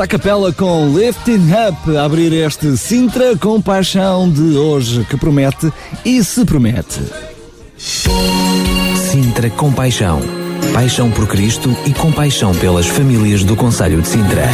À 0.00 0.06
capela 0.06 0.50
com 0.50 0.96
Lifting 0.96 1.48
Up 1.68 1.96
a 1.96 2.04
abrir 2.04 2.32
este 2.32 2.74
Sintra 2.74 3.36
com 3.36 3.60
paixão 3.60 4.30
de 4.30 4.56
hoje 4.56 5.04
que 5.04 5.16
promete 5.16 5.70
e 6.04 6.24
se 6.24 6.42
promete. 6.46 7.00
Sintra 7.76 9.50
com 9.50 9.70
paixão. 9.70 10.20
Paixão 10.72 11.10
por 11.10 11.26
Cristo 11.26 11.76
e 11.84 11.92
compaixão 11.92 12.54
pelas 12.54 12.86
famílias 12.86 13.44
do 13.44 13.54
Conselho 13.54 14.00
de 14.00 14.08
Sintra. 14.08 14.44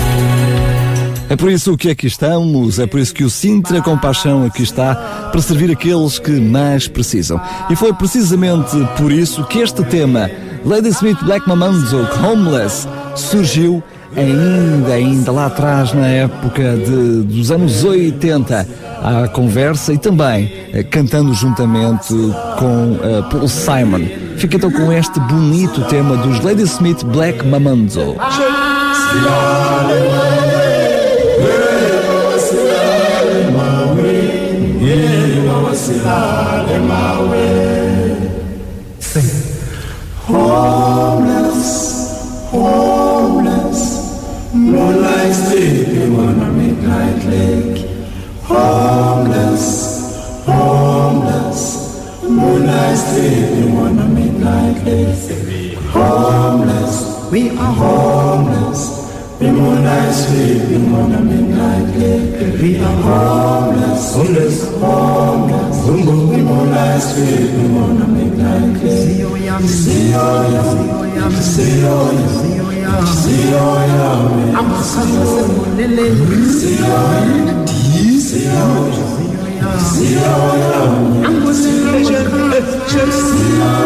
É 1.29 1.37
por 1.37 1.51
isso 1.51 1.77
que 1.77 1.91
aqui 1.91 2.09
estamos, 2.09 2.81
é 2.81 2.87
por 2.87 2.99
isso 2.99 3.15
que 3.15 3.23
o 3.23 3.31
Sintra 3.31 3.81
Compaixão 3.81 4.45
aqui 4.45 4.65
está, 4.65 4.95
para 5.31 5.43
servir 5.43 5.71
aqueles 5.71 6.19
que 6.19 6.33
mais 6.41 6.89
precisam. 6.89 7.41
E 7.71 7.77
foi 7.77 7.93
precisamente 7.93 8.77
por 8.97 9.13
isso 9.13 9.45
que 9.45 9.61
este 9.61 9.85
tema, 9.85 10.29
Lady 10.65 10.89
Smith 10.89 11.19
Black 11.23 11.49
Mamanzo 11.49 12.09
Homeless, 12.21 12.89
surgiu 13.15 13.83
ainda, 14.17 14.95
ainda 14.95 15.33
lá 15.33 15.47
atrás, 15.47 15.93
na 15.93 16.07
época 16.07 16.77
de, 16.77 17.23
dos 17.23 17.51
anos 17.51 17.85
80, 17.85 18.67
à 19.03 19.29
conversa 19.29 19.93
e 19.93 19.99
também 19.99 20.53
eh, 20.73 20.83
cantando 20.83 21.33
juntamente 21.35 22.15
com 22.59 22.93
uh, 22.93 23.23
Paul 23.31 23.49
Simon. 23.49 24.07
Fica 24.37 24.57
então 24.57 24.71
com 24.71 24.93
este 24.93 25.21
bonito 25.21 25.83
tema 25.83 26.17
dos 26.17 26.43
Ladysmith 26.43 27.05
Black 27.05 27.47
Mamanzo. 27.47 28.17
Homeless, 35.87 37.56
been 60.77 60.93
wandering 60.93 61.51
nightly. 61.51 62.15
We 62.61 62.71
are 62.79 62.97
homeless, 63.07 64.15
homeless, 64.15 64.59
homeless. 64.81 65.77
Bungo, 65.87 66.15
we 66.31 66.39
more 66.43 66.67
last 66.67 67.17
week, 67.17 67.51
we 67.57 67.65
wanna 67.75 68.07
make 68.09 68.35
nightly. 68.35 68.91
See 68.91 69.19
you, 69.21 69.31
yam, 69.37 69.63
see 69.63 70.09
you, 70.13 70.29
yam, 71.17 71.33
see 71.53 71.81
you, 71.81 71.97
yam, 72.83 73.07
see 73.21 73.43
you, 73.53 73.67
yam. 73.93 74.57
I'm 74.59 74.71
a 74.73 74.83
son 74.83 75.11
of 75.17 75.29
Lily. 75.77 76.09
the 76.11 76.69
you, 76.69 76.85
yam, 76.85 77.67
see 78.27 78.45
you, 78.45 78.69
yam, 79.57 79.81
see 79.91 80.13
you, 80.13 80.37
yam. 80.61 80.93
I'm 81.27 81.47
a 81.47 81.55
son 81.55 81.87
of 81.89 82.03
Lily. 82.03 82.63
See 82.87 83.51
you, 83.51 83.77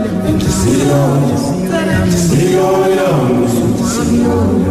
yam, 0.00 0.40
see 0.58 0.80
you, 0.80 1.00
yam, 1.20 2.08
see 2.10 2.48
you, 2.50 2.68
yam, 2.80 3.28
see 3.90 4.16
you, 4.16 4.30
yam. 4.64 4.69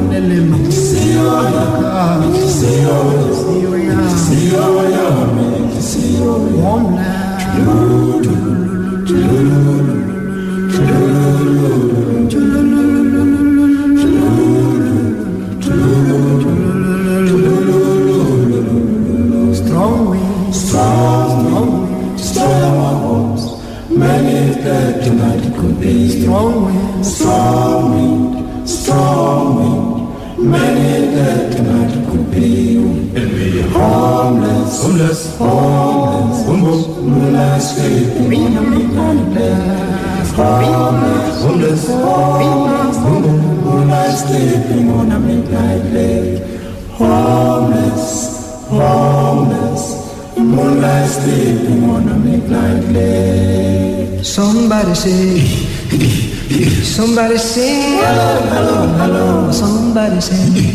Strong 19.59 20.09
winds, 20.09 20.67
strong, 20.67 22.17
strong 22.17 23.03
winds, 23.03 23.43
many 23.89 24.53
tonight 25.01 25.43
could 25.55 25.79
be. 25.79 26.09
Strong 26.09 26.65
winds, 26.65 27.15
strong 27.15 27.93
wind, 27.93 28.69
strong 28.69 29.55
wind, 29.55 29.98
many 30.41 31.15
that 31.15 31.53
tonight 31.53 31.93
could 32.09 32.31
be. 32.31 32.77
And 32.77 33.31
we 33.33 33.61
are 33.61 33.67
homeless, 33.69 34.83
homeless, 34.83 35.37
homeless, 35.37 36.45
homeless, 36.45 36.87
moonlight 36.97 37.61
sleeping 37.61 38.57
on 38.57 39.33
lake. 39.33 40.29
Homeless, 40.35 41.43
homeless, 41.43 41.87
homeless, 41.87 42.97
homeless, 42.97 44.19
sleeping 44.27 44.89
on 44.89 45.11
a 45.11 45.19
midnight 45.19 45.85
lake. 45.93 46.43
Homeless 46.91 48.39
homeless, 48.69 50.37
moonlight 50.37 51.09
sleeping 51.09 51.83
on 51.89 52.07
a 52.07 52.17
midnight 52.17 52.83
lake. 52.93 54.23
Somebody 54.23 54.93
say, 54.93 56.28
somebody 56.49 57.37
sing, 57.37 57.99
hello, 57.99 58.41
hello, 58.49 58.87
hello. 58.97 59.51
Somebody 59.51 60.19
sing, 60.21 60.73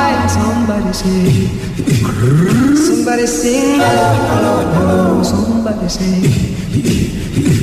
say, 0.93 1.49
somebody 2.76 3.26
sing, 3.26 3.81
somebody 5.25 5.88
say, 5.88 6.23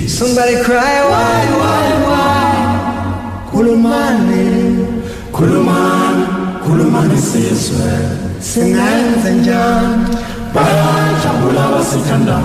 somebody 0.08 0.64
cry, 0.64 0.96
why, 1.10 1.46
why, 1.60 1.88
why? 2.06 3.46
Kulumani, 3.52 5.02
Kuluman, 5.32 6.16
Kulumani 6.64 7.18
say 7.18 7.50
as 7.50 7.72
well. 7.72 8.42
Sing 8.42 8.74
and 8.76 9.22
sing, 9.22 9.44
John, 9.44 10.06
Bayan, 10.54 11.16
Chambula, 11.22 11.72
Wasitanda, 11.74 12.40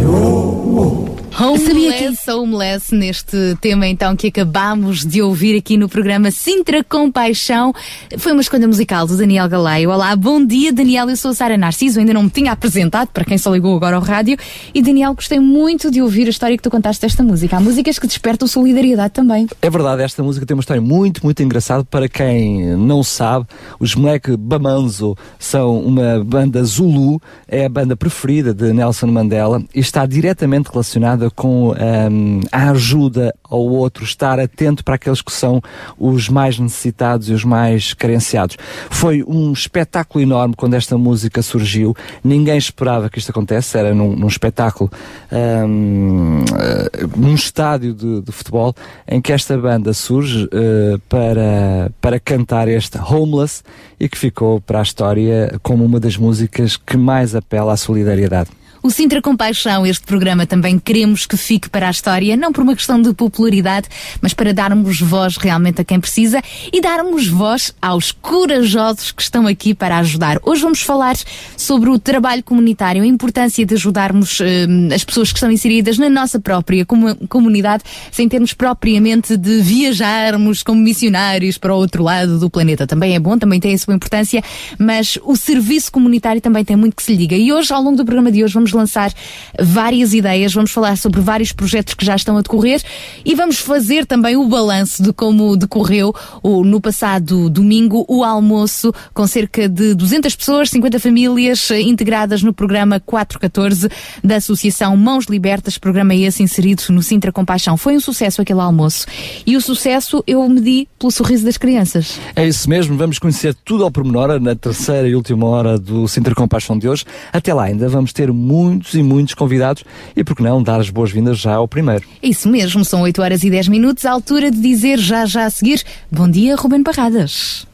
yo. 0.00 1.03
Homeless, 1.36 2.30
homeless, 2.30 2.94
neste 2.94 3.56
tema 3.60 3.88
então 3.88 4.14
que 4.14 4.28
acabámos 4.28 5.04
de 5.04 5.20
ouvir 5.20 5.58
aqui 5.58 5.76
no 5.76 5.88
programa 5.88 6.30
Sintra 6.30 6.84
com 6.84 7.10
Paixão. 7.10 7.74
Foi 8.18 8.30
uma 8.30 8.40
escolha 8.40 8.68
musical 8.68 9.04
do 9.04 9.16
Daniel 9.16 9.48
Galeio. 9.48 9.90
Olá, 9.90 10.14
bom 10.14 10.44
dia 10.46 10.72
Daniel, 10.72 11.10
eu 11.10 11.16
sou 11.16 11.32
a 11.32 11.34
Sara 11.34 11.56
Narciso, 11.58 11.98
ainda 11.98 12.14
não 12.14 12.22
me 12.22 12.30
tinha 12.30 12.52
apresentado, 12.52 13.08
para 13.08 13.24
quem 13.24 13.36
só 13.36 13.52
ligou 13.52 13.74
agora 13.74 13.96
ao 13.96 14.02
rádio. 14.02 14.36
E 14.72 14.80
Daniel, 14.80 15.12
gostei 15.12 15.40
muito 15.40 15.90
de 15.90 16.00
ouvir 16.00 16.28
a 16.28 16.30
história 16.30 16.56
que 16.56 16.62
tu 16.62 16.70
contaste 16.70 17.02
desta 17.02 17.24
música. 17.24 17.56
Há 17.56 17.60
músicas 17.60 17.98
que 17.98 18.06
despertam 18.06 18.46
solidariedade 18.46 19.12
também. 19.12 19.48
É 19.60 19.68
verdade, 19.68 20.02
esta 20.02 20.22
música 20.22 20.46
tem 20.46 20.54
uma 20.54 20.60
história 20.60 20.80
muito, 20.80 21.24
muito 21.24 21.42
engraçada. 21.42 21.84
Para 21.84 22.08
quem 22.08 22.76
não 22.76 23.02
sabe, 23.02 23.46
os 23.80 23.96
Moleque 23.96 24.36
Bamanzo 24.36 25.16
são 25.36 25.80
uma 25.80 26.22
banda 26.22 26.62
Zulu, 26.62 27.20
é 27.48 27.64
a 27.64 27.68
banda 27.68 27.96
preferida 27.96 28.54
de 28.54 28.72
Nelson 28.72 29.08
Mandela 29.08 29.60
e 29.74 29.80
está 29.80 30.06
diretamente 30.06 30.70
relacionada 30.70 31.23
com 31.30 31.70
um, 31.70 32.40
a 32.50 32.70
ajuda 32.70 33.34
ao 33.42 33.60
outro, 33.60 34.04
estar 34.04 34.40
atento 34.40 34.84
para 34.84 34.96
aqueles 34.96 35.22
que 35.22 35.32
são 35.32 35.60
os 35.98 36.28
mais 36.28 36.58
necessitados 36.58 37.28
e 37.28 37.32
os 37.32 37.44
mais 37.44 37.94
carenciados. 37.94 38.56
Foi 38.90 39.22
um 39.26 39.52
espetáculo 39.52 40.22
enorme 40.22 40.54
quando 40.56 40.74
esta 40.74 40.98
música 40.98 41.42
surgiu. 41.42 41.94
Ninguém 42.22 42.56
esperava 42.56 43.08
que 43.08 43.18
isto 43.18 43.30
acontecesse. 43.30 43.78
Era 43.78 43.94
num, 43.94 44.14
num 44.16 44.26
espetáculo, 44.28 44.90
um, 45.32 46.40
uh, 46.40 47.18
num 47.18 47.34
estádio 47.34 47.94
de, 47.94 48.22
de, 48.22 48.32
futebol, 48.32 48.74
em 49.06 49.20
que 49.20 49.32
esta 49.32 49.56
banda 49.56 49.92
surge 49.92 50.44
uh, 50.44 50.98
para, 51.08 51.90
para 52.00 52.18
cantar 52.18 52.68
este 52.68 52.98
Homeless 52.98 53.62
e 53.98 54.08
que 54.08 54.18
ficou 54.18 54.60
para 54.60 54.80
a 54.80 54.82
história 54.82 55.58
como 55.62 55.84
uma 55.84 56.00
das 56.00 56.16
músicas 56.16 56.76
que 56.76 56.96
mais 56.96 57.34
apela 57.34 57.72
à 57.72 57.76
solidariedade. 57.76 58.50
O 58.86 58.90
Sintra 58.90 59.22
Compaixão, 59.22 59.86
este 59.86 60.04
programa 60.04 60.44
também 60.44 60.78
queremos 60.78 61.24
que 61.24 61.38
fique 61.38 61.70
para 61.70 61.88
a 61.88 61.90
história, 61.90 62.36
não 62.36 62.52
por 62.52 62.62
uma 62.62 62.76
questão 62.76 63.00
de 63.00 63.14
popularidade, 63.14 63.88
mas 64.20 64.34
para 64.34 64.52
darmos 64.52 65.00
voz 65.00 65.38
realmente 65.38 65.80
a 65.80 65.84
quem 65.84 65.98
precisa 65.98 66.42
e 66.70 66.82
darmos 66.82 67.26
voz 67.26 67.74
aos 67.80 68.12
corajosos 68.12 69.10
que 69.10 69.22
estão 69.22 69.46
aqui 69.46 69.72
para 69.72 69.96
ajudar. 70.00 70.38
Hoje 70.42 70.60
vamos 70.60 70.82
falar 70.82 71.16
sobre 71.56 71.88
o 71.88 71.98
trabalho 71.98 72.44
comunitário, 72.44 73.02
a 73.02 73.06
importância 73.06 73.64
de 73.64 73.72
ajudarmos 73.72 74.38
eh, 74.42 74.66
as 74.94 75.02
pessoas 75.02 75.32
que 75.32 75.38
estão 75.38 75.50
inseridas 75.50 75.96
na 75.96 76.10
nossa 76.10 76.38
própria 76.38 76.84
comunidade, 77.26 77.84
sem 78.12 78.28
termos 78.28 78.52
propriamente 78.52 79.34
de 79.38 79.62
viajarmos 79.62 80.62
como 80.62 80.78
missionários 80.82 81.56
para 81.56 81.74
o 81.74 81.78
outro 81.78 82.02
lado 82.02 82.38
do 82.38 82.50
planeta. 82.50 82.86
Também 82.86 83.14
é 83.14 83.18
bom, 83.18 83.38
também 83.38 83.58
tem 83.58 83.72
a 83.72 83.78
sua 83.78 83.94
importância, 83.94 84.44
mas 84.78 85.18
o 85.24 85.36
serviço 85.36 85.90
comunitário 85.90 86.42
também 86.42 86.62
tem 86.66 86.76
muito 86.76 86.94
que 86.94 87.02
se 87.02 87.12
lhe 87.12 87.16
diga. 87.16 87.34
E 87.34 87.50
hoje, 87.50 87.72
ao 87.72 87.80
longo 87.80 87.96
do 87.96 88.04
programa 88.04 88.30
de 88.30 88.44
hoje, 88.44 88.52
vamos 88.52 88.73
lançar 88.74 89.12
várias 89.60 90.12
ideias, 90.12 90.52
vamos 90.52 90.70
falar 90.70 90.96
sobre 90.96 91.20
vários 91.20 91.52
projetos 91.52 91.94
que 91.94 92.04
já 92.04 92.16
estão 92.16 92.36
a 92.36 92.42
decorrer 92.42 92.82
e 93.24 93.34
vamos 93.34 93.58
fazer 93.58 94.06
também 94.06 94.36
o 94.36 94.46
balanço 94.46 95.02
de 95.02 95.12
como 95.12 95.56
decorreu 95.56 96.14
o, 96.42 96.64
no 96.64 96.80
passado 96.80 97.48
domingo 97.48 98.04
o 98.08 98.24
almoço 98.24 98.92
com 99.12 99.26
cerca 99.26 99.68
de 99.68 99.94
200 99.94 100.34
pessoas, 100.34 100.70
50 100.70 100.98
famílias 100.98 101.70
eh, 101.70 101.80
integradas 101.80 102.42
no 102.42 102.52
programa 102.52 103.00
414 103.00 103.88
da 104.22 104.36
Associação 104.36 104.96
Mãos 104.96 105.26
Libertas, 105.26 105.78
programa 105.78 106.14
esse 106.14 106.42
inserido 106.42 106.82
no 106.90 107.02
Sintra 107.02 107.32
Compaixão. 107.32 107.76
Foi 107.76 107.96
um 107.96 108.00
sucesso 108.00 108.42
aquele 108.42 108.60
almoço 108.60 109.06
e 109.46 109.56
o 109.56 109.60
sucesso 109.60 110.22
eu 110.26 110.46
medi 110.48 110.88
pelo 110.98 111.10
sorriso 111.10 111.44
das 111.44 111.56
crianças. 111.56 112.18
É 112.34 112.46
isso 112.46 112.68
mesmo, 112.68 112.96
vamos 112.96 113.18
conhecer 113.18 113.54
tudo 113.64 113.84
ao 113.84 113.90
pormenor 113.90 114.40
na 114.40 114.54
terceira 114.54 115.08
e 115.08 115.14
última 115.14 115.46
hora 115.46 115.78
do 115.78 116.08
Sintra 116.08 116.34
Compaixão 116.34 116.78
de 116.78 116.88
hoje. 116.88 117.04
Até 117.32 117.52
lá 117.52 117.64
ainda 117.64 117.88
vamos 117.88 118.12
ter 118.12 118.32
muito 118.32 118.63
muitos 118.64 118.94
e 118.94 119.02
muitos 119.02 119.34
convidados 119.34 119.84
e, 120.16 120.24
por 120.24 120.36
que 120.36 120.42
não, 120.42 120.62
dar 120.62 120.80
as 120.80 120.90
boas-vindas 120.90 121.38
já 121.38 121.54
ao 121.54 121.68
primeiro. 121.68 122.04
Isso 122.22 122.48
mesmo, 122.48 122.84
são 122.84 123.02
8 123.02 123.22
horas 123.22 123.42
e 123.44 123.50
10 123.50 123.68
minutos, 123.68 124.04
a 124.04 124.12
altura 124.12 124.50
de 124.50 124.60
dizer 124.60 124.98
já 124.98 125.26
já 125.26 125.44
a 125.44 125.50
seguir, 125.50 125.82
bom 126.10 126.28
dia, 126.28 126.56
Ruben 126.56 126.82
Barradas. 126.82 127.66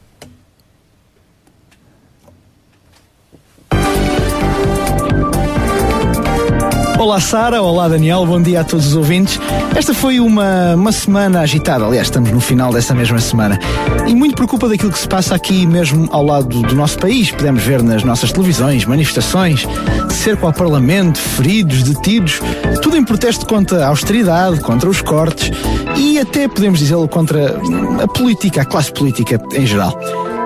Olá 7.01 7.19
Sara, 7.19 7.63
olá 7.63 7.87
Daniel, 7.87 8.27
bom 8.27 8.39
dia 8.39 8.61
a 8.61 8.63
todos 8.63 8.85
os 8.85 8.95
ouvintes. 8.95 9.39
Esta 9.75 9.91
foi 9.91 10.19
uma, 10.19 10.75
uma 10.75 10.91
semana 10.91 11.41
agitada, 11.41 11.83
aliás, 11.83 12.05
estamos 12.05 12.29
no 12.29 12.39
final 12.39 12.71
dessa 12.71 12.93
mesma 12.93 13.17
semana. 13.17 13.59
E 14.07 14.13
muito 14.13 14.35
preocupa 14.35 14.69
daquilo 14.69 14.91
que 14.91 14.99
se 14.99 15.07
passa 15.07 15.33
aqui 15.33 15.65
mesmo 15.65 16.07
ao 16.11 16.23
lado 16.23 16.61
do 16.61 16.75
nosso 16.75 16.99
país. 16.99 17.31
Podemos 17.31 17.63
ver 17.63 17.81
nas 17.81 18.03
nossas 18.03 18.31
televisões 18.31 18.85
manifestações, 18.85 19.67
cerco 20.11 20.45
ao 20.45 20.53
Parlamento, 20.53 21.17
feridos, 21.17 21.81
detidos, 21.81 22.39
tudo 22.83 22.95
em 22.95 23.03
protesto 23.03 23.47
contra 23.47 23.83
a 23.83 23.87
austeridade, 23.87 24.59
contra 24.59 24.87
os 24.87 25.01
cortes 25.01 25.51
e 25.97 26.19
até 26.19 26.47
podemos 26.47 26.77
dizê-lo 26.77 27.07
contra 27.07 27.59
a 27.99 28.07
política, 28.07 28.61
a 28.61 28.65
classe 28.65 28.93
política 28.93 29.41
em 29.55 29.65
geral. 29.65 29.99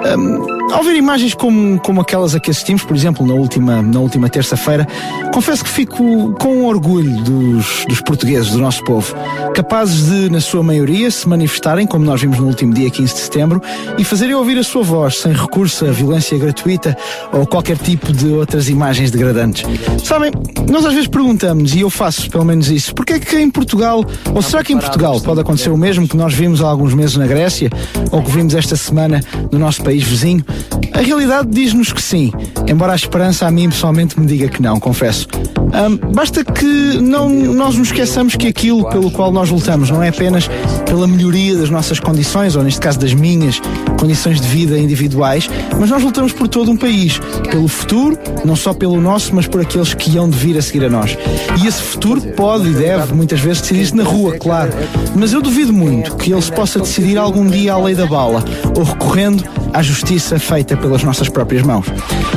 Um, 0.05 0.71
ao 0.71 0.83
ver 0.83 0.95
imagens 0.95 1.33
como, 1.33 1.79
como 1.79 2.01
aquelas 2.01 2.35
a 2.35 2.39
que 2.39 2.51
assistimos, 2.51 2.83
por 2.83 2.95
exemplo, 2.95 3.25
na 3.25 3.33
última, 3.33 3.81
na 3.81 3.99
última 3.99 4.29
terça-feira, 4.29 4.87
confesso 5.33 5.63
que 5.63 5.69
fico 5.69 6.33
com 6.45 6.63
orgulho 6.63 7.23
dos, 7.23 7.85
dos 7.89 8.01
portugueses, 8.01 8.51
do 8.51 8.59
nosso 8.59 8.83
povo, 8.83 9.15
capazes 9.55 10.05
de, 10.05 10.29
na 10.29 10.39
sua 10.39 10.61
maioria, 10.61 11.09
se 11.09 11.27
manifestarem, 11.27 11.87
como 11.87 12.05
nós 12.05 12.21
vimos 12.21 12.37
no 12.37 12.45
último 12.45 12.71
dia 12.71 12.87
15 12.87 13.13
de 13.15 13.19
setembro, 13.19 13.59
e 13.97 14.03
fazerem 14.03 14.35
ouvir 14.35 14.55
a 14.59 14.63
sua 14.63 14.83
voz, 14.83 15.21
sem 15.21 15.33
recurso 15.33 15.87
a 15.87 15.91
violência 15.91 16.37
gratuita 16.37 16.95
ou 17.33 17.47
qualquer 17.47 17.79
tipo 17.79 18.13
de 18.13 18.27
outras 18.27 18.69
imagens 18.69 19.09
degradantes. 19.09 19.65
Sabem, 20.03 20.31
nós 20.69 20.85
às 20.85 20.93
vezes 20.93 21.07
perguntamos, 21.07 21.73
e 21.73 21.79
eu 21.79 21.89
faço 21.89 22.29
pelo 22.29 22.45
menos 22.45 22.69
isso, 22.69 22.93
porque 22.93 23.13
é 23.13 23.19
que 23.19 23.39
em 23.39 23.49
Portugal, 23.49 24.05
ou 24.31 24.41
será 24.43 24.63
que 24.63 24.71
em 24.71 24.77
Portugal 24.77 25.19
pode 25.21 25.41
acontecer 25.41 25.71
o 25.71 25.77
mesmo 25.77 26.07
que 26.07 26.15
nós 26.15 26.31
vimos 26.31 26.61
há 26.61 26.67
alguns 26.67 26.93
meses 26.93 27.15
na 27.15 27.25
Grécia, 27.25 27.71
ou 28.11 28.21
que 28.21 28.29
vimos 28.29 28.53
esta 28.53 28.75
semana 28.75 29.19
no 29.51 29.57
nosso 29.57 29.81
país 29.83 30.03
vizinho? 30.03 30.45
A 30.93 30.99
realidade 30.99 31.49
diz-nos 31.49 31.91
que 31.91 32.01
sim, 32.01 32.31
embora 32.67 32.93
a 32.93 32.95
esperança 32.95 33.47
a 33.47 33.51
mim 33.51 33.67
pessoalmente 33.67 34.19
me 34.19 34.27
diga 34.27 34.47
que 34.47 34.61
não, 34.61 34.79
confesso. 34.79 35.27
Um, 35.75 36.13
basta 36.13 36.34
que 36.43 36.99
não, 37.01 37.29
nós 37.29 37.75
nos 37.75 37.87
esqueçamos 37.87 38.35
que 38.35 38.47
aquilo 38.47 38.89
pelo 38.89 39.11
qual 39.11 39.31
nós 39.31 39.49
lutamos 39.49 39.89
não 39.89 40.01
é 40.01 40.09
apenas 40.09 40.49
pela 40.85 41.07
melhoria 41.07 41.55
das 41.55 41.69
nossas 41.69 41.99
condições, 41.99 42.55
ou 42.55 42.63
neste 42.63 42.79
caso 42.79 42.99
das 42.99 43.13
minhas 43.13 43.61
condições 43.99 44.41
de 44.41 44.47
vida 44.47 44.77
individuais, 44.77 45.49
mas 45.79 45.89
nós 45.89 46.03
lutamos 46.03 46.33
por 46.33 46.47
todo 46.47 46.71
um 46.71 46.77
país, 46.77 47.19
pelo 47.49 47.67
futuro, 47.67 48.17
não 48.43 48.55
só 48.55 48.73
pelo 48.73 48.99
nosso, 48.99 49.33
mas 49.33 49.47
por 49.47 49.61
aqueles 49.61 49.93
que 49.93 50.17
hão 50.17 50.29
de 50.29 50.37
vir 50.37 50.57
a 50.57 50.61
seguir 50.61 50.85
a 50.85 50.89
nós. 50.89 51.17
E 51.61 51.67
esse 51.67 51.81
futuro 51.81 52.21
pode 52.33 52.69
e 52.69 52.73
deve 52.73 53.13
muitas 53.13 53.39
vezes 53.39 53.61
decidir-se 53.61 53.95
na 53.95 54.03
rua, 54.03 54.37
claro, 54.37 54.71
mas 55.15 55.33
eu 55.33 55.41
duvido 55.41 55.71
muito 55.71 56.15
que 56.15 56.31
ele 56.31 56.41
se 56.41 56.51
possa 56.51 56.79
decidir 56.79 57.17
algum 57.17 57.47
dia 57.47 57.73
à 57.73 57.77
lei 57.77 57.95
da 57.95 58.05
bala, 58.05 58.43
ou 58.75 58.83
recorrendo 58.83 59.43
à 59.73 59.81
justiça 59.81 60.39
feita 60.39 60.77
pelas 60.77 61.03
nossas 61.03 61.27
próprias 61.27 61.63
mãos. 61.63 61.85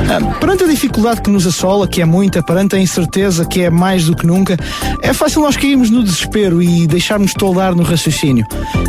Ah, 0.09 0.35
perante 0.39 0.63
a 0.63 0.67
dificuldade 0.67 1.21
que 1.21 1.29
nos 1.29 1.47
assola, 1.47 1.87
que 1.87 2.01
é 2.01 2.05
muita, 2.05 2.43
perante 2.43 2.75
a 2.75 2.79
incerteza 2.79 3.45
que 3.45 3.61
é 3.61 3.69
mais 3.69 3.88
do 3.97 4.15
que 4.15 4.25
nunca, 4.25 4.57
é 5.01 5.13
fácil 5.13 5.41
nós 5.41 5.57
cairmos 5.57 5.89
no 5.89 6.03
desespero 6.03 6.61
e 6.61 6.87
deixarmos 6.87 7.33
toldar 7.33 7.75
no 7.75 7.83
raciocínio. 7.83 8.45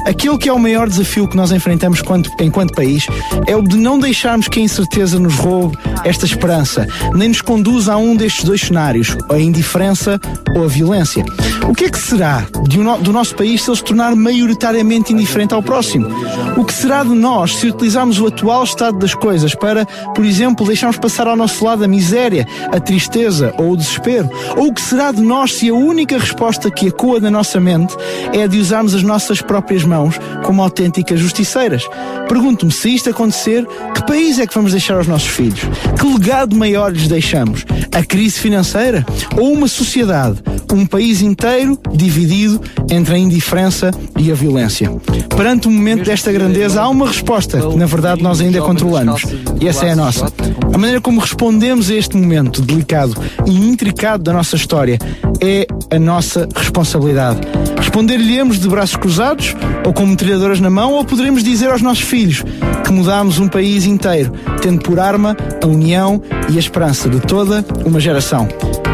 Aquilo 0.06 0.38
que 0.38 0.48
é 0.48 0.52
o 0.52 0.58
maior 0.58 0.88
desafio 0.88 1.28
que 1.28 1.36
nós 1.36 1.52
enfrentamos 1.52 2.00
enquanto, 2.00 2.30
enquanto 2.40 2.74
país 2.74 3.06
é 3.46 3.56
o 3.56 3.62
de 3.62 3.76
não 3.76 3.98
deixarmos 3.98 4.48
que 4.48 4.60
a 4.60 4.62
incerteza 4.62 5.18
nos 5.18 5.34
roube 5.34 5.76
esta 6.04 6.24
esperança, 6.24 6.86
nem 7.14 7.28
nos 7.28 7.40
conduza 7.40 7.94
a 7.94 7.96
um 7.96 8.16
destes 8.16 8.44
dois 8.44 8.60
cenários, 8.60 9.16
a 9.30 9.38
indiferença 9.38 10.20
ou 10.54 10.64
a 10.64 10.68
violência. 10.68 11.24
O 11.68 11.74
que 11.74 11.84
é 11.84 11.90
que 11.90 11.98
será 11.98 12.46
um, 12.56 13.02
do 13.02 13.12
nosso 13.12 13.34
país 13.34 13.62
se 13.62 13.70
ele 13.70 13.76
se 13.76 13.84
tornar 13.84 14.14
maioritariamente 14.16 15.12
indiferente 15.12 15.54
ao 15.54 15.62
próximo? 15.62 16.08
O 16.56 16.64
que 16.64 16.72
será 16.72 17.02
de 17.02 17.10
nós 17.10 17.56
se 17.56 17.68
utilizarmos 17.68 18.20
o 18.20 18.26
atual 18.26 18.64
estado 18.64 18.98
das 18.98 19.14
coisas 19.14 19.54
para, 19.54 19.86
por 20.14 20.24
exemplo, 20.24 20.66
deixarmos 20.66 20.98
passar 20.98 21.28
ao 21.28 21.36
nosso 21.36 21.64
lado 21.64 21.84
a 21.84 21.88
miséria, 21.88 22.46
a 22.72 22.80
tristeza 22.80 23.54
ou 23.58 23.72
o 23.72 23.76
desespero? 23.76 24.28
Ou 24.56 24.68
o 24.68 24.74
que 24.74 24.80
será 24.90 25.12
de 25.12 25.22
nós 25.22 25.54
se 25.54 25.68
a 25.68 25.74
única 25.74 26.18
resposta 26.18 26.68
que 26.68 26.88
ecoa 26.88 27.20
na 27.20 27.30
nossa 27.30 27.60
mente 27.60 27.94
é 28.32 28.42
a 28.42 28.46
de 28.48 28.58
usarmos 28.58 28.92
as 28.92 29.04
nossas 29.04 29.40
próprias 29.40 29.84
mãos 29.84 30.18
como 30.42 30.60
autênticas 30.60 31.20
justiceiras? 31.20 31.88
Pergunto-me, 32.28 32.72
se 32.72 32.92
isto 32.92 33.08
acontecer, 33.08 33.64
que 33.94 34.04
país 34.04 34.40
é 34.40 34.48
que 34.48 34.54
vamos 34.54 34.72
deixar 34.72 34.96
aos 34.96 35.06
nossos 35.06 35.28
filhos? 35.28 35.60
Que 35.96 36.12
legado 36.12 36.56
maior 36.56 36.92
lhes 36.92 37.06
deixamos? 37.06 37.64
A 37.92 38.02
crise 38.04 38.40
financeira? 38.40 39.06
Ou 39.38 39.52
uma 39.52 39.68
sociedade, 39.68 40.42
um 40.72 40.84
país 40.84 41.22
inteiro 41.22 41.78
dividido 41.92 42.60
entre 42.90 43.14
a 43.14 43.18
indiferença 43.18 43.92
e 44.18 44.32
a 44.32 44.34
violência? 44.34 44.90
Perante 45.36 45.68
o 45.68 45.70
momento 45.70 46.04
desta 46.04 46.32
grandeza, 46.32 46.82
há 46.82 46.88
uma 46.88 47.06
resposta 47.06 47.60
que, 47.60 47.76
na 47.76 47.86
verdade, 47.86 48.22
nós 48.22 48.40
ainda 48.40 48.60
controlamos. 48.60 49.22
E 49.60 49.68
essa 49.68 49.86
é 49.86 49.92
a 49.92 49.96
nossa. 49.96 50.26
A 50.72 50.78
maneira 50.78 51.00
como 51.00 51.20
respondemos 51.20 51.90
a 51.90 51.94
este 51.94 52.16
momento 52.16 52.60
delicado 52.62 53.14
e 53.46 53.50
intricado 53.50 54.22
da 54.22 54.32
nossa 54.32 54.56
história 54.70 54.98
é 55.40 55.66
a 55.90 55.98
nossa 55.98 56.48
responsabilidade. 56.54 57.40
Responder-lhe-emos 57.76 58.60
de 58.60 58.68
braços 58.68 58.94
cruzados 58.94 59.56
ou 59.84 59.92
com 59.92 60.06
metralhadoras 60.06 60.60
na 60.60 60.70
mão 60.70 60.92
ou 60.92 61.04
poderemos 61.04 61.42
dizer 61.42 61.72
aos 61.72 61.82
nossos 61.82 62.04
filhos 62.04 62.44
que 62.84 62.92
mudámos 62.92 63.40
um 63.40 63.48
país 63.48 63.84
inteiro, 63.84 64.32
tendo 64.62 64.80
por 64.80 65.00
arma 65.00 65.36
a 65.60 65.66
união 65.66 66.22
e 66.48 66.56
a 66.56 66.60
esperança 66.60 67.08
de 67.08 67.18
toda 67.18 67.64
uma 67.84 67.98
geração. 67.98 68.46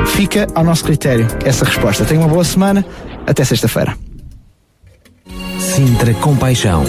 Fica 0.07 0.47
ao 0.55 0.65
nosso 0.65 0.83
critério 0.83 1.29
essa 1.45 1.67
resposta. 1.67 2.07
Tenha 2.07 2.21
uma 2.23 2.29
boa 2.29 2.45
semana. 2.45 2.83
Até 3.27 3.45
sexta-feira. 3.45 3.95
Sintra 5.59 6.15
Compaixão. 6.15 6.85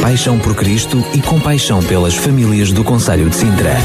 Paixão 0.00 0.38
por 0.38 0.54
Cristo 0.54 1.04
e 1.12 1.20
compaixão 1.20 1.82
pelas 1.82 2.14
famílias 2.14 2.72
do 2.72 2.84
Conselho 2.84 3.28
de 3.28 3.36
Sintra. 3.36 3.76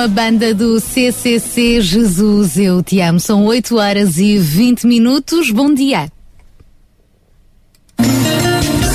A 0.00 0.08
banda 0.08 0.54
do 0.54 0.80
CCC 0.80 1.82
Jesus 1.82 2.56
Eu 2.56 2.82
Te 2.82 3.00
Amo. 3.02 3.20
São 3.20 3.44
8 3.44 3.76
horas 3.76 4.16
e 4.16 4.38
20 4.38 4.86
minutos. 4.86 5.50
Bom 5.50 5.74
dia. 5.74 6.10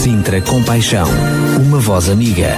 Sintra 0.01 0.41
Compaixão, 0.41 1.07
uma 1.63 1.77
voz 1.77 2.09
amiga. 2.09 2.55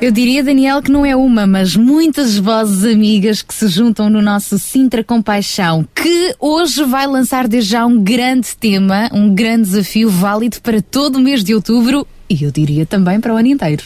Eu 0.00 0.10
diria, 0.10 0.42
Daniel, 0.42 0.82
que 0.82 0.90
não 0.90 1.06
é 1.06 1.14
uma, 1.14 1.46
mas 1.46 1.76
muitas 1.76 2.36
vozes 2.36 2.84
amigas 2.84 3.40
que 3.40 3.54
se 3.54 3.68
juntam 3.68 4.10
no 4.10 4.20
nosso 4.20 4.58
Sintra 4.58 5.04
Compaixão, 5.04 5.86
que 5.94 6.34
hoje 6.40 6.82
vai 6.82 7.06
lançar 7.06 7.46
desde 7.46 7.70
já 7.70 7.86
um 7.86 8.02
grande 8.02 8.56
tema, 8.56 9.08
um 9.12 9.32
grande 9.32 9.68
desafio 9.68 10.10
válido 10.10 10.60
para 10.60 10.82
todo 10.82 11.16
o 11.16 11.20
mês 11.20 11.44
de 11.44 11.54
outubro 11.54 12.04
e 12.30 12.44
eu 12.44 12.50
diria 12.50 12.84
também 12.84 13.18
para 13.20 13.32
o 13.32 13.36
ano 13.36 13.48
inteiro. 13.48 13.82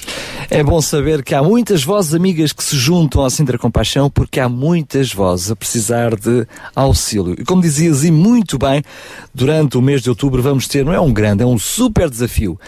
É 0.54 0.62
bom 0.62 0.82
saber 0.82 1.24
que 1.24 1.34
há 1.34 1.42
muitas 1.42 1.82
vozes 1.82 2.12
amigas 2.12 2.52
que 2.52 2.62
se 2.62 2.76
juntam 2.76 3.22
ao 3.22 3.30
Sintra 3.30 3.56
Compaixão 3.56 4.10
porque 4.10 4.38
há 4.38 4.50
muitas 4.50 5.10
vozes 5.10 5.50
a 5.50 5.56
precisar 5.56 6.14
de 6.14 6.46
auxílio. 6.76 7.34
E 7.38 7.42
como 7.42 7.62
dizias, 7.62 8.04
e 8.04 8.10
muito 8.10 8.58
bem, 8.58 8.82
durante 9.34 9.78
o 9.78 9.82
mês 9.82 10.02
de 10.02 10.10
outubro 10.10 10.42
vamos 10.42 10.68
ter, 10.68 10.84
não 10.84 10.92
é 10.92 11.00
um 11.00 11.10
grande, 11.10 11.42
é 11.42 11.46
um 11.46 11.58
super 11.58 12.10
desafio. 12.10 12.60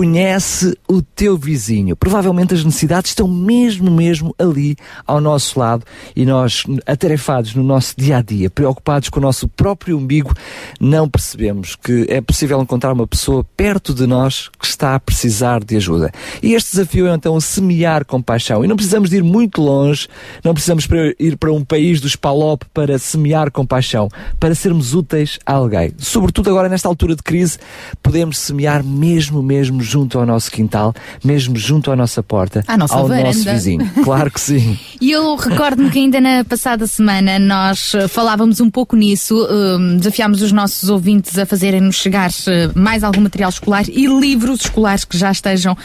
Conhece 0.00 0.74
o 0.88 1.02
teu 1.02 1.36
vizinho. 1.36 1.94
Provavelmente 1.94 2.54
as 2.54 2.64
necessidades 2.64 3.10
estão 3.10 3.28
mesmo, 3.28 3.90
mesmo 3.90 4.34
ali 4.38 4.74
ao 5.06 5.20
nosso 5.20 5.60
lado 5.60 5.84
e 6.16 6.24
nós, 6.24 6.64
atarefados 6.86 7.54
no 7.54 7.62
nosso 7.62 7.94
dia 7.98 8.16
a 8.16 8.22
dia, 8.22 8.48
preocupados 8.48 9.10
com 9.10 9.20
o 9.20 9.22
nosso 9.22 9.46
próprio 9.46 9.98
umbigo, 9.98 10.32
não 10.80 11.06
percebemos 11.06 11.76
que 11.76 12.06
é 12.08 12.18
possível 12.22 12.62
encontrar 12.62 12.94
uma 12.94 13.06
pessoa 13.06 13.44
perto 13.54 13.92
de 13.92 14.06
nós 14.06 14.48
que 14.58 14.64
está 14.64 14.94
a 14.94 14.98
precisar 14.98 15.62
de 15.62 15.76
ajuda. 15.76 16.10
E 16.42 16.54
este 16.54 16.70
desafio 16.70 17.06
é 17.06 17.14
então 17.14 17.38
semear 17.38 18.06
compaixão. 18.06 18.64
E 18.64 18.68
não 18.68 18.76
precisamos 18.76 19.10
de 19.10 19.16
ir 19.16 19.22
muito 19.22 19.60
longe, 19.60 20.08
não 20.42 20.54
precisamos 20.54 20.88
ir 21.18 21.36
para 21.36 21.52
um 21.52 21.62
país 21.62 22.00
dos 22.00 22.16
PALOP 22.16 22.62
para 22.72 22.98
semear 22.98 23.50
compaixão, 23.52 24.08
para 24.38 24.54
sermos 24.54 24.94
úteis 24.94 25.38
a 25.44 25.52
alguém. 25.52 25.92
Sobretudo 25.98 26.48
agora 26.48 26.70
nesta 26.70 26.88
altura 26.88 27.14
de 27.14 27.22
crise, 27.22 27.58
podemos 28.02 28.38
semear 28.38 28.82
mesmo, 28.82 29.42
mesmo 29.42 29.89
junto 29.90 30.18
ao 30.18 30.24
nosso 30.24 30.50
quintal, 30.50 30.94
mesmo 31.24 31.56
junto 31.56 31.90
à 31.90 31.96
nossa 31.96 32.22
porta, 32.22 32.62
à 32.66 32.76
nossa 32.76 32.94
ao 32.94 33.08
varanda. 33.08 33.26
nosso 33.26 33.44
vizinho. 33.44 33.90
Claro 34.04 34.30
que 34.30 34.40
sim. 34.40 34.78
E 35.00 35.10
eu 35.10 35.36
recordo-me 35.36 35.90
que 35.90 35.98
ainda 35.98 36.20
na 36.20 36.44
passada 36.44 36.86
semana 36.86 37.38
nós 37.38 37.94
eh, 37.94 38.08
falávamos 38.08 38.60
um 38.60 38.70
pouco 38.70 38.96
nisso, 38.96 39.36
um, 39.50 39.96
desafiámos 39.98 40.42
os 40.42 40.52
nossos 40.52 40.88
ouvintes 40.88 41.38
a 41.38 41.44
fazerem-nos 41.44 41.96
chegar 41.96 42.30
eh, 42.46 42.70
mais 42.74 43.04
algum 43.04 43.20
material 43.20 43.50
escolar 43.50 43.84
e 43.88 44.06
livros 44.06 44.60
escolares 44.62 45.04
que 45.04 45.16
já 45.16 45.30
estejam, 45.30 45.76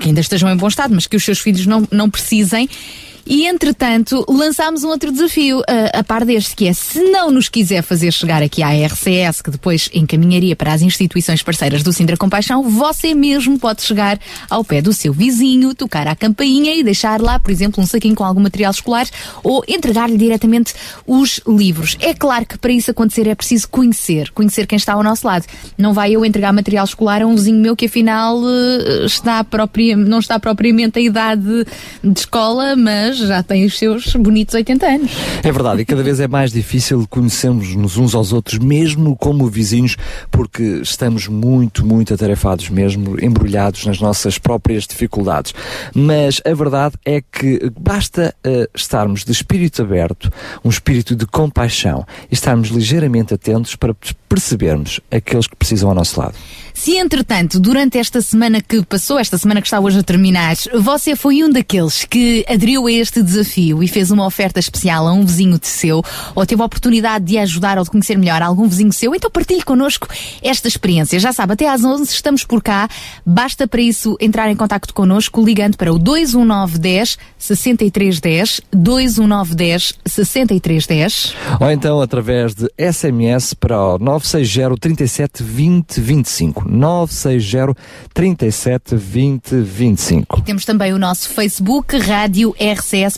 que 0.00 0.08
ainda 0.08 0.20
estejam 0.20 0.48
em 0.50 0.56
bom 0.56 0.68
estado, 0.68 0.94
mas 0.94 1.06
que 1.06 1.16
os 1.16 1.24
seus 1.24 1.40
filhos 1.40 1.66
não, 1.66 1.86
não 1.90 2.08
precisem. 2.08 2.68
E, 3.26 3.46
entretanto, 3.46 4.24
lançámos 4.28 4.84
um 4.84 4.88
outro 4.88 5.10
desafio 5.10 5.62
a, 5.66 6.00
a 6.00 6.04
par 6.04 6.24
deste, 6.24 6.54
que 6.54 6.66
é 6.66 6.72
se 6.72 7.00
não 7.10 7.30
nos 7.30 7.48
quiser 7.48 7.82
fazer 7.82 8.12
chegar 8.12 8.42
aqui 8.42 8.62
à 8.62 8.68
RCS, 8.86 9.40
que 9.40 9.50
depois 9.50 9.88
encaminharia 9.94 10.54
para 10.54 10.72
as 10.72 10.82
instituições 10.82 11.42
parceiras 11.42 11.82
do 11.82 11.92
Sindra 11.92 12.16
Compaixão, 12.16 12.62
você 12.62 13.14
mesmo 13.14 13.58
pode 13.58 13.82
chegar 13.82 14.18
ao 14.50 14.64
pé 14.64 14.82
do 14.82 14.92
seu 14.92 15.12
vizinho, 15.12 15.74
tocar 15.74 16.06
à 16.06 16.14
campainha 16.14 16.74
e 16.74 16.82
deixar 16.82 17.20
lá, 17.20 17.38
por 17.38 17.50
exemplo, 17.50 17.82
um 17.82 17.86
saquinho 17.86 18.14
com 18.14 18.24
algum 18.24 18.40
material 18.40 18.70
escolar 18.70 19.06
ou 19.42 19.64
entregar-lhe 19.66 20.18
diretamente 20.18 20.74
os 21.06 21.40
livros. 21.46 21.96
É 22.00 22.12
claro 22.12 22.44
que 22.46 22.58
para 22.58 22.72
isso 22.72 22.90
acontecer 22.90 23.26
é 23.26 23.34
preciso 23.34 23.68
conhecer, 23.68 24.30
conhecer 24.32 24.66
quem 24.66 24.76
está 24.76 24.92
ao 24.92 25.02
nosso 25.02 25.26
lado. 25.26 25.46
Não 25.78 25.94
vai 25.94 26.12
eu 26.12 26.24
entregar 26.24 26.52
material 26.52 26.84
escolar 26.84 27.22
a 27.22 27.26
um 27.26 27.34
vizinho 27.34 27.60
meu 27.60 27.76
que 27.76 27.86
afinal 27.86 28.38
eh, 28.46 29.06
está 29.06 29.42
própria, 29.42 29.96
não 29.96 30.18
está 30.18 30.38
propriamente 30.38 30.98
a 30.98 31.02
idade 31.02 31.66
de 32.02 32.18
escola, 32.18 32.76
mas 32.76 33.13
já 33.18 33.42
tem 33.42 33.64
os 33.64 33.78
seus 33.78 34.14
bonitos 34.16 34.54
80 34.54 34.86
anos. 34.86 35.12
É 35.42 35.52
verdade, 35.52 35.82
e 35.82 35.84
cada 35.84 36.02
vez 36.02 36.20
é 36.20 36.28
mais 36.28 36.52
difícil 36.52 37.06
conhecermos-nos 37.08 37.96
uns 37.96 38.14
aos 38.14 38.32
outros, 38.32 38.58
mesmo 38.58 39.16
como 39.16 39.46
vizinhos, 39.46 39.96
porque 40.30 40.62
estamos 40.82 41.28
muito, 41.28 41.84
muito 41.84 42.14
atarefados 42.14 42.68
mesmo, 42.68 43.18
embrulhados 43.22 43.84
nas 43.86 44.00
nossas 44.00 44.38
próprias 44.38 44.86
dificuldades. 44.86 45.54
Mas 45.94 46.40
a 46.44 46.54
verdade 46.54 46.96
é 47.04 47.20
que 47.20 47.70
basta 47.78 48.34
uh, 48.46 48.68
estarmos 48.74 49.24
de 49.24 49.32
espírito 49.32 49.82
aberto, 49.82 50.30
um 50.64 50.68
espírito 50.68 51.14
de 51.14 51.26
compaixão, 51.26 52.06
e 52.30 52.34
estarmos 52.34 52.68
ligeiramente 52.68 53.34
atentos 53.34 53.76
para 53.76 53.94
percebermos 54.28 55.00
aqueles 55.10 55.46
que 55.46 55.56
precisam 55.56 55.88
ao 55.88 55.94
nosso 55.94 56.18
lado. 56.18 56.34
Se, 56.74 56.96
entretanto, 56.96 57.60
durante 57.60 57.98
esta 57.98 58.20
semana 58.20 58.60
que 58.60 58.82
passou, 58.84 59.16
esta 59.16 59.38
semana 59.38 59.60
que 59.60 59.66
está 59.68 59.78
hoje 59.78 60.00
a 60.00 60.02
terminar, 60.02 60.56
você 60.74 61.14
foi 61.14 61.44
um 61.44 61.48
daqueles 61.48 62.04
que 62.04 62.44
aderiu 62.48 62.88
a 62.88 62.92
este 62.92 63.03
desafio 63.12 63.82
e 63.82 63.88
fez 63.88 64.10
uma 64.10 64.26
oferta 64.26 64.60
especial 64.60 65.06
a 65.06 65.12
um 65.12 65.24
vizinho 65.24 65.58
de 65.58 65.66
seu, 65.66 66.02
ou 66.34 66.46
teve 66.46 66.62
a 66.62 66.64
oportunidade 66.64 67.24
de 67.24 67.38
ajudar 67.38 67.78
ou 67.78 67.84
de 67.84 67.90
conhecer 67.90 68.16
melhor 68.16 68.42
algum 68.42 68.68
vizinho 68.68 68.92
seu, 68.92 69.14
então 69.14 69.30
partilhe 69.30 69.62
connosco 69.62 70.08
esta 70.42 70.68
experiência. 70.68 71.18
Já 71.18 71.32
sabe, 71.32 71.52
até 71.52 71.68
às 71.68 71.84
11 71.84 72.04
estamos 72.04 72.44
por 72.44 72.62
cá. 72.62 72.88
Basta 73.24 73.66
para 73.66 73.80
isso 73.80 74.16
entrar 74.20 74.50
em 74.50 74.56
contato 74.56 74.92
connosco 74.92 75.44
ligando 75.44 75.76
para 75.76 75.92
o 75.92 75.98
21910 75.98 77.18
6310, 77.38 78.60
21910 78.72 79.94
6310. 80.06 81.34
Ou 81.60 81.70
então 81.70 82.00
através 82.00 82.54
de 82.54 82.70
SMS 82.78 83.54
para 83.54 83.78
o 83.78 83.98
960 83.98 84.76
37 84.80 85.42
20 85.42 86.00
25. 86.00 86.68
960 86.68 87.74
37 88.12 88.96
20 88.96 89.56
25. 89.56 90.38
E 90.38 90.42
temos 90.42 90.64
também 90.64 90.92
o 90.92 90.98
nosso 90.98 91.28
Facebook, 91.28 91.96
Rádio 91.98 92.54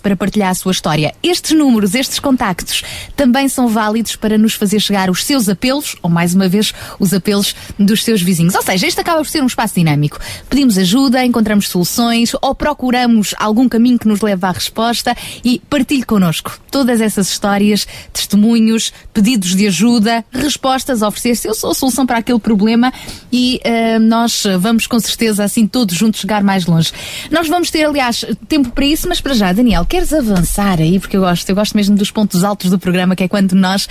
Para 0.02 0.16
partilhar 0.16 0.50
a 0.50 0.54
sua 0.54 0.72
história. 0.72 1.14
Estes 1.22 1.52
números, 1.52 1.94
estes 1.94 2.18
contactos, 2.18 2.82
também 3.14 3.46
são 3.46 3.68
válidos 3.68 4.16
para 4.16 4.38
nos 4.38 4.54
fazer 4.54 4.80
chegar 4.80 5.10
os 5.10 5.22
seus 5.22 5.50
apelos, 5.50 5.96
ou 6.02 6.08
mais 6.08 6.34
uma 6.34 6.48
vez, 6.48 6.72
os 6.98 7.12
apelos 7.12 7.54
dos 7.78 8.02
seus 8.02 8.22
vizinhos. 8.22 8.54
Ou 8.54 8.62
seja, 8.62 8.86
este 8.86 9.00
acaba 9.00 9.18
por 9.18 9.28
ser 9.28 9.42
um 9.42 9.46
espaço 9.46 9.74
dinâmico. 9.74 10.18
Pedimos 10.48 10.78
ajuda, 10.78 11.24
encontramos 11.24 11.68
soluções 11.68 12.34
ou 12.40 12.54
procuramos 12.54 13.34
algum 13.38 13.68
caminho 13.68 13.98
que 13.98 14.08
nos 14.08 14.22
leve 14.22 14.46
à 14.46 14.50
resposta 14.50 15.14
e 15.44 15.60
partilhe 15.68 16.04
connosco 16.04 16.58
todas 16.70 17.00
essas 17.00 17.28
histórias, 17.28 17.86
testemunhos, 18.12 18.92
pedidos 19.12 19.54
de 19.54 19.66
ajuda, 19.66 20.24
respostas 20.30 21.02
a 21.02 21.08
oferecer. 21.08 21.48
Eu 21.48 21.54
sou 21.54 21.70
a 21.70 21.74
solução 21.74 22.06
para 22.06 22.18
aquele 22.18 22.38
problema 22.38 22.92
e 23.32 23.60
uh, 23.64 23.98
nós 24.00 24.44
vamos 24.58 24.86
com 24.86 24.98
certeza 25.00 25.44
assim 25.44 25.66
todos 25.66 25.94
juntos 25.94 26.20
chegar 26.20 26.42
mais 26.42 26.66
longe. 26.66 26.92
Nós 27.30 27.48
vamos 27.48 27.70
ter, 27.70 27.84
aliás, 27.84 28.24
tempo 28.48 28.70
para 28.70 28.84
isso, 28.84 29.08
mas 29.08 29.20
para 29.20 29.34
já, 29.34 29.52
Daniel, 29.52 29.65
queres 29.84 30.12
avançar 30.12 30.80
aí? 30.80 31.00
Porque 31.00 31.16
eu 31.16 31.22
gosto, 31.22 31.48
eu 31.48 31.54
gosto 31.54 31.76
mesmo 31.76 31.96
dos 31.96 32.10
pontos 32.10 32.44
altos 32.44 32.70
do 32.70 32.78
programa, 32.78 33.16
que 33.16 33.24
é 33.24 33.28
quando 33.28 33.54
nós 33.54 33.88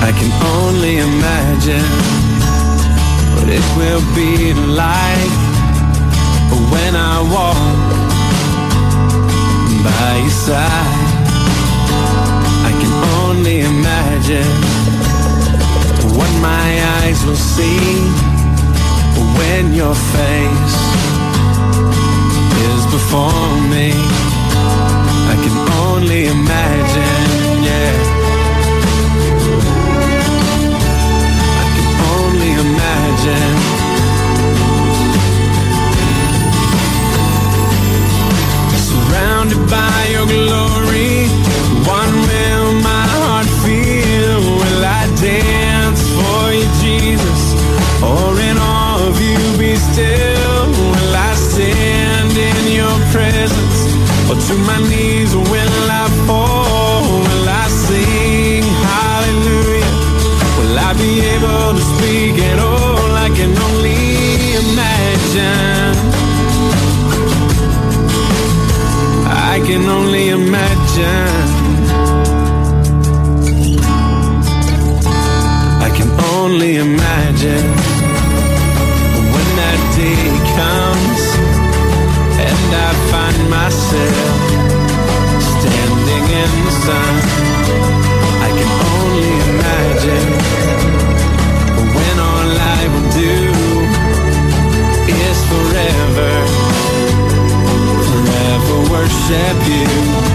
I 0.03 0.11
can 0.11 0.31
only 0.57 0.97
imagine 0.97 1.85
what 3.35 3.47
it 3.49 3.63
will 3.77 4.01
be 4.13 4.53
like 4.53 5.31
when 6.71 6.95
I 6.95 7.21
walk 7.31 7.57
by 9.83 10.17
your 10.17 10.29
side. 10.29 11.07
I 12.65 12.71
can 12.79 12.93
only 13.25 13.61
imagine 13.61 14.51
what 16.17 16.31
my 16.41 16.83
eyes 16.99 17.23
will 17.25 17.35
see 17.35 18.01
when 19.37 19.73
your 19.73 19.95
face 19.95 21.00
before 22.91 23.55
me. 23.71 23.87
I 25.31 25.35
can 25.43 25.57
only 25.87 26.21
imagine, 26.27 27.63
yeah. 27.69 27.93
I 31.63 31.67
can 31.75 31.89
only 32.15 32.51
imagine. 32.67 33.57
Surrounded 38.89 39.61
by 39.69 39.99
your 40.15 40.27
glory, 40.35 41.10
Or 54.31 54.37
to 54.37 54.55
my 54.59 54.79
knees 54.87 55.35
will 55.35 55.91
I 56.03 56.07
fall? 56.25 57.03
Will 57.27 57.49
I 57.49 57.67
sing 57.67 58.63
hallelujah? 58.63 59.91
Will 60.57 60.79
I 60.79 60.93
be 61.03 61.11
able 61.35 61.73
to 61.77 61.83
speak 61.93 62.35
at 62.39 62.57
all? 62.57 63.11
I 63.25 63.27
can 63.37 63.51
only 63.67 63.99
imagine. 64.63 65.95
I 69.51 69.59
can 69.67 69.83
only 69.97 70.29
imagine. 70.29 71.67
I 75.85 75.89
can 75.97 76.09
only 76.35 76.77
imagine 76.77 77.40
myself 83.63 84.41
standing 85.53 86.25
in 86.41 86.51
the 86.65 86.73
sun. 86.85 87.13
I 88.47 88.49
can 88.57 88.69
only 88.89 89.31
imagine 89.53 90.29
when 91.95 92.15
all 92.29 92.51
I 92.77 92.81
will 92.91 93.09
do 93.25 93.37
is 95.27 95.37
forever, 95.51 96.33
forever 98.09 98.77
worship 98.93 99.57
you. 99.73 100.30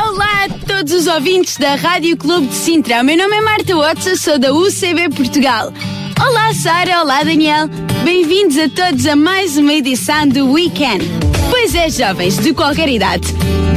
Olá 0.00 0.44
a 0.44 0.48
todos 0.64 0.92
os 0.92 1.06
ouvintes 1.08 1.56
da 1.56 1.74
Rádio 1.74 2.16
Clube 2.16 2.46
de 2.46 2.54
Sintra. 2.54 3.00
O 3.00 3.04
meu 3.04 3.16
nome 3.16 3.34
é 3.34 3.40
Marta 3.40 3.74
Watson, 3.74 4.14
sou 4.14 4.38
da 4.38 4.54
UCB 4.54 5.08
Portugal. 5.16 5.72
Olá 6.20 6.54
Sara, 6.54 7.00
olá 7.00 7.24
Daniel. 7.24 7.68
Bem-vindos 8.04 8.56
a 8.58 8.68
todos 8.68 9.04
a 9.06 9.16
mais 9.16 9.56
uma 9.56 9.74
edição 9.74 10.28
do 10.28 10.52
Weekend. 10.52 11.04
Pois 11.50 11.74
é, 11.74 11.90
jovens, 11.90 12.38
de 12.38 12.54
qualquer 12.54 12.88
idade. 12.88 13.26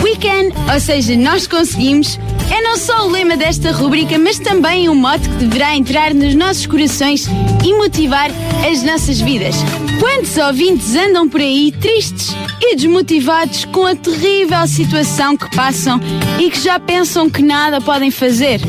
We 0.04 0.16
can, 0.16 0.54
ou 0.72 0.80
seja, 0.80 1.16
nós 1.16 1.48
conseguimos, 1.48 2.20
é 2.52 2.62
não 2.62 2.78
só 2.78 3.08
o 3.08 3.10
lema 3.10 3.36
desta 3.36 3.72
rubrica, 3.72 4.18
mas 4.20 4.38
também 4.38 4.88
um 4.90 4.96
mote 4.96 5.28
que 5.28 5.46
deverá 5.46 5.76
entrar 5.76 6.14
nos 6.14 6.36
nossos 6.36 6.68
corações 6.68 7.28
e 7.66 7.74
motivar 7.74 8.30
as 8.70 8.84
nossas 8.84 9.20
vidas. 9.20 9.56
Quantos 10.00 10.38
ouvintes 10.38 10.96
andam 10.96 11.28
por 11.28 11.42
aí 11.42 11.72
tristes 11.72 12.36
e 12.62 12.76
desmotivados 12.76 13.66
com 13.66 13.86
a 13.86 13.96
terrível 13.96 14.68
situação 14.68 15.36
que 15.36 15.50
passam 15.56 16.00
e 16.40 16.50
que 16.52 16.60
já 16.60 16.80
pensam 16.80 17.30
que 17.30 17.42
nada 17.42 17.82
podem 17.82 18.12
fazer? 18.12 18.60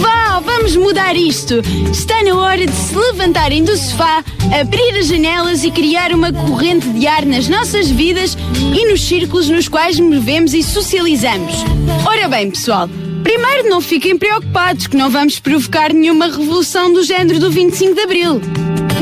Vá, 0.00 0.40
vamos 0.40 0.74
mudar 0.76 1.14
isto! 1.14 1.62
Está 1.92 2.22
na 2.22 2.34
hora 2.36 2.66
de 2.66 2.72
se 2.72 2.94
levantarem 2.94 3.64
do 3.64 3.76
sofá, 3.76 4.24
abrir 4.58 4.98
as 4.98 5.08
janelas 5.08 5.62
e 5.62 5.70
criar 5.70 6.12
uma 6.12 6.32
corrente 6.32 6.88
de 6.88 7.06
ar 7.06 7.26
nas 7.26 7.48
nossas 7.48 7.90
vidas 7.90 8.36
e 8.74 8.90
nos 8.90 9.02
círculos 9.02 9.48
nos 9.48 9.68
quais 9.68 10.00
movemos 10.00 10.54
e 10.54 10.62
socializamos. 10.62 11.54
Ora 12.06 12.28
bem, 12.28 12.50
pessoal, 12.50 12.88
primeiro 13.22 13.68
não 13.68 13.80
fiquem 13.80 14.16
preocupados 14.16 14.86
que 14.86 14.96
não 14.96 15.10
vamos 15.10 15.38
provocar 15.38 15.92
nenhuma 15.92 16.26
revolução 16.26 16.92
do 16.92 17.02
género 17.02 17.38
do 17.38 17.50
25 17.50 17.94
de 17.94 18.00
Abril. 18.00 18.40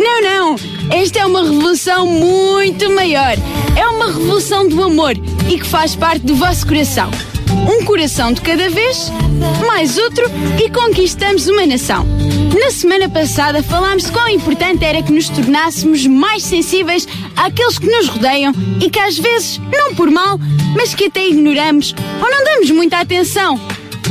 Não, 0.02 0.22
não! 0.22 0.73
Esta 0.90 1.20
é 1.20 1.26
uma 1.26 1.42
revolução 1.42 2.06
muito 2.06 2.90
maior. 2.90 3.34
É 3.76 3.86
uma 3.88 4.06
revolução 4.06 4.68
do 4.68 4.82
amor 4.82 5.14
e 5.48 5.58
que 5.58 5.66
faz 5.66 5.96
parte 5.96 6.24
do 6.24 6.34
vosso 6.34 6.66
coração. 6.66 7.10
Um 7.68 7.84
coração 7.84 8.32
de 8.32 8.40
cada 8.40 8.68
vez, 8.68 9.10
mais 9.66 9.96
outro 9.96 10.24
e 10.62 10.70
conquistamos 10.70 11.46
uma 11.46 11.66
nação. 11.66 12.06
Na 12.58 12.70
semana 12.70 13.08
passada 13.08 13.62
falámos 13.62 14.10
quão 14.10 14.28
importante 14.28 14.84
era 14.84 15.02
que 15.02 15.12
nos 15.12 15.28
tornássemos 15.28 16.06
mais 16.06 16.42
sensíveis 16.42 17.06
àqueles 17.36 17.78
que 17.78 17.90
nos 17.90 18.08
rodeiam 18.08 18.52
e 18.80 18.90
que 18.90 18.98
às 18.98 19.18
vezes, 19.18 19.60
não 19.72 19.94
por 19.94 20.10
mal, 20.10 20.38
mas 20.76 20.94
que 20.94 21.06
até 21.06 21.26
ignoramos 21.26 21.94
ou 22.22 22.30
não 22.30 22.44
damos 22.44 22.70
muita 22.70 22.98
atenção. 22.98 23.60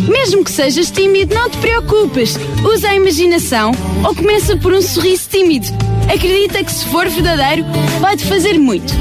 Mesmo 0.08 0.44
que 0.44 0.52
sejas 0.52 0.92
tímido, 0.92 1.34
não 1.34 1.50
te 1.50 1.58
preocupes. 1.58 2.38
Usa 2.64 2.90
a 2.90 2.96
imaginação 2.96 3.72
ou 4.06 4.16
começa 4.16 4.58
por 4.58 4.74
um 4.74 4.82
sorriso 4.82 5.30
tímido. 5.30 5.68
Acredita 6.12 6.64
que 6.64 6.72
se 6.72 6.86
for 6.86 7.08
verdadeiro, 7.10 7.66
vai-te 8.00 8.26
fazer 8.26 8.58
muito. 8.60 8.94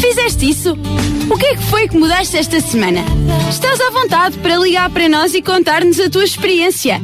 Fizeste 0.00 0.48
isso? 0.48 0.78
O 1.30 1.36
que 1.36 1.46
é 1.46 1.56
que 1.56 1.62
foi 1.64 1.88
que 1.88 1.96
mudaste 1.96 2.36
esta 2.36 2.60
semana? 2.60 3.00
Estás 3.50 3.80
à 3.80 3.90
vontade 3.90 4.38
para 4.38 4.56
ligar 4.56 4.90
para 4.90 5.08
nós 5.08 5.34
e 5.34 5.42
contar-nos 5.42 6.00
a 6.00 6.08
tua 6.08 6.24
experiência. 6.24 7.00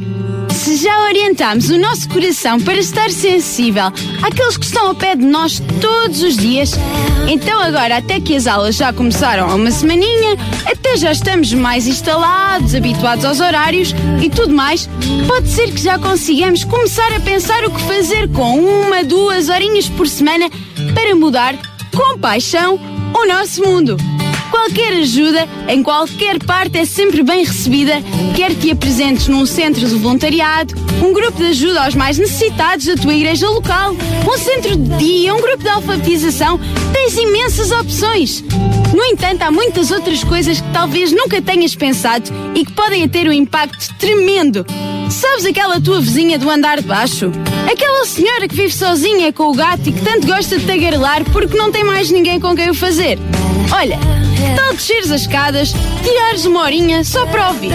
Se 0.65 0.77
já 0.77 1.03
orientámos 1.03 1.69
o 1.69 1.77
nosso 1.77 2.09
coração 2.09 2.59
para 2.59 2.79
estar 2.79 3.11
sensível 3.11 3.85
àqueles 4.23 4.57
que 4.57 4.65
estão 4.65 4.87
ao 4.87 4.95
pé 4.95 5.15
de 5.15 5.23
nós 5.23 5.61
todos 5.79 6.23
os 6.23 6.35
dias, 6.35 6.71
então 7.27 7.59
agora, 7.59 7.97
até 7.97 8.19
que 8.19 8.35
as 8.35 8.47
aulas 8.47 8.73
já 8.73 8.91
começaram 8.91 9.47
há 9.47 9.53
uma 9.53 9.69
semaninha, 9.69 10.35
até 10.65 10.97
já 10.97 11.11
estamos 11.11 11.53
mais 11.53 11.85
instalados, 11.85 12.73
habituados 12.73 13.25
aos 13.25 13.41
horários 13.41 13.93
e 14.19 14.27
tudo 14.27 14.55
mais, 14.55 14.89
pode 15.27 15.49
ser 15.49 15.71
que 15.71 15.83
já 15.83 15.99
consigamos 15.99 16.63
começar 16.63 17.13
a 17.13 17.19
pensar 17.19 17.63
o 17.63 17.69
que 17.69 17.81
fazer 17.81 18.27
com 18.29 18.59
uma, 18.59 19.03
duas 19.03 19.49
horinhas 19.49 19.87
por 19.87 20.07
semana 20.07 20.49
para 20.95 21.15
mudar 21.15 21.53
com 21.95 22.17
paixão 22.17 22.79
o 23.13 23.27
nosso 23.27 23.61
mundo. 23.61 23.97
Qualquer 24.65 24.93
ajuda, 24.93 25.47
em 25.67 25.83
qualquer 25.83 26.39
parte, 26.43 26.79
é 26.79 26.85
sempre 26.85 27.21
bem 27.21 27.45
recebida, 27.45 28.01
quer 28.35 28.55
te 28.55 28.71
apresentes 28.71 29.27
num 29.27 29.45
centro 29.45 29.87
de 29.87 29.93
voluntariado, 29.93 30.73
um 31.03 31.13
grupo 31.13 31.37
de 31.37 31.49
ajuda 31.49 31.85
aos 31.85 31.93
mais 31.93 32.17
necessitados 32.17 32.87
da 32.87 32.95
tua 32.95 33.13
igreja 33.13 33.47
local, 33.47 33.93
um 33.93 34.37
centro 34.39 34.75
de 34.75 34.97
dia, 34.97 35.35
um 35.35 35.39
grupo 35.39 35.61
de 35.61 35.69
alfabetização, 35.69 36.59
tens 36.91 37.15
imensas 37.15 37.69
opções. 37.69 38.43
No 38.91 39.03
entanto, 39.03 39.43
há 39.43 39.51
muitas 39.51 39.91
outras 39.91 40.23
coisas 40.23 40.59
que 40.59 40.73
talvez 40.73 41.11
nunca 41.11 41.39
tenhas 41.39 41.75
pensado 41.75 42.31
e 42.55 42.65
que 42.65 42.73
podem 42.73 43.07
ter 43.07 43.29
um 43.29 43.33
impacto 43.33 43.93
tremendo. 43.99 44.65
Sabes 45.11 45.45
aquela 45.45 45.79
tua 45.79 46.01
vizinha 46.01 46.39
do 46.39 46.49
andar 46.49 46.81
de 46.81 46.87
baixo? 46.87 47.31
Aquela 47.71 48.03
senhora 48.07 48.47
que 48.47 48.55
vive 48.55 48.73
sozinha 48.73 49.31
com 49.31 49.43
o 49.43 49.53
gato 49.53 49.87
e 49.87 49.91
que 49.91 50.01
tanto 50.01 50.25
gosta 50.25 50.57
de 50.57 50.65
tagarelar 50.65 51.23
porque 51.25 51.55
não 51.55 51.71
tem 51.71 51.83
mais 51.83 52.09
ninguém 52.09 52.39
com 52.39 52.55
quem 52.55 52.71
o 52.71 52.73
fazer? 52.73 53.19
Olha, 53.71 53.99
tal 54.55 54.73
desceres 54.73 55.11
as 55.11 55.21
escadas, 55.21 55.73
tirares 56.03 56.45
uma 56.45 56.61
horinha 56.61 57.03
só 57.03 57.25
para 57.25 57.49
ouvir. 57.49 57.71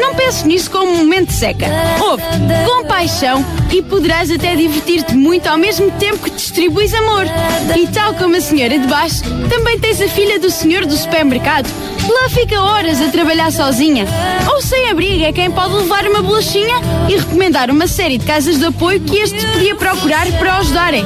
Não 0.00 0.14
penses 0.14 0.44
nisso 0.44 0.70
como 0.70 0.92
um 0.92 0.98
momento 0.98 1.32
seca. 1.32 1.66
Ouve, 2.00 2.22
com 2.64 2.84
paixão 2.86 3.44
e 3.70 3.82
poderás 3.82 4.30
até 4.30 4.56
divertir-te 4.56 5.14
muito 5.14 5.46
ao 5.46 5.58
mesmo 5.58 5.90
tempo 5.92 6.18
que 6.24 6.30
distribuis 6.30 6.92
amor. 6.94 7.24
E 7.76 7.86
tal 7.88 8.14
como 8.14 8.36
a 8.36 8.40
senhora 8.40 8.78
de 8.78 8.86
baixo, 8.86 9.22
também 9.48 9.78
tens 9.78 10.00
a 10.00 10.08
filha 10.08 10.38
do 10.38 10.50
senhor 10.50 10.86
do 10.86 10.96
supermercado. 10.96 11.68
Lá 12.08 12.28
fica 12.30 12.60
horas 12.60 13.00
a 13.02 13.08
trabalhar 13.08 13.52
sozinha. 13.52 14.06
Ou 14.50 14.62
sem 14.62 14.90
abrigo 14.90 15.24
é 15.24 15.32
quem 15.32 15.50
pode 15.50 15.74
levar 15.74 16.06
uma 16.06 16.22
bolachinha 16.22 16.76
e 17.08 17.16
recomendar 17.16 17.70
uma 17.70 17.86
série 17.86 18.16
de 18.18 18.24
casas 18.24 18.58
de 18.58 18.64
apoio 18.64 19.00
que 19.00 19.16
este 19.16 19.46
podia 19.46 19.74
procurar 19.74 20.26
para 20.38 20.56
o 20.56 20.58
ajudarem. 20.60 21.04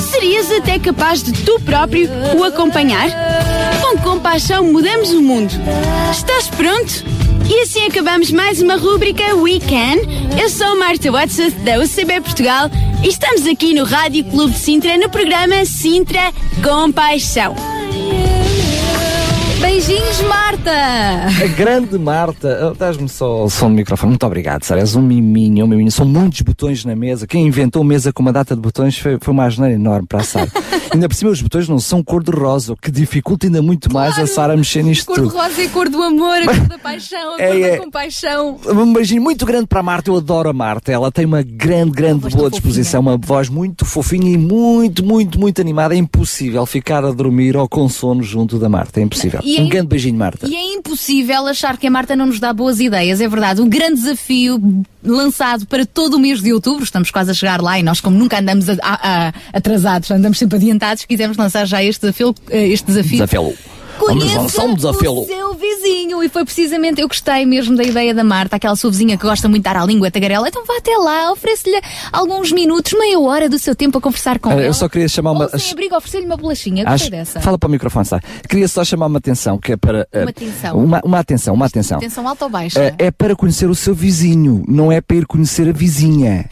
Serias 0.00 0.50
até 0.52 0.78
capaz 0.78 1.22
de 1.22 1.32
tu 1.32 1.58
próprio 1.60 2.08
o 2.36 2.44
acompanhar? 2.44 3.08
Com 4.18 4.22
compaixão 4.22 4.64
mudamos 4.64 5.10
o 5.10 5.22
mundo. 5.22 5.52
Estás 6.10 6.48
pronto? 6.48 7.04
E 7.48 7.62
assim 7.62 7.86
acabamos 7.86 8.32
mais 8.32 8.60
uma 8.60 8.74
rúbrica 8.74 9.22
We 9.36 9.60
Can. 9.60 10.36
Eu 10.36 10.50
sou 10.50 10.76
Marta 10.76 11.12
Watson 11.12 11.50
da 11.64 11.78
UCB 11.78 12.20
Portugal 12.22 12.68
e 13.04 13.08
estamos 13.08 13.46
aqui 13.46 13.72
no 13.74 13.84
Rádio 13.84 14.24
Clube 14.24 14.54
de 14.54 14.58
Sintra 14.58 14.98
no 14.98 15.08
programa 15.08 15.64
Sintra 15.64 16.32
Compaixão. 16.64 17.54
Beijinhos, 19.68 20.22
Marta! 20.22 20.70
A 20.72 21.46
grande 21.54 21.98
Marta, 21.98 22.70
oh, 22.72 22.74
dás-me 22.74 23.06
só 23.06 23.44
o 23.44 23.50
som 23.50 23.68
do 23.68 23.74
microfone. 23.74 24.12
Muito 24.12 24.24
obrigado, 24.24 24.64
Sara. 24.64 24.80
És 24.80 24.96
um 24.96 25.02
miminho, 25.02 25.66
um 25.66 25.68
miminho. 25.68 25.92
São 25.92 26.06
muitos 26.06 26.40
botões 26.40 26.86
na 26.86 26.96
mesa. 26.96 27.26
Quem 27.26 27.46
inventou 27.46 27.84
mesa 27.84 28.10
com 28.10 28.22
uma 28.22 28.32
data 28.32 28.54
de 28.56 28.62
botões 28.62 28.98
foi, 28.98 29.18
foi 29.20 29.34
uma 29.34 29.44
asneira 29.44 29.74
enorme 29.74 30.06
para 30.08 30.20
a 30.20 30.24
Sara. 30.24 30.50
ainda 30.90 31.06
por 31.06 31.14
cima, 31.14 31.30
os 31.30 31.42
botões 31.42 31.68
não 31.68 31.78
são 31.78 32.02
cor-de-rosa, 32.02 32.72
o 32.72 32.76
que 32.76 32.90
dificulta 32.90 33.46
ainda 33.46 33.60
muito 33.60 33.92
mais 33.92 34.18
a 34.18 34.26
Sara 34.26 34.56
mexer 34.56 34.82
nisto 34.82 35.04
Cor 35.04 35.16
tudo. 35.16 35.28
de 35.28 35.34
rosa 35.36 35.60
é 35.62 35.66
a 35.66 35.68
cor 35.68 35.88
do 35.90 36.02
amor, 36.02 36.38
a 36.38 36.44
cor 36.46 36.66
da 36.66 36.78
paixão, 36.80 37.34
a 37.34 37.42
É, 37.42 37.48
cor 37.48 37.56
é. 37.62 37.70
da 37.76 37.78
compaixão. 37.84 38.58
Um 38.66 38.92
beijinho 38.94 39.20
muito 39.20 39.44
grande 39.44 39.66
para 39.66 39.80
a 39.80 39.82
Marta, 39.82 40.08
eu 40.10 40.16
adoro 40.16 40.48
a 40.48 40.52
Marta. 40.54 40.90
Ela 40.90 41.12
tem 41.12 41.26
uma 41.26 41.42
grande, 41.42 41.90
grande 41.90 42.22
voz 42.22 42.34
boa 42.34 42.50
disposição, 42.50 43.00
uma 43.02 43.18
voz 43.18 43.50
muito 43.50 43.84
fofinha 43.84 44.30
e 44.32 44.38
muito, 44.38 45.04
muito, 45.04 45.38
muito 45.38 45.60
animada. 45.60 45.94
É 45.94 45.98
impossível 45.98 46.64
ficar 46.64 47.04
a 47.04 47.10
dormir 47.12 47.54
ou 47.54 47.68
com 47.68 47.86
sono 47.86 48.22
junto 48.22 48.58
da 48.58 48.68
Marta, 48.70 48.98
é 48.98 49.02
impossível. 49.02 49.40
E 49.44 49.57
é 49.58 49.62
um 49.62 49.66
im- 49.66 49.68
grande 49.68 49.88
beijinho, 49.88 50.16
Marta. 50.18 50.46
E 50.48 50.54
é 50.54 50.74
impossível 50.74 51.46
achar 51.46 51.76
que 51.76 51.86
a 51.86 51.90
Marta 51.90 52.14
não 52.16 52.26
nos 52.26 52.40
dá 52.40 52.52
boas 52.52 52.80
ideias, 52.80 53.20
é 53.20 53.28
verdade. 53.28 53.60
Um 53.60 53.68
grande 53.68 54.00
desafio 54.00 54.60
lançado 55.02 55.66
para 55.66 55.84
todo 55.86 56.14
o 56.14 56.18
mês 56.18 56.40
de 56.42 56.52
outubro, 56.52 56.84
estamos 56.84 57.10
quase 57.10 57.30
a 57.30 57.34
chegar 57.34 57.60
lá 57.60 57.78
e 57.78 57.82
nós, 57.82 58.00
como 58.00 58.16
nunca 58.18 58.38
andamos 58.38 58.68
a- 58.68 58.76
a- 58.82 59.28
a- 59.28 59.32
atrasados, 59.52 60.10
andamos 60.10 60.38
sempre 60.38 60.56
adiantados, 60.56 61.04
quisemos 61.04 61.36
lançar 61.36 61.66
já 61.66 61.82
este 61.82 62.00
desafio. 62.02 62.34
eh, 62.50 62.68
Este 62.68 62.86
desafio. 62.86 63.12
Desafio. 63.18 63.54
Vamos 64.00 64.22
Conheça 64.22 64.40
lançar 64.40 64.64
um 64.64 64.74
desafio. 64.74 65.12
o 65.12 65.26
seu 65.26 65.54
E 65.88 66.28
foi 66.28 66.44
precisamente, 66.44 67.00
eu 67.00 67.08
gostei 67.08 67.46
mesmo 67.46 67.76
da 67.76 67.82
ideia 67.82 68.14
da 68.14 68.22
Marta, 68.24 68.56
aquela 68.56 68.76
sua 68.76 68.90
vizinha 68.90 69.16
que 69.16 69.22
gosta 69.24 69.48
muito 69.48 69.62
de 69.62 69.64
dar 69.64 69.76
à 69.76 69.84
língua 69.84 70.10
tagarela. 70.10 70.48
Então 70.48 70.64
vá 70.66 70.76
até 70.76 70.96
lá, 70.96 71.32
ofereça-lhe 71.32 71.80
alguns 72.12 72.52
minutos, 72.52 72.92
meia 72.98 73.18
hora 73.18 73.48
do 73.48 73.58
seu 73.58 73.74
tempo 73.74 73.96
a 73.98 74.00
conversar 74.00 74.38
com 74.38 74.50
ela. 74.50 74.62
eu 74.62 74.74
só 74.74 74.88
queria 74.88 75.08
chamar 75.08 75.32
uma- 75.32 75.48
Ou 75.52 75.58
sem 75.58 75.72
abrigo, 75.72 75.96
oferecer-lhe 75.96 76.26
uma 76.26 76.36
bolachinha. 76.36 76.84
Gostei 76.84 76.94
Acho- 77.06 77.10
dessa. 77.10 77.40
Fala 77.40 77.58
para 77.58 77.66
o 77.68 77.70
microfone, 77.70 78.04
Sara. 78.04 78.22
Queria 78.48 78.68
só 78.68 78.84
chamar 78.84 79.06
uma 79.06 79.18
atenção, 79.18 79.58
que 79.58 79.72
é 79.72 79.76
para. 79.76 80.06
eh, 80.12 80.22
Uma 80.22 80.30
atenção. 80.30 80.78
Uma, 80.78 81.00
uma 81.04 81.18
atenção, 81.18 81.54
uma 81.54 81.66
atenção. 81.66 81.98
Atenção 81.98 82.28
alta 82.28 82.44
ou 82.44 82.50
baixa? 82.50 82.78
Eh, 82.80 82.94
é 82.98 83.10
para 83.10 83.34
conhecer 83.34 83.68
o 83.70 83.74
seu 83.74 83.94
vizinho, 83.94 84.64
não 84.68 84.92
é 84.92 85.00
para 85.00 85.16
ir 85.16 85.26
conhecer 85.26 85.68
a 85.68 85.72
vizinha. 85.72 86.48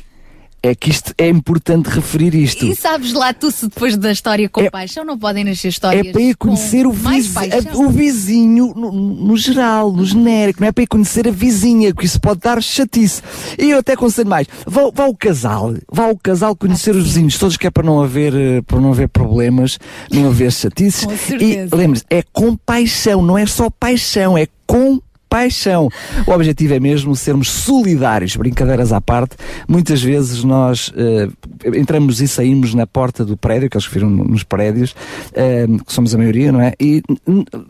É 0.67 0.75
que 0.75 0.91
isto 0.91 1.15
é 1.17 1.29
importante 1.29 1.87
referir 1.89 2.35
isto. 2.35 2.67
E 2.67 2.75
sabes 2.75 3.13
lá 3.13 3.33
tu 3.33 3.51
se 3.53 3.69
depois 3.69 3.97
da 3.97 4.11
história 4.11 4.49
com 4.49 4.61
É- 4.63 4.71
paixão 4.71 5.05
não 5.05 5.17
podem 5.19 5.45
nascer 5.45 5.69
histórias 5.69 6.07
É 6.07 6.11
para 6.13 6.21
ir 6.21 6.35
conhecer 6.37 6.83
com 6.85 6.91
o, 6.91 6.97
paixão? 6.97 7.73
a- 7.73 7.77
o 7.77 7.89
vizinho 7.91 8.73
no, 8.75 8.91
no 8.91 9.37
geral, 9.37 9.93
no 9.93 10.05
genérico, 10.05 10.61
não 10.61 10.69
é 10.69 10.73
para 10.73 10.83
ir 10.83 10.87
conhecer 10.89 11.29
a 11.29 11.31
vizinha, 11.31 11.93
porque 11.95 12.07
isso 12.07 12.21
pode 12.21 12.41
dar 12.41 12.61
chatice. 12.63 13.23
E 13.59 13.71
eu 13.71 13.79
até 13.79 13.93
aconselho 13.93 14.29
mais, 14.29 14.47
vá, 14.67 14.91
vá 14.93 15.07
o 15.07 15.15
casal, 15.17 15.75
vá 15.91 16.09
o 16.09 16.17
casal 16.19 16.57
conhecer 16.57 16.97
os 16.97 17.05
vizinhos 17.05 17.39
todos, 17.39 17.57
que 17.57 17.67
é 17.67 17.71
para 17.71 17.85
não 17.85 18.03
haver, 18.03 18.35
eh, 18.35 18.63
para 18.63 18.81
não 18.81 18.91
haver 18.91 19.09
problemas, 19.09 19.79
não 20.11 20.27
haver 20.29 20.51
chatices. 20.53 21.05
Com 21.05 21.17
certeza. 21.17 21.75
E 21.75 21.79
lembre-se, 21.79 22.05
é 22.11 22.23
compaixão, 22.33 23.23
não 23.23 23.39
é 23.39 23.47
só 23.47 23.71
paixão, 23.71 24.37
é 24.37 24.49
paixão. 25.37 25.91
O 26.27 26.33
objetivo 26.33 26.73
é 26.73 26.81
mesmo 26.81 27.15
sermos 27.15 27.51
solidários, 27.51 28.35
brincadeiras 28.37 28.91
à 28.91 29.03
parte. 29.03 29.37
Muitas 29.69 30.03
vezes 30.03 30.43
nós 30.43 30.89
uh, 30.89 31.77
entramos 31.77 32.23
e 32.23 32.29
saímos 32.29 32.73
na 32.73 32.87
porta 32.87 33.23
do 33.23 33.37
prédio, 33.37 33.69
que 33.69 33.77
eles 33.77 33.87
viram 33.87 34.09
nos 34.09 34.43
prédios, 34.43 34.93
uh, 34.93 35.85
que 35.85 35.93
somos 35.93 36.15
a 36.15 36.19
maioria, 36.19 36.51
não 36.51 36.61
é? 36.61 36.73
E 36.81 37.03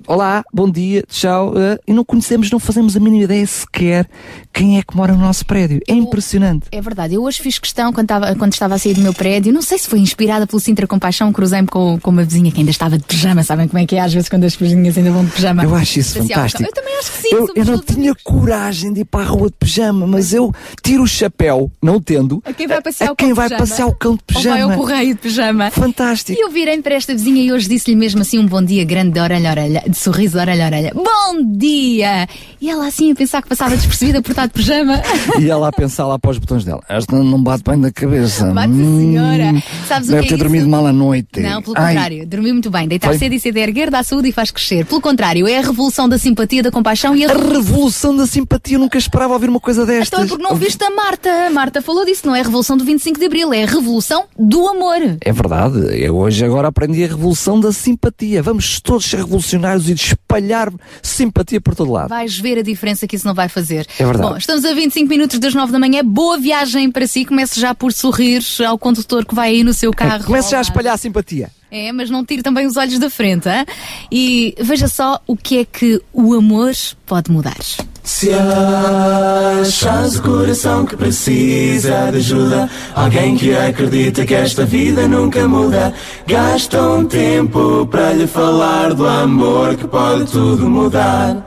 olá, 0.06 0.44
bom 0.52 0.70
dia, 0.70 1.02
tchau, 1.08 1.50
uh, 1.50 1.78
e 1.86 1.92
não 1.92 2.04
conhecemos, 2.04 2.50
não 2.52 2.60
fazemos 2.60 2.96
a 2.96 3.00
mínima 3.00 3.24
ideia 3.24 3.46
sequer 3.46 4.08
quem 4.52 4.78
é 4.78 4.82
que 4.82 4.96
mora 4.96 5.12
no 5.12 5.20
nosso 5.20 5.44
prédio. 5.44 5.80
É 5.88 5.92
impressionante. 5.92 6.68
É 6.70 6.80
verdade. 6.80 7.14
Eu 7.14 7.24
hoje 7.24 7.42
fiz 7.42 7.58
questão, 7.58 7.92
quando 7.92 8.04
estava, 8.04 8.34
quando 8.36 8.52
estava 8.52 8.76
a 8.76 8.78
sair 8.78 8.94
do 8.94 9.00
meu 9.00 9.12
prédio, 9.12 9.52
não 9.52 9.60
sei 9.60 9.76
se 9.76 9.88
foi 9.88 9.98
inspirada 9.98 10.46
pelo 10.46 10.60
Sintra 10.60 10.86
Compaixão, 10.86 11.32
cruzei-me 11.32 11.66
com, 11.66 11.98
com 12.00 12.10
uma 12.10 12.22
vizinha 12.22 12.52
que 12.52 12.60
ainda 12.60 12.70
estava 12.70 12.96
de 12.96 13.04
pijama. 13.04 13.42
Sabem 13.42 13.66
como 13.66 13.82
é 13.82 13.86
que 13.86 13.96
é 13.96 14.00
às 14.00 14.14
vezes 14.14 14.28
quando 14.28 14.44
as 14.44 14.54
vizinhas 14.54 14.96
ainda 14.96 15.10
vão 15.10 15.24
de 15.24 15.32
pijama? 15.32 15.64
Eu 15.64 15.74
acho 15.74 15.98
isso 15.98 16.18
fantástico. 16.18 16.62
Eu 16.62 16.72
também 16.72 16.96
acho 16.98 17.10
que 17.10 17.18
sim. 17.18 17.28
Eu, 17.32 17.48
eu 17.56 17.64
não 17.64 17.78
tinha 17.78 18.12
amigos. 18.12 18.22
coragem 18.22 18.92
de 18.92 19.00
ir 19.00 19.04
para 19.04 19.24
a 19.24 19.28
rua 19.28 19.48
de 19.48 19.56
pijama, 19.58 20.06
mas 20.06 20.32
eu 20.32 20.52
tiro 20.82 21.02
o 21.02 21.06
chapéu, 21.06 21.70
não 21.82 22.00
tendo, 22.00 22.42
a 22.44 22.52
quem 22.52 22.66
vai 22.66 22.80
passear, 22.82 23.10
a 23.10 23.16
quem 23.16 23.32
vai 23.32 23.48
passear 23.48 23.86
o 23.88 23.94
cão 23.94 24.14
de 24.16 24.22
pijama. 24.24 24.56
Ou 24.60 24.66
vai 24.68 24.76
ao 24.76 24.80
correio 24.80 25.14
de 25.14 25.20
pijama. 25.20 25.70
Fantástico. 25.70 26.38
E 26.38 26.42
eu 26.42 26.50
virei 26.50 26.80
para 26.82 26.94
esta 26.94 27.12
vizinha 27.12 27.42
e 27.42 27.52
hoje 27.52 27.68
disse-lhe 27.68 27.96
mesmo 27.96 28.20
assim 28.20 28.38
um 28.38 28.46
bom 28.46 28.62
dia 28.62 28.84
grande 28.84 29.12
de 29.12 29.20
orelha 29.20 29.48
a 29.48 29.52
orelha, 29.52 29.82
de 29.88 29.96
sorriso 29.96 30.34
de 30.34 30.40
orelha 30.40 30.64
a 30.64 30.66
orelha. 30.66 30.92
Bom 30.94 31.56
dia! 31.56 32.28
E 32.60 32.68
ela 32.70 32.86
assim 32.86 33.10
a 33.12 33.14
pensar 33.14 33.42
que 33.42 33.48
passava 33.48 33.76
despercebida 33.76 34.20
por 34.20 34.30
estar 34.30 34.46
de 34.46 34.52
pijama. 34.52 35.00
E 35.40 35.50
ela 35.50 35.68
a 35.68 35.72
pensar 35.72 36.06
lá 36.06 36.18
para 36.18 36.30
os 36.30 36.38
botões 36.38 36.64
dela. 36.64 36.82
Esta 36.88 37.14
não 37.16 37.42
bate 37.42 37.62
bem 37.64 37.80
da 37.80 37.92
cabeça. 37.92 38.46
Bate, 38.52 38.72
senhora. 38.72 39.52
Hum, 39.52 39.62
Sabes 39.86 40.08
deve 40.08 40.20
o 40.20 40.22
que 40.22 40.28
ter 40.30 40.34
é 40.34 40.38
dormido 40.38 40.62
isso? 40.62 40.70
mal 40.70 40.86
à 40.86 40.92
noite. 40.92 41.40
Não, 41.40 41.60
pelo 41.62 41.76
Ai. 41.76 41.94
contrário. 41.94 42.26
Dormiu 42.26 42.52
muito 42.54 42.70
bem. 42.70 42.88
Deitar 42.88 43.14
cedo 43.14 43.34
e 43.34 43.40
cedo 43.40 43.56
é 43.58 43.62
erguer, 43.62 43.90
dá 43.90 44.02
saúde 44.02 44.28
e 44.28 44.32
faz 44.32 44.50
crescer. 44.50 44.84
Pelo 44.86 45.00
contrário, 45.00 45.46
é 45.46 45.58
a 45.58 45.60
revolução 45.62 46.08
da 46.08 46.18
simpatia, 46.18 46.62
da 46.62 46.70
compaixão 46.70 47.14
e 47.14 47.24
a... 47.24 47.28
A 47.30 47.34
revolução 47.48 48.16
da 48.16 48.26
simpatia, 48.26 48.76
eu 48.76 48.80
nunca 48.80 48.98
esperava 48.98 49.32
ouvir 49.34 49.48
uma 49.48 49.60
coisa 49.60 49.86
destas. 49.86 50.08
Então 50.08 50.24
é 50.24 50.26
porque 50.26 50.42
não 50.42 50.54
viste 50.54 50.82
a 50.84 50.90
Marta. 50.90 51.46
A 51.46 51.50
Marta 51.50 51.82
falou 51.82 52.04
disso. 52.04 52.26
Não 52.26 52.34
é 52.34 52.40
a 52.40 52.42
revolução 52.44 52.76
do 52.76 52.84
25 52.84 53.18
de 53.18 53.26
Abril, 53.26 53.52
é 53.52 53.62
a 53.64 53.66
revolução 53.66 54.24
do 54.38 54.66
amor. 54.68 55.18
É 55.20 55.32
verdade, 55.32 55.78
eu 56.02 56.16
hoje 56.16 56.44
agora 56.44 56.68
aprendi 56.68 57.04
a 57.04 57.08
revolução 57.08 57.58
da 57.60 57.72
simpatia. 57.72 58.42
Vamos 58.42 58.80
todos 58.80 59.04
ser 59.06 59.18
revolucionários 59.18 59.88
e 59.88 59.92
espalhar 59.92 60.72
simpatia 61.02 61.60
por 61.60 61.74
todo 61.74 61.92
lado. 61.92 62.08
Vais 62.08 62.38
ver 62.38 62.58
a 62.58 62.62
diferença 62.62 63.06
que 63.06 63.16
isso 63.16 63.26
não 63.26 63.34
vai 63.34 63.48
fazer. 63.48 63.86
É 63.98 64.04
verdade. 64.04 64.30
Bom, 64.30 64.36
estamos 64.36 64.64
a 64.64 64.74
25 64.74 65.08
minutos 65.08 65.38
das 65.38 65.54
9 65.54 65.72
da 65.72 65.78
manhã. 65.78 66.04
Boa 66.04 66.38
viagem 66.38 66.90
para 66.90 67.06
si. 67.06 67.24
Comece 67.24 67.60
já 67.60 67.74
por 67.74 67.92
sorrir 67.92 68.42
ao 68.66 68.78
condutor 68.78 69.24
que 69.24 69.34
vai 69.34 69.50
aí 69.50 69.64
no 69.64 69.72
seu 69.72 69.92
carro. 69.92 70.24
Comece 70.26 70.50
já 70.50 70.58
a 70.58 70.62
espalhar 70.62 70.94
a 70.94 70.98
simpatia. 70.98 71.50
É, 71.78 71.92
mas 71.92 72.08
não 72.08 72.24
tire 72.24 72.42
também 72.42 72.66
os 72.66 72.78
olhos 72.78 72.98
da 72.98 73.10
frente, 73.10 73.46
hein? 73.50 73.66
E 74.10 74.54
veja 74.58 74.88
só 74.88 75.20
o 75.26 75.36
que 75.36 75.58
é 75.58 75.64
que 75.66 76.00
o 76.10 76.32
amor 76.32 76.72
pode 77.04 77.30
mudar. 77.30 77.58
Se 78.02 78.30
achas 78.32 80.16
o 80.16 80.22
coração 80.22 80.86
que 80.86 80.96
precisa 80.96 82.10
de 82.10 82.16
ajuda, 82.16 82.70
alguém 82.94 83.36
que 83.36 83.54
acredita 83.54 84.24
que 84.24 84.34
esta 84.34 84.64
vida 84.64 85.06
nunca 85.06 85.46
muda, 85.46 85.92
gasta 86.26 86.80
um 86.80 87.04
tempo 87.04 87.86
para 87.90 88.14
lhe 88.14 88.26
falar 88.26 88.94
do 88.94 89.06
amor 89.06 89.76
que 89.76 89.86
pode 89.86 90.32
tudo 90.32 90.70
mudar. 90.70 91.46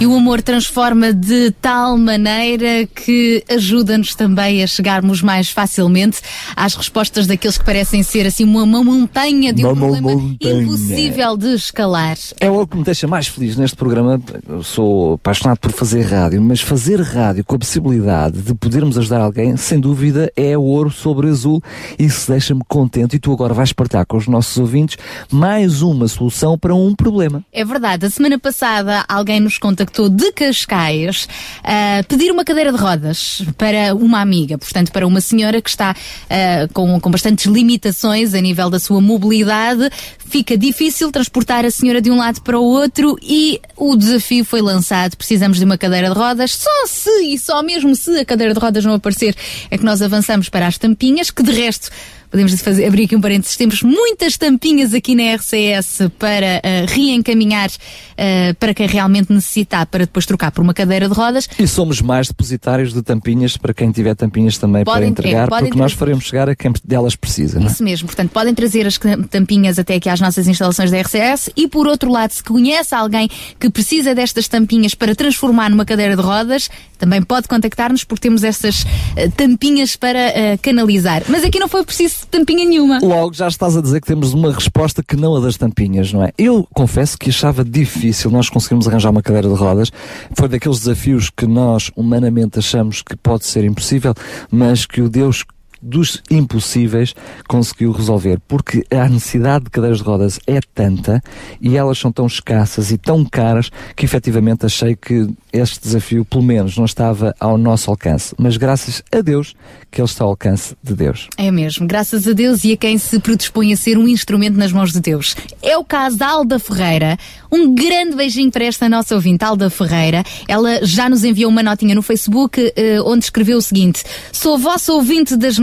E 0.00 0.06
o 0.06 0.16
amor 0.16 0.40
transforma 0.40 1.12
de 1.12 1.50
tal 1.60 1.98
maneira 1.98 2.86
que 2.86 3.44
ajuda-nos 3.50 4.14
também 4.14 4.62
a 4.62 4.66
chegarmos 4.66 5.20
mais 5.20 5.50
facilmente 5.50 6.22
às 6.56 6.74
respostas 6.74 7.26
daqueles 7.26 7.58
que 7.58 7.64
parecem 7.66 8.02
ser 8.02 8.26
assim 8.26 8.44
uma, 8.44 8.62
uma 8.62 8.82
montanha 8.82 9.52
de 9.52 9.62
um 9.62 9.72
Uma 9.72 9.76
problema 9.76 10.12
montanha. 10.16 10.62
impossível 10.62 11.36
de 11.36 11.48
escalar. 11.52 12.16
É 12.40 12.46
algo 12.46 12.66
que 12.66 12.78
me 12.78 12.82
deixa 12.82 13.06
mais 13.06 13.26
feliz 13.26 13.56
neste 13.56 13.76
programa. 13.76 14.18
Eu 14.48 14.62
sou 14.62 15.14
apaixonado 15.14 15.58
por 15.58 15.70
fazer 15.70 16.00
rádio, 16.00 16.40
mas 16.40 16.62
fazer 16.62 16.98
rádio 17.02 17.44
com 17.44 17.56
a 17.56 17.58
possibilidade 17.58 18.40
de 18.40 18.54
podermos 18.54 18.96
ajudar 18.96 19.20
alguém, 19.20 19.54
sem 19.58 19.78
dúvida, 19.78 20.32
é 20.34 20.56
ouro 20.56 20.90
sobre 20.90 21.28
azul. 21.28 21.62
Isso 21.98 22.30
deixa-me 22.30 22.62
contente. 22.66 23.16
E 23.16 23.18
tu 23.18 23.34
agora 23.34 23.52
vais 23.52 23.74
partilhar 23.74 24.06
com 24.06 24.16
os 24.16 24.26
nossos 24.26 24.56
ouvintes 24.56 24.96
mais 25.30 25.82
uma 25.82 26.08
solução 26.08 26.56
para 26.58 26.74
um 26.74 26.94
problema. 26.94 27.44
É 27.52 27.66
verdade, 27.66 28.06
a 28.06 28.10
semana 28.10 28.38
passada 28.38 29.04
alguém 29.06 29.40
nos 29.40 29.58
contactou 29.58 29.89
de 30.08 30.32
Cascais 30.32 31.28
a 31.62 32.02
pedir 32.04 32.30
uma 32.30 32.44
cadeira 32.44 32.72
de 32.72 32.78
rodas 32.78 33.42
para 33.56 33.94
uma 33.94 34.20
amiga, 34.20 34.56
portanto, 34.58 34.92
para 34.92 35.06
uma 35.06 35.20
senhora 35.20 35.60
que 35.60 35.68
está 35.68 35.94
ah, 36.28 36.68
com, 36.72 37.00
com 37.00 37.10
bastantes 37.10 37.46
limitações 37.46 38.34
a 38.34 38.40
nível 38.40 38.70
da 38.70 38.78
sua 38.78 39.00
mobilidade. 39.00 39.90
Fica 40.18 40.56
difícil 40.56 41.10
transportar 41.10 41.64
a 41.64 41.70
senhora 41.70 42.00
de 42.00 42.10
um 42.10 42.16
lado 42.16 42.40
para 42.42 42.58
o 42.58 42.64
outro 42.64 43.18
e 43.20 43.60
o 43.76 43.96
desafio 43.96 44.44
foi 44.44 44.62
lançado. 44.62 45.16
Precisamos 45.16 45.58
de 45.58 45.64
uma 45.64 45.76
cadeira 45.76 46.08
de 46.08 46.14
rodas. 46.14 46.52
Só 46.52 46.86
se 46.86 47.10
e 47.34 47.38
só 47.38 47.62
mesmo 47.62 47.96
se 47.96 48.18
a 48.18 48.24
cadeira 48.24 48.54
de 48.54 48.60
rodas 48.60 48.84
não 48.84 48.94
aparecer 48.94 49.34
é 49.70 49.76
que 49.76 49.84
nós 49.84 50.00
avançamos 50.00 50.48
para 50.48 50.66
as 50.66 50.78
tampinhas, 50.78 51.30
que 51.30 51.42
de 51.42 51.50
resto 51.52 51.90
podemos 52.30 52.58
fazer, 52.60 52.86
abrir 52.86 53.04
aqui 53.04 53.16
um 53.16 53.20
parênteses, 53.20 53.56
temos 53.56 53.82
muitas 53.82 54.36
tampinhas 54.36 54.94
aqui 54.94 55.14
na 55.14 55.34
RCS 55.34 56.10
para 56.18 56.62
uh, 56.64 56.86
reencaminhar 56.88 57.68
uh, 57.68 58.54
para 58.58 58.72
quem 58.72 58.86
realmente 58.86 59.32
necessitar, 59.32 59.86
para 59.86 60.04
depois 60.06 60.24
trocar 60.24 60.52
por 60.52 60.62
uma 60.62 60.72
cadeira 60.72 61.08
de 61.08 61.14
rodas. 61.14 61.48
E 61.58 61.66
somos 61.66 62.00
mais 62.00 62.28
depositários 62.28 62.94
de 62.94 63.02
tampinhas 63.02 63.56
para 63.56 63.74
quem 63.74 63.90
tiver 63.90 64.14
tampinhas 64.14 64.56
também 64.56 64.84
Podem 64.84 65.02
para 65.02 65.08
entregar, 65.10 65.48
ter, 65.48 65.58
porque 65.58 65.78
nós 65.78 65.92
faremos 65.92 66.24
chegar 66.24 66.48
a 66.48 66.54
quem 66.54 66.72
delas 66.84 67.16
precisa. 67.16 67.58
não 67.58 67.66
é? 67.66 67.70
Isso 67.70 67.82
mesmo, 67.82 68.06
portanto, 68.06 68.30
podem 68.30 68.54
trazer 68.54 68.86
as 68.86 68.98
tampinhas 69.28 69.78
até 69.78 69.96
aqui 69.96 70.08
às 70.08 70.20
nossas 70.20 70.46
instalações 70.46 70.90
da 70.90 71.00
RCS 71.00 71.50
e, 71.56 71.66
por 71.66 71.88
outro 71.88 72.10
lado, 72.10 72.30
se 72.30 72.44
conhece 72.44 72.94
alguém 72.94 73.28
que 73.58 73.68
precisa 73.68 74.14
destas 74.14 74.46
tampinhas 74.46 74.94
para 74.94 75.14
transformar 75.14 75.68
numa 75.68 75.84
cadeira 75.84 76.14
de 76.14 76.22
rodas, 76.22 76.70
também 76.96 77.22
pode 77.22 77.48
contactar-nos 77.48 78.04
porque 78.04 78.22
temos 78.22 78.44
essas 78.44 78.86
eh, 79.16 79.28
tampinhas 79.28 79.96
para 79.96 80.20
canalizar. 80.62 81.22
Mas 81.28 81.42
aqui 81.44 81.58
não 81.58 81.68
foi 81.68 81.84
preciso 81.84 82.19
tampinha 82.26 82.64
nenhuma. 82.64 82.98
Logo 83.02 83.34
já 83.34 83.48
estás 83.48 83.76
a 83.76 83.80
dizer 83.80 84.00
que 84.00 84.06
temos 84.06 84.32
uma 84.32 84.52
resposta 84.52 85.02
que 85.02 85.16
não 85.16 85.36
a 85.36 85.40
das 85.40 85.56
tampinhas, 85.56 86.12
não 86.12 86.22
é? 86.22 86.32
Eu 86.38 86.66
confesso 86.74 87.18
que 87.18 87.30
achava 87.30 87.64
difícil 87.64 88.30
nós 88.30 88.48
conseguirmos 88.48 88.88
arranjar 88.88 89.10
uma 89.10 89.22
cadeira 89.22 89.48
de 89.48 89.54
rodas. 89.54 89.90
Foi 90.34 90.48
daqueles 90.48 90.80
desafios 90.80 91.30
que 91.30 91.46
nós 91.46 91.90
humanamente 91.96 92.58
achamos 92.58 93.02
que 93.02 93.16
pode 93.16 93.46
ser 93.46 93.64
impossível, 93.64 94.14
mas 94.50 94.86
que 94.86 95.00
o 95.00 95.08
Deus 95.08 95.44
dos 95.80 96.22
impossíveis 96.30 97.14
conseguiu 97.46 97.92
resolver, 97.92 98.40
porque 98.48 98.84
a 98.90 99.08
necessidade 99.08 99.64
de 99.64 99.70
cadeiras 99.70 99.98
de 99.98 100.04
rodas 100.04 100.40
é 100.46 100.60
tanta 100.74 101.22
e 101.60 101.76
elas 101.76 101.98
são 101.98 102.10
tão 102.10 102.26
escassas 102.26 102.90
e 102.90 102.98
tão 102.98 103.24
caras 103.24 103.70
que 103.94 104.04
efetivamente 104.04 104.66
achei 104.66 104.96
que 104.96 105.28
este 105.52 105.80
desafio, 105.82 106.24
pelo 106.24 106.42
menos, 106.42 106.76
não 106.76 106.84
estava 106.84 107.34
ao 107.38 107.58
nosso 107.58 107.90
alcance. 107.90 108.34
Mas 108.38 108.56
graças 108.56 109.02
a 109.12 109.20
Deus 109.20 109.54
que 109.90 110.00
ele 110.00 110.06
está 110.06 110.24
ao 110.24 110.30
alcance 110.30 110.76
de 110.82 110.94
Deus. 110.94 111.28
É 111.36 111.50
mesmo, 111.50 111.86
graças 111.86 112.26
a 112.26 112.32
Deus 112.32 112.64
e 112.64 112.72
a 112.72 112.76
quem 112.76 112.96
se 112.98 113.18
predispõe 113.18 113.72
a 113.72 113.76
ser 113.76 113.98
um 113.98 114.06
instrumento 114.06 114.56
nas 114.56 114.72
mãos 114.72 114.92
de 114.92 115.00
Deus. 115.00 115.34
É 115.62 115.76
o 115.76 115.84
caso 115.84 116.16
da 116.16 116.28
Alda 116.28 116.58
Ferreira. 116.58 117.18
Um 117.50 117.74
grande 117.74 118.14
beijinho 118.14 118.50
para 118.50 118.64
esta 118.64 118.88
nossa 118.88 119.14
ouvinte, 119.14 119.44
Alda 119.44 119.68
Ferreira. 119.68 120.22
Ela 120.46 120.84
já 120.84 121.08
nos 121.08 121.24
enviou 121.24 121.50
uma 121.50 121.62
notinha 121.62 121.94
no 121.94 122.02
Facebook 122.02 122.72
eh, 122.76 123.00
onde 123.02 123.24
escreveu 123.24 123.58
o 123.58 123.62
seguinte: 123.62 124.04
Sou 124.32 124.56
vossa 124.56 124.92
ouvinte 124.92 125.36
das. 125.36 125.58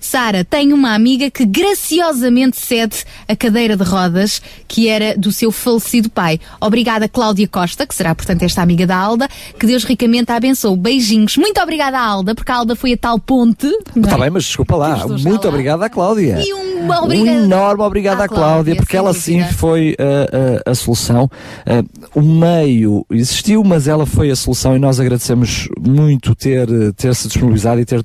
Sara, 0.00 0.44
tenho 0.44 0.74
uma 0.74 0.94
amiga 0.94 1.30
que 1.30 1.44
graciosamente 1.46 2.58
cede 2.58 3.04
a 3.26 3.34
cadeira 3.34 3.76
de 3.76 3.84
rodas 3.84 4.42
que 4.68 4.88
era 4.88 5.16
do 5.16 5.32
seu 5.32 5.50
falecido 5.50 6.10
pai. 6.10 6.40
Obrigada, 6.60 7.08
Cláudia 7.08 7.48
Costa, 7.48 7.86
que 7.86 7.94
será, 7.94 8.14
portanto, 8.14 8.42
esta 8.42 8.62
amiga 8.62 8.86
da 8.86 8.96
Alda. 8.96 9.28
Que 9.58 9.66
Deus 9.66 9.84
ricamente 9.84 10.30
a 10.32 10.36
abençoe. 10.36 10.76
Beijinhos. 10.76 11.36
Muito 11.36 11.60
obrigada, 11.60 11.98
Alda, 11.98 12.34
porque 12.34 12.50
a 12.50 12.56
Alda 12.56 12.76
foi 12.76 12.92
a 12.92 12.96
tal 12.96 13.18
ponte. 13.18 13.66
não 13.94 14.02
é? 14.02 14.06
Está 14.06 14.18
bem, 14.18 14.30
mas 14.30 14.44
desculpa 14.44 14.76
lá. 14.76 15.06
Muito 15.06 15.44
lá. 15.44 15.48
obrigado 15.48 15.82
à 15.82 15.88
Cláudia. 15.88 16.38
E 16.44 16.52
um 16.52 16.90
obrigado. 16.90 17.36
Um 17.38 17.44
enorme 17.44 17.82
obrigado 17.82 18.20
à 18.20 18.24
à 18.24 18.28
Cláudia, 18.28 18.46
Cláudia, 18.46 18.76
porque 18.76 18.96
ela 18.96 19.14
sim 19.14 19.42
foi 19.52 19.96
uh, 19.98 20.66
uh, 20.66 20.70
a 20.70 20.74
solução. 20.74 21.30
Uh, 21.66 22.18
o 22.18 22.22
meio 22.22 23.06
existiu, 23.10 23.62
mas 23.64 23.88
ela 23.88 24.06
foi 24.06 24.30
a 24.30 24.36
solução 24.36 24.76
e 24.76 24.78
nós 24.78 25.00
agradecemos 25.00 25.68
muito 25.80 26.34
ter, 26.34 26.68
ter 26.94 27.14
se 27.14 27.28
disponibilizado 27.28 27.80
e 27.80 27.84
ter 27.84 28.02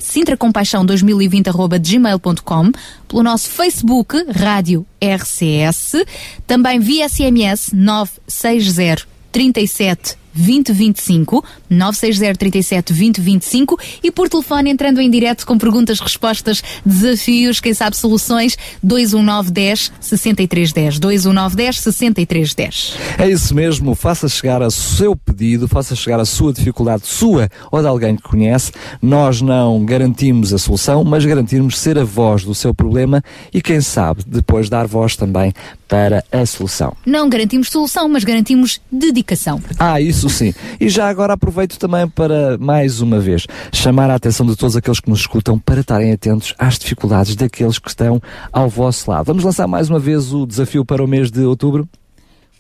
sintracompaixão2020.gmail.com 0.00 2.72
pelo 3.06 3.22
nosso 3.22 3.50
Facebook, 3.50 4.16
Rádio 4.30 4.84
RCS, 5.00 6.04
também 6.46 6.80
via 6.80 7.08
SMS 7.08 7.70
960 7.72 9.08
37 9.32 10.19
2025 10.34 11.44
960 11.68 12.38
37 12.38 12.92
2025 12.92 13.78
e 14.02 14.10
por 14.10 14.28
telefone 14.28 14.70
entrando 14.70 15.00
em 15.00 15.10
direto 15.10 15.46
com 15.46 15.58
perguntas, 15.58 16.00
respostas, 16.00 16.62
desafios, 16.84 17.60
quem 17.60 17.74
sabe 17.74 17.96
soluções 17.96 18.56
219 18.82 19.50
10 19.50 19.92
63 20.00 20.72
10 20.72 20.98
219 20.98 21.56
10 21.56 21.80
63 21.80 22.54
10 22.54 22.96
É 23.18 23.28
isso 23.28 23.54
mesmo, 23.54 23.94
faça 23.94 24.28
chegar 24.28 24.62
o 24.62 24.70
seu 24.70 25.16
pedido, 25.16 25.68
faça 25.68 25.94
chegar 25.94 26.20
a 26.20 26.24
sua 26.24 26.52
dificuldade, 26.52 27.06
sua 27.06 27.48
ou 27.70 27.80
de 27.80 27.86
alguém 27.86 28.16
que 28.16 28.22
conhece. 28.22 28.72
Nós 29.02 29.40
não 29.40 29.84
garantimos 29.84 30.52
a 30.52 30.58
solução, 30.58 31.04
mas 31.04 31.24
garantimos 31.24 31.78
ser 31.78 31.98
a 31.98 32.04
voz 32.04 32.44
do 32.44 32.54
seu 32.54 32.74
problema 32.74 33.22
e, 33.52 33.60
quem 33.60 33.80
sabe, 33.80 34.22
depois 34.26 34.68
dar 34.68 34.86
voz 34.86 35.16
também 35.16 35.52
para 35.90 36.24
a 36.30 36.46
solução. 36.46 36.96
Não 37.04 37.28
garantimos 37.28 37.68
solução, 37.68 38.08
mas 38.08 38.22
garantimos 38.22 38.80
dedicação. 38.90 39.60
Ah, 39.76 40.00
isso 40.00 40.30
sim. 40.30 40.54
E 40.80 40.88
já 40.88 41.08
agora 41.08 41.32
aproveito 41.32 41.76
também 41.78 42.08
para, 42.08 42.56
mais 42.58 43.00
uma 43.00 43.18
vez, 43.18 43.44
chamar 43.72 44.08
a 44.08 44.14
atenção 44.14 44.46
de 44.46 44.54
todos 44.54 44.76
aqueles 44.76 45.00
que 45.00 45.10
nos 45.10 45.18
escutam 45.18 45.58
para 45.58 45.80
estarem 45.80 46.12
atentos 46.12 46.54
às 46.56 46.78
dificuldades 46.78 47.34
daqueles 47.34 47.80
que 47.80 47.88
estão 47.88 48.22
ao 48.52 48.68
vosso 48.68 49.10
lado. 49.10 49.26
Vamos 49.26 49.42
lançar 49.42 49.66
mais 49.66 49.90
uma 49.90 49.98
vez 49.98 50.32
o 50.32 50.46
desafio 50.46 50.84
para 50.84 51.04
o 51.04 51.08
mês 51.08 51.28
de 51.28 51.40
outubro? 51.40 51.88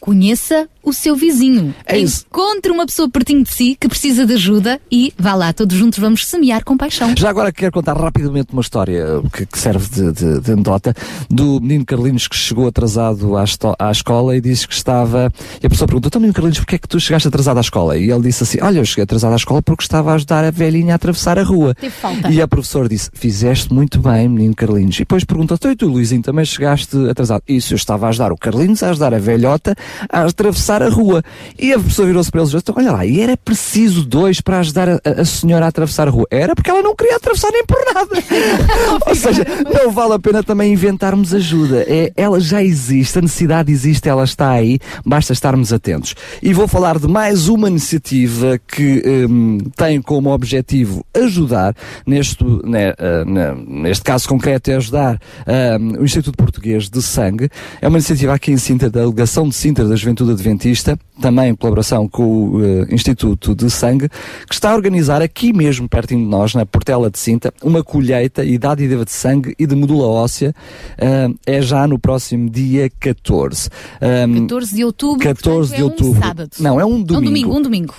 Conheça 0.00 0.68
o 0.82 0.92
seu 0.92 1.14
vizinho. 1.14 1.74
É. 1.86 1.98
Encontre 1.98 2.72
uma 2.72 2.86
pessoa 2.86 3.08
pertinho 3.08 3.44
de 3.44 3.52
si 3.52 3.76
que 3.78 3.88
precisa 3.88 4.24
de 4.24 4.34
ajuda 4.34 4.80
e 4.90 5.12
vá 5.18 5.34
lá, 5.34 5.52
todos 5.52 5.76
juntos 5.76 5.98
vamos 5.98 6.26
semear 6.26 6.64
com 6.64 6.76
paixão. 6.76 7.14
Já 7.16 7.28
agora 7.28 7.52
quero 7.52 7.70
contar 7.70 7.96
rapidamente 7.96 8.52
uma 8.52 8.62
história 8.62 9.04
que, 9.32 9.44
que 9.44 9.58
serve 9.58 9.88
de, 9.88 10.12
de, 10.12 10.40
de 10.40 10.52
anedota 10.52 10.94
do 11.28 11.60
menino 11.60 11.84
Carlinhos 11.84 12.26
que 12.26 12.36
chegou 12.36 12.66
atrasado 12.66 13.36
à, 13.36 13.44
à 13.78 13.90
escola 13.90 14.36
e 14.36 14.40
disse 14.40 14.66
que 14.66 14.74
estava. 14.74 15.30
E 15.62 15.66
a 15.66 15.70
pessoa 15.70 15.86
perguntou: 15.86 16.08
Então, 16.08 16.20
menino 16.20 16.34
Carlinhos, 16.34 16.58
porquê 16.58 16.76
é 16.76 16.78
que 16.78 16.88
tu 16.88 16.98
chegaste 16.98 17.28
atrasado 17.28 17.58
à 17.58 17.60
escola? 17.60 17.98
E 17.98 18.10
ele 18.10 18.22
disse 18.22 18.42
assim: 18.42 18.58
Olha, 18.62 18.78
eu 18.78 18.84
cheguei 18.84 19.04
atrasado 19.04 19.32
à 19.34 19.36
escola 19.36 19.60
porque 19.60 19.82
estava 19.82 20.12
a 20.12 20.14
ajudar 20.14 20.44
a 20.44 20.50
velhinha 20.50 20.94
a 20.94 20.96
atravessar 20.96 21.38
a 21.38 21.42
rua. 21.42 21.74
E 22.30 22.40
a 22.40 22.48
professora 22.48 22.88
disse: 22.88 23.10
Fizeste 23.12 23.72
muito 23.72 24.00
bem, 24.00 24.28
menino 24.28 24.54
Carlinhos. 24.54 24.96
E 24.96 25.00
depois 25.00 25.24
perguntou: 25.24 25.56
Então, 25.56 25.70
e 25.70 25.76
tu, 25.76 25.86
Luizinho, 25.86 26.22
também 26.22 26.44
chegaste 26.44 26.96
atrasado? 27.08 27.42
Isso, 27.46 27.74
eu 27.74 27.76
estava 27.76 28.06
a 28.06 28.08
ajudar 28.08 28.32
o 28.32 28.36
Carlinhos, 28.36 28.82
a 28.82 28.90
ajudar 28.90 29.12
a 29.12 29.18
velhota 29.18 29.76
a 30.08 30.22
atravessar 30.24 30.82
a 30.82 30.88
rua. 30.88 31.22
E 31.58 31.72
a 31.72 31.78
pessoa 31.78 32.06
virou-se 32.06 32.30
para 32.30 32.40
eles, 32.40 32.54
então 32.54 32.74
olha 32.78 32.92
lá, 32.92 33.06
e 33.06 33.20
era 33.20 33.36
preciso 33.36 34.04
dois 34.04 34.40
para 34.40 34.58
ajudar 34.60 34.88
a, 34.88 35.00
a 35.04 35.24
senhora 35.24 35.64
a 35.64 35.68
atravessar 35.68 36.08
a 36.08 36.10
rua. 36.10 36.26
Era 36.30 36.54
porque 36.54 36.70
ela 36.70 36.82
não 36.82 36.94
queria 36.94 37.16
atravessar 37.16 37.50
nem 37.52 37.64
por 37.64 37.78
nada. 37.94 38.10
Ou 39.06 39.14
seja, 39.14 39.44
não 39.72 39.90
vale 39.90 40.14
a 40.14 40.18
pena 40.18 40.42
também 40.42 40.72
inventarmos 40.72 41.34
ajuda. 41.34 41.84
É, 41.88 42.12
ela 42.16 42.40
já 42.40 42.62
existe, 42.62 43.18
a 43.18 43.22
necessidade 43.22 43.72
existe, 43.72 44.08
ela 44.08 44.24
está 44.24 44.50
aí, 44.50 44.78
basta 45.04 45.32
estarmos 45.32 45.72
atentos. 45.72 46.14
E 46.42 46.52
vou 46.52 46.68
falar 46.68 46.98
de 46.98 47.08
mais 47.08 47.48
uma 47.48 47.68
iniciativa 47.68 48.60
que 48.66 49.02
hum, 49.28 49.58
tem 49.76 50.00
como 50.00 50.30
objetivo 50.30 51.04
ajudar, 51.14 51.74
neste, 52.06 52.44
né, 52.64 52.90
uh, 52.92 53.54
neste 53.66 54.04
caso 54.04 54.28
concreto 54.28 54.70
é 54.70 54.76
ajudar 54.76 55.16
uh, 55.16 56.00
o 56.00 56.04
Instituto 56.04 56.36
Português 56.36 56.88
de 56.88 57.02
Sangue. 57.02 57.48
É 57.80 57.88
uma 57.88 57.98
iniciativa 57.98 58.34
aqui 58.34 58.52
em 58.52 58.56
Sintra, 58.56 58.90
da 58.90 59.00
Delegação 59.00 59.48
de 59.48 59.54
Da 59.88 59.96
Juventude 59.96 60.32
Adventista, 60.32 60.98
também 61.20 61.50
em 61.50 61.54
colaboração 61.54 62.08
com 62.08 62.22
o 62.22 62.56
uh, 62.58 62.94
Instituto 62.94 63.54
de 63.54 63.70
Sangue, 63.70 64.08
que 64.46 64.54
está 64.54 64.72
a 64.72 64.74
organizar 64.74 65.22
aqui 65.22 65.52
mesmo, 65.52 65.88
pertinho 65.88 66.24
de 66.24 66.30
nós, 66.30 66.54
na 66.54 66.66
Portela 66.66 67.10
de 67.10 67.18
Sintra, 67.18 67.52
uma 67.62 67.82
colheita 67.82 68.44
e 68.44 68.58
dádiva 68.58 69.04
de 69.04 69.10
sangue 69.10 69.54
e 69.58 69.66
de 69.66 69.74
medula 69.74 70.06
óssea. 70.06 70.54
é 71.46 71.62
já 71.62 71.86
no 71.86 71.98
próximo 71.98 72.48
dia 72.50 72.90
14. 73.00 73.68
Um, 74.28 74.40
14 74.42 74.74
de 74.74 74.84
outubro. 74.84 75.18
14 75.24 75.74
de 75.74 75.80
é 75.80 75.84
outubro. 75.84 76.18
Um 76.18 76.22
sábado. 76.22 76.50
Não, 76.58 76.80
é 76.80 76.84
um 76.84 77.02
domingo. 77.02 77.20
Um 77.20 77.24
domingo, 77.24 77.56
um 77.56 77.62
domingo 77.62 77.94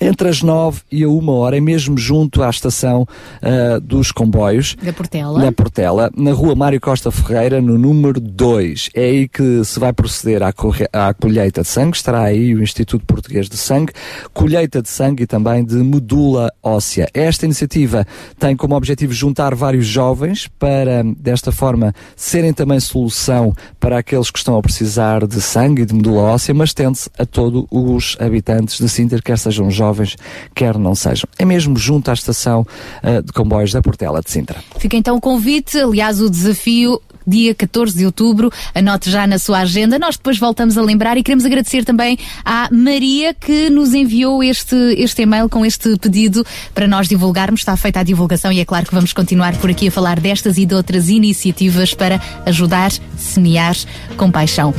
entre 0.00 0.28
as 0.28 0.42
nove 0.42 0.80
e 0.90 1.04
a 1.04 1.08
uma 1.08 1.32
hora, 1.32 1.56
é 1.56 1.60
mesmo 1.60 1.96
junto 1.96 2.42
à 2.42 2.50
estação 2.50 3.02
uh, 3.02 3.80
dos 3.80 4.12
comboios. 4.12 4.76
Da 4.82 4.92
Portela. 4.92 5.38
Na 5.38 5.52
Portela, 5.52 6.10
na 6.16 6.32
rua 6.32 6.54
Mário 6.54 6.80
Costa 6.80 7.10
Ferreira, 7.10 7.60
no 7.60 7.78
número 7.78 8.20
2. 8.20 8.90
É 8.94 9.04
aí 9.04 9.28
que 9.28 9.64
se 9.64 9.78
vai 9.78 9.92
proceder 9.92 10.42
à, 10.42 10.52
à 10.92 11.14
colheita 11.14 11.62
de 11.62 11.68
sangue. 11.68 11.96
Estará 11.96 12.22
aí 12.22 12.54
o 12.54 12.62
Instituto 12.62 13.04
Português 13.06 13.48
de 13.48 13.56
Sangue. 13.56 13.92
Colheita 14.32 14.82
de 14.82 14.88
sangue 14.88 15.22
e 15.22 15.26
também 15.26 15.64
de 15.64 15.76
medula 15.76 16.52
óssea. 16.62 17.08
Esta 17.14 17.44
iniciativa 17.44 18.06
tem 18.38 18.56
como 18.56 18.74
objetivo 18.74 19.12
juntar 19.12 19.54
vários 19.54 19.86
jovens 19.86 20.48
para, 20.58 21.02
desta 21.16 21.52
forma, 21.52 21.94
serem 22.16 22.52
também 22.52 22.80
solução 22.80 23.52
para 23.78 23.98
aqueles 23.98 24.30
que 24.30 24.38
estão 24.38 24.56
a 24.56 24.62
precisar 24.62 25.26
de 25.26 25.40
sangue 25.40 25.82
e 25.82 25.86
de 25.86 25.94
medula 25.94 26.22
óssea, 26.22 26.54
mas 26.54 26.74
tende-se 26.74 27.10
a 27.18 27.24
todos 27.24 27.64
os 27.70 28.16
habitantes 28.20 28.78
de 28.78 28.88
Sinter, 28.88 29.22
quer 29.22 29.38
sejam 29.38 29.70
jovens 29.70 29.83
jovens, 29.84 30.16
quer 30.54 30.78
não 30.78 30.94
sejam. 30.94 31.28
É 31.38 31.44
mesmo 31.44 31.76
junto 31.76 32.10
à 32.10 32.14
estação 32.14 32.66
uh, 33.02 33.22
de 33.22 33.32
comboios 33.32 33.72
da 33.72 33.82
Portela 33.82 34.20
de 34.20 34.30
Sintra. 34.30 34.58
Fica 34.78 34.96
então 34.96 35.16
o 35.16 35.20
convite, 35.20 35.78
aliás, 35.78 36.20
o 36.20 36.30
desafio 36.30 37.00
dia 37.26 37.54
14 37.54 37.96
de 37.96 38.04
outubro. 38.04 38.50
Anote 38.74 39.10
já 39.10 39.26
na 39.26 39.38
sua 39.38 39.60
agenda. 39.60 39.98
Nós 39.98 40.16
depois 40.16 40.38
voltamos 40.38 40.76
a 40.76 40.82
lembrar 40.82 41.16
e 41.16 41.22
queremos 41.22 41.44
agradecer 41.44 41.84
também 41.84 42.18
à 42.44 42.68
Maria 42.70 43.32
que 43.32 43.70
nos 43.70 43.94
enviou 43.94 44.42
este, 44.42 44.76
este 44.98 45.22
e-mail 45.22 45.48
com 45.48 45.64
este 45.64 45.96
pedido 45.96 46.44
para 46.74 46.86
nós 46.86 47.08
divulgarmos. 47.08 47.60
Está 47.60 47.76
feita 47.76 48.00
a 48.00 48.02
divulgação 48.02 48.52
e 48.52 48.60
é 48.60 48.64
claro 48.64 48.86
que 48.86 48.94
vamos 48.94 49.12
continuar 49.12 49.56
por 49.56 49.70
aqui 49.70 49.88
a 49.88 49.90
falar 49.90 50.20
destas 50.20 50.58
e 50.58 50.66
de 50.66 50.74
outras 50.74 51.08
iniciativas 51.08 51.94
para 51.94 52.20
ajudar, 52.44 52.92
semear 53.16 53.74
com 54.16 54.30
paixão. 54.30 54.74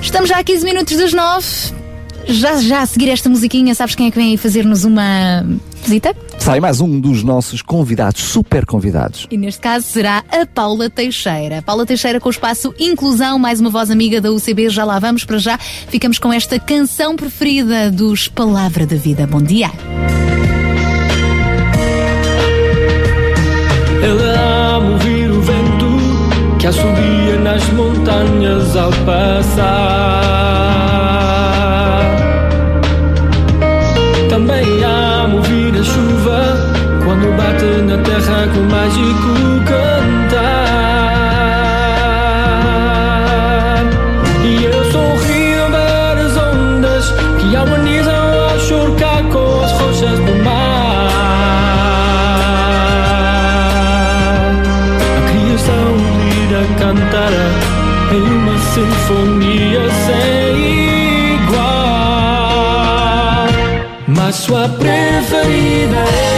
Estamos 0.00 0.30
já 0.30 0.38
a 0.38 0.44
15 0.44 0.64
minutos 0.64 0.96
das 0.96 1.12
9. 1.12 1.81
Já, 2.26 2.56
já 2.60 2.82
a 2.82 2.86
seguir 2.86 3.08
esta 3.08 3.28
musiquinha, 3.28 3.74
sabes 3.74 3.94
quem 3.94 4.06
é 4.06 4.10
que 4.10 4.16
vem 4.16 4.30
aí 4.30 4.36
fazer-nos 4.36 4.84
uma 4.84 5.44
visita? 5.82 6.14
Sai 6.38 6.60
mais 6.60 6.80
um 6.80 7.00
dos 7.00 7.22
nossos 7.22 7.62
convidados, 7.62 8.22
super 8.22 8.64
convidados. 8.64 9.26
E 9.30 9.36
neste 9.36 9.60
caso 9.60 9.86
será 9.86 10.24
a 10.30 10.46
Paula 10.46 10.88
Teixeira. 10.88 11.62
Paula 11.62 11.84
Teixeira 11.86 12.20
com 12.20 12.28
o 12.28 12.30
espaço 12.30 12.74
Inclusão, 12.78 13.38
mais 13.38 13.60
uma 13.60 13.70
voz 13.70 13.90
amiga 13.90 14.20
da 14.20 14.30
UCB. 14.30 14.68
Já 14.70 14.84
lá 14.84 14.98
vamos 14.98 15.24
para 15.24 15.38
já. 15.38 15.58
Ficamos 15.58 16.18
com 16.18 16.32
esta 16.32 16.58
canção 16.58 17.16
preferida 17.16 17.90
dos 17.90 18.28
Palavra 18.28 18.86
da 18.86 18.96
Vida. 18.96 19.26
Bom 19.26 19.42
dia. 19.42 19.70
Ela 24.02 24.76
ama 24.76 24.90
ouvir 24.90 25.30
o 25.30 25.40
vento 25.40 26.58
que 26.58 26.66
assobia 26.66 27.38
nas 27.40 27.68
montanhas 27.70 28.76
ao 28.76 28.90
passar. 29.04 30.71
Na 37.92 38.02
terra 38.04 38.48
com 38.54 38.62
mágico 38.70 39.34
cantar. 39.66 40.62
E 44.42 44.64
eu 44.64 44.84
sorrio 44.90 45.64
ao 45.64 45.70
ver 45.70 46.16
as 46.24 46.36
ondas 46.38 47.12
que 47.38 47.54
harmonizam 47.54 48.48
ao 48.50 48.58
chocar 48.60 49.22
com 49.24 49.60
as 49.62 49.72
rochas 49.72 50.18
do 50.20 50.34
mar. 50.42 51.10
A 55.18 55.20
criação 55.30 55.96
lira 56.30 56.62
cantar 56.78 57.32
em 58.10 58.22
uma 58.22 58.58
sinfonia 58.58 59.90
sem 60.06 60.72
mas 64.06 64.36
sua 64.36 64.68
preferida 64.68 65.96
é 65.96 66.31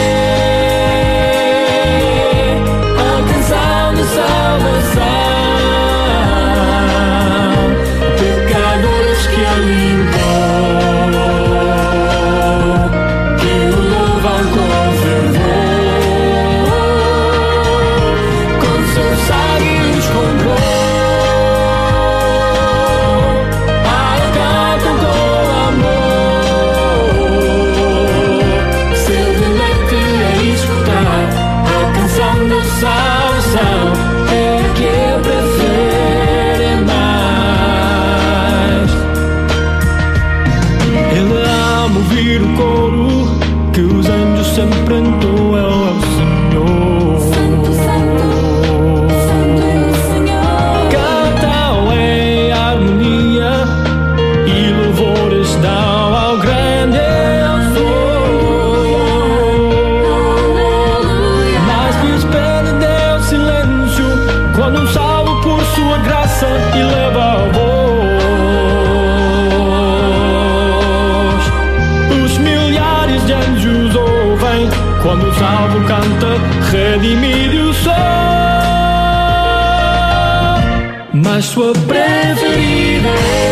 mas 81.13 81.47
sua 81.47 81.73
preferida 81.73 83.09
é 83.09 83.44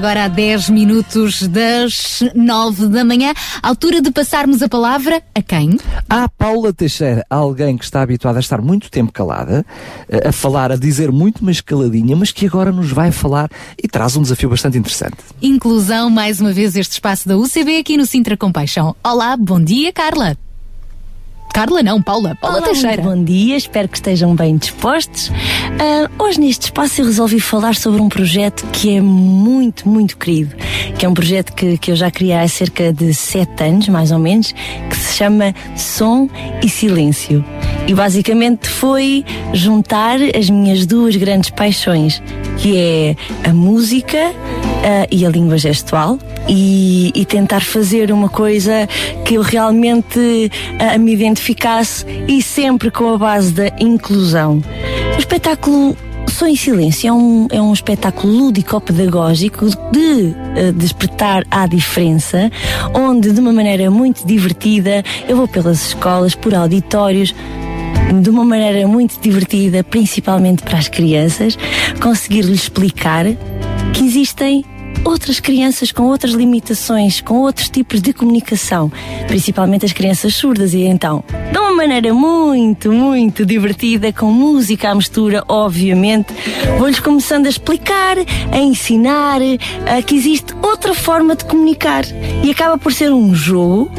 agora 0.00 0.24
há 0.24 0.28
10 0.28 0.70
minutos 0.70 1.46
das 1.46 2.20
9 2.34 2.88
da 2.88 3.04
manhã. 3.04 3.34
Altura 3.62 4.00
de 4.00 4.10
passarmos 4.10 4.62
a 4.62 4.68
palavra 4.68 5.22
a 5.34 5.42
quem? 5.42 5.76
Há 6.08 6.26
Paula 6.26 6.72
Teixeira, 6.72 7.22
alguém 7.28 7.76
que 7.76 7.84
está 7.84 8.00
habituada 8.00 8.38
a 8.38 8.40
estar 8.40 8.62
muito 8.62 8.90
tempo 8.90 9.12
calada, 9.12 9.62
eh, 10.08 10.28
a 10.28 10.32
falar, 10.32 10.72
a 10.72 10.76
dizer 10.76 11.12
muito, 11.12 11.44
mas 11.44 11.60
caladinha, 11.60 12.16
mas 12.16 12.32
que 12.32 12.46
agora 12.46 12.72
nos 12.72 12.90
vai 12.90 13.12
falar 13.12 13.50
e 13.76 13.86
traz 13.86 14.16
um 14.16 14.22
desafio 14.22 14.48
bastante 14.48 14.78
interessante. 14.78 15.18
Inclusão, 15.42 16.08
mais 16.08 16.40
uma 16.40 16.50
vez, 16.50 16.76
este 16.76 16.92
espaço 16.92 17.28
da 17.28 17.36
UCB 17.36 17.76
aqui 17.76 17.98
no 17.98 18.06
Sintra 18.06 18.38
Compaixão. 18.38 18.96
Olá, 19.04 19.36
bom 19.36 19.62
dia, 19.62 19.92
Carla. 19.92 20.34
Carla 21.60 21.82
não, 21.82 22.00
Paula. 22.00 22.34
Paula 22.40 22.56
Olá, 22.56 22.68
Teixeira. 22.68 23.02
bom 23.02 23.22
dia, 23.22 23.54
espero 23.54 23.86
que 23.86 23.98
estejam 23.98 24.34
bem 24.34 24.56
dispostos. 24.56 25.30
Ah, 25.78 26.10
hoje 26.18 26.40
neste 26.40 26.62
espaço 26.62 27.02
eu 27.02 27.04
resolvi 27.04 27.38
falar 27.38 27.74
sobre 27.74 28.00
um 28.00 28.08
projeto 28.08 28.66
que 28.72 28.96
é 28.96 29.00
muito, 29.02 29.86
muito 29.86 30.16
querido, 30.16 30.56
que 30.98 31.04
é 31.04 31.08
um 31.08 31.12
projeto 31.12 31.52
que, 31.52 31.76
que 31.76 31.90
eu 31.90 31.96
já 31.96 32.10
criei 32.10 32.32
há 32.32 32.48
cerca 32.48 32.94
de 32.94 33.12
sete 33.12 33.62
anos, 33.62 33.88
mais 33.88 34.10
ou 34.10 34.18
menos, 34.18 34.54
que 34.88 34.96
se 34.96 35.18
chama 35.18 35.54
Som 35.76 36.30
e 36.64 36.68
Silêncio. 36.70 37.44
E 37.86 37.92
basicamente 37.92 38.66
foi 38.66 39.22
juntar 39.52 40.16
as 40.34 40.48
minhas 40.48 40.86
duas 40.86 41.14
grandes 41.14 41.50
paixões, 41.50 42.22
que 42.56 42.74
é 42.74 43.16
a 43.44 43.52
música 43.52 44.32
ah, 44.84 45.06
e 45.10 45.24
a 45.24 45.28
língua 45.28 45.58
gestual, 45.58 46.18
e, 46.48 47.12
e 47.14 47.24
tentar 47.24 47.60
fazer 47.60 48.10
uma 48.12 48.28
coisa 48.28 48.88
que 49.24 49.34
eu 49.34 49.42
realmente 49.42 50.50
ah, 50.78 50.98
me 50.98 51.12
identificasse 51.12 52.04
e 52.26 52.42
sempre 52.42 52.90
com 52.90 53.14
a 53.14 53.18
base 53.18 53.52
da 53.52 53.68
inclusão. 53.78 54.62
O 55.16 55.18
espetáculo 55.18 55.96
Som 56.30 56.46
em 56.46 56.56
Silêncio 56.56 57.08
é 57.08 57.12
um, 57.12 57.48
é 57.50 57.60
um 57.60 57.72
espetáculo 57.72 58.32
lúdico-pedagógico 58.32 59.66
de 59.90 60.34
eh, 60.56 60.72
despertar 60.72 61.44
à 61.50 61.66
diferença, 61.66 62.50
onde 62.94 63.32
de 63.32 63.40
uma 63.40 63.52
maneira 63.52 63.90
muito 63.90 64.26
divertida 64.26 65.02
eu 65.28 65.36
vou 65.36 65.48
pelas 65.48 65.88
escolas, 65.88 66.34
por 66.34 66.54
auditórios, 66.54 67.34
de 68.22 68.30
uma 68.30 68.44
maneira 68.44 68.86
muito 68.88 69.20
divertida, 69.20 69.84
principalmente 69.84 70.62
para 70.62 70.78
as 70.78 70.88
crianças, 70.88 71.58
conseguir-lhes 72.00 72.62
explicar 72.62 73.26
que 73.92 74.04
existem 74.04 74.64
outras 75.04 75.40
crianças 75.40 75.92
com 75.92 76.04
outras 76.04 76.32
limitações, 76.32 77.20
com 77.20 77.40
outros 77.40 77.68
tipos 77.70 78.00
de 78.00 78.12
comunicação, 78.12 78.90
principalmente 79.26 79.84
as 79.84 79.92
crianças 79.92 80.34
surdas. 80.34 80.74
E 80.74 80.82
então, 80.82 81.24
de 81.52 81.58
uma 81.58 81.72
maneira 81.72 82.12
muito, 82.12 82.92
muito 82.92 83.46
divertida, 83.46 84.12
com 84.12 84.30
música 84.30 84.90
à 84.90 84.94
mistura, 84.94 85.44
obviamente, 85.48 86.34
vou-lhes 86.78 87.00
começando 87.00 87.46
a 87.46 87.48
explicar, 87.48 88.16
a 88.52 88.58
ensinar 88.58 89.40
eh, 89.40 90.02
que 90.02 90.14
existe 90.14 90.54
outra 90.62 90.94
forma 90.94 91.34
de 91.34 91.44
comunicar. 91.44 92.04
E 92.42 92.50
acaba 92.50 92.76
por 92.76 92.92
ser 92.92 93.12
um 93.12 93.34
jogo 93.34 93.90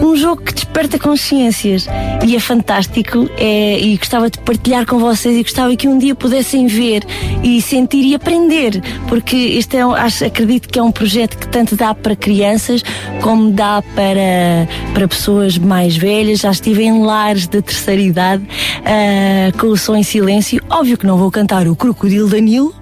um 0.00 0.16
jogo 0.16 0.42
que 0.42 0.54
desperta 0.54 0.98
consciências. 0.98 1.86
E 2.26 2.36
é 2.36 2.40
fantástico 2.40 3.28
é, 3.36 3.78
e 3.80 3.96
gostava 3.96 4.30
de 4.30 4.38
partilhar 4.38 4.86
com 4.86 4.98
vocês 4.98 5.36
e 5.36 5.42
gostava 5.42 5.74
que 5.76 5.88
um 5.88 5.98
dia 5.98 6.14
pudessem 6.14 6.66
ver 6.66 7.04
e 7.42 7.60
sentir 7.62 8.04
e 8.04 8.14
aprender 8.14 8.82
porque 9.08 9.36
este 9.36 9.76
é, 9.76 9.82
acho, 9.82 10.24
acredito 10.24 10.68
que 10.68 10.78
é 10.78 10.82
um 10.82 10.90
projeto 10.90 11.36
que 11.38 11.48
tanto 11.48 11.76
dá 11.76 11.94
para 11.94 12.14
crianças 12.14 12.82
como 13.22 13.50
dá 13.50 13.82
para, 13.94 14.68
para 14.94 15.08
pessoas 15.08 15.56
mais 15.58 15.96
velhas. 15.96 16.40
Já 16.40 16.50
estive 16.50 16.84
em 16.84 17.02
lares 17.02 17.46
de 17.46 17.62
terceira 17.62 18.02
idade 18.02 18.46
ah, 18.84 19.52
com 19.58 19.68
o 19.68 19.76
som 19.76 19.96
em 19.96 20.02
silêncio. 20.02 20.62
Óbvio 20.68 20.98
que 20.98 21.06
não 21.06 21.16
vou 21.16 21.30
cantar 21.30 21.66
o 21.66 21.76
Crocodilo 21.76 22.28
Danilo 22.28 22.74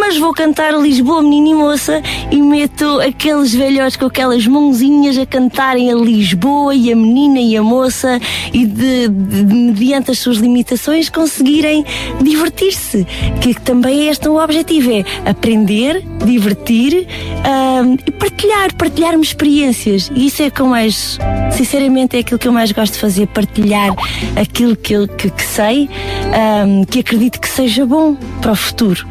mas 0.00 0.16
vou 0.18 0.32
cantar 0.32 0.72
Lisboa 0.80 1.22
Menina 1.22 1.48
e 1.50 1.54
Moça 1.54 2.02
e 2.30 2.40
meto 2.40 3.00
aqueles 3.00 3.54
velhotes 3.54 3.96
com 3.96 4.06
aquelas 4.06 4.46
mãozinhas 4.46 5.18
a 5.18 5.26
cantarem 5.26 5.90
a 5.92 5.94
Lisboa 5.94 6.74
e 6.74 6.92
a 6.92 6.96
menina 6.96 7.38
e 7.40 7.56
a 7.56 7.62
moça 7.62 8.18
e 8.52 8.64
de, 8.66 9.08
de- 9.08 9.42
de- 9.44 9.54
mediante 9.54 10.10
as 10.10 10.18
suas 10.18 10.38
limitações 10.38 11.08
conseguirem 11.08 11.84
divertir-se 12.20 13.06
que 13.40 13.54
também 13.60 14.06
é 14.08 14.10
este 14.10 14.28
o 14.28 14.42
objetivo 14.42 14.90
é 14.92 15.04
aprender, 15.28 16.02
divertir 16.24 17.06
ahm, 17.44 17.96
e 18.06 18.10
partilhar, 18.10 18.74
partilhar-me 18.74 19.22
experiências. 19.22 20.10
E 20.14 20.26
isso 20.26 20.42
é 20.42 20.50
que 20.50 20.60
eu 20.60 20.66
mais 20.66 21.18
sinceramente 21.52 22.16
é 22.16 22.20
aquilo 22.20 22.38
que 22.38 22.48
eu 22.48 22.52
mais 22.52 22.72
gosto 22.72 22.94
de 22.94 22.98
fazer 22.98 23.26
partilhar 23.28 23.94
aquilo 24.36 24.74
que, 24.76 25.06
que, 25.08 25.30
que 25.30 25.42
sei 25.44 25.88
ahm, 26.34 26.84
que 26.84 27.00
acredito 27.00 27.40
que 27.40 27.48
seja 27.48 27.84
bom 27.86 28.14
para 28.40 28.52
o 28.52 28.56
futuro 28.56 29.06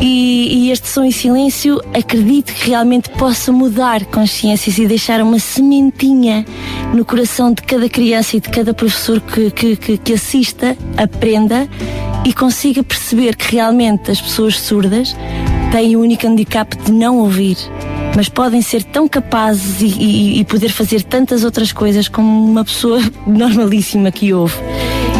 e, 0.00 0.66
e 0.66 0.70
este 0.70 0.88
som 0.88 1.04
em 1.04 1.10
silêncio 1.10 1.80
acredito 1.94 2.52
que 2.52 2.70
realmente 2.70 3.10
possa 3.10 3.52
mudar 3.52 4.04
consciências 4.06 4.78
e 4.78 4.86
deixar 4.86 5.20
uma 5.20 5.38
sementinha 5.38 6.44
no 6.94 7.04
coração 7.04 7.52
de 7.52 7.62
cada 7.62 7.88
criança 7.88 8.36
e 8.36 8.40
de 8.40 8.48
cada 8.48 8.72
professor 8.72 9.20
que, 9.20 9.50
que, 9.50 9.76
que, 9.76 9.98
que 9.98 10.12
assista, 10.14 10.76
aprenda 10.96 11.68
e 12.24 12.32
consiga 12.32 12.82
perceber 12.82 13.36
que 13.36 13.54
realmente 13.54 14.10
as 14.10 14.20
pessoas 14.20 14.58
surdas 14.58 15.14
têm 15.70 15.96
o 15.96 16.00
único 16.00 16.26
handicap 16.26 16.76
de 16.76 16.92
não 16.92 17.18
ouvir. 17.18 17.56
Mas 18.16 18.28
podem 18.28 18.60
ser 18.60 18.82
tão 18.82 19.06
capazes 19.06 19.80
e, 19.80 19.86
e- 19.86 20.40
e 20.40 20.44
poder 20.44 20.70
fazer 20.70 21.02
tantas 21.02 21.44
outras 21.44 21.72
coisas 21.72 22.08
como 22.08 22.28
uma 22.50 22.64
pessoa 22.64 23.00
normalíssima 23.26 24.10
que 24.10 24.32
ouve 24.32 24.56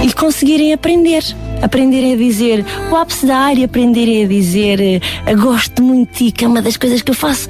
e 0.02 0.12
conseguirem 0.12 0.72
aprender. 0.72 1.22
Aprenderem 1.62 2.14
a 2.14 2.16
dizer 2.16 2.64
o 2.90 2.96
ápice 2.96 3.26
da 3.26 3.36
área, 3.36 3.64
aprenderem 3.64 4.24
a 4.24 4.28
dizer 4.28 4.80
eh, 4.80 5.00
gosto 5.34 5.82
muito 5.82 6.10
de 6.12 6.16
ti, 6.16 6.32
que 6.32 6.44
é 6.44 6.48
uma 6.48 6.62
das 6.62 6.76
coisas 6.76 7.02
que 7.02 7.10
eu 7.10 7.14
faço 7.14 7.48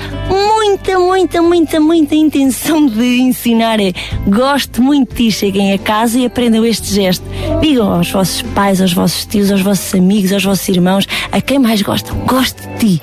muita, 0.81 0.99
muita, 0.99 1.43
muita, 1.43 1.81
muita 1.81 2.15
intenção 2.15 2.87
de 2.87 3.21
ensinar 3.21 3.81
é 3.81 3.93
gosto 4.27 4.83
muito 4.83 5.11
de 5.11 5.25
ti, 5.25 5.31
cheguem 5.31 5.73
a 5.73 5.79
casa 5.79 6.19
e 6.19 6.25
aprendam 6.25 6.65
este 6.65 6.95
gesto. 6.95 7.25
Digam 7.61 7.93
aos 7.93 8.11
vossos 8.11 8.43
pais, 8.43 8.81
aos 8.81 8.93
vossos 8.93 9.27
tios, 9.27 9.51
aos 9.51 9.61
vossos 9.61 9.95
amigos, 9.95 10.33
aos 10.33 10.45
vossos 10.45 10.69
irmãos, 10.69 11.07
a 11.31 11.41
quem 11.41 11.59
mais 11.59 11.83
gostam, 11.83 12.17
gosto 12.27 12.63
de 12.69 12.79
ti. 12.79 13.03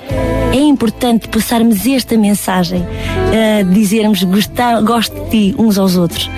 É 0.52 0.60
importante 0.60 1.28
passarmos 1.28 1.86
esta 1.86 2.16
mensagem, 2.16 2.84
eh, 3.32 3.64
dizermos 3.64 4.22
gostar, 4.24 4.80
gosto 4.82 5.14
de 5.24 5.30
ti 5.30 5.54
uns 5.58 5.78
aos 5.78 5.96
outros. 5.96 6.28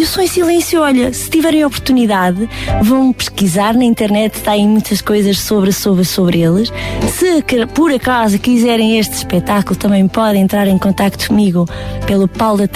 E 0.00 0.02
o 0.02 0.06
som 0.06 0.22
em 0.22 0.26
silêncio, 0.26 0.80
olha, 0.80 1.12
se 1.12 1.28
tiverem 1.28 1.62
oportunidade, 1.62 2.48
vão 2.82 3.12
pesquisar 3.12 3.74
na 3.74 3.84
internet, 3.84 4.32
está 4.32 4.52
aí 4.52 4.66
muitas 4.66 5.02
coisas 5.02 5.38
sobre, 5.38 5.74
sobre, 5.74 6.04
sobre 6.06 6.40
eles. 6.40 6.72
Se 7.12 7.44
por 7.66 7.92
acaso 7.92 8.38
quiserem 8.38 8.98
este 8.98 9.16
espetáculo, 9.16 9.76
também 9.76 10.08
podem 10.08 10.40
entrar 10.40 10.66
em 10.68 10.78
contato 10.78 11.28
comigo 11.28 11.66
pelo 12.06 12.26
Paula 12.26 12.66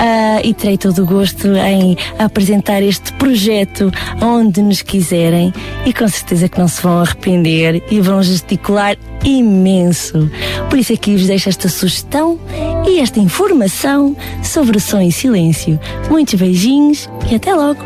Ah, 0.00 0.40
e 0.42 0.52
terei 0.54 0.76
todo 0.76 1.02
o 1.02 1.06
gosto 1.06 1.48
em 1.48 1.96
apresentar 2.18 2.82
este 2.82 3.12
projeto 3.14 3.92
onde 4.20 4.62
nos 4.62 4.82
quiserem 4.82 5.52
e 5.86 5.92
com 5.92 6.08
certeza 6.08 6.48
que 6.48 6.58
não 6.58 6.68
se 6.68 6.82
vão 6.82 7.00
arrepender 7.00 7.82
e 7.90 8.00
vão 8.00 8.22
gesticular 8.22 8.96
imenso. 9.24 10.30
Por 10.68 10.78
isso 10.78 10.92
aqui 10.92 11.16
vos 11.16 11.26
deixo 11.26 11.48
esta 11.48 11.68
sugestão 11.68 12.38
e 12.86 13.00
esta 13.00 13.20
informação 13.20 14.16
sobre 14.42 14.76
o 14.76 14.80
som 14.80 15.00
em 15.00 15.10
silêncio. 15.10 15.78
Muitos 16.10 16.34
beijinhos 16.34 17.08
e 17.30 17.36
até 17.36 17.54
logo! 17.54 17.82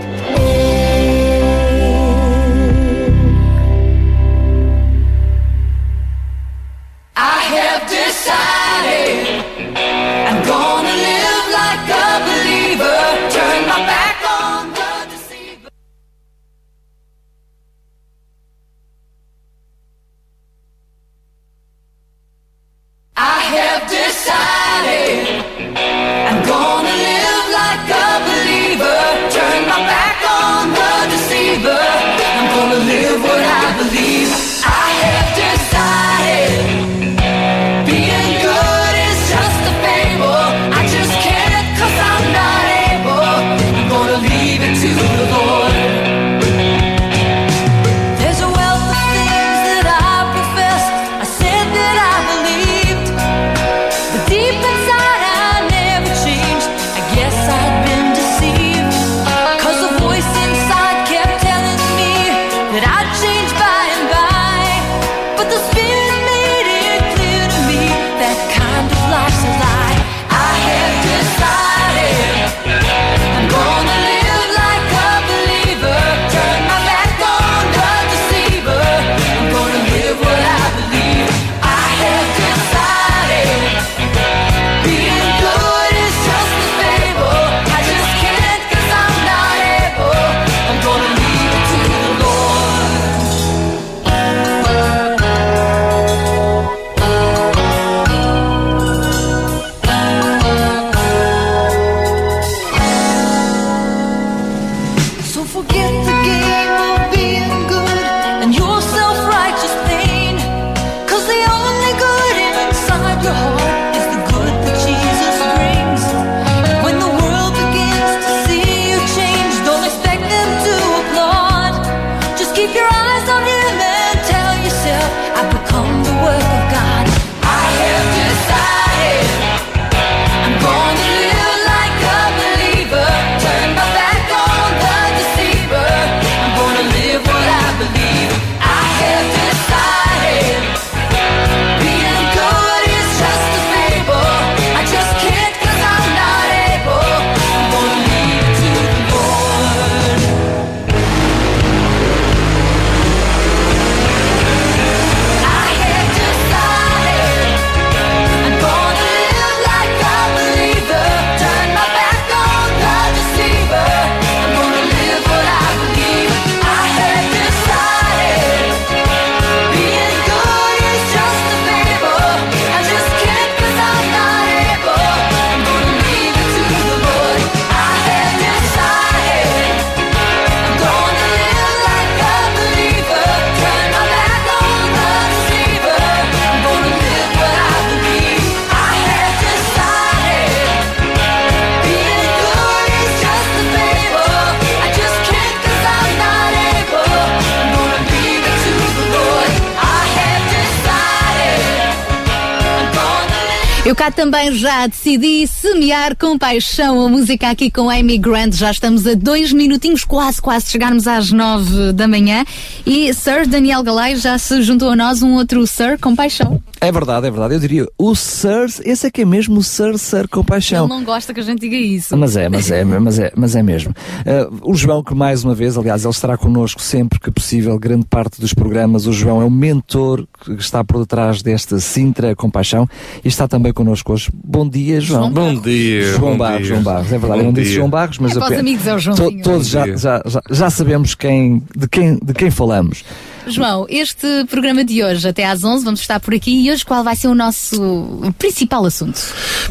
Também 204.17 204.51
já 204.51 204.87
decidi 204.87 205.47
semear 205.47 206.17
com 206.17 206.39
paixão 206.39 207.05
a 207.05 207.09
música 207.09 207.51
aqui 207.51 207.71
com 207.71 207.91
Amy 207.91 208.17
Grant. 208.17 208.55
Já 208.55 208.71
estamos 208.71 209.07
a 209.07 209.13
dois 209.13 209.53
minutinhos, 209.53 210.05
quase, 210.05 210.41
quase 210.41 210.71
chegarmos 210.71 211.07
às 211.07 211.31
nove 211.31 211.93
da 211.93 212.09
manhã. 212.09 212.43
E 212.87 213.13
Sir 213.13 213.47
Daniel 213.47 213.83
Galay 213.83 214.17
já 214.17 214.39
se 214.39 214.63
juntou 214.63 214.89
a 214.89 214.97
nós, 214.97 215.23
um 215.23 215.35
outro 215.35 215.67
Sir 215.67 215.99
com 216.01 216.17
paixão. 216.17 216.63
É 216.87 216.93
verdade, 216.93 217.27
é 217.27 217.31
verdade. 217.31 217.55
Eu 217.55 217.59
diria, 217.61 217.87
o 217.99 218.15
Sir, 218.15 218.67
esse 218.85 219.07
é 219.07 219.11
que 219.11 219.23
é 219.23 219.25
mesmo 219.25 219.59
o 219.59 219.63
Sir, 219.63 219.99
Sir 219.99 220.29
com 220.29 220.45
paixão. 220.45 220.85
Ele 220.87 220.95
não 220.95 221.03
gosta 221.05 221.35
que 221.35 221.41
a 221.41 221.43
gente 221.43 221.59
diga 221.61 221.75
isso. 221.77 222.17
Mas 222.17 222.37
é, 222.37 222.49
mas 222.49 222.71
é, 222.71 222.85
mas 222.85 223.19
é, 223.19 223.33
mas 223.37 223.57
é 223.57 223.63
mesmo. 223.63 223.91
Uh, 223.93 224.71
o 224.71 224.75
João, 224.75 225.03
que 225.03 225.15
mais 225.15 225.43
uma 225.43 225.55
vez, 225.55 225.77
aliás, 225.77 226.05
ele 226.05 226.13
estará 226.13 226.37
connosco 226.37 226.81
sempre 226.81 227.19
que 227.19 227.31
possível, 227.31 227.77
grande 227.79 228.07
parte 228.07 228.41
dos 228.41 228.55
programas. 228.55 229.07
O 229.07 229.13
João 229.13 229.43
é 229.43 229.45
o 229.45 229.51
mentor 229.51 230.27
que 230.45 230.53
está 230.61 230.85
por 230.85 231.01
detrás 231.01 231.43
desta 231.43 231.81
Sintra 231.81 232.37
Compaixão 232.37 232.89
e 233.25 233.29
está 233.29 233.49
também 233.49 233.73
connosco 233.73 234.13
hoje. 234.13 234.31
Bom 234.33 234.69
dia, 234.69 235.01
João. 235.01 235.33
Bom 235.33 235.55
dia. 235.61 236.03
João 236.13 236.21
bom 236.33 236.39
Barros, 236.39 236.59
dia. 236.59 236.67
João 236.69 236.83
Barros, 236.83 237.07
é 237.13 237.19
verdade. 237.19 237.33
Bom 237.33 237.39
eu 237.39 237.45
não 237.45 237.53
disse 237.53 237.67
dia. 237.71 237.75
João 237.77 237.91
Barros, 237.91 238.19
mas 238.19 238.37
É, 238.37 238.49
pe- 238.49 238.55
amigos 238.57 238.87
é 238.87 238.95
o 238.95 238.99
Joãozinho. 238.99 239.43
todos 239.43 239.67
já, 239.67 239.85
dia. 239.85 239.97
já, 239.97 240.23
já, 240.25 240.41
já 240.51 240.71
sabemos 240.71 241.15
quem, 241.17 241.63
de, 241.77 241.89
quem, 241.89 242.17
de 242.23 242.33
quem 242.33 242.51
falamos. 242.51 243.03
João, 243.49 243.87
este 243.89 244.27
programa 244.51 244.85
de 244.85 245.05
hoje, 245.05 245.29
até 245.29 245.45
às 245.45 245.63
11, 245.63 245.85
vamos 245.85 246.01
estar 246.01 246.19
por 246.19 246.35
aqui. 246.35 246.67
E 246.67 246.71
hoje 246.73 246.85
qual 246.85 247.05
vai 247.05 247.15
ser 247.15 247.29
o 247.29 247.35
nosso 247.35 248.21
principal 248.39 248.85
assunto? 248.85 249.21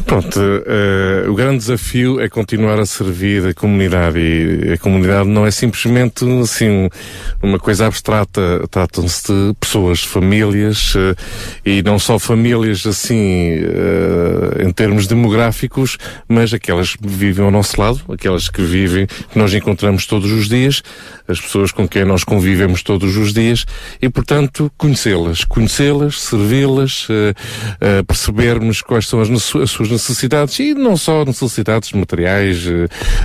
Pronto, 0.06 0.40
eh, 0.40 1.28
o 1.28 1.34
grande 1.34 1.58
desafio 1.58 2.18
é 2.18 2.26
continuar 2.26 2.80
a 2.80 2.86
servir 2.86 3.46
a 3.46 3.52
comunidade 3.52 4.18
e 4.18 4.72
a 4.72 4.78
comunidade 4.78 5.28
não 5.28 5.44
é 5.44 5.50
simplesmente 5.50 6.24
assim 6.40 6.88
uma 7.42 7.58
coisa 7.58 7.86
abstrata, 7.86 8.66
tratam-se 8.70 9.30
de 9.30 9.54
pessoas, 9.60 10.02
famílias 10.02 10.94
eh, 10.96 11.14
e 11.64 11.82
não 11.82 11.98
só 11.98 12.18
famílias 12.18 12.86
assim 12.86 13.58
eh, 13.60 14.64
em 14.64 14.72
termos 14.72 15.06
demográficos, 15.06 15.98
mas 16.26 16.54
aquelas 16.54 16.96
que 16.96 17.06
vivem 17.06 17.44
ao 17.44 17.50
nosso 17.50 17.78
lado, 17.78 18.00
aquelas 18.10 18.48
que 18.48 18.62
vivem, 18.62 19.06
que 19.06 19.38
nós 19.38 19.52
encontramos 19.52 20.06
todos 20.06 20.30
os 20.32 20.48
dias, 20.48 20.82
as 21.28 21.38
pessoas 21.38 21.72
com 21.72 21.86
quem 21.86 22.06
nós 22.06 22.24
convivemos 22.24 22.82
todos 22.82 23.18
os 23.18 23.34
dias 23.34 23.65
e, 24.00 24.08
portanto, 24.08 24.70
conhecê-las, 24.76 25.44
conhecê-las, 25.44 26.20
servi-las, 26.20 27.06
eh, 27.10 27.34
eh, 27.80 28.02
percebermos 28.02 28.82
quais 28.82 29.06
são 29.06 29.20
as, 29.20 29.30
as 29.30 29.70
suas 29.70 29.90
necessidades 29.90 30.58
e 30.58 30.74
não 30.74 30.96
só 30.96 31.24
necessidades 31.24 31.92
materiais, 31.92 32.64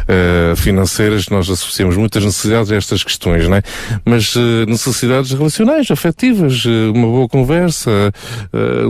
eh, 0.07 0.53
financeiras, 0.55 1.27
nós 1.29 1.49
associamos 1.49 1.97
muitas 1.97 2.23
necessidades 2.23 2.71
a 2.71 2.75
estas 2.75 3.03
questões, 3.03 3.47
não 3.47 3.57
é? 3.57 3.63
Mas 4.05 4.35
necessidades 4.67 5.31
relacionais, 5.31 5.89
afetivas, 5.91 6.65
uma 6.65 7.07
boa 7.07 7.27
conversa, 7.27 7.91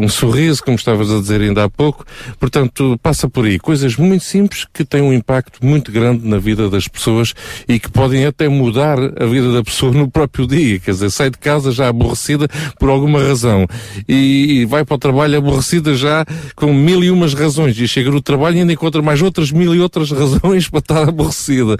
um 0.01 0.07
sorriso, 0.07 0.63
como 0.63 0.75
estavas 0.75 1.11
a 1.11 1.19
dizer 1.19 1.41
ainda 1.41 1.63
há 1.63 1.69
pouco. 1.69 2.05
Portanto, 2.39 2.97
passa 3.01 3.29
por 3.29 3.45
aí. 3.45 3.59
Coisas 3.59 3.95
muito 3.95 4.23
simples 4.23 4.65
que 4.73 4.83
têm 4.83 5.01
um 5.01 5.13
impacto 5.13 5.65
muito 5.65 5.91
grande 5.91 6.27
na 6.27 6.37
vida 6.37 6.69
das 6.69 6.87
pessoas 6.87 7.33
e 7.67 7.79
que 7.79 7.89
podem 7.89 8.25
até 8.25 8.47
mudar 8.47 8.97
a 8.99 9.25
vida 9.25 9.51
da 9.53 9.63
pessoa 9.63 9.91
no 9.91 10.09
próprio 10.09 10.47
dia. 10.47 10.79
Quer 10.79 10.91
dizer, 10.91 11.09
sai 11.11 11.29
de 11.29 11.37
casa 11.41 11.71
já 11.71 11.89
aborrecida 11.89 12.47
por 12.79 12.89
alguma 12.89 13.21
razão 13.21 13.67
e, 14.07 14.61
e 14.61 14.65
vai 14.65 14.85
para 14.85 14.95
o 14.95 14.97
trabalho 14.97 15.37
aborrecida 15.37 15.93
já 15.95 16.25
com 16.55 16.73
mil 16.73 17.03
e 17.03 17.11
umas 17.11 17.33
razões 17.33 17.77
e 17.77 17.87
chega 17.87 18.09
no 18.09 18.21
trabalho 18.21 18.57
e 18.57 18.59
ainda 18.59 18.71
encontra 18.71 19.01
mais 19.01 19.21
outras 19.21 19.51
mil 19.51 19.75
e 19.75 19.79
outras 19.79 20.11
razões 20.11 20.69
para 20.69 20.79
estar 20.79 21.09
aborrecida. 21.09 21.75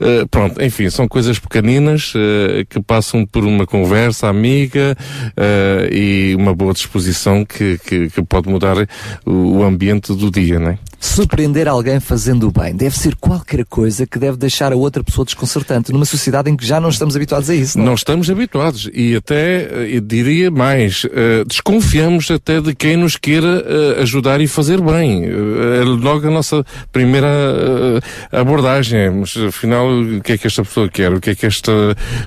Eh, 0.00 0.26
pronto, 0.30 0.62
enfim, 0.62 0.90
são 0.90 1.08
coisas 1.08 1.38
pequeninas 1.38 2.12
eh, 2.14 2.64
que 2.68 2.80
passam 2.80 3.24
por 3.24 3.44
uma 3.44 3.66
conversa 3.66 4.28
amiga 4.28 4.96
eh, 5.36 5.88
e 5.90 6.36
uma 6.36 6.54
boa 6.54 6.72
disposição 6.72 7.44
que, 7.44 7.78
que, 7.78 8.10
que 8.10 8.22
pode 8.22 8.48
mudar 8.48 8.76
o, 9.24 9.58
o 9.58 9.62
ambiente 9.64 10.14
do 10.14 10.30
dia, 10.30 10.58
não 10.58 10.70
é? 10.70 10.78
Surpreender 10.98 11.68
alguém 11.68 12.00
fazendo 12.00 12.48
o 12.48 12.50
bem 12.50 12.74
deve 12.74 12.96
ser 12.98 13.14
qualquer 13.16 13.64
coisa 13.66 14.06
que 14.06 14.18
deve 14.18 14.36
deixar 14.36 14.72
a 14.72 14.76
outra 14.76 15.04
pessoa 15.04 15.24
desconcertante 15.24 15.92
numa 15.92 16.04
sociedade 16.04 16.50
em 16.50 16.56
que 16.56 16.64
já 16.66 16.80
não 16.80 16.88
estamos 16.88 17.14
habituados 17.16 17.48
a 17.50 17.54
isso. 17.54 17.78
Não 17.78 17.94
estamos 17.94 18.28
habituados 18.30 18.88
e 18.92 19.14
até, 19.14 19.62
eh, 19.62 19.96
eu 19.96 20.00
diria 20.00 20.50
mais, 20.50 21.06
eh, 21.12 21.44
desconfiamos 21.46 22.30
até 22.30 22.60
de 22.60 22.74
quem 22.74 22.96
nos 22.96 23.16
queira 23.16 23.64
eh, 23.66 24.02
ajudar 24.02 24.40
e 24.40 24.46
fazer 24.46 24.80
bem. 24.80 25.24
Eh, 25.24 25.66
É 25.80 25.84
logo 25.84 26.26
a 26.26 26.30
nossa 26.30 26.64
primeira 26.92 27.26
eh, 27.28 28.00
abordagem. 28.38 29.10
Mas 29.10 29.36
afinal, 29.36 29.86
o 29.88 30.20
que 30.22 30.32
é 30.32 30.38
que 30.38 30.46
esta 30.46 30.62
pessoa 30.64 30.88
quer? 30.88 31.12
O 31.12 31.20
que 31.20 31.30
é 31.30 31.34
que 31.34 31.44
esta 31.46 31.72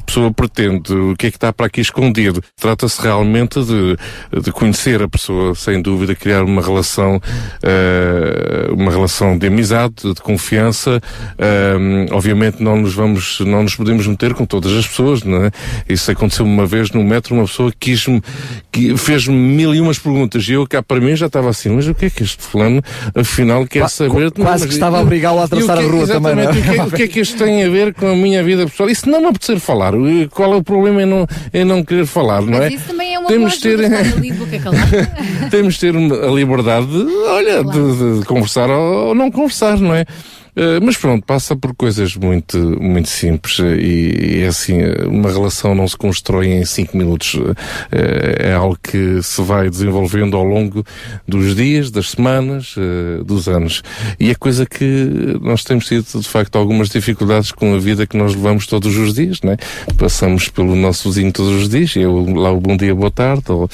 pessoa 0.06 0.32
pretende? 0.32 0.94
O 0.94 1.16
que 1.18 1.28
é 1.28 1.32
que 1.32 1.38
está 1.38 1.52
para 1.52 1.66
aqui 1.66 1.82
escondido? 1.82 2.42
Trata-se 2.60 3.02
realmente 3.02 3.60
de, 3.64 3.98
de 4.42 4.52
conhecer 4.52 5.02
a 5.02 5.08
pessoa, 5.10 5.56
sem 5.56 5.82
dúvida, 5.82 6.14
criar 6.16 6.44
uma 6.44 6.62
relação, 6.62 7.20
eh, 7.64 8.59
uma 8.72 8.92
relação 8.92 9.38
de 9.38 9.48
amizade, 9.48 9.94
de 10.04 10.22
confiança. 10.22 11.02
Eh, 11.38 12.06
obviamente 12.12 12.62
não 12.62 12.78
nos 12.78 12.94
vamos, 12.94 13.40
não 13.42 13.64
nos 13.64 13.76
podemos 13.76 14.06
meter 14.08 14.34
com 14.34 14.46
todas 14.46 14.72
as 14.74 14.88
pessoas, 14.88 15.24
não 15.24 15.46
é? 15.46 15.52
Isso 15.88 16.10
aconteceu 16.12 16.46
uma 16.46 16.66
vez 16.66 16.92
no 16.92 17.04
metro, 17.04 17.34
uma 17.36 17.46
pessoa 17.46 17.72
quis-me, 17.80 18.22
que 18.72 18.96
fez-me 18.98 19.36
mil 19.36 19.74
e 19.74 19.82
umas 19.82 19.98
perguntas 20.00 20.48
e 20.48 20.54
eu 20.54 20.68
cá 20.68 20.82
para 20.84 21.00
mim 21.00 21.16
já 21.16 21.28
estava 21.28 21.50
assim, 21.50 21.70
mas 21.70 21.88
o 21.88 21.94
que 21.94 22.06
é 22.06 22.10
que 22.10 22.24
este 22.24 22.42
fulano 22.44 22.82
afinal 23.16 23.66
quer 23.68 23.80
Qua- 23.82 23.90
saber? 23.90 24.32
qu- 24.32 24.42
quase 24.42 24.64
Não, 24.64 24.68
que 24.68 24.74
estava 24.74 24.98
a 24.98 25.02
obrigá-lo 25.02 25.40
a 25.40 25.44
atravessar 25.46 25.78
que- 25.78 25.84
a 25.86 25.88
rua 25.88 26.08
também, 26.08 26.36
não 26.36 26.42
é? 26.42 26.46
exatamente, 26.46 26.60
O 26.60 26.64
que, 26.74 26.80
é- 26.80 26.84
o 26.84 26.92
que 26.92 27.04
é 27.04 27.08
que 27.08 27.20
isto 27.22 27.38
tem 27.38 27.64
a 27.64 27.70
ver 27.70 27.94
com 27.94 28.08
a 28.12 28.16
minha 28.16 28.44
vida 28.44 28.66
pessoal? 28.66 28.90
Se 28.94 29.08
não 29.10 29.22
me 29.22 29.28
apetecer 29.28 29.60
falar, 29.60 29.94
eh, 29.94 30.28
qual 30.30 30.54
é 30.54 30.56
o 30.58 30.64
problema 30.64 31.02
em 31.04 31.06
não, 31.06 31.28
em 31.54 31.64
não 31.64 31.84
querer 31.84 32.06
falar, 32.06 32.42
não 32.42 32.56
é? 32.58 32.70
Mas 32.70 32.74
isso 32.74 32.86
também 32.88 33.14
é 33.16 33.20
uma 33.20 33.28
Temos 33.28 33.54
de 33.54 33.60
ter- 33.62 33.86
ali 33.86 34.32
de. 34.32 34.40
Temos 35.50 35.76
de 35.76 35.80
ter 35.80 35.96
a 35.96 36.28
liberdade 36.32 36.88
de, 36.88 37.12
olha, 37.28 37.64
de, 37.64 38.20
de 38.20 38.26
conversar 38.26 38.49
ou, 38.58 39.08
ou 39.10 39.16
não 39.16 39.32
conversar, 39.32 39.78
não 39.78 39.94
é? 39.94 40.06
Eh, 40.62 40.78
mas 40.82 40.98
pronto, 40.98 41.26
passa 41.26 41.56
por 41.56 41.74
coisas 41.74 42.18
muito, 42.18 42.58
muito 42.82 43.08
simples 43.08 43.62
eh, 43.62 43.78
e, 43.78 44.40
e 44.40 44.42
é 44.44 44.48
assim, 44.48 44.78
eh, 44.82 45.06
uma 45.08 45.32
relação 45.32 45.74
não 45.74 45.88
se 45.88 45.96
constrói 45.96 46.48
em 46.48 46.66
cinco 46.66 46.98
minutos. 46.98 47.40
Eh, 47.94 48.50
é 48.50 48.54
algo 48.54 48.78
que 48.84 49.24
se 49.24 49.42
vai 49.42 49.70
desenvolvendo 49.70 50.36
ao 50.36 50.44
longo 50.44 50.86
dos 51.26 51.56
dias, 51.56 51.90
das 51.90 52.10
semanas, 52.10 52.76
eh, 52.78 53.24
dos 53.24 53.48
anos. 53.48 53.82
E 54.20 54.30
é 54.32 54.36
coisa 54.36 54.66
que 54.66 55.38
nós 55.42 55.64
temos 55.64 55.86
tido, 55.86 56.04
de 56.20 56.28
facto, 56.28 56.58
algumas 56.58 56.90
dificuldades 56.90 57.54
com 57.54 57.74
a 57.74 57.80
vida 57.80 58.06
que 58.06 58.18
nós 58.18 58.36
levamos 58.36 58.68
todos 58.68 58.98
os 58.98 59.14
dias, 59.14 59.40
não 59.42 59.54
é? 59.54 59.58
Passamos 59.98 60.50
pelo 60.50 60.76
nosso 60.76 61.10
vizinho 61.10 61.32
todos 61.32 61.54
os 61.62 61.70
dias, 61.70 61.96
e 61.96 62.02
eu 62.02 62.26
lá 62.36 62.52
o 62.52 62.60
bom 62.60 62.76
dia, 62.76 62.94
boa 62.94 63.12
tarde, 63.12 63.44
ou 63.48 63.70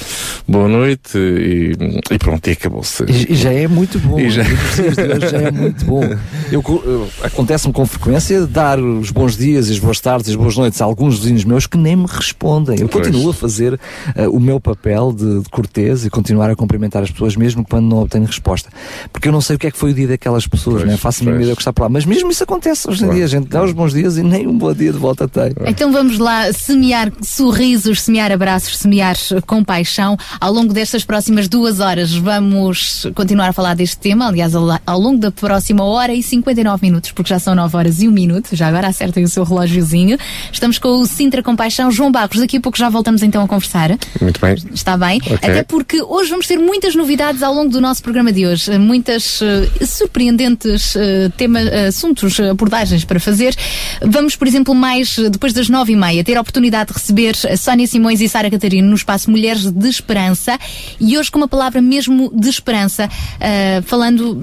boa 0.46 0.68
noite, 0.68 1.18
e, 1.18 1.72
e 2.12 2.18
pronto, 2.18 2.46
e 2.46 2.52
acabou-se. 2.52 3.02
E, 3.28 3.34
já 3.34 3.50
é 3.52 3.66
muito 3.66 3.98
bom. 3.98 4.20
E 4.20 4.30
já- 4.30 4.44
já 4.44 5.38
é 5.38 5.50
muito 5.50 5.84
bom. 5.84 6.02
Eu- 6.52 6.75
Acontece-me 7.22 7.72
com 7.72 7.84
frequência 7.86 8.46
dar 8.46 8.78
os 8.78 9.10
bons 9.10 9.36
dias 9.36 9.68
e 9.68 9.72
as 9.72 9.78
boas 9.78 10.00
tardes 10.00 10.28
e 10.28 10.30
as 10.30 10.36
boas 10.36 10.56
noites 10.56 10.80
a 10.80 10.84
alguns 10.84 11.18
vizinhos 11.18 11.44
meus 11.44 11.66
que 11.66 11.76
nem 11.76 11.96
me 11.96 12.06
respondem. 12.08 12.78
Eu 12.80 12.88
Pois. 12.88 13.06
continuo 13.06 13.30
a 13.30 13.34
fazer 13.34 13.78
eh, 14.14 14.28
o 14.28 14.38
meu 14.40 14.60
papel 14.60 15.12
de, 15.12 15.40
de 15.42 15.48
cortês 15.48 16.04
e 16.04 16.10
continuar 16.10 16.50
a 16.50 16.56
cumprimentar 16.56 17.02
as 17.02 17.10
pessoas 17.10 17.36
mesmo 17.36 17.64
quando 17.68 17.86
não 17.86 17.98
obtenho 18.02 18.24
resposta. 18.24 18.68
Porque 19.12 19.28
eu 19.28 19.32
não 19.32 19.40
sei 19.40 19.56
o 19.56 19.58
que 19.58 19.66
é 19.66 19.70
que 19.70 19.78
foi 19.78 19.90
o 19.92 19.94
dia 19.94 20.08
daquelas 20.08 20.46
pessoas, 20.46 20.82
Pois, 20.82 20.90
né? 20.90 20.96
faço-me 20.96 21.30
a 21.32 21.34
ideia 21.36 21.54
que 21.54 21.60
está 21.62 21.72
por 21.72 21.82
lá. 21.82 21.88
Mas 21.88 22.04
mesmo 22.04 22.30
isso 22.30 22.42
acontece 22.44 22.88
hoje 22.88 22.98
em 23.00 23.04
Claro. 23.04 23.14
dia. 23.16 23.24
A 23.24 23.28
gente 23.28 23.48
dá 23.48 23.62
os 23.62 23.72
bons 23.72 23.92
dias 23.92 24.16
e 24.16 24.22
nem 24.22 24.46
um 24.46 24.56
bom 24.56 24.72
dia 24.72 24.92
de 24.92 24.98
volta 24.98 25.26
tem. 25.28 25.52
Então 25.66 25.92
vamos 25.92 26.18
lá 26.18 26.52
semear 26.52 27.12
sorrisos, 27.22 28.02
semear 28.02 28.30
abraços, 28.32 28.76
semear 28.78 29.16
compaixão. 29.46 30.16
Ao 30.40 30.52
longo 30.52 30.72
destas 30.72 31.04
próximas 31.04 31.48
duas 31.48 31.80
horas 31.80 32.14
vamos 32.14 33.06
continuar 33.14 33.48
a 33.48 33.52
falar 33.52 33.74
deste 33.74 33.96
tema, 33.98 34.26
aliás, 34.28 34.54
ao, 34.54 34.64
ao 34.86 34.98
longo 35.00 35.18
da 35.18 35.30
próxima 35.30 35.84
hora 35.84 36.12
e 36.14 36.22
59 36.22 36.65
minutos, 36.82 37.12
porque 37.12 37.28
já 37.28 37.38
são 37.38 37.54
9 37.54 37.76
horas 37.76 38.02
e 38.02 38.08
1 38.08 38.10
minuto, 38.10 38.48
já 38.52 38.68
agora 38.68 38.88
acertem 38.88 39.24
o 39.24 39.28
seu 39.28 39.44
relógiozinho. 39.44 40.18
Estamos 40.52 40.78
com 40.78 41.00
o 41.00 41.06
Sintra 41.06 41.42
Compaixão. 41.42 41.90
João 41.90 42.10
Barros, 42.10 42.38
daqui 42.38 42.56
a 42.56 42.60
pouco 42.60 42.76
já 42.76 42.88
voltamos 42.88 43.22
então 43.22 43.42
a 43.42 43.48
conversar. 43.48 43.90
Muito 44.20 44.40
bem. 44.40 44.56
Está 44.72 44.96
bem? 44.96 45.18
Ok. 45.18 45.34
Até 45.36 45.62
porque 45.62 46.02
hoje 46.02 46.30
vamos 46.30 46.46
ter 46.46 46.58
muitas 46.58 46.94
novidades 46.94 47.42
ao 47.42 47.54
longo 47.54 47.70
do 47.70 47.80
nosso 47.80 48.02
programa 48.02 48.32
de 48.32 48.46
hoje. 48.46 48.76
Muitas 48.78 49.40
eh, 49.42 49.84
surpreendentes 49.84 50.96
eh, 50.96 51.30
tema, 51.36 51.60
eh, 51.60 51.86
assuntos, 51.86 52.38
abordagens 52.40 53.04
para 53.04 53.20
fazer. 53.20 53.54
Vamos, 54.02 54.36
por 54.36 54.46
exemplo, 54.46 54.74
mais 54.74 55.16
depois 55.30 55.52
das 55.52 55.68
nove 55.68 55.92
e 55.92 55.96
meia, 55.96 56.24
ter 56.24 56.36
a 56.36 56.40
oportunidade 56.40 56.88
de 56.88 56.94
receber 56.94 57.36
a 57.50 57.56
Sónia 57.56 57.86
Simões 57.86 58.20
e 58.20 58.28
Sara 58.28 58.50
Catarino 58.50 58.88
no 58.88 58.94
espaço 58.94 59.30
Mulheres 59.30 59.70
de 59.70 59.88
Esperança. 59.88 60.58
E 61.00 61.16
hoje 61.18 61.30
com 61.30 61.38
uma 61.38 61.48
palavra 61.48 61.80
mesmo 61.80 62.30
de 62.34 62.48
esperança, 62.48 63.08
eh, 63.40 63.82
falando 63.86 64.36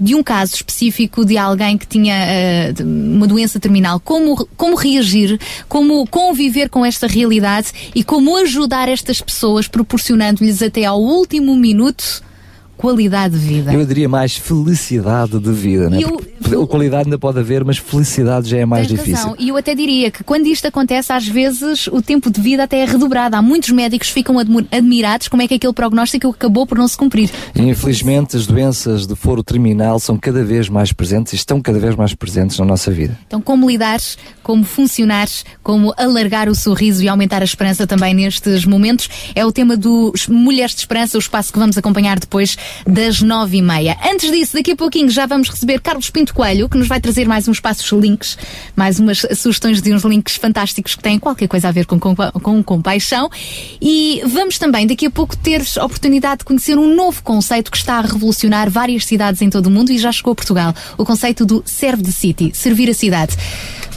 de 0.00 0.14
um 0.14 0.22
caso 0.22 0.54
específico 0.54 1.24
de 1.24 1.36
alguém 1.36 1.59
que 1.78 1.86
tinha 1.86 2.72
de- 2.74 2.82
uma 2.82 3.26
doença 3.26 3.58
terminal. 3.60 4.00
Como, 4.00 4.46
como 4.56 4.74
reagir, 4.76 5.38
como 5.68 6.06
conviver 6.06 6.68
com 6.68 6.84
esta 6.84 7.06
realidade 7.06 7.68
e 7.94 8.02
como 8.02 8.36
ajudar 8.38 8.88
estas 8.88 9.20
pessoas, 9.20 9.68
proporcionando-lhes 9.68 10.62
até 10.62 10.84
ao 10.84 11.00
último 11.00 11.54
minuto 11.56 12.22
qualidade 12.80 13.38
de 13.38 13.44
vida. 13.46 13.72
Eu 13.74 13.84
diria 13.84 14.08
mais 14.08 14.36
felicidade 14.36 15.38
de 15.38 15.52
vida, 15.52 15.90
né? 15.90 15.98
Eu- 16.02 16.20
Porque 16.40 16.66
qualidade 16.66 17.04
ainda 17.04 17.18
pode 17.18 17.38
haver, 17.38 17.62
mas 17.64 17.76
felicidade 17.76 18.48
já 18.48 18.56
é 18.58 18.64
mais 18.64 18.86
difícil. 18.88 19.14
razão. 19.14 19.36
E 19.38 19.50
eu 19.50 19.56
até 19.56 19.74
diria 19.74 20.10
que 20.10 20.24
quando 20.24 20.46
isto 20.46 20.66
acontece, 20.66 21.12
às 21.12 21.28
vezes 21.28 21.86
o 21.88 22.00
tempo 22.02 22.30
de 22.30 22.40
vida 22.40 22.64
até 22.64 22.78
é 22.80 22.84
redobrado. 22.86 23.36
Há 23.36 23.42
muitos 23.42 23.68
médicos 23.70 24.08
que 24.08 24.14
ficam 24.14 24.36
admirados 24.38 25.28
como 25.28 25.42
é 25.42 25.46
que 25.48 25.54
aquele 25.54 25.72
prognóstico 25.72 26.28
acabou 26.30 26.66
por 26.66 26.76
não 26.78 26.88
se 26.88 26.96
cumprir. 26.96 27.30
E, 27.54 27.60
infelizmente, 27.62 28.36
as 28.36 28.46
doenças 28.46 29.06
de 29.06 29.14
foro 29.14 29.42
terminal 29.44 30.00
são 30.00 30.16
cada 30.16 30.42
vez 30.42 30.68
mais 30.68 30.92
presentes 30.92 31.34
e 31.34 31.36
estão 31.36 31.60
cada 31.60 31.78
vez 31.78 31.94
mais 31.94 32.14
presentes 32.14 32.58
na 32.58 32.64
nossa 32.64 32.90
vida. 32.90 33.16
Então, 33.26 33.40
como 33.40 33.68
lidar, 33.70 34.00
como 34.42 34.64
funcionar, 34.64 35.28
como 35.62 35.92
alargar 35.96 36.48
o 36.48 36.54
sorriso 36.54 37.04
e 37.04 37.08
aumentar 37.08 37.42
a 37.42 37.44
esperança 37.44 37.86
também 37.86 38.14
nestes 38.14 38.64
momentos, 38.64 39.08
é 39.34 39.44
o 39.44 39.52
tema 39.52 39.76
do 39.76 40.12
Mulheres 40.28 40.74
de 40.74 40.80
Esperança, 40.80 41.16
o 41.16 41.20
espaço 41.20 41.52
que 41.52 41.58
vamos 41.58 41.76
acompanhar 41.78 42.18
depois 42.18 42.56
das 42.86 43.20
nove 43.20 43.58
e 43.58 43.62
meia. 43.62 43.96
Antes 44.10 44.30
disso, 44.30 44.54
daqui 44.54 44.72
a 44.72 44.76
pouquinho 44.76 45.10
já 45.10 45.26
vamos 45.26 45.48
receber 45.48 45.80
Carlos 45.80 46.10
Pinto 46.10 46.34
Coelho, 46.34 46.68
que 46.68 46.78
nos 46.78 46.88
vai 46.88 47.00
trazer 47.00 47.26
mais 47.26 47.48
uns 47.48 47.60
passos 47.60 47.90
links, 47.92 48.36
mais 48.76 48.98
umas 48.98 49.24
sugestões 49.36 49.80
de 49.80 49.92
uns 49.92 50.04
links 50.04 50.36
fantásticos 50.36 50.94
que 50.94 51.02
têm 51.02 51.18
qualquer 51.18 51.48
coisa 51.48 51.68
a 51.68 51.72
ver 51.72 51.86
com, 51.86 51.98
com, 51.98 52.14
com 52.14 52.62
compaixão. 52.62 53.30
E 53.80 54.22
vamos 54.26 54.58
também, 54.58 54.86
daqui 54.86 55.06
a 55.06 55.10
pouco, 55.10 55.36
ter 55.36 55.62
a 55.78 55.84
oportunidade 55.84 56.40
de 56.40 56.44
conhecer 56.44 56.78
um 56.78 56.94
novo 56.94 57.22
conceito 57.22 57.70
que 57.70 57.76
está 57.76 57.94
a 57.98 58.02
revolucionar 58.02 58.70
várias 58.70 59.04
cidades 59.04 59.42
em 59.42 59.50
todo 59.50 59.66
o 59.66 59.70
mundo 59.70 59.92
e 59.92 59.98
já 59.98 60.12
chegou 60.12 60.32
a 60.32 60.36
Portugal. 60.36 60.74
O 60.96 61.04
conceito 61.04 61.44
do 61.46 61.62
Serve 61.66 62.02
the 62.02 62.10
City, 62.10 62.50
servir 62.54 62.88
a 62.90 62.94
cidade. 62.94 63.36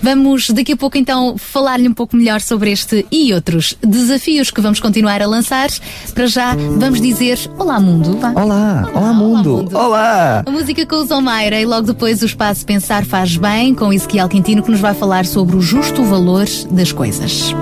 Vamos 0.03 0.49
daqui 0.49 0.73
a 0.73 0.75
pouco 0.75 0.97
então 0.97 1.37
falar-lhe 1.37 1.87
um 1.87 1.93
pouco 1.93 2.17
melhor 2.17 2.41
sobre 2.41 2.73
este 2.73 3.05
e 3.09 3.33
outros 3.33 3.73
desafios 3.81 4.51
que 4.51 4.59
vamos 4.59 4.81
continuar 4.81 5.21
a 5.21 5.25
lançar. 5.25 5.69
Para 6.13 6.27
já, 6.27 6.53
vamos 6.55 6.99
dizer 6.99 7.39
Olá 7.57 7.79
Mundo. 7.79 8.17
Vá. 8.19 8.33
Olá, 8.33 8.91
olá, 8.93 9.13
mundo, 9.13 9.69
olá! 9.73 10.43
A 10.45 10.51
música 10.51 10.85
com 10.85 10.97
o 10.97 11.05
Zomaira 11.05 11.57
e 11.57 11.65
logo 11.65 11.87
depois 11.87 12.21
o 12.21 12.25
espaço 12.25 12.65
Pensar 12.65 13.05
Faz 13.05 13.37
Bem 13.37 13.73
com 13.73 13.93
Ezequiel 13.93 14.27
Quintino 14.27 14.61
que 14.61 14.71
nos 14.71 14.81
vai 14.81 14.93
falar 14.93 15.25
sobre 15.25 15.55
o 15.55 15.61
justo 15.61 16.03
valor 16.03 16.47
das 16.69 16.91
coisas. 16.91 17.53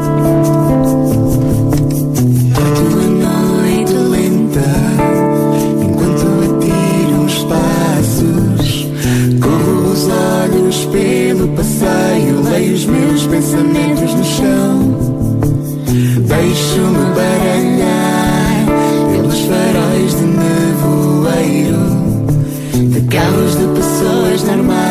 os 12.82 12.86
meus 12.88 13.28
pensamentos 13.28 14.14
no 14.16 14.24
chão. 14.24 14.98
Deixo-me 16.28 17.06
baralhar 17.14 18.66
pelos 19.12 19.40
faróis 19.42 20.16
de 20.16 20.26
nevoeiro, 20.26 21.78
de 22.92 23.02
carros 23.02 23.56
de 23.58 23.68
pessoas 23.68 24.44
normais. 24.44 24.91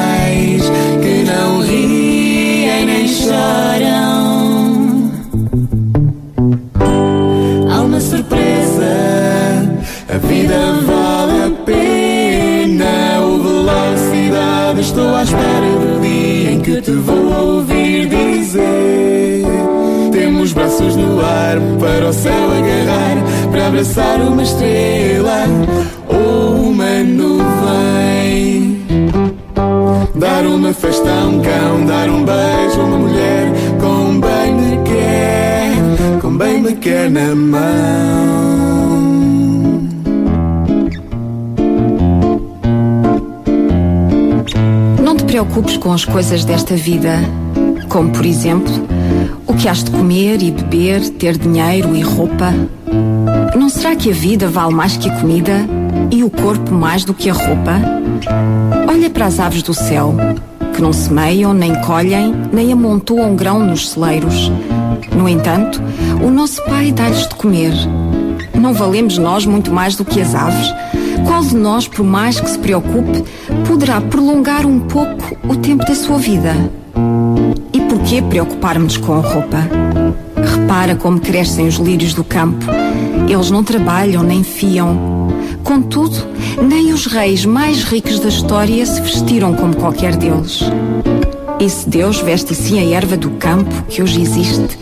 Para 21.58 22.08
o 22.08 22.12
céu 22.12 22.32
agarrar, 22.32 23.50
para 23.50 23.66
abraçar 23.66 24.20
uma 24.20 24.42
estrela 24.42 25.44
ou 26.06 26.70
uma 26.70 27.02
nuvem. 27.02 28.80
Dar 30.14 30.44
uma 30.46 30.72
festa 30.72 31.10
a 31.10 31.26
um 31.26 31.40
cão, 31.40 31.86
dar 31.86 32.08
um 32.08 32.24
beijo 32.24 32.80
a 32.80 32.84
uma 32.84 32.98
mulher 32.98 33.52
com 33.80 34.20
bem 34.20 34.54
me 34.54 34.78
quer, 34.84 36.20
com 36.20 36.36
bem 36.36 36.60
me 36.62 36.74
quer 36.74 37.10
na 37.10 37.34
mão. 37.34 37.60
Não 45.02 45.16
te 45.16 45.24
preocupes 45.24 45.76
com 45.78 45.92
as 45.92 46.04
coisas 46.04 46.44
desta 46.44 46.76
vida, 46.76 47.18
como 47.90 48.10
por 48.10 48.24
exemplo, 48.24 48.72
o 49.46 49.52
que 49.52 49.68
has 49.68 49.82
de 49.82 49.90
comer 49.90 50.40
e 50.40 50.52
beber, 50.52 51.06
ter 51.10 51.36
dinheiro 51.36 51.94
e 51.94 52.00
roupa. 52.00 52.54
Não 53.58 53.68
será 53.68 53.96
que 53.96 54.10
a 54.10 54.14
vida 54.14 54.48
vale 54.48 54.72
mais 54.72 54.96
que 54.96 55.10
a 55.10 55.16
comida 55.16 55.66
e 56.10 56.22
o 56.22 56.30
corpo 56.30 56.72
mais 56.72 57.04
do 57.04 57.12
que 57.12 57.28
a 57.28 57.32
roupa? 57.32 57.80
Olha 58.88 59.10
para 59.10 59.26
as 59.26 59.40
aves 59.40 59.62
do 59.62 59.74
céu, 59.74 60.14
que 60.72 60.80
não 60.80 60.92
semeiam, 60.92 61.52
nem 61.52 61.74
colhem, 61.82 62.32
nem 62.52 62.72
amontoam 62.72 63.34
grão 63.34 63.58
nos 63.58 63.90
celeiros. 63.90 64.50
No 65.14 65.28
entanto, 65.28 65.82
o 66.24 66.30
nosso 66.30 66.64
Pai 66.66 66.92
dá-lhes 66.92 67.26
de 67.26 67.34
comer. 67.34 67.72
Não 68.54 68.72
valemos 68.72 69.18
nós 69.18 69.44
muito 69.44 69.72
mais 69.72 69.96
do 69.96 70.04
que 70.04 70.20
as 70.20 70.32
aves? 70.34 70.72
Qual 71.26 71.42
de 71.42 71.56
nós, 71.56 71.88
por 71.88 72.04
mais 72.04 72.38
que 72.38 72.48
se 72.48 72.58
preocupe, 72.58 73.24
poderá 73.66 74.00
prolongar 74.00 74.64
um 74.64 74.78
pouco 74.78 75.36
o 75.48 75.56
tempo 75.56 75.84
da 75.84 75.94
sua 75.94 76.18
vida? 76.18 76.54
Por 78.00 78.08
que 78.08 78.22
preocupar-nos 78.22 78.96
com 78.96 79.12
a 79.12 79.20
roupa? 79.20 79.58
Repara 80.36 80.96
como 80.96 81.20
crescem 81.20 81.68
os 81.68 81.76
lírios 81.76 82.14
do 82.14 82.24
campo. 82.24 82.64
Eles 83.28 83.50
não 83.50 83.62
trabalham 83.62 84.22
nem 84.22 84.42
fiam. 84.42 85.28
Contudo, 85.62 86.16
nem 86.62 86.92
os 86.94 87.06
reis 87.06 87.44
mais 87.44 87.84
ricos 87.84 88.18
da 88.18 88.28
história 88.28 88.84
se 88.86 89.00
vestiram 89.02 89.54
como 89.54 89.76
qualquer 89.76 90.16
deles. 90.16 90.60
E 91.60 91.68
se 91.68 91.88
Deus 91.88 92.20
veste 92.20 92.52
assim 92.52 92.80
a 92.80 92.96
erva 92.96 93.18
do 93.18 93.30
campo 93.32 93.70
que 93.88 94.02
hoje 94.02 94.22
existe 94.22 94.78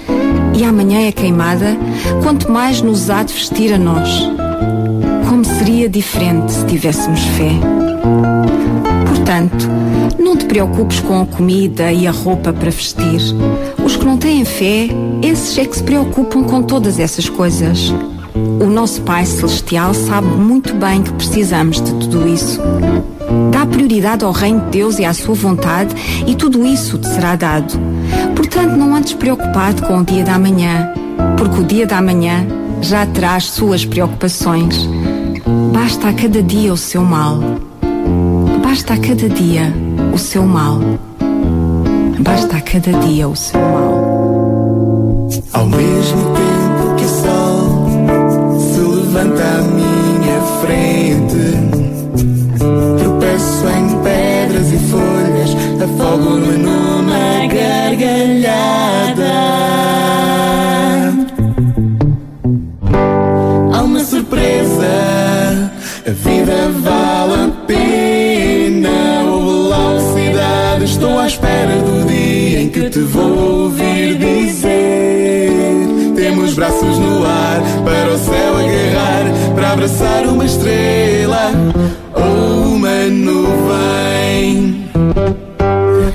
e 0.57 0.65
amanhã 0.65 1.09
é 1.09 1.13
queimada, 1.13 1.77
quanto 2.23 2.51
mais 2.51 2.81
nos 2.81 3.11
há 3.11 3.25
de 3.25 3.35
vestir 3.35 3.75
a 3.75 3.79
nós. 3.79 4.09
Como 5.29 5.45
seria 5.45 5.89
diferente 5.89 6.53
se 6.53 6.65
tivéssemos 6.67 7.21
fé? 7.37 7.51
Portanto, 9.29 9.69
não 10.19 10.39
te 10.39 10.47
preocupes 10.47 11.01
com 11.01 11.21
a 11.21 11.27
comida 11.27 11.93
e 11.93 12.07
a 12.07 12.11
roupa 12.11 12.51
para 12.51 12.71
vestir. 12.71 13.21
Os 13.85 13.95
que 13.95 14.07
não 14.07 14.17
têm 14.17 14.43
fé, 14.43 14.89
esses 15.23 15.59
é 15.59 15.67
que 15.67 15.77
se 15.77 15.83
preocupam 15.83 16.45
com 16.45 16.63
todas 16.63 16.99
essas 16.99 17.29
coisas. 17.29 17.93
O 18.59 18.65
nosso 18.65 19.03
Pai 19.03 19.27
Celestial 19.27 19.93
sabe 19.93 20.29
muito 20.29 20.73
bem 20.77 21.03
que 21.03 21.13
precisamos 21.13 21.77
de 21.77 21.93
tudo 21.93 22.27
isso. 22.27 22.59
Dá 23.53 23.67
prioridade 23.67 24.25
ao 24.25 24.33
reino 24.33 24.63
de 24.63 24.71
Deus 24.71 24.99
e 24.99 25.05
à 25.05 25.13
sua 25.13 25.35
vontade, 25.35 25.95
e 26.27 26.35
tudo 26.35 26.65
isso 26.65 26.97
te 26.97 27.09
será 27.09 27.37
dado. 27.37 27.79
Portanto, 28.35 28.79
não 28.79 28.95
andes 28.95 29.13
preocupado 29.13 29.83
com 29.83 29.99
o 29.99 30.05
dia 30.07 30.25
da 30.25 30.39
manhã, 30.39 30.91
porque 31.37 31.61
o 31.61 31.65
dia 31.65 31.87
da 31.87 32.01
manhã 32.01 32.47
já 32.81 33.05
traz 33.05 33.45
suas 33.45 33.85
preocupações. 33.85 34.89
Basta 35.75 36.09
a 36.09 36.15
cada 36.15 36.43
dia 36.43 36.73
o 36.73 36.79
seu 36.79 37.05
mal. 37.05 37.43
Basta 38.69 38.93
a 38.93 38.99
cada 38.99 39.31
dia 39.31 39.73
o 40.13 40.19
seu 40.19 40.45
mal. 40.45 40.79
Basta 42.21 42.59
a 42.59 42.61
cada 42.61 42.93
dia 43.01 43.27
o 43.27 43.35
seu 43.35 43.59
mal. 43.59 45.27
Ao 45.55 45.67
mesmo 45.67 46.35
tempo 46.35 46.48
abraçar 79.89 80.27
uma 80.27 80.45
estrela 80.45 81.51
ou 82.15 82.75
uma 82.75 83.07
nuvem. 83.07 84.85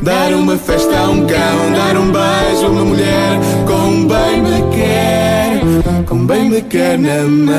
Dar 0.01 0.34
uma 0.34 0.57
festa 0.57 0.95
a 0.97 1.09
um 1.09 1.26
cão, 1.26 1.71
dar 1.74 1.97
um 1.97 2.11
beijo 2.11 2.65
a 2.65 2.69
uma 2.69 2.86
mulher 2.86 3.39
com 3.65 4.05
bem 4.05 4.41
me 4.41 4.76
quer, 4.76 5.61
com 6.05 6.26
bem 6.26 6.49
me 6.49 6.61
quer 6.61 6.99
na 6.99 7.24
mão. 7.24 7.53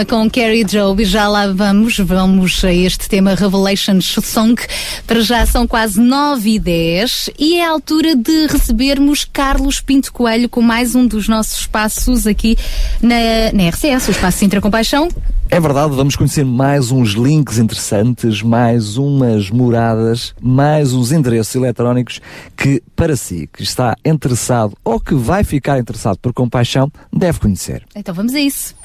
Tema 0.00 0.04
com 0.04 0.30
Carrie 0.30 0.64
Job 0.64 1.02
e 1.02 1.04
já 1.04 1.26
lá 1.28 1.52
vamos, 1.52 1.98
vamos 1.98 2.64
a 2.64 2.72
este 2.72 3.08
tema 3.08 3.34
Revelations 3.34 4.16
Song. 4.22 4.60
Para 5.06 5.20
já 5.20 5.44
são 5.44 5.66
quase 5.66 6.00
9 6.00 6.50
e 6.50 6.58
10 6.58 7.30
e 7.38 7.56
é 7.56 7.64
a 7.64 7.70
altura 7.70 8.14
de 8.14 8.46
recebermos 8.46 9.24
Carlos 9.24 9.80
Pinto 9.80 10.12
Coelho 10.12 10.48
com 10.48 10.62
mais 10.62 10.94
um 10.94 11.06
dos 11.06 11.28
nossos 11.28 11.60
espaços 11.60 12.26
aqui 12.26 12.56
na, 13.02 13.52
na 13.52 13.68
RCS, 13.68 14.08
o 14.08 14.10
Espaço 14.12 14.38
Sintra 14.38 14.60
Compaixão. 14.60 15.08
É 15.52 15.58
verdade, 15.58 15.96
vamos 15.96 16.14
conhecer 16.14 16.44
mais 16.44 16.92
uns 16.92 17.10
links 17.10 17.58
interessantes, 17.58 18.40
mais 18.40 18.96
umas 18.96 19.50
moradas, 19.50 20.32
mais 20.40 20.92
uns 20.92 21.10
endereços 21.10 21.56
eletrónicos 21.56 22.20
que, 22.56 22.80
para 22.94 23.16
si, 23.16 23.48
que 23.52 23.64
está 23.64 23.96
interessado 24.04 24.76
ou 24.84 25.00
que 25.00 25.14
vai 25.14 25.42
ficar 25.42 25.78
interessado 25.80 26.18
por 26.18 26.32
compaixão, 26.32 26.88
deve 27.12 27.40
conhecer. 27.40 27.84
Então 27.96 28.14
vamos 28.14 28.32
a 28.32 28.40
isso. 28.40 28.76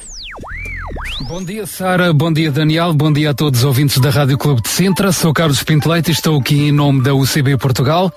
Bom 1.27 1.43
dia, 1.43 1.65
Sara. 1.65 2.13
Bom 2.13 2.31
dia, 2.31 2.51
Daniel. 2.51 2.93
Bom 2.93 3.11
dia 3.11 3.31
a 3.31 3.33
todos 3.33 3.61
os 3.61 3.65
ouvintes 3.65 3.97
da 3.97 4.11
Rádio 4.11 4.37
Clube 4.37 4.61
de 4.61 4.69
Sintra. 4.69 5.11
Sou 5.11 5.33
Carlos 5.33 5.63
Pinto 5.63 5.89
Leite 5.89 6.09
e 6.09 6.13
estou 6.13 6.39
aqui 6.39 6.67
em 6.67 6.71
nome 6.71 7.01
da 7.01 7.15
UCB 7.15 7.57
Portugal 7.57 8.13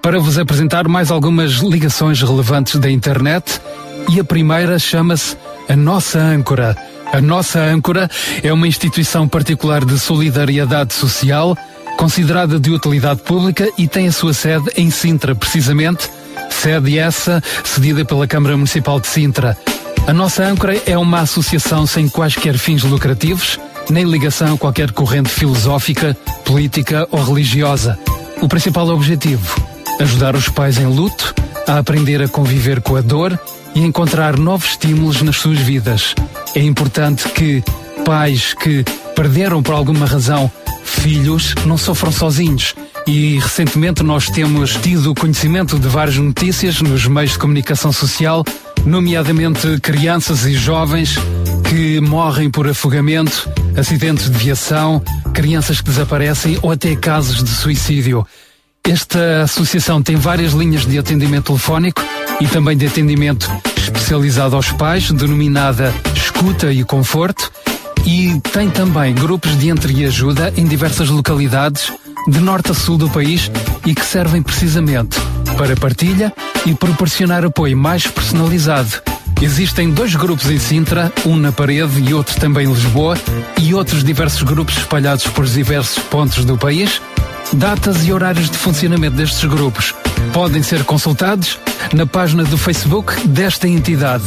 para 0.00 0.20
vos 0.20 0.38
apresentar 0.38 0.86
mais 0.86 1.10
algumas 1.10 1.54
ligações 1.54 2.22
relevantes 2.22 2.78
da 2.78 2.88
internet. 2.88 3.60
E 4.08 4.20
a 4.20 4.24
primeira 4.24 4.78
chama-se 4.78 5.36
a 5.68 5.74
Nossa 5.74 6.20
Âncora. 6.20 6.76
A 7.12 7.20
Nossa 7.20 7.58
Âncora 7.58 8.08
é 8.44 8.52
uma 8.52 8.68
instituição 8.68 9.26
particular 9.26 9.84
de 9.84 9.98
solidariedade 9.98 10.94
social, 10.94 11.58
considerada 11.98 12.60
de 12.60 12.70
utilidade 12.70 13.22
pública 13.22 13.68
e 13.76 13.88
tem 13.88 14.06
a 14.06 14.12
sua 14.12 14.32
sede 14.32 14.70
em 14.76 14.88
Sintra, 14.88 15.34
precisamente. 15.34 16.08
Sede 16.48 16.96
essa 16.96 17.42
cedida 17.64 18.04
pela 18.04 18.28
Câmara 18.28 18.56
Municipal 18.56 19.00
de 19.00 19.08
Sintra. 19.08 19.58
A 20.06 20.12
nossa 20.12 20.44
âncora 20.44 20.76
é 20.84 20.98
uma 20.98 21.20
associação 21.20 21.86
sem 21.86 22.08
quaisquer 22.08 22.58
fins 22.58 22.82
lucrativos, 22.82 23.58
nem 23.88 24.04
ligação 24.04 24.54
a 24.54 24.58
qualquer 24.58 24.90
corrente 24.90 25.28
filosófica, 25.28 26.16
política 26.44 27.06
ou 27.10 27.22
religiosa. 27.22 27.98
O 28.40 28.48
principal 28.48 28.88
objetivo: 28.88 29.56
ajudar 30.00 30.34
os 30.34 30.48
pais 30.48 30.78
em 30.78 30.86
luto 30.86 31.34
a 31.68 31.78
aprender 31.78 32.20
a 32.20 32.28
conviver 32.28 32.80
com 32.80 32.96
a 32.96 33.00
dor 33.00 33.38
e 33.74 33.80
encontrar 33.80 34.36
novos 34.36 34.70
estímulos 34.70 35.22
nas 35.22 35.36
suas 35.36 35.58
vidas. 35.58 36.14
É 36.54 36.60
importante 36.60 37.28
que 37.28 37.62
pais 38.04 38.54
que 38.54 38.84
perderam 39.14 39.62
por 39.62 39.74
alguma 39.74 40.04
razão 40.04 40.50
filhos 40.84 41.54
não 41.64 41.78
sofram 41.78 42.12
sozinhos. 42.12 42.74
E 43.06 43.38
recentemente 43.38 44.02
nós 44.02 44.28
temos 44.28 44.76
tido 44.76 45.14
conhecimento 45.14 45.78
de 45.78 45.88
várias 45.88 46.16
notícias 46.16 46.80
nos 46.80 47.06
meios 47.06 47.32
de 47.32 47.38
comunicação 47.38 47.92
social, 47.92 48.44
nomeadamente 48.84 49.78
crianças 49.80 50.44
e 50.44 50.54
jovens 50.54 51.16
que 51.68 52.00
morrem 52.00 52.50
por 52.50 52.68
afogamento, 52.68 53.48
acidentes 53.76 54.30
de 54.30 54.36
viação, 54.36 55.02
crianças 55.32 55.80
que 55.80 55.88
desaparecem 55.88 56.58
ou 56.62 56.70
até 56.70 56.94
casos 56.96 57.42
de 57.42 57.50
suicídio. 57.50 58.26
Esta 58.84 59.42
associação 59.42 60.02
tem 60.02 60.16
várias 60.16 60.52
linhas 60.52 60.84
de 60.84 60.98
atendimento 60.98 61.46
telefónico 61.46 62.02
e 62.40 62.46
também 62.46 62.76
de 62.76 62.86
atendimento 62.86 63.50
especializado 63.76 64.56
aos 64.56 64.70
pais, 64.72 65.10
denominada 65.10 65.92
Escuta 66.14 66.72
e 66.72 66.84
Conforto, 66.84 67.50
e 68.04 68.40
tem 68.52 68.68
também 68.68 69.14
grupos 69.14 69.56
de 69.58 69.68
entreajuda 69.68 70.52
em 70.56 70.66
diversas 70.66 71.08
localidades, 71.08 71.92
de 72.28 72.40
norte 72.40 72.72
a 72.72 72.74
sul 72.74 72.98
do 72.98 73.08
país, 73.08 73.50
e 73.86 73.94
que 73.94 74.04
servem 74.04 74.42
precisamente 74.42 75.18
para 75.56 75.76
partilha 75.76 76.32
e 76.66 76.74
proporcionar 76.74 77.44
apoio 77.44 77.76
mais 77.76 78.06
personalizado. 78.06 79.02
Existem 79.40 79.90
dois 79.90 80.14
grupos 80.14 80.48
em 80.50 80.58
Sintra, 80.58 81.12
um 81.26 81.36
na 81.36 81.50
parede 81.50 82.00
e 82.00 82.14
outro 82.14 82.38
também 82.40 82.66
em 82.66 82.72
Lisboa, 82.72 83.18
e 83.58 83.74
outros 83.74 84.04
diversos 84.04 84.42
grupos 84.42 84.78
espalhados 84.78 85.26
por 85.26 85.44
diversos 85.44 86.00
pontos 86.04 86.44
do 86.44 86.56
país. 86.56 87.02
Datas 87.52 88.06
e 88.06 88.12
horários 88.12 88.48
de 88.48 88.56
funcionamento 88.56 89.16
destes 89.16 89.44
grupos 89.44 89.92
podem 90.32 90.62
ser 90.62 90.84
consultados 90.84 91.58
na 91.92 92.06
página 92.06 92.44
do 92.44 92.56
Facebook 92.56 93.26
desta 93.26 93.66
entidade. 93.68 94.24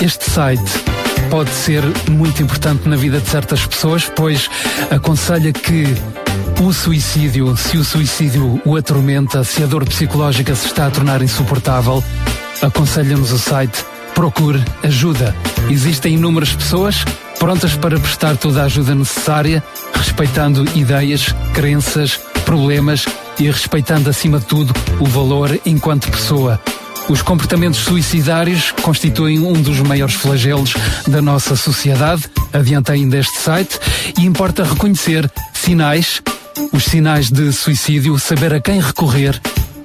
este 0.00 0.30
site 0.30 0.62
pode 1.32 1.50
ser 1.50 1.82
muito 2.10 2.42
importante 2.42 2.86
na 2.86 2.94
vida 2.94 3.18
de 3.18 3.26
certas 3.26 3.64
pessoas, 3.64 4.04
pois 4.14 4.50
aconselha 4.90 5.50
que 5.50 5.86
o 6.60 6.74
suicídio, 6.74 7.56
se 7.56 7.78
o 7.78 7.84
suicídio 7.84 8.60
o 8.66 8.76
atormenta, 8.76 9.42
se 9.42 9.62
a 9.62 9.66
dor 9.66 9.86
psicológica 9.86 10.54
se 10.54 10.66
está 10.66 10.88
a 10.88 10.90
tornar 10.90 11.22
insuportável, 11.22 12.04
aconselha-nos 12.60 13.32
o 13.32 13.38
site 13.38 13.82
Procure 14.14 14.62
Ajuda. 14.82 15.34
Existem 15.70 16.16
inúmeras 16.16 16.52
pessoas 16.52 17.02
prontas 17.38 17.74
para 17.76 17.98
prestar 17.98 18.36
toda 18.36 18.60
a 18.60 18.66
ajuda 18.66 18.94
necessária, 18.94 19.64
respeitando 19.94 20.66
ideias, 20.76 21.34
crenças, 21.54 22.20
problemas 22.44 23.06
e 23.38 23.50
respeitando 23.50 24.10
acima 24.10 24.38
de 24.38 24.44
tudo 24.44 24.74
o 25.00 25.06
valor 25.06 25.58
enquanto 25.64 26.10
pessoa. 26.10 26.60
Os 27.08 27.20
comportamentos 27.20 27.80
suicidários 27.80 28.70
constituem 28.70 29.40
um 29.40 29.52
dos 29.52 29.80
maiores 29.80 30.14
flagelos 30.14 30.74
da 31.06 31.20
nossa 31.20 31.56
sociedade, 31.56 32.24
adianta 32.52 32.92
ainda 32.92 33.18
este 33.18 33.38
site, 33.38 33.78
e 34.18 34.24
importa 34.24 34.64
reconhecer 34.64 35.30
sinais, 35.52 36.22
os 36.72 36.84
sinais 36.84 37.30
de 37.30 37.52
suicídio, 37.52 38.18
saber 38.18 38.54
a 38.54 38.60
quem 38.60 38.80
recorrer, 38.80 39.40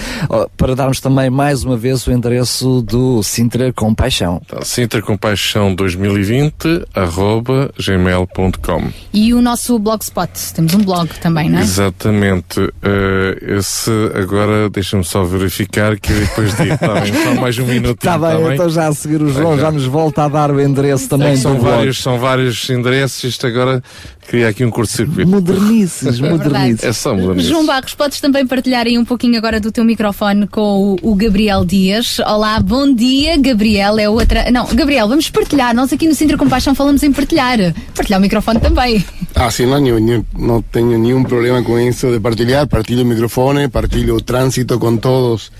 para 0.57 0.75
darmos 0.75 0.99
também 0.99 1.29
mais 1.29 1.63
uma 1.63 1.77
vez 1.77 2.05
o 2.07 2.11
endereço 2.11 2.81
do 2.81 3.23
Sintra 3.23 3.71
Compaixão. 3.71 4.41
Então, 4.45 4.61
Sintra 4.63 5.01
Compaixão 5.01 5.73
2020 5.73 6.85
arroba 6.93 7.71
gmail.com 7.79 8.91
E 9.13 9.33
o 9.33 9.41
nosso 9.41 9.79
blogspot. 9.79 10.53
Temos 10.53 10.73
um 10.73 10.83
blog 10.83 11.07
também, 11.21 11.49
não 11.49 11.59
é? 11.59 11.61
Exatamente. 11.61 12.59
Uh, 12.59 12.96
Eh, 12.97 13.57
esse 13.59 13.91
agora 14.15 14.69
deixa-me 14.71 15.03
só 15.03 15.23
verificar 15.23 15.99
que 15.99 16.11
eu 16.11 16.19
depois 16.19 16.55
digo, 16.57 16.73
está 16.73 16.99
bem, 16.99 17.13
só 17.13 17.35
mais 17.39 17.59
um 17.59 17.65
minuto. 17.65 17.97
Está 17.99 18.17
bem, 18.17 18.53
então 18.53 18.69
já 18.69 18.87
a 18.87 18.93
seguir 18.93 19.21
o 19.21 19.29
João 19.31 19.57
já 19.59 19.71
nos 19.71 19.85
volta 19.85 20.23
a 20.23 20.27
dar 20.27 20.49
o 20.51 20.59
endereço 20.59 21.07
também 21.07 21.35
são 21.37 21.55
do 21.55 21.61
blog. 21.61 21.75
vários, 21.75 22.01
são 22.01 22.17
vários 22.17 22.67
endereços, 22.71 23.23
isto 23.23 23.45
agora 23.45 23.83
cria 24.27 24.47
aqui 24.49 24.65
um 24.65 24.71
curto-circuito. 24.71 25.29
Modernices, 25.29 26.17
modernices. 26.19 26.83
É 26.83 26.91
só 26.91 27.13
modernices. 27.15 27.49
João 27.49 27.65
Barros, 27.67 27.93
podes 27.93 28.19
também 28.19 28.47
partilhar 28.47 28.87
aí 28.87 28.97
um 28.97 29.05
pouquinho 29.05 29.37
agora 29.37 29.59
do 29.59 29.71
teu 29.71 29.83
microfone 29.85 30.47
com 30.47 30.97
o, 31.03 31.11
o 31.11 31.15
Gabriel 31.15 31.63
Dias. 31.63 32.17
Olá, 32.19 32.59
bom 32.59 32.91
dia, 32.93 33.37
Gabriel. 33.37 33.99
É 33.99 34.09
outra. 34.09 34.49
Não, 34.49 34.65
Gabriel, 34.73 35.07
vamos 35.07 35.29
partilhar. 35.29 35.75
Nós 35.75 35.93
aqui 35.93 36.07
no 36.07 36.15
Sintra 36.15 36.35
Compaixão 36.37 36.73
falamos 36.73 37.03
em 37.03 37.11
partilhar. 37.11 37.57
Partilhar 37.95 38.19
o 38.19 38.21
microfone 38.23 38.59
também. 38.59 39.05
Ah, 39.35 39.49
ni- 39.79 39.91
ni- 40.01 40.25
no 40.35 40.63
tengo 40.63 40.97
ningún 40.97 41.23
problema 41.23 41.61
con 41.63 41.77
eso 41.79 42.11
de 42.11 42.19
partilhar, 42.19 42.67
partilho 42.77 43.03
microfones, 43.05 43.69
partilho 43.71 44.19
tránsito 44.19 44.79
con 44.79 44.99
todos 44.99 45.51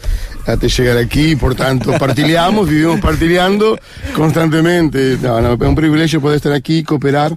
hasta 0.45 0.67
llegar 0.67 0.97
aquí, 0.97 1.35
por 1.35 1.55
tanto, 1.55 1.97
partilhamos, 1.97 2.69
vivimos 2.69 2.99
partilhando 2.99 3.79
constantemente. 4.15 5.13
Es 5.13 5.19
un 5.23 5.75
privilegio 5.75 6.21
poder 6.21 6.35
estar 6.35 6.53
aquí, 6.53 6.83
cooperar 6.83 7.35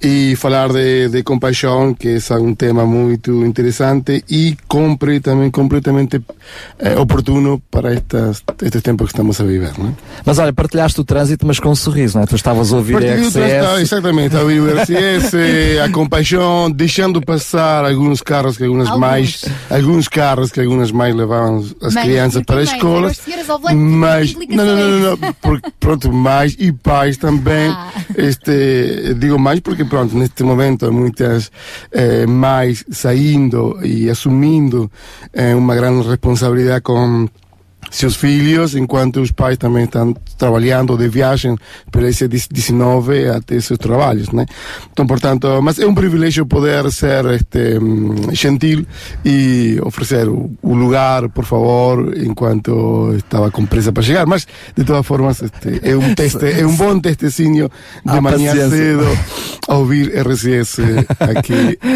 y 0.00 0.34
hablar 0.42 0.72
de, 0.72 1.08
de 1.08 1.22
compaixão, 1.24 1.94
que 1.94 2.16
es 2.16 2.30
un 2.30 2.54
tema 2.56 2.84
muy 2.84 3.20
interesante 3.44 4.22
y 4.28 4.54
compre, 4.68 5.20
también 5.20 5.50
completamente 5.50 6.20
eh, 6.78 6.94
oportuno 6.96 7.60
para 7.70 7.92
estas, 7.92 8.44
estos 8.62 8.82
tiempos 8.82 9.08
que 9.08 9.16
estamos 9.16 9.40
a 9.40 9.44
vivir. 9.44 9.76
¿no? 9.78 9.94
Mas 10.24 10.38
olha, 10.38 10.52
partilhaste 10.52 11.00
o 11.00 11.04
trânsito, 11.04 11.46
mas 11.46 11.58
com 11.58 11.70
um 11.70 11.74
sorriso, 11.74 12.18
não 12.18 12.24
é? 12.24 12.26
Tu 12.26 12.36
estavas 12.36 12.72
a 12.72 12.76
ouvir 12.76 12.96
a 12.96 13.14
RCS. 13.16 13.32
Trans- 13.32 13.80
exatamente, 13.80 14.36
a 14.36 14.40
ouvir 14.42 14.60
o 14.60 14.68
RCS, 14.70 15.34
a 15.84 15.90
compaixão, 15.90 16.70
deixando 16.70 17.20
passar 17.20 17.84
alguns 17.84 18.22
carros 18.22 18.56
que 18.56 18.64
algumas 18.64 18.88
Alguns. 18.88 19.00
mais, 19.00 19.44
alguns 19.70 20.08
carros 20.08 20.52
que 20.52 20.60
algumas 20.60 20.92
mais 20.92 21.14
levavam 21.14 21.64
as 21.82 21.94
Mas 21.94 22.04
crianças 22.04 22.42
para 22.44 22.60
a 22.60 22.62
escola. 22.62 23.12
Mas, 23.74 24.34
não, 24.34 24.64
não, 24.64 24.76
não, 24.76 24.88
não, 25.00 25.16
não, 25.16 25.32
porque, 25.40 25.70
pronto, 25.80 26.12
mais 26.12 26.54
e 26.58 26.72
pais 26.72 27.16
também. 27.16 27.70
Ah. 27.70 27.90
Este, 28.16 29.14
digo 29.16 29.38
mais 29.38 29.60
porque, 29.60 29.84
pronto, 29.88 30.16
neste 30.16 30.42
momento 30.44 30.86
há 30.86 30.92
muitas 30.92 31.50
eh, 31.90 32.26
saindo 32.90 33.78
e 33.84 34.08
assumindo 34.08 34.90
eh, 35.32 35.54
uma 35.54 35.74
grande 35.74 36.06
responsabilidade 36.08 36.82
com 36.82 37.28
seus 37.90 38.16
filhos, 38.16 38.74
enquanto 38.74 39.20
os 39.20 39.30
pais 39.30 39.56
também 39.58 39.84
estão 39.84 40.14
trabalhando 40.36 40.96
de 40.96 41.08
viagem 41.08 41.56
para 41.90 42.08
esse 42.08 42.28
19 42.28 43.28
até 43.28 43.60
seus 43.60 43.78
trabalhos, 43.78 44.30
né? 44.30 44.44
Então, 44.92 45.06
portanto, 45.06 45.60
mas 45.62 45.78
é 45.78 45.86
um 45.86 45.94
privilégio 45.94 46.46
poder 46.46 46.90
ser 46.92 47.24
este, 47.26 47.78
hum, 47.78 48.14
gentil 48.32 48.86
e 49.24 49.78
oferecer 49.82 50.28
o, 50.28 50.50
o 50.62 50.74
lugar, 50.74 51.28
por 51.28 51.44
favor, 51.44 52.12
enquanto 52.16 53.14
estava 53.16 53.50
com 53.50 53.64
pressa 53.66 53.92
para 53.92 54.02
chegar. 54.02 54.26
Mas, 54.26 54.46
de 54.76 54.84
todas 54.84 55.06
formas, 55.06 55.42
este, 55.42 55.80
é 55.82 55.96
um 55.96 56.14
teste, 56.14 56.44
é 56.46 56.66
um 56.66 56.74
bom 56.76 56.98
testecinho 57.00 57.68
de 58.04 58.16
Ah, 58.16 58.20
manhã 58.20 58.52
paciência. 58.52 58.68
cedo 58.70 59.18
a 59.68 59.76
ouvir 59.76 60.12
RCS 60.16 60.78
aqui. 61.20 61.78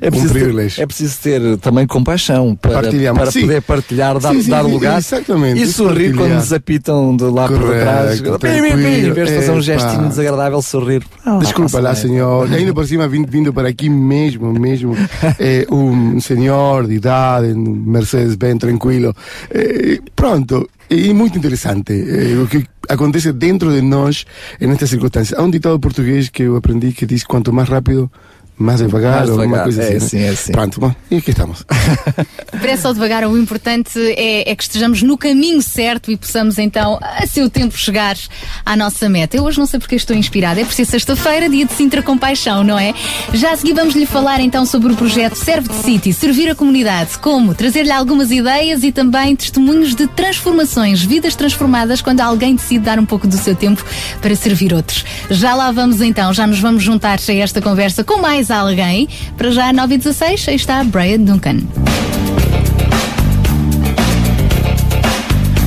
É 0.00 0.08
um 0.08 0.10
preciso, 0.10 0.32
privilégio. 0.34 0.76
ter, 0.76 0.82
é 0.82 0.86
preciso 0.86 1.18
ter 1.22 1.56
também 1.58 1.86
compaixão 1.86 2.54
para, 2.56 2.82
para 2.82 3.30
sim. 3.30 3.42
poder 3.42 3.62
partilhar, 3.62 4.18
dar, 4.18 4.32
Sim, 4.34 4.42
sim, 4.42 4.50
dar 4.50 4.62
lugar 4.62 4.98
exatamente, 4.98 5.33
e 5.56 5.62
isso 5.62 5.84
sorrir 5.84 5.94
partilhar. 5.94 6.16
quando 6.16 6.34
nos 6.34 6.52
apitam 6.52 7.16
de 7.16 7.24
lá 7.24 7.48
por 7.48 7.58
trás. 7.58 8.20
Correto, 8.20 8.38
pi, 8.38 8.48
pi, 8.48 9.06
Em 9.06 9.12
vez 9.12 9.28
de 9.28 9.36
fazer 9.36 9.50
um 9.52 9.60
gestinho 9.60 10.08
desagradável, 10.08 10.62
sorrir. 10.62 11.02
Ah, 11.24 11.38
Desculpa 11.38 11.80
lá, 11.80 11.94
senhor. 11.94 12.50
E 12.50 12.56
ainda 12.56 12.74
por 12.74 12.86
cima, 12.86 13.08
vindo, 13.08 13.30
vindo 13.30 13.52
para 13.52 13.68
aqui 13.68 13.88
mesmo, 13.88 14.52
mesmo, 14.52 14.96
é, 15.38 15.66
um 15.72 16.20
senhor 16.20 16.86
de 16.86 16.94
idade, 16.94 17.48
um 17.48 17.82
Mercedes 17.86 18.34
bem 18.36 18.56
tranquilo. 18.56 19.14
É, 19.50 19.98
pronto, 20.14 20.68
e 20.90 21.12
muito 21.14 21.38
interessante 21.38 21.92
é, 21.92 22.38
o 22.40 22.46
que 22.46 22.64
acontece 22.88 23.32
dentro 23.32 23.72
de 23.72 23.80
nós 23.80 24.24
nestas 24.60 24.90
circunstâncias. 24.90 25.38
Há 25.38 25.42
um 25.42 25.50
ditado 25.50 25.78
português 25.80 26.28
que 26.28 26.42
eu 26.42 26.56
aprendi 26.56 26.92
que 26.92 27.06
diz: 27.06 27.24
quanto 27.24 27.52
mais 27.52 27.68
rápido, 27.68 28.10
mais 28.56 28.78
devagar, 28.78 29.18
Mais 29.18 29.30
ou 29.30 29.40
alguma 29.40 29.58
devagar, 29.58 29.64
coisa 29.64 29.82
é 29.82 29.96
assim. 29.96 30.06
assim, 30.06 30.16
né? 30.18 30.26
é 30.26 30.28
assim. 30.30 30.52
Pronto, 30.52 30.80
bom, 30.80 30.94
e 31.10 31.16
aqui 31.16 31.30
estamos. 31.30 31.64
Depressa 32.52 32.88
ou 32.88 32.94
devagar, 32.94 33.26
o 33.26 33.36
importante 33.36 33.98
é, 33.98 34.50
é 34.50 34.54
que 34.54 34.62
estejamos 34.62 35.02
no 35.02 35.18
caminho 35.18 35.60
certo 35.60 36.10
e 36.10 36.16
possamos 36.16 36.58
então, 36.58 36.98
a 37.02 37.26
seu 37.26 37.50
tempo, 37.50 37.76
chegar 37.76 38.16
à 38.64 38.76
nossa 38.76 39.08
meta. 39.08 39.36
Eu 39.36 39.44
hoje 39.44 39.58
não 39.58 39.66
sei 39.66 39.80
porque 39.80 39.96
estou 39.96 40.14
inspirada, 40.14 40.60
é 40.60 40.64
por 40.64 40.72
ser 40.72 40.84
sexta-feira, 40.84 41.48
dia 41.48 41.66
de 41.66 41.72
Sintra 41.72 42.02
Compaixão, 42.02 42.62
não 42.62 42.78
é? 42.78 42.94
Já 43.32 43.52
a 43.52 43.56
seguir 43.56 43.74
vamos 43.74 43.94
lhe 43.94 44.06
falar 44.06 44.40
então 44.40 44.64
sobre 44.64 44.92
o 44.92 44.96
projeto 44.96 45.34
Serve 45.34 45.68
de 45.68 45.74
City, 45.74 46.12
servir 46.12 46.48
a 46.48 46.54
comunidade. 46.54 47.18
Como? 47.18 47.54
Trazer-lhe 47.54 47.90
algumas 47.90 48.30
ideias 48.30 48.84
e 48.84 48.92
também 48.92 49.34
testemunhos 49.34 49.94
de 49.94 50.06
transformações, 50.06 51.02
vidas 51.02 51.34
transformadas 51.34 52.00
quando 52.00 52.20
alguém 52.20 52.54
decide 52.54 52.84
dar 52.84 52.98
um 52.98 53.06
pouco 53.06 53.26
do 53.26 53.36
seu 53.36 53.56
tempo 53.56 53.84
para 54.20 54.34
servir 54.36 54.72
outros. 54.72 55.04
Já 55.28 55.54
lá 55.54 55.72
vamos 55.72 56.00
então, 56.00 56.32
já 56.32 56.46
nos 56.46 56.60
vamos 56.60 56.82
juntar 56.82 57.18
a 57.18 57.32
esta 57.34 57.60
conversa 57.60 58.04
com 58.04 58.20
mais 58.20 58.43
alguém. 58.50 59.08
Para 59.36 59.50
já, 59.50 59.72
9 59.72 59.94
e 59.94 59.98
16, 59.98 60.48
aí 60.48 60.56
está 60.56 60.84
Brian 60.84 61.20
Duncan. 61.20 61.60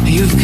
You've 0.06 0.36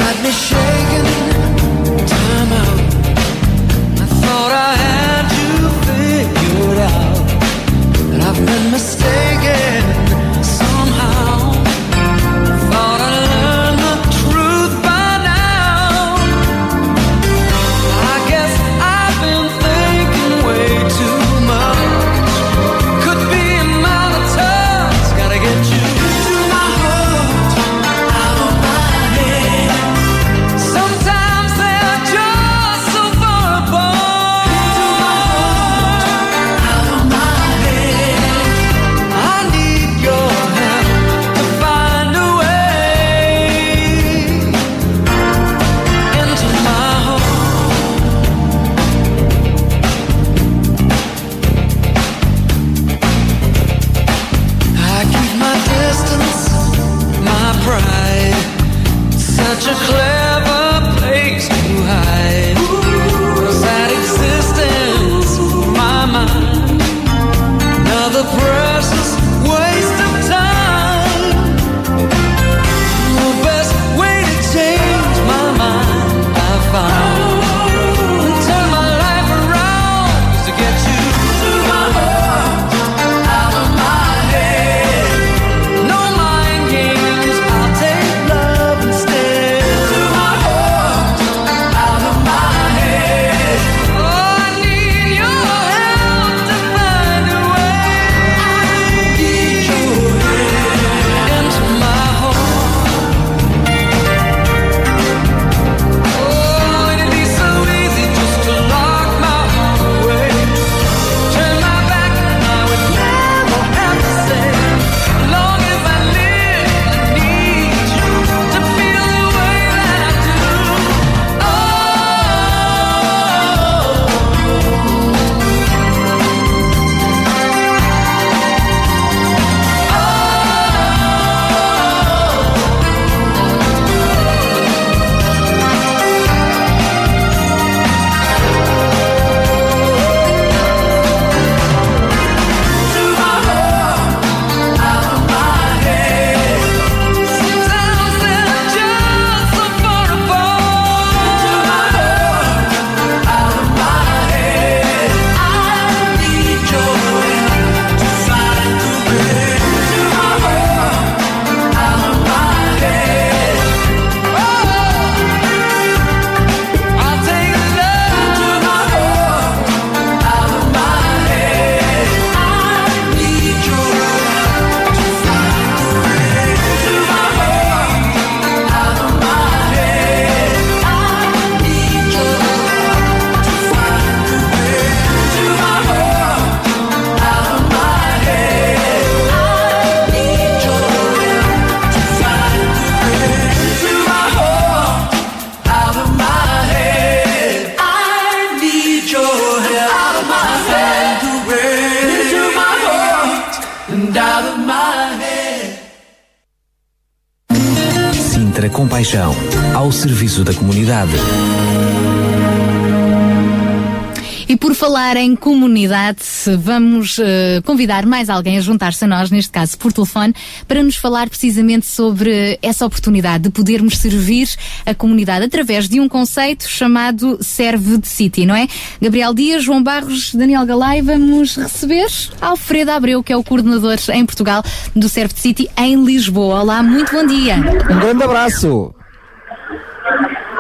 vamos 216.60 217.18
eh, 217.20 217.62
convidar 217.66 218.06
mais 218.06 218.30
alguém 218.30 218.58
a 218.58 218.62
juntar-se 218.62 219.06
a 219.06 219.08
nós, 219.08 219.32
neste 219.32 219.52
caso 219.52 219.78
por 219.78 219.94
telefone, 219.94 220.34
para 220.68 220.84
nos 220.84 220.96
falar 220.96 221.30
precisamente 221.30 221.86
sobre 221.86 222.60
essa 222.62 222.86
oportunidade 222.86 223.44
de 223.46 223.50
podermos 223.50 223.98
servir 223.98 224.50
a 224.86 224.94
comunidade 224.94 225.46
através 225.46 225.88
de 225.88 226.00
um 226.00 226.10
conceito 226.10 226.68
chamado 226.68 227.38
Serve 227.42 227.98
de 227.98 228.08
City, 228.08 228.46
não 228.46 228.56
é? 228.56 228.68
Gabriel 229.02 229.34
Dias, 229.34 229.64
João 229.64 229.82
Barros, 229.82 230.34
Daniel 230.34 230.66
Galay, 230.66 231.02
vamos 231.02 231.56
receber 231.56 232.08
Alfredo 232.42 232.92
Abreu, 232.92 233.24
que 233.24 233.32
é 233.32 233.38
o 233.38 233.44
coordenador 233.44 233.98
em 234.14 234.26
Portugal 234.26 234.64
do 234.96 235.08
Serve 235.08 235.34
de 235.34 235.40
City 235.40 235.70
em 235.78 236.04
Lisboa. 236.04 236.62
Olá, 236.62 236.84
muito 236.84 237.12
bom 237.12 237.26
dia. 237.26 237.56
Um 237.58 238.00
grande 238.00 238.24
abraço. 238.24 238.94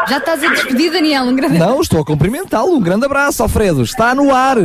Já 0.07 0.17
estás 0.17 0.43
a 0.43 0.49
despedir, 0.49 0.91
Daniel? 0.91 1.23
Um 1.23 1.35
grande 1.35 1.57
Não, 1.57 1.79
estou 1.79 2.01
a 2.01 2.05
cumprimentá-lo. 2.05 2.75
Um 2.75 2.81
grande 2.81 3.05
abraço, 3.05 3.41
Alfredo. 3.41 3.83
Está 3.83 4.13
no 4.13 4.33
ar. 4.33 4.57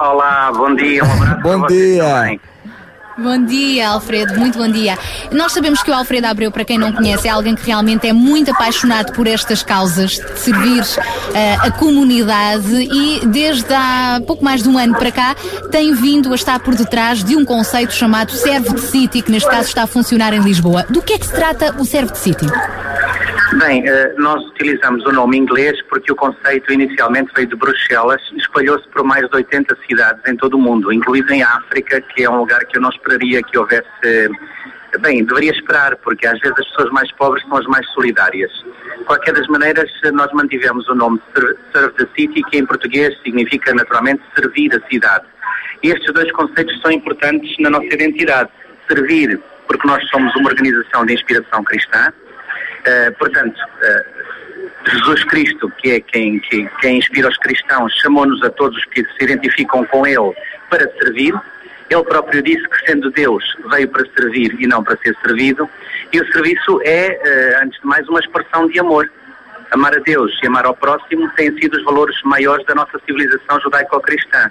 Olá, 0.00 0.50
bom 0.50 0.74
dia, 0.74 1.04
um 1.04 1.12
abraço. 1.12 1.42
Bom 1.42 1.66
dia. 1.66 2.40
Bom 3.22 3.44
dia, 3.44 3.90
Alfredo, 3.90 4.38
muito 4.38 4.56
bom 4.56 4.66
dia. 4.66 4.96
Nós 5.30 5.52
sabemos 5.52 5.82
que 5.82 5.90
o 5.90 5.94
Alfredo 5.94 6.26
Abreu, 6.26 6.50
para 6.50 6.64
quem 6.64 6.78
não 6.78 6.90
conhece, 6.90 7.28
é 7.28 7.30
alguém 7.30 7.54
que 7.54 7.66
realmente 7.66 8.08
é 8.08 8.14
muito 8.14 8.50
apaixonado 8.50 9.12
por 9.12 9.26
estas 9.26 9.62
causas, 9.62 10.12
de 10.12 10.38
servir 10.38 10.82
eh, 11.34 11.54
a 11.60 11.70
comunidade 11.70 12.72
e 12.74 13.26
desde 13.26 13.74
há 13.74 14.22
pouco 14.26 14.42
mais 14.42 14.62
de 14.62 14.70
um 14.70 14.78
ano 14.78 14.96
para 14.96 15.12
cá 15.12 15.36
tem 15.70 15.92
vindo 15.92 16.32
a 16.32 16.34
estar 16.34 16.60
por 16.60 16.74
detrás 16.74 17.22
de 17.22 17.36
um 17.36 17.44
conceito 17.44 17.92
chamado 17.92 18.32
Serve 18.32 18.72
de 18.72 18.80
City, 18.80 19.20
que 19.20 19.30
neste 19.30 19.50
caso 19.50 19.68
está 19.68 19.82
a 19.82 19.86
funcionar 19.86 20.32
em 20.32 20.40
Lisboa. 20.40 20.86
Do 20.88 21.02
que 21.02 21.12
é 21.12 21.18
que 21.18 21.26
se 21.26 21.34
trata 21.34 21.74
o 21.78 21.84
Serve 21.84 22.12
de 22.12 22.18
City? 22.18 22.46
Bem, 23.58 23.86
eh, 23.86 24.14
nós 24.16 24.42
utilizamos 24.46 25.04
o 25.04 25.12
nome 25.12 25.36
inglês 25.36 25.76
porque 25.90 26.10
o 26.10 26.16
conceito 26.16 26.72
inicialmente 26.72 27.30
veio 27.34 27.48
de 27.48 27.56
Bruxelas 27.56 28.22
espalhou-se 28.36 28.86
por 28.88 29.04
mais 29.04 29.28
de 29.28 29.36
80 29.36 29.76
cidades 29.88 30.22
em 30.26 30.36
todo 30.36 30.54
o 30.54 30.58
mundo, 30.58 30.92
incluindo 30.92 31.32
em 31.32 31.42
África, 31.42 32.00
que 32.00 32.24
é 32.24 32.30
um 32.30 32.38
lugar 32.38 32.60
que 32.60 32.76
eu 32.76 32.80
não 32.80 32.90
esperaria 33.10 33.42
que 33.42 33.58
houvesse. 33.58 33.84
Bem, 35.00 35.24
deveria 35.24 35.52
esperar, 35.52 35.96
porque 35.96 36.26
às 36.26 36.38
vezes 36.40 36.58
as 36.58 36.66
pessoas 36.68 36.90
mais 36.90 37.10
pobres 37.12 37.44
são 37.44 37.56
as 37.56 37.66
mais 37.66 37.86
solidárias. 37.90 38.50
De 38.98 39.04
qualquer 39.04 39.32
das 39.34 39.46
maneiras, 39.46 39.88
nós 40.12 40.32
mantivemos 40.32 40.88
o 40.88 40.94
nome 40.94 41.20
Ser- 41.32 41.56
Serve 41.72 41.94
the 41.94 42.06
City, 42.16 42.42
que 42.50 42.58
em 42.58 42.66
português 42.66 43.16
significa 43.22 43.72
naturalmente 43.72 44.22
servir 44.34 44.74
a 44.74 44.88
cidade. 44.88 45.24
E 45.82 45.90
estes 45.90 46.12
dois 46.12 46.30
conceitos 46.32 46.80
são 46.80 46.90
importantes 46.90 47.56
na 47.60 47.70
nossa 47.70 47.86
identidade. 47.86 48.50
Servir, 48.88 49.40
porque 49.68 49.86
nós 49.86 50.04
somos 50.08 50.34
uma 50.34 50.50
organização 50.50 51.06
de 51.06 51.14
inspiração 51.14 51.64
cristã, 51.64 52.12
Uh, 52.80 53.12
portanto, 53.18 53.58
uh, 53.58 54.90
Jesus 54.90 55.22
Cristo, 55.24 55.70
que 55.76 55.90
é 55.90 56.00
quem, 56.00 56.38
que, 56.38 56.66
quem 56.80 56.96
inspira 56.96 57.28
os 57.28 57.36
cristãos, 57.36 57.92
chamou-nos 58.00 58.42
a 58.42 58.48
todos 58.48 58.74
os 58.78 58.84
que 58.86 59.04
se 59.04 59.24
identificam 59.24 59.84
com 59.84 60.06
Ele 60.06 60.32
para 60.70 60.90
servir. 60.92 61.34
Ele 61.90 62.04
próprio 62.04 62.40
disse 62.40 62.62
que, 62.68 62.86
sendo 62.86 63.10
Deus, 63.10 63.44
veio 63.68 63.88
para 63.88 64.06
servir 64.16 64.54
e 64.60 64.66
não 64.66 64.82
para 64.82 64.96
ser 64.98 65.16
servido. 65.26 65.68
E 66.12 66.20
o 66.20 66.32
serviço 66.32 66.80
é, 66.84 67.20
uh, 67.58 67.64
antes 67.64 67.80
de 67.80 67.86
mais, 67.86 68.08
uma 68.08 68.20
expressão 68.20 68.68
de 68.68 68.78
amor. 68.78 69.10
Amar 69.72 69.94
a 69.96 69.98
Deus 69.98 70.32
e 70.42 70.46
amar 70.46 70.66
ao 70.66 70.74
próximo 70.74 71.28
têm 71.36 71.52
sido 71.58 71.76
os 71.76 71.84
valores 71.84 72.16
maiores 72.24 72.64
da 72.66 72.76
nossa 72.76 72.98
civilização 73.04 73.60
judaico-cristã. 73.60 74.50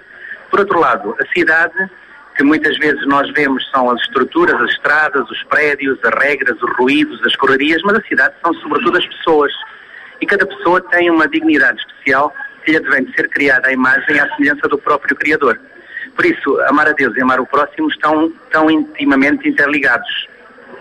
Por 0.50 0.60
outro 0.60 0.80
lado, 0.80 1.16
a 1.20 1.34
cidade 1.34 1.90
que 2.36 2.44
muitas 2.44 2.78
vezes 2.78 3.06
nós 3.06 3.30
vemos 3.34 3.70
são 3.70 3.90
as 3.90 4.02
estruturas, 4.02 4.56
as 4.62 4.72
estradas, 4.72 5.30
os 5.30 5.44
prédios, 5.44 6.00
as 6.04 6.24
regras, 6.24 6.56
os 6.62 6.78
ruídos, 6.78 7.22
as 7.26 7.36
correrias, 7.36 7.82
mas 7.84 7.98
a 7.98 8.02
cidade 8.04 8.34
são 8.42 8.54
sobretudo 8.56 8.98
as 8.98 9.06
pessoas. 9.06 9.52
E 10.22 10.26
cada 10.26 10.46
pessoa 10.46 10.80
tem 10.90 11.10
uma 11.10 11.28
dignidade 11.28 11.80
especial 11.80 12.34
que 12.64 12.72
lhe 12.72 12.78
advém 12.78 13.04
de 13.04 13.14
ser 13.14 13.28
criada 13.30 13.68
à 13.68 13.74
imagem 13.74 14.16
e 14.16 14.20
à 14.22 14.30
semelhança 14.36 14.70
do 14.70 14.78
próprio 14.78 15.18
Criador. 15.18 15.60
Por 16.16 16.26
isso, 16.26 16.60
amar 16.68 16.88
a 16.88 16.92
Deus 16.92 17.16
e 17.16 17.22
amar 17.22 17.40
o 17.40 17.46
próximo 17.46 17.90
estão 17.90 18.32
tão 18.52 18.70
intimamente 18.70 19.48
interligados. 19.48 20.28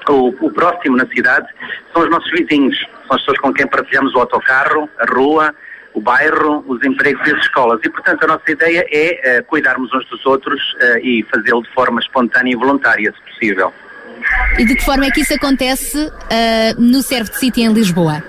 O, 0.09 0.29
o 0.47 0.51
próximo 0.53 0.97
na 0.97 1.07
cidade 1.07 1.47
são 1.93 2.03
os 2.03 2.11
nossos 2.11 2.31
vizinhos, 2.31 2.79
são 3.07 3.17
as 3.17 3.21
pessoas 3.21 3.39
com 3.39 3.53
quem 3.53 3.67
partilhamos 3.67 4.15
o 4.15 4.19
autocarro, 4.19 4.89
a 4.99 5.05
rua, 5.05 5.55
o 5.93 6.01
bairro, 6.01 6.65
os 6.67 6.83
empregos 6.85 7.27
e 7.27 7.35
as 7.35 7.41
escolas. 7.41 7.81
E, 7.85 7.91
portanto, 7.91 8.25
a 8.25 8.27
nossa 8.27 8.51
ideia 8.51 8.87
é 8.91 9.37
eh, 9.39 9.43
cuidarmos 9.43 9.93
uns 9.93 10.07
dos 10.09 10.25
outros 10.25 10.61
eh, 10.81 11.01
e 11.03 11.23
fazê-lo 11.25 11.63
de 11.63 11.73
forma 11.75 12.01
espontânea 12.01 12.53
e 12.53 12.57
voluntária, 12.57 13.13
se 13.13 13.33
possível. 13.33 13.73
E 14.59 14.65
de 14.65 14.75
que 14.75 14.85
forma 14.85 15.07
é 15.07 15.11
que 15.11 15.21
isso 15.21 15.35
acontece 15.35 16.11
ah, 16.31 16.75
no 16.79 17.03
Serve 17.03 17.31
de 17.31 17.39
City 17.39 17.63
em 17.63 17.73
Lisboa? 17.73 18.23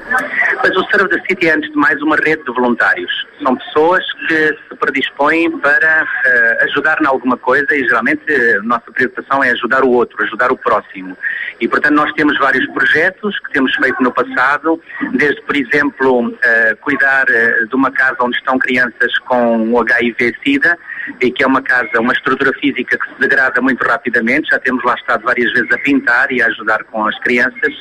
Mas 0.62 0.76
o 0.76 0.86
Serve 0.92 1.08
da 1.10 1.24
City 1.26 1.48
é, 1.48 1.56
antes 1.56 1.72
de 1.72 1.78
mais, 1.78 2.02
uma 2.02 2.18
rede 2.18 2.44
de 2.44 2.52
voluntários. 2.52 3.12
São 3.42 3.56
pessoas 3.56 4.04
que 4.28 4.48
se 4.68 4.76
predispõem 4.78 5.58
para 5.60 6.06
eh, 6.26 6.58
ajudar 6.64 7.02
em 7.02 7.06
alguma 7.08 7.38
coisa 7.38 7.74
e, 7.74 7.84
geralmente, 7.88 8.22
a 8.30 8.62
nossa 8.64 8.92
preocupação 8.92 9.42
é 9.44 9.52
ajudar 9.52 9.84
o 9.84 9.90
outro, 9.90 10.22
ajudar 10.24 10.52
o 10.52 10.58
próximo. 10.58 11.18
E, 11.62 11.68
portanto, 11.68 11.94
nós 11.94 12.12
temos 12.14 12.38
vários 12.38 12.66
projetos 12.72 13.40
que 13.40 13.52
temos 13.54 13.74
feito 13.76 14.04
no 14.04 14.12
passado, 14.12 14.82
desde, 15.14 15.42
por 15.44 15.56
exemplo, 15.56 16.38
eh, 16.44 16.76
cuidar 16.82 17.26
eh, 17.30 17.66
de 17.66 17.76
uma 17.76 17.92
casa 17.92 18.18
onde 18.22 18.38
estão 18.38 18.60
crianças 18.60 19.18
com 19.20 19.80
HIV-Sida, 19.80 20.78
e 21.22 21.32
que 21.32 21.44
é 21.44 21.48
uma 21.48 21.62
casa, 21.62 22.00
uma 22.00 22.14
estrutura 22.14 22.52
física 22.60 22.98
que 22.98 23.14
se 23.14 23.20
degrada 23.20 23.62
muito 23.62 23.84
rapidamente. 23.86 24.50
Já 24.50 24.60
temos 24.60 24.84
lá 24.84 24.96
estado 24.96 25.24
várias 25.24 25.52
vezes 25.52 25.72
a 25.72 25.78
pintar 25.80 26.32
e 26.32 26.42
a 26.42 26.48
ajudar 26.48 26.84
com 26.86 27.06
as 27.06 27.18
crianças. 27.20 27.74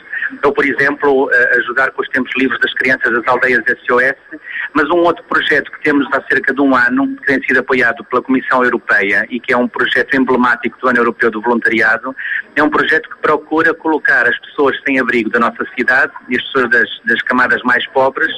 Ou, 0.44 0.52
por 0.52 0.64
exemplo, 0.64 1.30
eh, 1.32 1.58
ajudar 1.58 1.90
com 1.92 2.02
os 2.02 2.08
tempos 2.08 2.30
livres 2.36 2.60
das 2.60 2.72
crianças 2.74 3.12
das 3.12 3.26
aldeias 3.26 3.62
SOS. 3.86 4.40
Mas 4.74 4.88
um 4.90 4.98
outro 4.98 5.24
projeto 5.24 5.70
que 5.72 5.80
temos 5.82 6.06
há 6.12 6.22
cerca 6.22 6.52
de 6.52 6.60
um 6.60 6.74
ano, 6.74 7.16
que 7.16 7.26
tem 7.26 7.42
sido 7.42 7.60
apoiado 7.60 8.04
pela 8.04 8.22
Comissão 8.22 8.62
Europeia 8.62 9.26
e 9.30 9.40
que 9.40 9.52
é 9.52 9.56
um 9.56 9.68
projeto 9.68 10.14
emblemático 10.14 10.78
do 10.80 10.88
Ano 10.88 10.98
Europeu 10.98 11.30
do 11.30 11.40
Voluntariado, 11.40 12.14
é 12.54 12.62
um 12.62 12.70
projeto 12.70 13.08
que 13.08 13.16
procura 13.18 13.72
colocar 13.72 14.26
as 14.26 14.38
pessoas 14.40 14.76
sem 14.86 14.98
abrigo 14.98 15.30
da 15.30 15.38
nossa 15.38 15.64
cidade 15.76 16.12
e 16.28 16.36
as 16.36 16.42
pessoas 16.44 16.70
das, 16.70 16.88
das 17.06 17.22
camadas 17.22 17.62
mais 17.62 17.86
pobres 17.88 18.32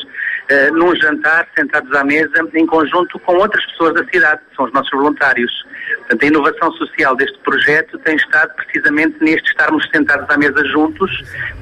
eh, 0.50 0.70
num 0.72 0.94
jantar, 0.96 1.46
sentados 1.56 1.92
à 1.94 2.02
mesa, 2.02 2.48
em 2.54 2.66
conjunto 2.66 3.18
com 3.20 3.36
outras 3.36 3.64
pessoas 3.66 3.94
da 3.94 4.04
cidade, 4.06 4.40
que 4.50 4.56
são 4.56 4.64
os 4.64 4.72
nossos 4.72 4.90
voluntários. 4.90 5.64
Portanto, 5.98 6.22
a 6.24 6.26
inovação 6.26 6.72
social 6.72 7.14
deste 7.14 7.38
projeto 7.38 7.96
tem 7.98 8.16
estado 8.16 8.52
precisamente 8.56 9.16
neste 9.20 9.48
estarmos 9.48 9.88
sentados 9.94 10.28
à 10.28 10.36
mesa 10.36 10.64
juntos, 10.66 11.10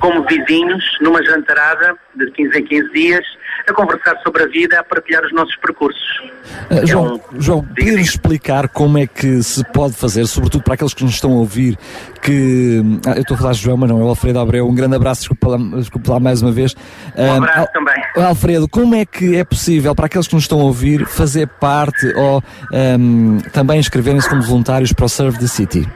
como 0.00 0.24
vizinhos, 0.24 0.84
numa 1.02 1.22
jantarada 1.22 1.94
de 2.14 2.30
15 2.30 2.58
em 2.58 2.64
15 2.64 2.92
dias, 2.92 3.26
a 3.68 3.74
conversar 3.74 4.16
sobre 4.22 4.42
a 4.42 4.46
vida, 4.46 4.78
a 4.80 4.84
partilhar 4.84 5.24
os 5.24 5.32
nossos 5.32 5.54
percursos. 5.56 6.00
Uh, 6.70 6.86
João, 6.86 7.20
João 7.38 7.62
poderes 7.64 8.08
explicar 8.08 8.68
como 8.68 8.98
é 8.98 9.06
que 9.06 9.42
se 9.42 9.64
pode 9.72 9.94
fazer, 9.94 10.26
sobretudo 10.26 10.62
para 10.64 10.74
aqueles 10.74 10.94
que 10.94 11.04
nos 11.04 11.14
estão 11.14 11.32
a 11.32 11.36
ouvir, 11.36 11.76
que. 12.22 12.82
Ah, 13.06 13.12
eu 13.16 13.22
estou 13.22 13.34
a 13.34 13.38
falar 13.38 13.52
de 13.52 13.58
João, 13.60 13.76
mas 13.76 13.88
não, 13.90 14.00
é 14.00 14.04
o 14.04 14.08
Alfredo 14.08 14.38
Abreu. 14.38 14.66
Um 14.68 14.74
grande 14.74 14.96
abraço, 14.96 15.20
desculpa 15.22 15.48
lá, 15.48 15.58
desculpa 15.78 16.12
lá 16.12 16.20
mais 16.20 16.42
uma 16.42 16.50
vez. 16.52 16.74
Um 17.16 17.22
Ah, 17.32 17.36
abraço 17.36 17.58
Al- 17.60 17.68
também. 17.72 18.02
Alfredo, 18.16 18.68
como 18.68 18.94
é 18.94 19.04
que 19.04 19.36
é 19.36 19.44
possível 19.44 19.94
para 19.94 20.06
aqueles 20.06 20.26
que 20.26 20.34
nos 20.34 20.44
estão 20.44 20.60
a 20.60 20.64
ouvir 20.64 21.06
fazer 21.06 21.46
parte 21.46 22.06
ou 22.16 22.42
ahm, 22.72 23.38
também 23.52 23.78
inscreverem-se 23.78 24.28
como 24.28 24.42
voluntários 24.42 24.92
para 24.92 25.04
o 25.06 25.08
Serve 25.08 25.38
the 25.38 25.46
City? 25.46 25.88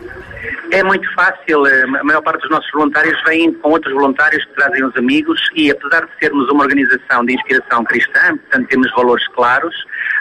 É 0.73 0.83
muito 0.83 1.07
fácil, 1.15 1.67
eh, 1.67 1.83
a 1.83 2.03
maior 2.03 2.23
parte 2.23 2.41
dos 2.41 2.51
nossos 2.51 2.71
voluntários 2.73 3.21
vêm 3.27 3.53
com 3.53 3.73
outros 3.73 3.93
voluntários 3.93 4.43
que 4.47 4.55
trazem 4.55 4.83
os 4.83 4.97
amigos 4.97 5.39
e 5.55 5.71
apesar 5.71 6.07
de 6.07 6.11
sermos 6.19 6.49
uma 6.51 6.63
organização 6.65 7.27
de 7.27 7.35
inspiração 7.35 7.85
cristã, 7.85 8.39
portanto 8.39 8.69
temos 8.69 8.91
valores 8.93 9.29
claros, 9.29 9.75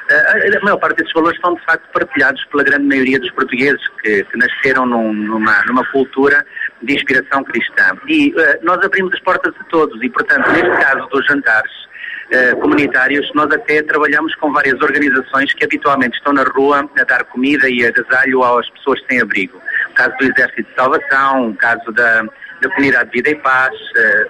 eh, 0.09 0.57
a 0.57 0.65
maior 0.65 0.75
parte 0.77 0.97
desses 0.97 1.13
valores 1.13 1.39
são 1.39 1.53
de 1.55 1.63
facto 1.63 1.87
partilhados 1.93 2.43
pela 2.51 2.63
grande 2.63 2.85
maioria 2.85 3.17
dos 3.17 3.31
portugueses 3.31 3.81
que, 4.03 4.25
que 4.25 4.37
nasceram 4.37 4.85
num- 4.85 5.13
numa, 5.13 5.63
numa 5.67 5.85
cultura 5.89 6.45
de 6.83 6.95
inspiração 6.95 7.45
cristã. 7.45 7.95
E 8.09 8.33
eh, 8.37 8.59
nós 8.61 8.83
abrimos 8.83 9.13
as 9.13 9.21
portas 9.21 9.53
a 9.57 9.63
todos 9.65 10.03
e, 10.03 10.09
portanto, 10.09 10.49
neste 10.51 10.83
caso 10.85 11.07
dos 11.07 11.25
jantares, 11.27 11.71
comunitários, 12.61 13.29
nós 13.35 13.51
até 13.51 13.83
trabalhamos 13.83 14.33
com 14.35 14.53
várias 14.53 14.79
organizações 14.81 15.51
que 15.53 15.65
habitualmente 15.65 16.15
estão 16.17 16.31
na 16.31 16.43
rua 16.43 16.89
a 16.97 17.03
dar 17.03 17.25
comida 17.25 17.69
e 17.69 17.85
agasalho 17.85 18.41
às 18.41 18.69
pessoas 18.69 19.01
sem 19.09 19.19
abrigo. 19.19 19.61
Caso 19.93 20.15
do 20.17 20.25
Exército 20.25 20.63
de 20.63 20.75
Salvação, 20.75 21.53
caso 21.53 21.91
da, 21.91 22.23
da 22.61 22.69
Comunidade 22.69 23.09
de 23.09 23.17
Vida 23.17 23.29
e 23.29 23.35
Paz, 23.35 23.73
eh, 23.97 24.27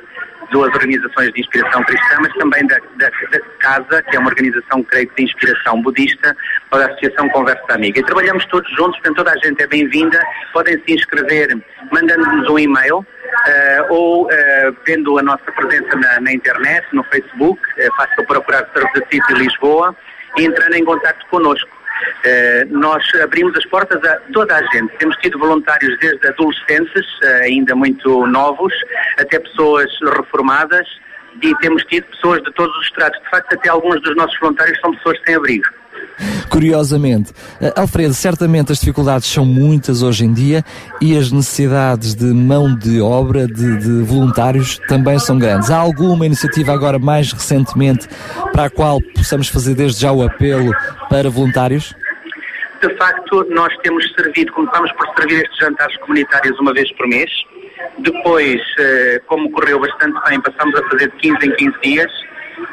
duas 0.51 0.73
organizações 0.73 1.31
de 1.33 1.41
inspiração 1.41 1.83
cristã, 1.83 2.17
mas 2.21 2.33
também 2.33 2.65
da, 2.67 2.77
da, 2.97 3.09
da 3.09 3.39
Casa, 3.59 4.03
que 4.03 4.15
é 4.15 4.19
uma 4.19 4.29
organização, 4.29 4.83
creio 4.83 5.07
que, 5.09 5.15
de 5.15 5.23
inspiração 5.23 5.81
budista, 5.81 6.35
ou 6.71 6.79
da 6.79 6.85
Associação 6.87 7.29
Conversa 7.29 7.73
Amiga. 7.73 7.99
E 7.99 8.03
trabalhamos 8.03 8.45
todos 8.45 8.69
juntos, 8.71 8.99
portanto 8.99 9.17
toda 9.17 9.31
a 9.31 9.37
gente 9.37 9.61
é 9.61 9.67
bem-vinda, 9.67 10.21
podem 10.53 10.81
se 10.83 10.93
inscrever 10.93 11.57
mandando-nos 11.91 12.49
um 12.49 12.59
e-mail, 12.59 13.05
eh, 13.47 13.85
ou 13.89 14.29
eh, 14.31 14.71
vendo 14.85 15.17
a 15.17 15.23
nossa 15.23 15.51
presença 15.51 15.95
na, 15.95 16.19
na 16.19 16.33
internet, 16.33 16.85
no 16.91 17.03
Facebook, 17.05 17.61
uh, 17.61 17.97
basta 17.97 18.23
procurar 18.23 18.63
the 18.63 19.05
City 19.09 19.33
Lisboa 19.33 19.95
e 20.37 20.45
entrando 20.45 20.75
em 20.75 20.85
contato 20.85 21.25
connosco. 21.27 21.69
Eh, 22.23 22.65
nós 22.69 23.03
abrimos 23.21 23.55
as 23.57 23.65
portas 23.65 24.03
a 24.03 24.17
toda 24.33 24.55
a 24.55 24.61
gente. 24.73 24.95
Temos 24.97 25.15
tido 25.17 25.39
voluntários 25.39 25.97
desde 25.99 26.27
adolescentes, 26.27 27.05
eh, 27.23 27.41
ainda 27.43 27.75
muito 27.75 28.27
novos, 28.27 28.73
até 29.17 29.39
pessoas 29.39 29.89
reformadas 30.15 30.87
e 31.41 31.55
temos 31.57 31.83
tido 31.85 32.05
pessoas 32.07 32.41
de 32.43 32.51
todos 32.53 32.75
os 32.77 32.85
estratos. 32.85 33.21
De 33.21 33.29
facto, 33.29 33.53
até 33.53 33.69
alguns 33.69 34.01
dos 34.01 34.15
nossos 34.15 34.37
voluntários 34.39 34.79
são 34.79 34.93
pessoas 34.95 35.19
sem 35.25 35.35
abrigo. 35.35 35.80
Curiosamente, 36.49 37.31
eh, 37.61 37.73
Alfredo, 37.75 38.13
certamente 38.13 38.71
as 38.71 38.79
dificuldades 38.79 39.27
são 39.27 39.45
muitas 39.45 40.03
hoje 40.03 40.25
em 40.25 40.33
dia 40.33 40.63
e 41.01 41.17
as 41.17 41.31
necessidades 41.31 42.13
de 42.13 42.25
mão 42.25 42.75
de 42.75 43.01
obra, 43.01 43.47
de, 43.47 43.77
de 43.77 44.03
voluntários, 44.03 44.77
também 44.87 45.17
são 45.17 45.37
grandes. 45.39 45.71
Há 45.71 45.77
alguma 45.77 46.25
iniciativa 46.25 46.73
agora 46.73 46.99
mais 46.99 47.31
recentemente 47.31 48.07
para 48.51 48.65
a 48.65 48.69
qual 48.69 48.99
possamos 49.15 49.47
fazer 49.47 49.75
desde 49.75 50.01
já 50.01 50.11
o 50.11 50.23
apelo 50.23 50.71
para 51.09 51.29
voluntários? 51.29 51.95
De 52.81 52.97
facto, 52.97 53.45
nós 53.51 53.71
temos 53.83 54.03
servido, 54.13 54.51
começámos 54.53 54.91
por 54.93 55.07
servir 55.15 55.43
estes 55.43 55.57
jantares 55.59 55.95
comunitários 55.97 56.59
uma 56.59 56.73
vez 56.73 56.91
por 56.93 57.07
mês. 57.07 57.29
Depois, 57.99 58.59
eh, 58.79 59.21
como 59.27 59.51
correu 59.51 59.79
bastante 59.79 60.19
bem, 60.27 60.41
passamos 60.41 60.75
a 60.75 60.89
fazer 60.89 61.11
de 61.11 61.17
15 61.17 61.47
em 61.47 61.55
15 61.55 61.77
dias. 61.83 62.11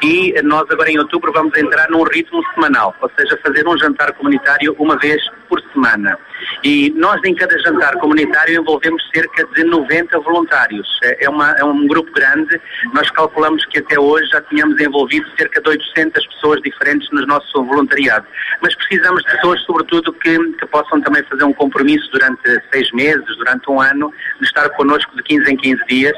E 0.01 0.33
nós 0.43 0.65
agora 0.69 0.89
em 0.91 0.97
outubro 0.99 1.31
vamos 1.33 1.57
entrar 1.57 1.89
num 1.89 2.03
ritmo 2.03 2.41
semanal, 2.53 2.95
ou 3.01 3.11
seja, 3.17 3.37
fazer 3.45 3.67
um 3.67 3.77
jantar 3.77 4.11
comunitário 4.13 4.75
uma 4.79 4.97
vez 4.97 5.21
por 5.47 5.61
semana. 5.73 6.17
E 6.63 6.91
nós 6.95 7.19
em 7.25 7.33
cada 7.35 7.57
jantar 7.59 7.93
comunitário 7.97 8.61
envolvemos 8.61 9.01
cerca 9.13 9.45
de 9.53 9.63
90 9.63 10.19
voluntários. 10.19 10.87
É, 11.03 11.25
é 11.25 11.29
uma- 11.29 11.51
é 11.57 11.63
um 11.63 11.87
grupo 11.87 12.11
grande. 12.11 12.59
Nós 12.93 13.09
calculamos 13.11 13.65
que 13.65 13.79
até 13.79 13.99
hoje 13.99 14.29
já 14.31 14.41
tínhamos 14.41 14.79
envolvido 14.79 15.25
cerca 15.37 15.61
de 15.61 15.69
800 15.69 16.25
pessoas 16.27 16.61
diferentes 16.61 17.09
no 17.11 17.25
nosso 17.25 17.63
voluntariado. 17.65 18.25
Mas 18.61 18.75
precisamos 18.75 19.23
de 19.23 19.31
pessoas, 19.31 19.61
sobretudo, 19.63 20.13
que, 20.13 20.37
que 20.53 20.65
possam 20.67 21.01
também 21.01 21.23
fazer 21.23 21.43
um 21.43 21.53
compromisso 21.53 22.09
durante 22.11 22.41
seis 22.71 22.91
meses, 22.93 23.25
durante 23.37 23.69
um 23.69 23.81
ano, 23.81 24.13
de 24.39 24.45
estar 24.47 24.69
connosco 24.71 25.15
de 25.15 25.23
15 25.23 25.51
em 25.51 25.57
15 25.57 25.85
dias. 25.87 26.17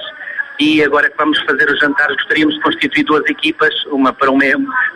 E 0.62 0.84
agora 0.84 1.10
que 1.10 1.18
vamos 1.18 1.40
fazer 1.42 1.68
os 1.72 1.80
jantares, 1.80 2.16
gostaríamos 2.18 2.54
de 2.54 2.62
constituir 2.62 3.04
duas 3.04 3.26
equipas, 3.26 3.74
uma 3.88 4.14
para, 4.14 4.30
uma, 4.30 4.46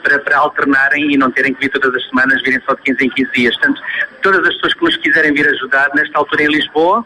para, 0.04 0.20
para 0.20 0.38
alternarem 0.38 1.12
e 1.12 1.18
não 1.18 1.32
terem 1.32 1.56
que 1.56 1.62
vir 1.62 1.72
todas 1.72 1.92
as 1.96 2.08
semanas, 2.08 2.40
virem 2.44 2.62
só 2.68 2.76
de 2.76 2.84
15 2.84 3.04
em 3.04 3.10
15 3.10 3.32
dias. 3.32 3.58
Portanto, 3.58 3.82
todas 4.22 4.42
as 4.48 4.54
pessoas 4.54 4.74
que 4.76 4.84
nos 4.86 4.98
quiserem 4.98 5.34
vir 5.34 5.48
ajudar, 5.50 5.90
nesta 5.96 6.20
altura 6.20 6.44
em 6.44 6.48
Lisboa, 6.50 7.04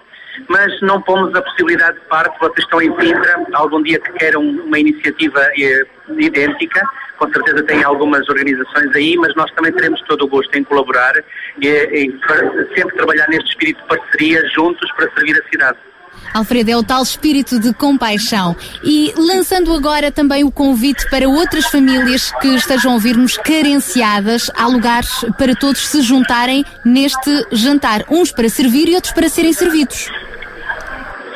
mas 0.50 0.82
não 0.82 1.02
pomos 1.02 1.34
a 1.36 1.42
possibilidade 1.42 2.00
de 2.00 2.06
parte, 2.08 2.38
vocês 2.38 2.60
estão 2.66 2.82
em 2.82 2.94
Sintra, 3.00 3.46
algum 3.54 3.82
dia 3.82 3.98
que 3.98 4.12
queiram 4.14 4.42
uma 4.42 4.78
iniciativa 4.78 5.40
eh, 5.58 5.84
idêntica, 6.18 6.82
com 7.18 7.32
certeza 7.32 7.64
tem 7.64 7.82
algumas 7.84 8.28
organizações 8.28 8.94
aí, 8.94 9.16
mas 9.18 9.34
nós 9.36 9.50
também 9.52 9.72
teremos 9.72 10.02
todo 10.02 10.24
o 10.26 10.28
gosto 10.28 10.54
em 10.58 10.64
colaborar 10.66 11.14
e, 11.62 11.68
e 11.68 12.12
para- 12.28 12.66
sempre 12.76 12.96
trabalhar 12.98 13.28
neste 13.30 13.50
espírito 13.52 13.82
de 13.82 13.88
parceria 13.88 14.46
juntos 14.50 14.92
para 14.98 15.10
servir 15.12 15.42
a 15.42 15.50
cidade. 15.50 15.78
Alfredo, 16.34 16.72
é 16.72 16.78
o 16.78 16.84
tal 16.84 17.04
espírito 17.04 17.60
de 17.60 17.74
compaixão. 17.74 18.56
E 18.84 19.14
lançando 19.18 19.74
agora 19.74 20.12
também 20.12 20.44
o 20.44 20.52
convite 20.52 21.10
para 21.10 21.28
outras 21.28 21.66
famílias 21.66 22.32
que 22.42 22.48
estejam 22.56 22.92
a 22.92 22.94
ouvir-nos 22.96 23.38
carenciadas, 23.38 24.52
há 24.56 24.68
lugares 24.68 25.26
para 25.38 25.56
todos 25.56 25.88
se 25.88 26.02
juntarem 26.02 26.64
neste 26.86 27.46
jantar. 27.52 28.04
Uns 28.10 28.32
para 28.32 28.50
servir 28.50 28.90
e 28.90 28.96
outros 28.96 29.14
para 29.14 29.30
serem 29.30 29.54
servidos. 29.54 30.10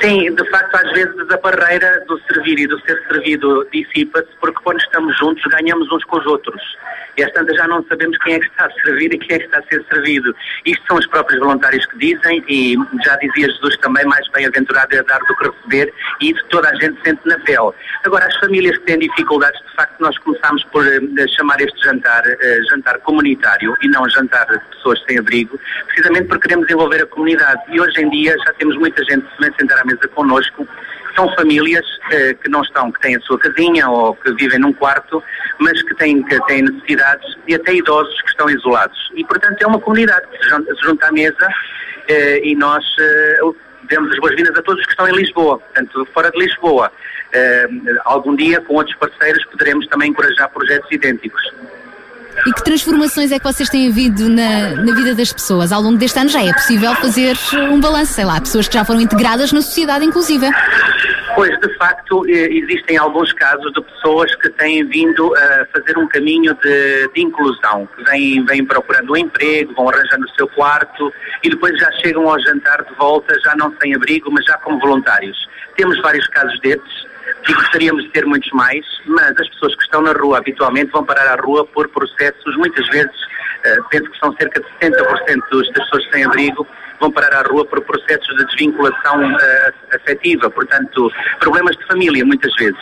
Sim, 0.02 0.36
de 0.36 0.50
facto, 0.50 0.76
às 0.76 0.92
vezes 0.92 1.16
a 1.32 1.38
barreira 1.38 2.04
do 2.08 2.20
servir 2.28 2.60
e 2.60 2.68
do 2.68 2.78
ser 2.82 3.02
servido 3.08 3.66
dissipa-se, 3.72 4.28
porque 4.42 4.60
quando 4.62 4.80
estamos 4.80 5.18
juntos 5.18 5.42
ganhamos 5.46 5.90
uns 5.92 6.04
com 6.04 6.18
os 6.18 6.26
outros. 6.26 6.62
E 7.18 7.24
às 7.24 7.32
tantas 7.32 7.56
já 7.56 7.68
não 7.68 7.84
sabemos 7.86 8.18
quem 8.20 8.36
é 8.36 8.40
que 8.40 8.48
está 8.48 8.66
a 8.66 8.72
servir 8.82 9.14
e 9.14 9.18
quem 9.18 9.36
é 9.36 9.40
que 9.40 9.46
está 9.46 9.60
a 9.60 9.64
ser 9.64 9.84
servido. 9.92 10.36
Isto 10.66 10.84
são 10.88 10.98
os 10.98 11.08
próprios 11.08 11.40
voluntários 11.40 11.86
que 11.86 11.98
dizem, 11.98 12.44
e 12.48 12.76
já 13.04 13.16
dizia 13.18 13.50
Jesus 13.50 13.78
também, 13.78 14.06
mais 14.06 14.28
bem-aventurado 14.30 14.96
é 14.96 15.04
dar 15.04 15.20
do 15.20 15.36
que 15.36 15.50
receber, 15.50 15.94
e 16.22 16.32
isso 16.32 16.44
toda 16.50 16.70
a 16.70 16.76
gente 16.76 17.00
sente 17.04 17.22
na 17.26 17.38
pele. 17.40 17.72
Agora, 18.06 18.26
as 18.26 18.36
famílias 18.38 18.78
que 18.78 18.86
têm 18.86 19.00
dificuldades, 19.00 19.60
de 19.62 19.76
facto, 19.76 20.00
nós 20.00 20.18
começamos 20.20 20.64
por 20.66 20.86
eh, 20.86 21.28
chamar 21.38 21.60
este 21.62 21.80
jantar 21.84 22.24
eh, 22.26 22.60
jantar 22.70 23.00
comunitário 23.00 23.76
e 23.82 23.88
não 23.90 24.08
jantar 24.10 24.46
de 24.48 24.60
pessoas 24.76 25.02
sem 25.08 25.20
abrigo, 25.20 25.60
precisamente 25.88 26.28
porque 26.28 26.48
queremos 26.48 26.70
envolver 26.70 27.02
a 27.02 27.06
comunidade. 27.06 27.62
E 27.70 27.80
hoje 27.80 28.02
em 28.02 28.10
dia 28.10 28.36
já 28.46 28.54
temos 28.54 28.76
muita 28.78 29.04
gente 29.04 29.26
que 29.26 29.46
se 29.46 29.54
sentar 29.58 29.80
à 29.80 29.86
mesa 29.86 30.08
connosco 30.10 30.68
são 31.16 31.34
famílias 31.36 31.86
eh, 32.12 32.34
que 32.34 32.50
não 32.50 32.62
estão, 32.62 32.92
que 32.92 33.00
têm 33.02 33.16
a 33.16 33.20
sua 33.22 33.38
casinha 33.38 33.90
ou 33.90 34.16
que 34.16 34.34
vivem 34.34 34.60
num 34.60 34.74
quarto, 34.74 35.24
mas 35.60 35.82
que 35.84 35.96
têm, 35.96 36.24
que 36.24 36.40
têm 36.46 36.64
necessidades 36.64 37.38
e 37.48 37.56
até 37.56 37.74
idosos 37.74 38.22
que 38.22 38.30
estão 38.30 38.50
isolados. 38.50 39.12
E, 39.16 39.24
portanto, 39.26 39.62
é 39.62 39.68
uma 39.68 39.80
comunidade 39.80 40.28
que 40.28 40.44
se 40.44 40.50
junta, 40.84 41.08
à 41.08 41.12
mesa 41.12 41.48
eh, 42.08 42.42
e 42.44 42.56
nós 42.56 42.84
eh, 43.00 43.40
demos 43.90 44.12
as 44.12 44.20
boas-vindas 44.20 44.58
a 44.58 44.62
todos 44.62 44.80
os 44.80 44.86
que 44.86 44.92
estão 44.92 45.08
em 45.08 45.16
Lisboa, 45.16 45.60
portanto, 45.60 46.08
fora 46.14 46.32
de 46.32 46.40
Lisboa. 46.40 46.92
Eh, 47.34 47.68
algum 48.06 48.36
dia, 48.36 48.62
com 48.62 48.76
outros 48.76 48.96
parceiros, 48.98 49.44
poderemos 49.46 49.88
também 49.88 50.10
encorajar 50.10 50.50
projetos 50.50 50.90
idênticos. 50.92 51.42
E 52.46 52.54
que 52.54 52.64
transformações 52.64 53.32
é 53.32 53.40
que 53.40 53.44
vocês 53.44 53.70
têm 53.70 53.90
havido 53.90 54.28
na, 54.28 54.72
na 54.76 54.94
vida 54.94 55.16
das 55.16 55.32
pessoas? 55.32 55.72
Ao 55.72 55.82
longo 55.82 55.98
deste 55.98 56.20
ano 56.20 56.30
já 56.30 56.44
é 56.44 56.52
possível 56.52 56.94
fazer 56.96 57.38
um 57.72 57.80
balanço, 57.80 58.14
sei 58.14 58.26
lá, 58.26 58.40
pessoas 58.40 58.68
que 58.68 58.74
já 58.74 58.84
foram 58.84 59.00
integradas 59.00 59.52
na 59.54 59.62
sociedade, 59.62 60.04
inclusive. 60.04 60.50
Pois, 61.36 61.58
de 61.60 61.78
facto, 61.78 62.26
eh, 62.28 62.50
existem 62.52 62.98
alguns 62.98 63.32
casos 63.34 63.72
de 63.74 63.82
pessoas 63.82 64.36
que 64.36 64.50
têm 64.50 64.86
vindo 64.86 65.34
a 65.36 65.66
fazer 65.74 65.98
um 65.98 66.08
caminho 66.08 66.54
de, 66.56 67.10
de 67.16 67.22
inclusão, 67.22 67.88
que 67.96 68.04
vêm, 68.04 68.44
vêm 68.46 68.66
procurando 68.66 69.14
um 69.14 69.18
emprego, 69.18 69.74
vão 69.74 69.90
arranjando 69.90 70.26
o 70.26 70.36
seu 70.36 70.48
quarto 70.50 71.12
e 71.44 71.50
depois 71.50 71.78
já 71.80 71.92
chegam 72.04 72.30
ao 72.30 72.40
jantar 72.42 72.84
de 72.84 72.94
volta, 72.96 73.34
já 73.44 73.56
não 73.56 73.74
sem 73.82 73.96
abrigo, 73.96 74.30
mas 74.32 74.46
já 74.46 74.58
como 74.58 74.80
voluntários. 74.80 75.38
Temos 75.76 76.00
vários 76.02 76.28
casos 76.28 76.60
destes 76.60 77.13
e 77.48 77.54
gostaríamos 77.54 78.04
de 78.04 78.10
ter 78.12 78.26
muitos 78.26 78.52
mais, 78.52 78.86
mas 79.06 79.32
as 79.40 79.48
pessoas 79.50 79.76
que 79.76 79.84
estão 79.84 80.02
na 80.02 80.12
rua 80.14 80.38
habitualmente 80.40 80.92
vão 80.92 81.04
parar 81.06 81.38
à 81.38 81.42
rua 81.42 81.66
por 81.66 81.88
processos, 81.90 82.56
muitas 82.58 82.88
vezes, 82.90 83.16
eh, 83.66 83.78
penso 83.90 84.10
que 84.10 84.20
são 84.20 84.34
cerca 84.38 84.60
de 84.62 84.68
70% 84.82 85.50
dos- 85.52 85.72
das 85.74 85.84
pessoas 85.90 86.12
sem 86.12 86.26
abrigo, 86.26 86.68
vão 87.04 87.12
parar 87.12 87.34
à 87.34 87.42
rua 87.42 87.66
por 87.66 87.82
processos 87.82 88.36
de 88.38 88.46
desvinculação 88.46 89.22
eh, 89.22 89.74
afetiva, 89.94 90.50
portanto, 90.50 91.12
problemas 91.40 91.76
de 91.76 91.86
família, 91.86 92.24
muitas 92.26 92.54
vezes. 92.56 92.80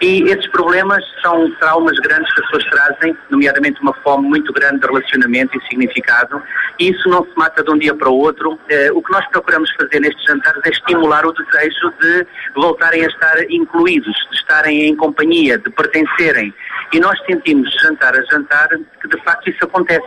E 0.00 0.22
esses 0.22 0.46
problemas 0.48 1.04
são 1.20 1.50
traumas 1.56 1.98
grandes 1.98 2.32
que 2.32 2.40
as 2.40 2.50
pessoas 2.50 2.70
trazem, 2.70 3.16
nomeadamente 3.28 3.80
uma 3.80 3.92
fome 4.04 4.28
muito 4.28 4.52
grande 4.52 4.80
de 4.80 4.86
relacionamento 4.86 5.58
e 5.58 5.68
significado, 5.68 6.40
e 6.78 6.90
isso 6.90 7.08
não 7.08 7.24
se 7.24 7.32
mata 7.36 7.64
de 7.64 7.70
um 7.70 7.78
dia 7.78 7.94
para 7.94 8.08
o 8.08 8.16
outro. 8.16 8.58
Eh, 8.68 8.90
o 8.92 9.02
que 9.02 9.10
nós 9.10 9.26
procuramos 9.30 9.68
fazer 9.74 9.98
nestes 10.00 10.24
jantares 10.24 10.62
é 10.64 10.70
estimular 10.70 11.26
o 11.26 11.32
desejo 11.32 11.92
de 12.00 12.26
voltarem 12.54 13.04
a 13.04 13.08
estar 13.08 13.50
incluídos, 13.50 14.14
de 14.30 14.36
estarem 14.36 14.88
em 14.88 14.94
companhia, 14.94 15.58
de 15.58 15.70
pertencerem. 15.70 16.54
E 16.92 17.00
nós 17.00 17.18
sentimos 17.26 17.68
jantar 17.82 18.14
a 18.14 18.22
jantar 18.30 18.68
que 19.00 19.08
de 19.08 19.20
facto 19.24 19.50
isso 19.50 19.64
acontece. 19.64 20.06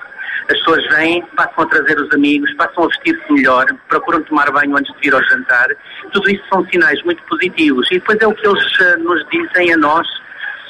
As 0.50 0.58
pessoas 0.58 0.84
vêm, 0.96 1.24
passam 1.36 1.64
a 1.64 1.68
trazer 1.68 2.00
os 2.00 2.12
amigos, 2.12 2.52
passam 2.56 2.84
a 2.84 2.88
vestir-se 2.88 3.32
melhor, 3.32 3.68
procuram 3.88 4.24
tomar 4.24 4.52
banho 4.52 4.76
antes 4.76 4.92
de 4.96 5.00
vir 5.00 5.14
ao 5.14 5.24
jantar. 5.26 5.68
Tudo 6.12 6.28
isso 6.28 6.44
são 6.52 6.66
sinais 6.66 7.02
muito 7.04 7.22
positivos. 7.24 7.88
E 7.92 7.96
depois 8.00 8.18
é 8.20 8.28
o 8.28 8.34
que 8.34 8.48
eles 8.48 8.82
eh, 8.82 8.98
nos 8.98 9.24
dizem 9.30 9.74
a 9.74 9.78
nós 9.78 10.08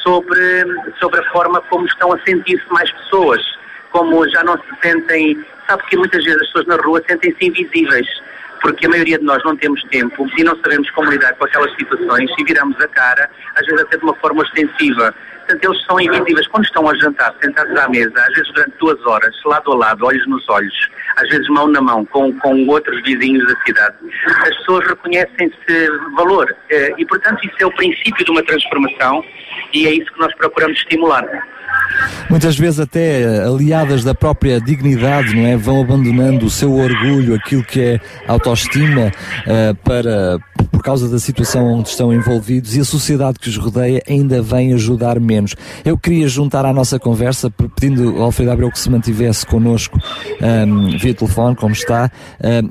sobre, 0.04 0.66
sobre 1.00 1.22
a 1.22 1.32
forma 1.32 1.62
como 1.62 1.86
estão 1.86 2.12
a 2.12 2.20
sentir-se 2.20 2.70
mais 2.70 2.92
pessoas. 2.92 3.42
Como 3.92 4.28
já 4.30 4.44
não 4.44 4.58
se 4.58 4.82
sentem. 4.82 5.46
Sabe 5.66 5.84
que 5.84 5.96
muitas 5.96 6.24
vezes 6.26 6.42
as 6.42 6.48
pessoas 6.48 6.66
na 6.68 6.76
rua 6.76 7.02
sentem-se 7.08 7.46
invisíveis. 7.46 8.08
Porque 8.62 8.86
a 8.86 8.90
maioria 8.90 9.18
de 9.18 9.24
nós 9.24 9.42
não 9.46 9.56
temos 9.56 9.82
tempo 9.86 10.28
e 10.38 10.44
não 10.44 10.58
sabemos 10.58 10.90
como 10.92 11.10
lidar 11.10 11.34
com 11.36 11.46
aquelas 11.46 11.74
situações 11.76 12.30
e 12.38 12.44
viramos 12.44 12.78
a 12.82 12.88
cara, 12.90 13.30
às 13.56 13.66
vezes 13.66 13.82
até 13.82 13.96
de 13.96 14.04
uma 14.04 14.16
forma 14.16 14.42
ostensiva. 14.42 15.16
Portanto, 15.50 15.66
eles 15.66 15.86
são 15.86 16.00
invisíveis. 16.00 16.48
Quando 16.48 16.66
estão 16.66 16.88
a 16.88 16.96
jantar, 16.96 17.34
sentados 17.42 17.76
à 17.76 17.90
mesa, 17.90 18.14
às 18.16 18.34
vezes 18.36 18.54
durante 18.54 18.78
duas 18.80 19.06
horas, 19.08 19.36
lado 19.46 19.72
a 19.72 19.76
lado, 19.76 20.06
olhos 20.06 20.28
nos 20.28 20.48
olhos, 20.48 20.90
às 21.18 21.28
vezes 21.28 21.48
mão 21.50 21.68
na 21.68 21.82
mão, 21.82 22.06
com, 22.06 22.32
com 22.40 22.68
outros 22.68 23.02
vizinhos 23.02 23.44
da 23.48 23.60
cidade, 23.66 23.96
as 24.28 24.56
pessoas 24.58 24.88
reconhecem-se 24.88 25.90
valor. 26.16 26.56
Eh, 26.70 26.94
E, 27.00 27.06
portanto, 27.06 27.44
isso 27.44 27.56
é 27.62 27.66
o 27.66 27.72
princípio 27.72 28.24
de 28.24 28.30
uma 28.30 28.44
transformação 28.44 29.26
e 29.74 29.88
é 29.88 29.92
isso 29.92 30.12
que 30.14 30.20
nós 30.20 30.34
procuramos 30.36 30.78
estimular. 30.78 31.26
Muitas 32.30 32.56
vezes 32.58 32.80
até 32.80 33.22
eh, 33.22 33.44
aliadas 33.44 34.04
da 34.04 34.14
própria 34.14 34.62
dignidade, 34.62 35.36
não 35.36 35.48
é? 35.48 35.58
Vão 35.58 35.82
abandonando 35.82 36.46
o 36.46 36.50
seu 36.50 36.76
orgulho, 36.76 37.34
aquilo 37.34 37.64
que 37.64 37.82
é 37.82 38.00
autoestima, 38.28 39.12
eh, 39.48 39.74
para, 39.84 40.38
por 40.72 40.84
causa 40.84 41.10
da 41.10 41.18
situação 41.18 41.66
onde 41.66 41.90
estão 41.90 42.14
envolvidos 42.14 42.76
e 42.76 42.80
a 42.80 42.86
sociedade 42.86 43.40
que 43.40 43.50
os 43.50 43.58
rodeia 43.58 44.04
ainda 44.08 44.44
vem 44.44 44.74
ajudar 44.74 45.20
menos. 45.20 45.56
Eu 45.84 45.98
queria 45.98 46.28
juntar 46.28 46.66
à 46.66 46.74
nossa 46.74 47.00
conversa, 47.00 47.50
pedindo 47.50 48.18
ao 48.18 48.26
Alfredo 48.26 48.52
Abreu 48.52 48.72
que 48.72 48.80
se 48.80 48.92
mantivesse 48.92 49.44
connosco 49.46 50.00
ehm, 50.40 50.98
via 50.98 51.16
telefone, 51.16 51.56
como 51.56 51.74
está, 51.74 52.12
eh, 52.40 52.62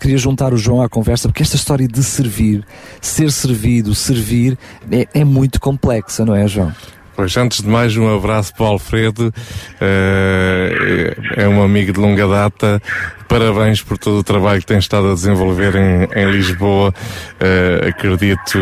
queria 0.00 0.18
juntar 0.18 0.54
o 0.54 0.56
João 0.56 0.80
à 0.80 0.88
conversa, 0.88 1.28
porque 1.28 1.42
esta 1.42 1.56
história 1.56 1.88
de 1.88 2.02
servir, 2.04 2.64
ser 3.00 3.32
servido, 3.32 3.94
servir, 3.96 4.56
é, 4.92 5.08
é 5.12 5.24
muito 5.24 5.60
complexa, 5.60 6.24
não 6.24 6.36
é, 6.36 6.46
João? 6.46 6.72
Pois, 7.18 7.36
antes 7.36 7.62
de 7.62 7.68
mais, 7.68 7.96
um 7.96 8.14
abraço 8.16 8.54
para 8.54 8.62
o 8.62 8.68
Alfredo, 8.68 9.34
eh, 9.80 11.16
é 11.36 11.48
um 11.48 11.60
amigo 11.60 11.92
de 11.92 11.98
longa 11.98 12.28
data. 12.28 12.80
Parabéns 13.28 13.82
por 13.82 13.98
todo 13.98 14.18
o 14.20 14.22
trabalho 14.22 14.60
que 14.60 14.66
tem 14.66 14.78
estado 14.78 15.10
a 15.10 15.14
desenvolver 15.14 15.74
em, 15.74 16.04
em 16.14 16.30
Lisboa. 16.30 16.94
Eh, 17.40 17.88
acredito 17.88 18.56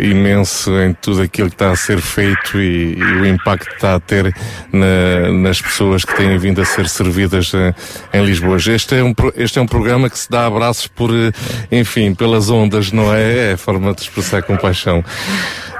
imenso 0.00 0.70
em 0.80 0.94
tudo 0.94 1.20
aquilo 1.20 1.50
que 1.50 1.56
está 1.56 1.72
a 1.72 1.76
ser 1.76 2.00
feito 2.00 2.58
e, 2.58 2.94
e 2.98 3.02
o 3.02 3.26
impacto 3.26 3.68
que 3.68 3.74
está 3.74 3.96
a 3.96 4.00
ter 4.00 4.34
na- 4.72 5.30
nas 5.30 5.60
pessoas 5.60 6.02
que 6.02 6.16
têm 6.16 6.38
vindo 6.38 6.62
a 6.62 6.64
ser 6.64 6.88
servidas 6.88 7.52
eh, 7.54 7.74
em 8.14 8.24
Lisboa. 8.24 8.56
Este 8.56 8.94
é, 8.94 9.04
um, 9.04 9.12
este 9.36 9.58
é 9.58 9.62
um 9.62 9.66
programa 9.66 10.08
que 10.08 10.18
se 10.18 10.30
dá 10.30 10.46
abraços 10.46 10.86
por, 10.86 11.10
enfim, 11.70 12.14
pelas 12.14 12.48
ondas, 12.48 12.90
não 12.92 13.14
é? 13.14 13.50
É 13.50 13.52
a 13.52 13.58
forma 13.58 13.92
de 13.92 14.00
expressar 14.00 14.42
compaixão. 14.42 15.04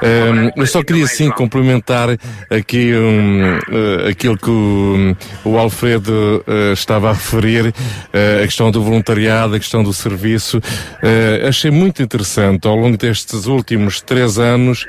Um, 0.02 0.60
eu 0.60 0.66
só 0.66 0.82
queria 0.82 1.06
sim 1.06 1.30
complementar 1.30 2.08
aqui 2.50 2.94
um, 2.94 3.58
uh, 3.58 4.08
aquilo 4.08 4.36
que 4.36 4.50
o, 4.50 5.16
o 5.44 5.58
Alfredo 5.58 6.44
uh, 6.46 6.72
estava 6.72 7.10
a 7.10 7.12
referir, 7.12 7.66
uh, 7.66 8.42
a 8.42 8.46
questão 8.46 8.70
do 8.70 8.82
voluntariado, 8.82 9.54
a 9.54 9.58
questão 9.58 9.82
do 9.82 9.92
serviço. 9.92 10.58
Uh, 10.58 11.48
achei 11.48 11.70
muito 11.70 12.02
interessante 12.02 12.66
ao 12.66 12.76
longo 12.76 12.96
destes 12.96 13.46
últimos 13.46 14.00
três 14.00 14.38
anos, 14.38 14.86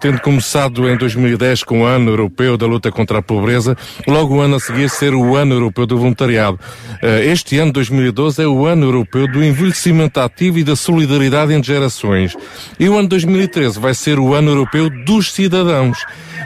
tendo 0.00 0.20
começado 0.20 0.88
em 0.88 0.96
2010 0.96 1.62
com 1.62 1.82
o 1.82 1.84
Ano 1.84 2.10
Europeu 2.10 2.56
da 2.56 2.66
Luta 2.66 2.90
contra 2.90 3.18
a 3.18 3.22
Pobreza, 3.22 3.76
logo 4.06 4.36
o 4.36 4.40
ano 4.40 4.56
a 4.56 4.60
seguir 4.60 4.88
ser 4.90 5.14
o 5.14 5.36
Ano 5.36 5.54
Europeu 5.54 5.86
do 5.86 5.98
Voluntariado. 5.98 6.58
Este 7.24 7.58
ano, 7.58 7.72
2012, 7.72 8.42
é 8.42 8.46
o 8.46 8.66
Ano 8.66 8.86
Europeu 8.86 9.26
do 9.30 9.42
Envelhecimento 9.42 10.20
Ativo 10.20 10.58
e 10.58 10.64
da 10.64 10.76
Solidariedade 10.76 11.52
entre 11.52 11.72
Gerações. 11.72 12.36
E 12.78 12.88
o 12.88 12.96
ano 12.96 13.08
2013 13.08 13.78
vai 13.78 13.94
ser 13.94 14.15
o 14.18 14.34
Ano 14.34 14.50
Europeu 14.50 14.88
dos 14.90 15.32
Cidadãos. 15.32 15.98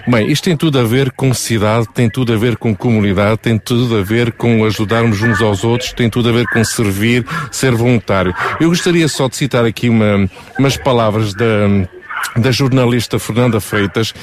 Bem, 0.07 0.31
isto 0.31 0.45
tem 0.45 0.57
tudo 0.57 0.79
a 0.79 0.85
ver 0.85 1.11
com 1.13 1.33
cidade, 1.35 1.87
tem 1.95 2.09
tudo 2.09 2.33
a 2.33 2.37
ver 2.37 2.57
com 2.57 2.75
comunidade, 2.75 3.39
tem 3.39 3.59
tudo 3.59 3.99
a 3.99 4.03
ver 4.03 4.33
com 4.33 4.65
ajudarmos 4.65 5.21
uns 5.23 5.41
aos 5.43 5.63
outros, 5.63 5.93
tem 5.93 6.09
tudo 6.09 6.31
a 6.31 6.33
ver 6.33 6.47
com 6.47 6.65
servir, 6.65 7.25
ser 7.51 7.73
voluntário. 7.73 8.35
Eu 8.59 8.69
gostaria 8.69 9.07
só 9.09 9.29
de 9.29 9.37
citar 9.37 9.65
aqui 9.65 9.89
uma, 9.89 10.29
umas 10.59 10.77
palavras 10.77 11.35
da 11.35 11.69
da 12.36 12.51
jornalista 12.51 13.19
Fernanda 13.19 13.61
Freitas, 13.61 14.15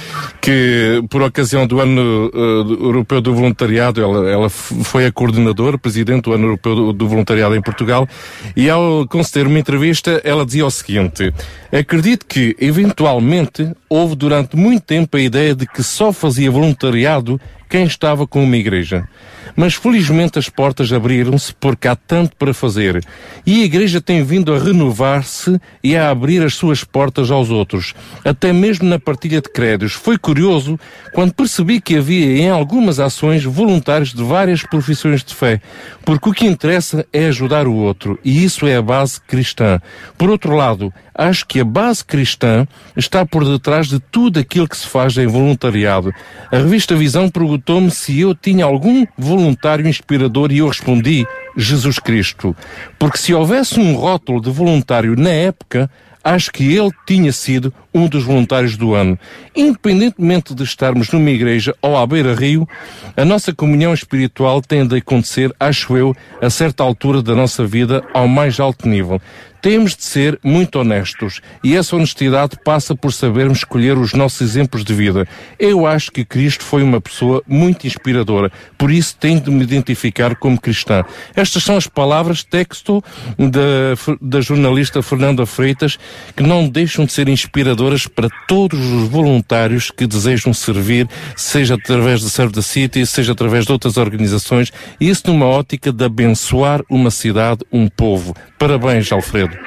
que 0.41 1.03
por 1.09 1.21
ocasião 1.21 1.67
do 1.67 1.79
ano 1.79 2.31
eh, 2.33 2.83
europeu 2.83 3.21
do 3.21 3.33
voluntariado, 3.33 4.01
ela, 4.01 4.29
ela 4.29 4.49
foi 4.49 5.05
a 5.05 5.11
coordenadora, 5.11 5.77
presidente 5.77 6.23
do 6.23 6.33
ano 6.33 6.45
europeu 6.45 6.75
do, 6.75 6.93
do 6.93 7.07
voluntariado 7.07 7.55
em 7.55 7.61
Portugal, 7.61 8.07
e 8.55 8.69
ao 8.69 9.07
conceder 9.07 9.47
uma 9.47 9.59
entrevista, 9.59 10.21
ela 10.23 10.45
dizia 10.45 10.65
o 10.65 10.71
seguinte, 10.71 11.33
acredito 11.71 12.25
que, 12.25 12.55
eventualmente, 12.59 13.71
houve 13.89 14.15
durante 14.15 14.55
muito 14.55 14.83
tempo 14.83 15.17
a 15.17 15.21
ideia 15.21 15.53
de 15.53 15.65
que 15.65 15.83
só 15.83 16.13
fazia 16.13 16.49
voluntariado 16.49 17.39
quem 17.69 17.85
estava 17.85 18.25
com 18.25 18.43
uma 18.43 18.57
igreja. 18.57 19.07
Mas 19.55 19.75
felizmente 19.75 20.39
as 20.39 20.49
portas 20.49 20.91
abriram-se 20.91 21.53
porque 21.53 21.87
há 21.87 21.95
tanto 21.95 22.35
para 22.35 22.53
fazer. 22.53 23.03
E 23.45 23.61
a 23.61 23.65
igreja 23.65 24.01
tem 24.01 24.23
vindo 24.23 24.53
a 24.53 24.59
renovar-se 24.59 25.59
e 25.83 25.95
a 25.95 26.09
abrir 26.09 26.43
as 26.43 26.55
suas 26.55 26.83
portas 26.83 27.31
aos 27.31 27.49
outros. 27.49 27.93
Até 28.23 28.51
mesmo 28.53 28.87
na 28.87 28.99
partilha 28.99 29.41
de 29.41 29.49
créditos. 29.49 29.93
Foi 29.93 30.17
curioso 30.17 30.79
quando 31.13 31.33
percebi 31.33 31.79
que 31.81 31.97
havia 31.97 32.37
em 32.37 32.49
algumas 32.49 32.99
ações 32.99 33.43
voluntários 33.43 34.13
de 34.13 34.23
várias 34.23 34.63
profissões 34.63 35.23
de 35.23 35.33
fé. 35.33 35.61
Porque 36.05 36.29
o 36.29 36.33
que 36.33 36.45
interessa 36.45 37.05
é 37.11 37.27
ajudar 37.27 37.67
o 37.67 37.73
outro. 37.73 38.19
E 38.23 38.43
isso 38.43 38.67
é 38.67 38.75
a 38.75 38.81
base 38.81 39.19
cristã. 39.21 39.81
Por 40.17 40.29
outro 40.29 40.55
lado, 40.55 40.93
acho 41.13 41.45
que 41.45 41.59
a 41.59 41.65
base 41.65 42.05
cristã 42.05 42.67
está 42.95 43.25
por 43.25 43.43
detrás 43.43 43.87
de 43.87 43.99
tudo 43.99 44.39
aquilo 44.39 44.67
que 44.67 44.77
se 44.77 44.87
faz 44.87 45.17
em 45.17 45.27
voluntariado. 45.27 46.13
A 46.51 46.57
revista 46.57 46.95
Visão 46.95 47.29
perguntou-me 47.29 47.89
se 47.89 48.19
eu 48.19 48.35
tinha 48.35 48.65
algum 48.65 49.05
voluntário 49.37 49.87
inspirador 49.87 50.51
e 50.51 50.57
eu 50.57 50.67
respondi 50.67 51.27
Jesus 51.55 51.99
Cristo. 51.99 52.55
Porque 52.97 53.19
se 53.19 53.33
houvesse 53.33 53.79
um 53.79 53.93
rótulo 53.93 54.41
de 54.41 54.49
voluntário 54.49 55.15
na 55.15 55.29
época, 55.29 55.89
acho 56.23 56.51
que 56.51 56.75
ele 56.75 56.89
tinha 57.05 57.31
sido 57.31 57.71
um 57.97 58.07
dos 58.07 58.23
voluntários 58.23 58.77
do 58.77 58.93
ano. 58.93 59.17
Independentemente 59.55 60.53
de 60.53 60.63
estarmos 60.63 61.11
numa 61.11 61.29
igreja 61.29 61.75
ou 61.81 61.97
à 61.97 62.05
beira-rio, 62.05 62.67
a 63.15 63.25
nossa 63.25 63.53
comunhão 63.53 63.93
espiritual 63.93 64.61
tem 64.61 64.85
de 64.85 64.97
acontecer, 64.97 65.53
acho 65.59 65.97
eu, 65.97 66.15
a 66.41 66.49
certa 66.49 66.83
altura 66.83 67.21
da 67.21 67.35
nossa 67.35 67.65
vida, 67.65 68.03
ao 68.13 68.27
mais 68.27 68.59
alto 68.59 68.87
nível. 68.87 69.19
Temos 69.61 69.95
de 69.95 70.03
ser 70.03 70.39
muito 70.43 70.79
honestos 70.79 71.41
e 71.63 71.75
essa 71.75 71.95
honestidade 71.95 72.57
passa 72.63 72.95
por 72.95 73.11
sabermos 73.11 73.59
escolher 73.59 73.97
os 73.97 74.13
nossos 74.13 74.41
exemplos 74.41 74.83
de 74.83 74.93
vida. 74.93 75.27
Eu 75.57 75.85
acho 75.85 76.11
que 76.11 76.23
Cristo 76.23 76.63
foi 76.63 76.83
uma 76.83 77.01
pessoa 77.01 77.41
muito 77.47 77.87
inspiradora, 77.87 78.51
por 78.77 78.91
isso 78.91 79.17
tenho 79.19 79.41
de 79.41 79.49
me 79.49 79.63
identificar 79.63 80.35
como 80.35 80.61
cristã. 80.61 81.03
Estas 81.35 81.63
são 81.63 81.75
as 81.75 81.87
palavras 81.87 82.43
texto 82.43 83.03
da, 83.37 84.15
da 84.21 84.41
jornalista 84.41 85.01
Fernanda 85.01 85.45
Freitas 85.45 85.97
que 86.35 86.43
não 86.43 86.69
deixam 86.69 87.05
de 87.05 87.11
ser 87.11 87.27
inspiradoras 87.27 87.86
para 88.07 88.27
todos 88.47 88.79
os 88.79 89.07
voluntários 89.07 89.89
que 89.89 90.05
desejam 90.05 90.53
servir, 90.53 91.07
seja 91.35 91.75
através 91.75 92.21
do 92.21 92.29
Serve 92.29 92.53
the 92.53 92.61
City, 92.61 93.05
seja 93.05 93.31
através 93.31 93.65
de 93.65 93.71
outras 93.71 93.95
organizações, 93.95 94.73
isso 94.99 95.23
numa 95.27 95.45
ótica 95.45 95.91
de 95.91 96.03
abençoar 96.03 96.81
uma 96.89 97.09
cidade, 97.09 97.63
um 97.71 97.87
povo. 97.87 98.35
Parabéns, 98.59 99.11
Alfredo. 99.11 99.57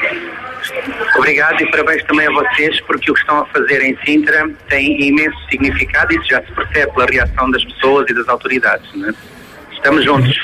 Obrigado 1.17 1.61
e 1.63 1.71
parabéns 1.71 2.03
também 2.05 2.27
a 2.27 2.33
vocês, 2.33 2.81
porque 2.83 3.11
o 3.11 3.15
que 3.15 3.21
estão 3.21 3.39
a 3.39 3.47
fazer 3.47 3.83
em 3.83 3.97
Sintra 4.05 4.49
tem 4.69 5.01
imenso 5.09 5.37
significado 5.51 6.13
e 6.13 6.17
isso 6.17 6.29
já 6.29 6.43
se 6.43 6.53
percebe 6.53 6.93
pela 6.93 7.07
reação 7.07 7.51
das 7.51 7.65
pessoas 7.65 8.09
e 8.11 8.15
das 8.15 8.29
autoridades. 8.29 8.87
Não 8.95 9.09
é? 9.09 9.15
Estamos 9.81 10.05
juntos. 10.05 10.37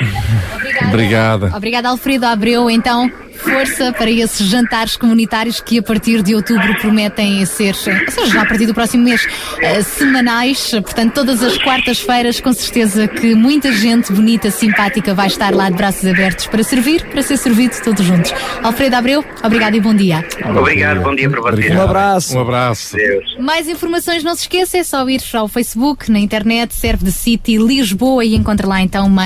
Obrigada. 0.89 1.53
Obrigada, 1.55 1.89
Alfredo 1.91 2.25
Abreu. 2.25 2.71
Então, 2.71 3.11
força 3.37 3.93
para 3.93 4.11
esses 4.11 4.47
jantares 4.47 4.97
comunitários 4.97 5.61
que 5.61 5.79
a 5.79 5.83
partir 5.83 6.23
de 6.23 6.35
outubro 6.35 6.75
prometem 6.81 7.45
ser, 7.45 7.75
ou 7.75 8.11
seja, 8.11 8.27
já 8.33 8.43
a 8.43 8.47
partir 8.47 8.67
do 8.67 8.73
próximo 8.73 9.05
mês, 9.05 9.27
eh, 9.61 9.83
semanais. 9.83 10.71
Portanto, 10.71 11.13
todas 11.13 11.43
as 11.43 11.59
quartas-feiras, 11.59 12.41
com 12.41 12.53
certeza 12.53 13.07
que 13.07 13.35
muita 13.35 13.73
gente 13.73 14.13
bonita, 14.13 14.51
simpática 14.51 15.15
vai 15.15 15.27
estar 15.27 15.55
lá 15.55 15.69
de 15.69 15.77
braços 15.77 16.07
abertos 16.07 16.47
para 16.47 16.63
servir, 16.63 17.05
para 17.07 17.23
ser 17.23 17.37
servido 17.37 17.77
todos 17.85 18.05
juntos. 18.05 18.33
Alfredo 18.63 18.97
Abreu, 18.97 19.25
obrigado 19.43 19.75
e 19.75 19.81
bom 19.81 19.95
dia. 19.95 20.25
Obrigado, 20.59 21.03
bom 21.03 21.15
dia 21.15 21.29
para 21.29 21.41
vocês. 21.43 21.75
Um 21.75 21.81
abraço. 21.83 22.37
Um 22.37 22.41
abraço. 22.41 22.97
Mais 23.39 23.69
informações, 23.69 24.25
não 24.25 24.35
se 24.35 24.43
esqueça, 24.43 24.79
é 24.79 24.83
só 24.83 25.07
ir 25.09 25.21
ao 25.35 25.47
Facebook, 25.47 26.11
na 26.11 26.19
internet, 26.19 26.75
serve 26.75 27.05
de 27.05 27.13
City 27.13 27.59
Lisboa 27.59 28.25
e 28.25 28.35
encontra 28.35 28.67
lá 28.67 28.81
então 28.81 29.09
mais 29.09 29.26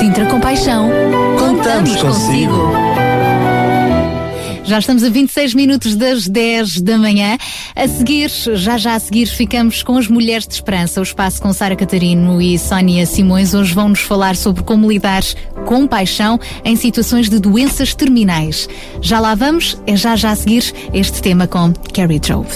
Sintra 0.00 0.24
Compaixão, 0.24 0.88
contamos 1.38 1.94
consigo. 1.96 2.72
Já 4.64 4.78
estamos 4.78 5.04
a 5.04 5.10
26 5.10 5.52
minutos 5.52 5.94
das 5.94 6.26
10 6.26 6.80
da 6.80 6.96
manhã. 6.96 7.36
A 7.76 7.86
seguir, 7.86 8.30
já 8.30 8.78
já 8.78 8.94
a 8.94 8.98
seguir, 8.98 9.26
ficamos 9.26 9.82
com 9.82 9.98
as 9.98 10.08
Mulheres 10.08 10.46
de 10.46 10.54
Esperança, 10.54 11.00
o 11.00 11.02
espaço 11.02 11.42
com 11.42 11.52
Sara 11.52 11.76
Catarino 11.76 12.40
e 12.40 12.58
Sónia 12.58 13.04
Simões. 13.04 13.52
Hoje 13.52 13.74
vão 13.74 13.90
nos 13.90 14.00
falar 14.00 14.36
sobre 14.36 14.62
como 14.62 14.90
lidar 14.90 15.22
com 15.66 15.86
paixão 15.86 16.40
em 16.64 16.76
situações 16.76 17.28
de 17.28 17.38
doenças 17.38 17.94
terminais. 17.94 18.70
Já 19.02 19.20
lá 19.20 19.34
vamos, 19.34 19.76
é 19.86 19.94
já 19.96 20.16
já 20.16 20.30
a 20.30 20.36
seguir 20.36 20.72
este 20.94 21.20
tema 21.20 21.46
com 21.46 21.74
Carrie 21.92 22.22
Jove. 22.26 22.48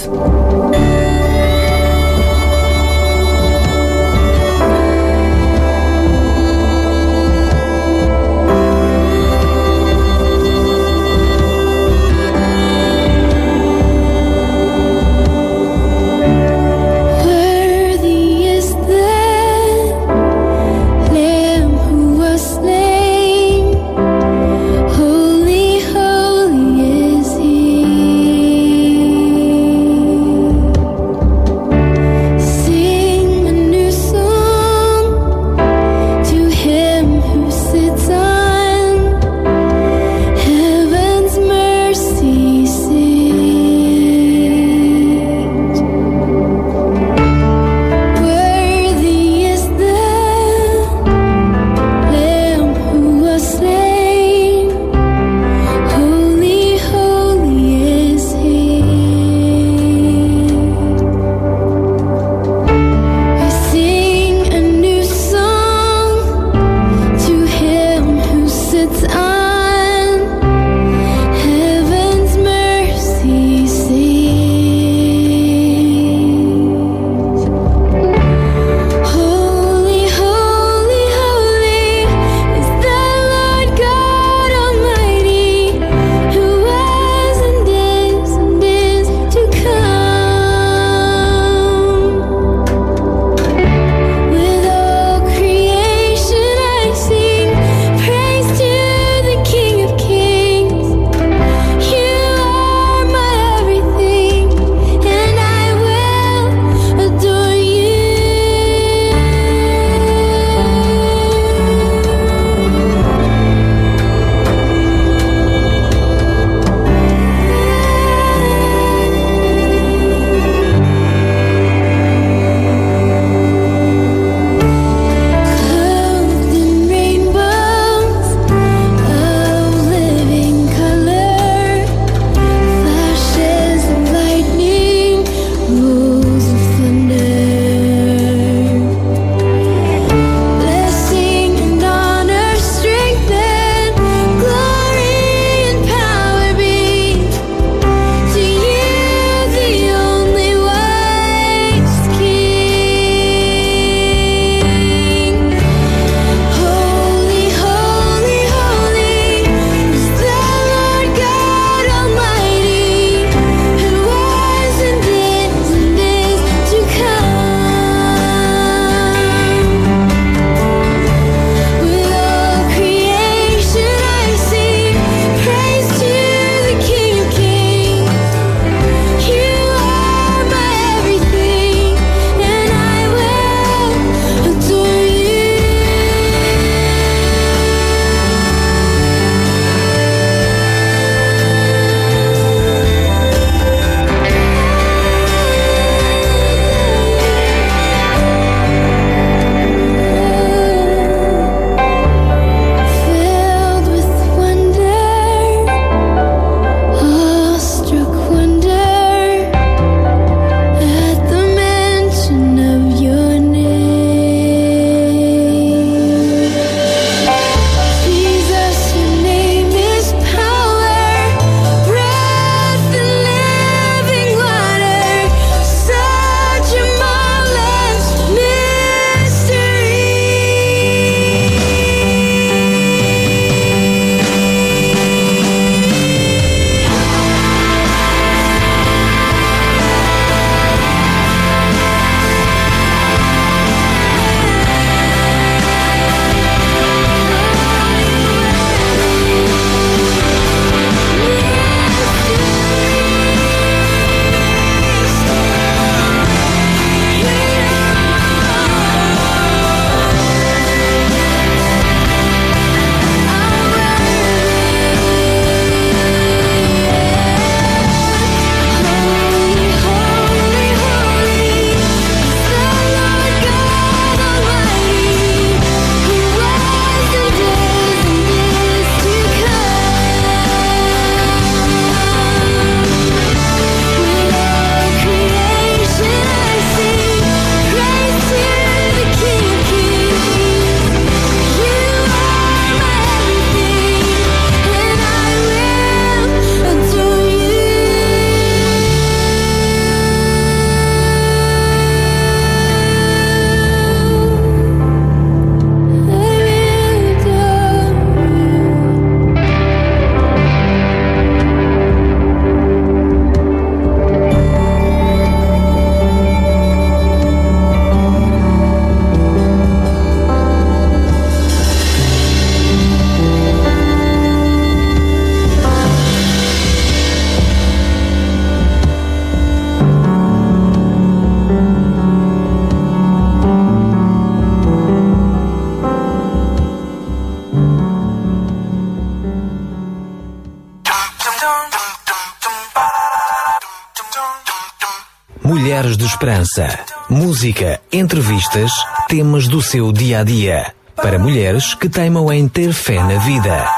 Esperança. 346.24 346.78
Música, 347.10 347.78
entrevistas, 347.92 348.72
temas 349.10 349.46
do 349.46 349.60
seu 349.60 349.92
dia 349.92 350.20
a 350.20 350.24
dia. 350.24 350.72
Para 350.96 351.18
mulheres 351.18 351.74
que 351.74 351.86
teimam 351.86 352.32
em 352.32 352.48
ter 352.48 352.72
fé 352.72 352.94
na 352.94 353.18
vida. 353.18 353.68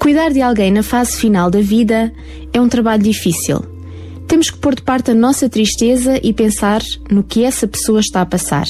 Cuidar 0.00 0.30
de 0.30 0.42
alguém 0.42 0.72
na 0.72 0.82
fase 0.82 1.16
final 1.16 1.48
da 1.48 1.60
vida 1.60 2.12
é 2.52 2.60
um 2.60 2.68
trabalho 2.68 3.04
difícil. 3.04 3.60
Temos 4.26 4.50
que 4.50 4.58
pôr 4.58 4.74
de 4.74 4.82
parte 4.82 5.12
a 5.12 5.14
nossa 5.14 5.48
tristeza 5.48 6.18
e 6.24 6.32
pensar 6.32 6.82
no 7.08 7.22
que 7.22 7.44
essa 7.44 7.68
pessoa 7.68 8.00
está 8.00 8.22
a 8.22 8.26
passar. 8.26 8.66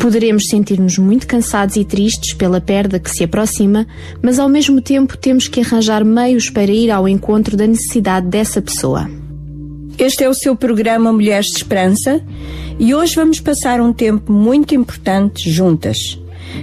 Poderemos 0.00 0.48
sentir-nos 0.48 0.98
muito 0.98 1.28
cansados 1.28 1.76
e 1.76 1.84
tristes 1.84 2.34
pela 2.34 2.60
perda 2.60 2.98
que 2.98 3.08
se 3.08 3.22
aproxima, 3.22 3.86
mas 4.20 4.40
ao 4.40 4.48
mesmo 4.48 4.80
tempo 4.80 5.16
temos 5.16 5.46
que 5.46 5.60
arranjar 5.60 6.04
meios 6.04 6.50
para 6.50 6.72
ir 6.72 6.90
ao 6.90 7.06
encontro 7.06 7.56
da 7.56 7.68
necessidade 7.68 8.26
dessa 8.26 8.60
pessoa. 8.60 9.19
Este 10.00 10.24
é 10.24 10.28
o 10.30 10.32
seu 10.32 10.56
programa 10.56 11.12
Mulheres 11.12 11.48
de 11.48 11.58
Esperança 11.58 12.22
e 12.78 12.94
hoje 12.94 13.14
vamos 13.14 13.38
passar 13.38 13.82
um 13.82 13.92
tempo 13.92 14.32
muito 14.32 14.74
importante 14.74 15.50
juntas. 15.50 16.18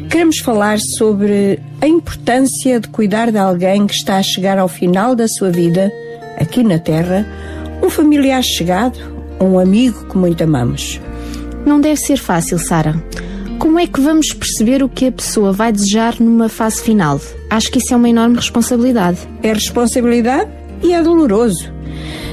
Queremos 0.10 0.40
falar 0.40 0.80
sobre 0.80 1.60
a 1.80 1.88
importância 1.88 2.80
de 2.80 2.88
cuidar 2.88 3.32
de 3.32 3.38
alguém 3.38 3.86
que 3.86 3.94
está 3.94 4.18
a 4.18 4.24
chegar 4.24 4.58
ao 4.58 4.68
final 4.68 5.16
da 5.16 5.28
sua 5.28 5.52
vida, 5.52 5.94
aqui 6.40 6.64
na 6.64 6.80
Terra, 6.80 7.28
um 7.84 7.92
familiar 7.92 8.42
chegado, 8.42 8.98
um 9.40 9.60
amigo 9.60 10.06
que 10.06 10.18
muito 10.18 10.44
amamos. 10.44 11.00
Não 11.64 11.80
deve 11.80 11.98
ser 11.98 12.18
fácil, 12.18 12.58
Sara. 12.58 12.96
Como 13.60 13.78
é 13.78 13.86
que 13.86 14.02
vamos 14.02 14.34
perceber 14.34 14.82
o 14.82 14.90
que 14.90 15.06
a 15.06 15.12
pessoa 15.12 15.54
vai 15.54 15.72
desejar 15.72 16.16
numa 16.20 16.50
fase 16.50 16.82
final? 16.82 17.22
Acho 17.52 17.72
que 17.72 17.78
isso 17.78 17.94
é 17.94 17.98
uma 17.98 18.10
enorme 18.10 18.38
responsabilidade. 18.38 19.20
É 19.44 19.54
responsabilidade 19.54 20.50
e 20.82 20.92
é 20.92 21.04
doloroso. 21.04 21.77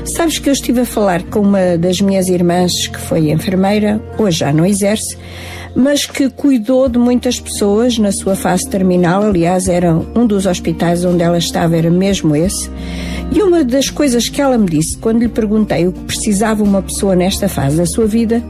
Sabes 0.05 0.39
que 0.39 0.51
eu 0.51 0.53
estive 0.53 0.81
a 0.81 0.85
falar 0.85 1.23
com 1.25 1.41
uma 1.41 1.79
das 1.79 2.01
minhas 2.01 2.29
irmãs 2.29 2.87
que 2.87 2.99
foi 2.99 3.31
enfermeira, 3.31 4.01
hoje 4.19 4.39
já 4.39 4.53
não 4.53 4.67
exerce, 4.67 5.17
mas 5.75 6.05
que 6.05 6.29
cuidou 6.29 6.89
de 6.89 6.99
muitas 6.99 7.41
pessoas 7.41 7.99
na 7.99 8.13
sua 8.13 8.37
fase 8.37 8.69
terminal. 8.69 9.23
Aliás, 9.23 9.67
era 9.67 9.95
um 10.15 10.27
dos 10.27 10.45
hospitais 10.45 11.05
onde 11.05 11.23
ela 11.23 11.39
estava, 11.39 11.77
era 11.77 11.91
mesmo 11.91 12.37
esse. 12.37 12.71
E 13.33 13.43
uma 13.43 13.65
das 13.65 13.89
coisas 13.89 14.29
que 14.29 14.43
ela 14.43 14.59
me 14.59 14.67
disse 14.67 14.97
quando 14.99 15.21
lhe 15.21 15.29
perguntei 15.29 15.87
o 15.89 15.93
que 15.93 16.01
precisava 16.01 16.63
uma 16.63 16.83
pessoa 16.83 17.17
nesta 17.17 17.49
fase 17.49 17.79
da 17.79 17.87
sua 17.87 18.07
vida 18.07 18.43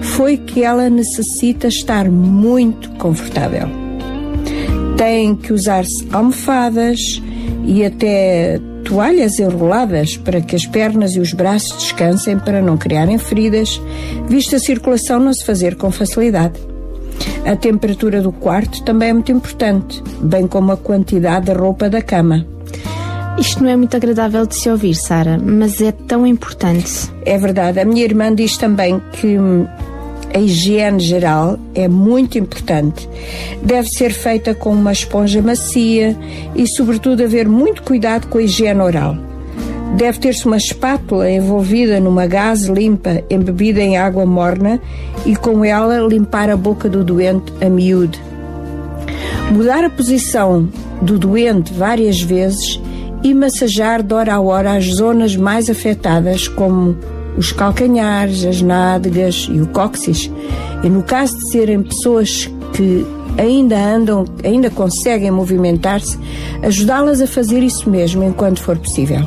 foi 0.00 0.38
que 0.38 0.64
ela 0.64 0.88
necessita 0.88 1.68
estar 1.68 2.10
muito 2.10 2.90
confortável. 2.92 3.68
Tem 4.96 5.36
que 5.36 5.52
usar-se 5.52 6.08
almofadas 6.10 6.98
e 7.64 7.84
até 7.84 8.60
toalhas 8.92 9.38
enroladas 9.38 10.18
para 10.18 10.42
que 10.42 10.54
as 10.54 10.66
pernas 10.66 11.14
e 11.14 11.20
os 11.20 11.32
braços 11.32 11.72
descansem 11.78 12.38
para 12.38 12.60
não 12.60 12.76
criarem 12.76 13.16
feridas, 13.16 13.80
visto 14.28 14.54
a 14.54 14.58
circulação 14.58 15.18
não 15.18 15.32
se 15.32 15.46
fazer 15.46 15.76
com 15.76 15.90
facilidade. 15.90 16.60
A 17.46 17.56
temperatura 17.56 18.20
do 18.20 18.30
quarto 18.30 18.84
também 18.84 19.08
é 19.08 19.12
muito 19.14 19.32
importante, 19.32 20.02
bem 20.20 20.46
como 20.46 20.72
a 20.72 20.76
quantidade 20.76 21.46
de 21.46 21.52
roupa 21.52 21.88
da 21.88 22.02
cama. 22.02 22.46
Isto 23.38 23.62
não 23.62 23.70
é 23.70 23.76
muito 23.76 23.96
agradável 23.96 24.46
de 24.46 24.56
se 24.56 24.68
ouvir, 24.68 24.94
Sara, 24.94 25.40
mas 25.42 25.80
é 25.80 25.90
tão 25.90 26.26
importante. 26.26 27.10
É 27.24 27.38
verdade. 27.38 27.80
A 27.80 27.86
minha 27.86 28.04
irmã 28.04 28.34
diz 28.34 28.58
também 28.58 29.00
que 29.12 29.38
hum, 29.38 29.66
a 30.34 30.38
higiene 30.38 31.00
geral 31.00 31.58
é 31.74 31.88
muito 31.88 32.38
importante. 32.38 33.08
Deve 33.62 33.88
ser 33.88 34.12
feita 34.12 34.54
com 34.54 34.70
uma 34.70 34.92
esponja 34.92 35.42
macia 35.42 36.16
e, 36.54 36.66
sobretudo, 36.66 37.22
haver 37.22 37.48
muito 37.48 37.82
cuidado 37.82 38.26
com 38.28 38.38
a 38.38 38.42
higiene 38.42 38.80
oral. 38.80 39.16
Deve 39.96 40.18
ter-se 40.18 40.46
uma 40.46 40.56
espátula 40.56 41.30
envolvida 41.30 42.00
numa 42.00 42.26
gaze 42.26 42.72
limpa, 42.72 43.22
embebida 43.28 43.80
em 43.80 43.98
água 43.98 44.24
morna 44.24 44.80
e 45.26 45.36
com 45.36 45.62
ela 45.64 45.98
limpar 45.98 46.48
a 46.48 46.56
boca 46.56 46.88
do 46.88 47.04
doente 47.04 47.52
a 47.60 47.68
miúde. 47.68 48.18
Mudar 49.50 49.84
a 49.84 49.90
posição 49.90 50.66
do 51.02 51.18
doente 51.18 51.74
várias 51.74 52.22
vezes 52.22 52.80
e 53.22 53.34
massagear 53.34 54.02
de 54.02 54.14
hora 54.14 54.34
a 54.34 54.40
hora 54.40 54.72
as 54.72 54.86
zonas 54.86 55.36
mais 55.36 55.68
afetadas, 55.68 56.48
como 56.48 56.96
os 57.36 57.52
calcanhares, 57.52 58.44
as 58.44 58.60
nádegas 58.62 59.48
e 59.50 59.60
o 59.60 59.66
cóccix. 59.68 60.30
E 60.82 60.88
no 60.88 61.02
caso 61.02 61.36
de 61.38 61.50
serem 61.50 61.82
pessoas 61.82 62.50
que 62.72 63.06
ainda 63.38 63.76
andam, 63.78 64.24
ainda 64.44 64.70
conseguem 64.70 65.30
movimentar-se, 65.30 66.18
ajudá-las 66.62 67.20
a 67.20 67.26
fazer 67.26 67.62
isso 67.62 67.88
mesmo 67.88 68.22
enquanto 68.22 68.60
for 68.60 68.76
possível. 68.78 69.20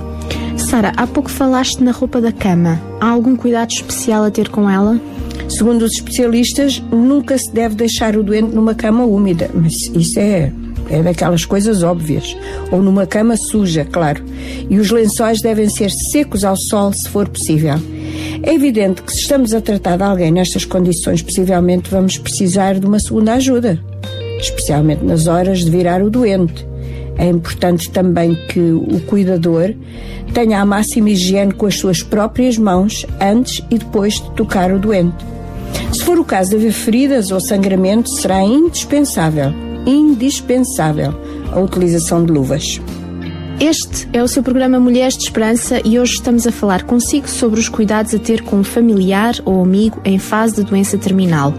Sara, 0.57 0.93
há 0.95 1.05
pouco 1.05 1.29
falaste 1.29 1.83
na 1.83 1.91
roupa 1.91 2.21
da 2.21 2.31
cama. 2.31 2.81
Há 2.99 3.09
algum 3.09 3.35
cuidado 3.35 3.71
especial 3.71 4.23
a 4.23 4.31
ter 4.31 4.49
com 4.49 4.69
ela? 4.69 4.99
Segundo 5.49 5.83
os 5.83 5.93
especialistas, 5.93 6.81
nunca 6.91 7.37
se 7.37 7.51
deve 7.53 7.75
deixar 7.75 8.15
o 8.17 8.23
doente 8.23 8.53
numa 8.53 8.73
cama 8.73 9.05
úmida, 9.05 9.49
mas 9.53 9.73
isso 9.93 10.19
é 10.19 10.51
é 10.89 11.01
daquelas 11.01 11.45
coisas 11.45 11.83
óbvias. 11.83 12.35
Ou 12.71 12.81
numa 12.81 13.05
cama 13.05 13.35
suja, 13.37 13.85
claro. 13.85 14.23
E 14.69 14.77
os 14.77 14.91
lençóis 14.91 15.41
devem 15.41 15.69
ser 15.69 15.89
secos 15.89 16.43
ao 16.43 16.55
sol 16.55 16.93
se 16.93 17.09
for 17.09 17.27
possível. 17.27 17.75
É 18.43 18.53
evidente 18.53 19.01
que 19.01 19.11
se 19.11 19.21
estamos 19.21 19.53
a 19.53 19.61
tratar 19.61 19.97
de 19.97 20.03
alguém 20.03 20.31
nestas 20.31 20.65
condições, 20.65 21.21
possivelmente 21.21 21.89
vamos 21.89 22.17
precisar 22.17 22.79
de 22.79 22.85
uma 22.85 22.99
segunda 22.99 23.33
ajuda, 23.33 23.79
especialmente 24.39 25.03
nas 25.03 25.27
horas 25.27 25.65
de 25.65 25.71
virar 25.71 26.01
o 26.01 26.09
doente. 26.09 26.67
É 27.17 27.27
importante 27.27 27.89
também 27.89 28.35
que 28.49 28.59
o 28.59 28.99
cuidador 29.07 29.73
tenha 30.33 30.59
a 30.59 30.65
máxima 30.65 31.09
higiene 31.09 31.53
com 31.53 31.65
as 31.65 31.79
suas 31.79 32.03
próprias 32.03 32.57
mãos 32.57 33.05
antes 33.21 33.63
e 33.71 33.77
depois 33.77 34.15
de 34.15 34.29
tocar 34.31 34.71
o 34.71 34.79
doente. 34.79 35.25
Se 35.93 36.03
for 36.03 36.19
o 36.19 36.25
caso 36.25 36.51
de 36.51 36.57
haver 36.57 36.73
feridas 36.73 37.31
ou 37.31 37.39
sangramento, 37.39 38.09
será 38.09 38.41
indispensável, 38.43 39.53
indispensável, 39.85 41.13
a 41.51 41.59
utilização 41.59 42.25
de 42.25 42.31
luvas. 42.31 42.79
Este 43.59 44.07
é 44.11 44.21
o 44.21 44.27
seu 44.27 44.43
programa 44.43 44.81
Mulheres 44.81 45.17
de 45.17 45.23
Esperança 45.23 45.79
e 45.85 45.97
hoje 45.97 46.13
estamos 46.13 46.45
a 46.45 46.51
falar 46.51 46.83
consigo 46.83 47.29
sobre 47.29 47.57
os 47.57 47.69
cuidados 47.69 48.13
a 48.13 48.19
ter 48.19 48.43
com 48.43 48.57
um 48.57 48.63
familiar 48.65 49.33
ou 49.45 49.63
amigo 49.63 50.01
em 50.03 50.19
fase 50.19 50.55
de 50.55 50.63
doença 50.63 50.97
terminal. 50.97 51.53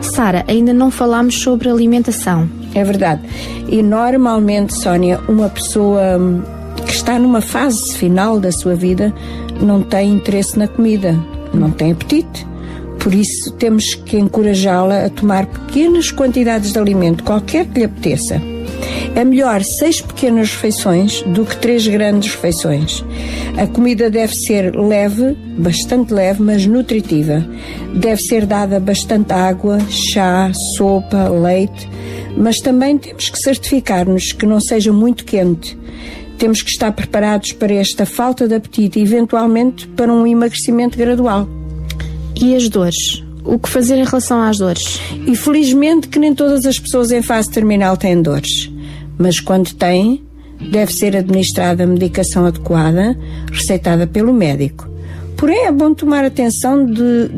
Sara, 0.00 0.42
ainda 0.48 0.72
não 0.72 0.90
falámos 0.90 1.38
sobre 1.42 1.68
alimentação. 1.68 2.48
É 2.74 2.82
verdade. 2.82 3.20
E 3.68 3.82
normalmente, 3.82 4.74
Sónia, 4.74 5.20
uma 5.28 5.50
pessoa 5.50 6.18
hum, 6.18 6.42
que 6.86 6.92
está 6.92 7.18
numa 7.18 7.42
fase 7.42 7.94
final 7.94 8.40
da 8.40 8.50
sua 8.50 8.74
vida 8.74 9.14
não 9.60 9.82
tem 9.82 10.12
interesse 10.12 10.58
na 10.58 10.66
comida, 10.66 11.14
não 11.52 11.70
tem 11.70 11.92
apetite. 11.92 12.46
Por 13.04 13.14
isso, 13.14 13.52
temos 13.58 13.94
que 13.94 14.16
encorajá-la 14.16 15.04
a 15.04 15.10
tomar 15.10 15.44
pequenas 15.44 16.10
quantidades 16.10 16.72
de 16.72 16.78
alimento, 16.78 17.22
qualquer 17.22 17.66
que 17.66 17.80
lhe 17.80 17.84
apeteça. 17.84 18.40
É 19.14 19.22
melhor 19.22 19.62
seis 19.62 20.00
pequenas 20.00 20.50
refeições 20.52 21.20
do 21.20 21.44
que 21.44 21.54
três 21.58 21.86
grandes 21.86 22.34
refeições. 22.34 23.04
A 23.58 23.66
comida 23.66 24.08
deve 24.08 24.34
ser 24.34 24.74
leve, 24.74 25.36
bastante 25.58 26.14
leve, 26.14 26.42
mas 26.42 26.64
nutritiva. 26.64 27.46
Deve 27.94 28.22
ser 28.22 28.46
dada 28.46 28.80
bastante 28.80 29.34
água, 29.34 29.78
chá, 29.90 30.50
sopa, 30.74 31.28
leite, 31.28 31.86
mas 32.38 32.58
também 32.58 32.96
temos 32.96 33.28
que 33.28 33.38
certificar-nos 33.38 34.32
que 34.32 34.46
não 34.46 34.60
seja 34.60 34.94
muito 34.94 35.26
quente. 35.26 35.76
Temos 36.38 36.62
que 36.62 36.70
estar 36.70 36.90
preparados 36.90 37.52
para 37.52 37.74
esta 37.74 38.06
falta 38.06 38.48
de 38.48 38.54
apetite 38.54 38.98
e, 38.98 39.02
eventualmente, 39.02 39.86
para 39.88 40.10
um 40.10 40.26
emagrecimento 40.26 40.96
gradual. 40.96 41.46
E 42.44 42.54
as 42.54 42.68
dores? 42.68 43.24
O 43.42 43.58
que 43.58 43.70
fazer 43.70 43.94
em 43.94 44.04
relação 44.04 44.42
às 44.42 44.58
dores? 44.58 45.00
E 45.26 45.34
felizmente 45.34 46.08
que 46.08 46.18
nem 46.18 46.34
todas 46.34 46.66
as 46.66 46.78
pessoas 46.78 47.10
em 47.10 47.22
fase 47.22 47.50
terminal 47.50 47.96
têm 47.96 48.20
dores. 48.20 48.70
Mas 49.16 49.40
quando 49.40 49.72
têm, 49.72 50.22
deve 50.70 50.92
ser 50.92 51.16
administrada 51.16 51.84
a 51.84 51.86
medicação 51.86 52.44
adequada, 52.44 53.18
receitada 53.50 54.06
pelo 54.06 54.30
médico. 54.30 54.86
Porém, 55.38 55.64
é 55.64 55.72
bom 55.72 55.94
tomar 55.94 56.22
atenção 56.22 56.84
de 56.84 57.30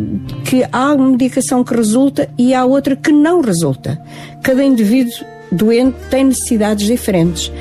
que 0.45 0.67
há 0.73 0.97
medicação 0.97 1.63
que 1.63 1.77
resulta 1.77 2.29
e 2.37 2.53
há 2.53 2.65
outra 2.65 2.97
que 2.97 3.13
não 3.13 3.41
resulta. 3.41 3.97
Cada 4.43 4.65
indivíduo 4.65 5.15
doente 5.53 5.97
tem 6.11 6.25
necessidades 6.25 6.85
diferentes. 6.85 7.53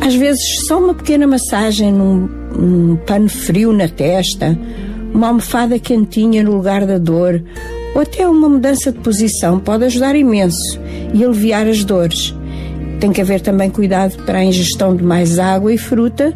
Às 0.00 0.14
vezes, 0.14 0.66
só 0.68 0.78
uma 0.78 0.94
pequena 0.94 1.26
massagem 1.26 1.92
num, 1.92 2.28
num 2.56 2.94
pano 2.94 3.28
frio 3.28 3.72
na 3.72 3.88
testa, 3.88 4.56
uma 5.14 5.28
almofada 5.28 5.78
quentinha 5.78 6.42
no 6.42 6.56
lugar 6.56 6.86
da 6.86 6.98
dor, 6.98 7.42
ou 7.94 8.00
até 8.00 8.26
uma 8.26 8.48
mudança 8.48 8.90
de 8.90 8.98
posição 8.98 9.58
pode 9.58 9.84
ajudar 9.84 10.16
imenso 10.16 10.80
e 11.12 11.24
aliviar 11.24 11.66
as 11.66 11.84
dores. 11.84 12.34
Tem 13.00 13.12
que 13.12 13.20
haver 13.20 13.40
também 13.40 13.68
cuidado 13.68 14.22
para 14.24 14.38
a 14.38 14.44
ingestão 14.44 14.94
de 14.96 15.02
mais 15.02 15.38
água 15.38 15.72
e 15.72 15.78
fruta, 15.78 16.32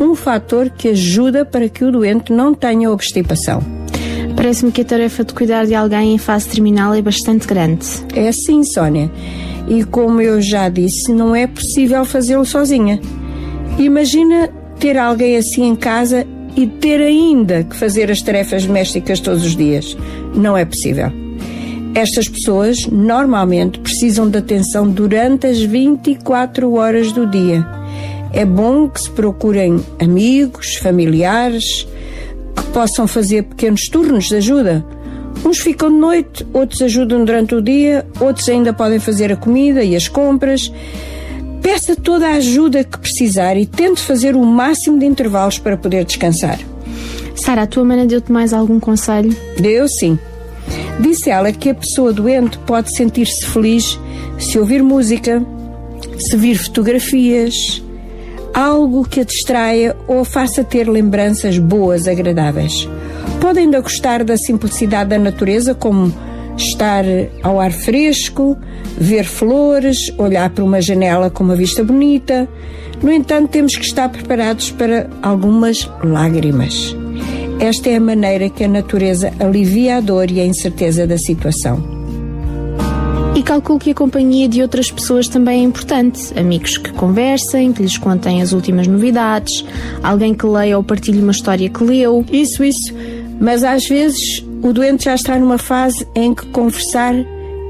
um 0.00 0.14
fator 0.14 0.70
que 0.70 0.88
ajuda 0.88 1.44
para 1.44 1.68
que 1.68 1.84
o 1.84 1.92
doente 1.92 2.32
não 2.32 2.54
tenha 2.54 2.90
obstipação. 2.90 3.62
Parece-me 4.36 4.72
que 4.72 4.80
a 4.80 4.84
tarefa 4.84 5.24
de 5.24 5.32
cuidar 5.32 5.64
de 5.64 5.74
alguém 5.74 6.14
em 6.14 6.18
fase 6.18 6.48
terminal 6.48 6.94
é 6.94 7.00
bastante 7.00 7.46
grande. 7.46 7.86
É 8.14 8.30
sim, 8.32 8.64
Sónia. 8.64 9.10
E 9.68 9.84
como 9.84 10.20
eu 10.20 10.40
já 10.40 10.68
disse, 10.68 11.12
não 11.12 11.34
é 11.34 11.46
possível 11.46 12.04
fazê-lo 12.04 12.44
sozinha. 12.44 13.00
Imagina 13.78 14.50
ter 14.78 14.98
alguém 14.98 15.36
assim 15.36 15.64
em 15.64 15.76
casa 15.76 16.26
e 16.56 16.66
ter 16.66 17.00
ainda 17.00 17.64
que 17.64 17.76
fazer 17.76 18.10
as 18.10 18.20
tarefas 18.20 18.64
domésticas 18.64 19.20
todos 19.20 19.44
os 19.44 19.56
dias. 19.56 19.96
Não 20.34 20.56
é 20.56 20.64
possível. 20.64 21.10
Estas 21.94 22.28
pessoas 22.28 22.86
normalmente 22.86 23.78
precisam 23.78 24.28
de 24.28 24.38
atenção 24.38 24.88
durante 24.88 25.46
as 25.46 25.60
24 25.60 26.72
horas 26.74 27.12
do 27.12 27.26
dia. 27.26 27.64
É 28.32 28.44
bom 28.44 28.88
que 28.88 29.00
se 29.00 29.10
procurem 29.10 29.80
amigos, 30.00 30.74
familiares, 30.76 31.86
que 32.56 32.64
possam 32.72 33.06
fazer 33.06 33.44
pequenos 33.44 33.82
turnos 33.82 34.24
de 34.24 34.36
ajuda. 34.36 34.84
Uns 35.44 35.58
ficam 35.58 35.88
de 35.88 35.98
noite, 35.98 36.46
outros 36.52 36.82
ajudam 36.82 37.24
durante 37.24 37.54
o 37.54 37.62
dia, 37.62 38.04
outros 38.18 38.48
ainda 38.48 38.72
podem 38.72 38.98
fazer 38.98 39.32
a 39.32 39.36
comida 39.36 39.84
e 39.84 39.94
as 39.94 40.08
compras. 40.08 40.72
Peça 41.64 41.96
toda 41.96 42.28
a 42.28 42.34
ajuda 42.34 42.84
que 42.84 42.98
precisar 42.98 43.56
e 43.56 43.64
tente 43.64 44.02
fazer 44.02 44.36
o 44.36 44.44
máximo 44.44 44.98
de 44.98 45.06
intervalos 45.06 45.58
para 45.58 45.78
poder 45.78 46.04
descansar. 46.04 46.58
Sara, 47.34 47.62
a 47.62 47.66
tua 47.66 47.82
mana 47.82 48.04
deu-te 48.04 48.30
mais 48.30 48.52
algum 48.52 48.78
conselho? 48.78 49.34
Deu 49.58 49.88
sim. 49.88 50.18
Disse 51.00 51.30
ela 51.30 51.50
que 51.52 51.70
a 51.70 51.74
pessoa 51.74 52.12
doente 52.12 52.58
pode 52.58 52.94
sentir-se 52.94 53.46
feliz 53.46 53.98
se 54.38 54.58
ouvir 54.58 54.82
música, 54.82 55.42
se 56.18 56.36
vir 56.36 56.58
fotografias, 56.58 57.82
algo 58.52 59.08
que 59.08 59.20
a 59.20 59.24
distraia 59.24 59.96
ou 60.06 60.20
a 60.20 60.24
faça 60.26 60.62
ter 60.62 60.86
lembranças 60.86 61.58
boas, 61.58 62.06
agradáveis. 62.06 62.86
Pode 63.40 63.60
ainda 63.60 63.80
gostar 63.80 64.22
da 64.22 64.36
simplicidade 64.36 65.08
da 65.08 65.18
natureza, 65.18 65.74
como 65.74 66.12
estar 66.56 67.04
ao 67.42 67.60
ar 67.60 67.72
fresco, 67.72 68.56
ver 68.96 69.24
flores, 69.24 70.12
olhar 70.18 70.50
para 70.50 70.64
uma 70.64 70.80
janela 70.80 71.30
com 71.30 71.44
uma 71.44 71.56
vista 71.56 71.82
bonita. 71.82 72.48
No 73.02 73.12
entanto, 73.12 73.50
temos 73.50 73.76
que 73.76 73.84
estar 73.84 74.08
preparados 74.08 74.70
para 74.70 75.08
algumas 75.22 75.90
lágrimas. 76.02 76.96
Esta 77.60 77.90
é 77.90 77.96
a 77.96 78.00
maneira 78.00 78.48
que 78.48 78.64
a 78.64 78.68
natureza 78.68 79.32
alivia 79.38 79.96
a 79.96 80.00
dor 80.00 80.30
e 80.30 80.40
a 80.40 80.44
incerteza 80.44 81.06
da 81.06 81.16
situação. 81.16 81.94
E 83.34 83.42
calculo 83.42 83.80
que 83.80 83.90
a 83.90 83.94
companhia 83.94 84.48
de 84.48 84.62
outras 84.62 84.92
pessoas 84.92 85.26
também 85.26 85.60
é 85.60 85.64
importante. 85.64 86.38
Amigos 86.38 86.78
que 86.78 86.92
conversem, 86.92 87.72
que 87.72 87.82
lhes 87.82 87.98
contem 87.98 88.40
as 88.40 88.52
últimas 88.52 88.86
novidades, 88.86 89.64
alguém 90.02 90.34
que 90.34 90.46
leia 90.46 90.76
ou 90.76 90.84
partilhe 90.84 91.20
uma 91.20 91.32
história 91.32 91.68
que 91.68 91.82
leu. 91.82 92.24
Isso, 92.30 92.62
isso. 92.62 92.94
Mas 93.40 93.64
às 93.64 93.88
vezes 93.88 94.44
o 94.64 94.72
doente 94.72 95.04
já 95.04 95.14
está 95.14 95.38
numa 95.38 95.58
fase 95.58 96.08
em 96.14 96.34
que 96.34 96.46
conversar 96.46 97.14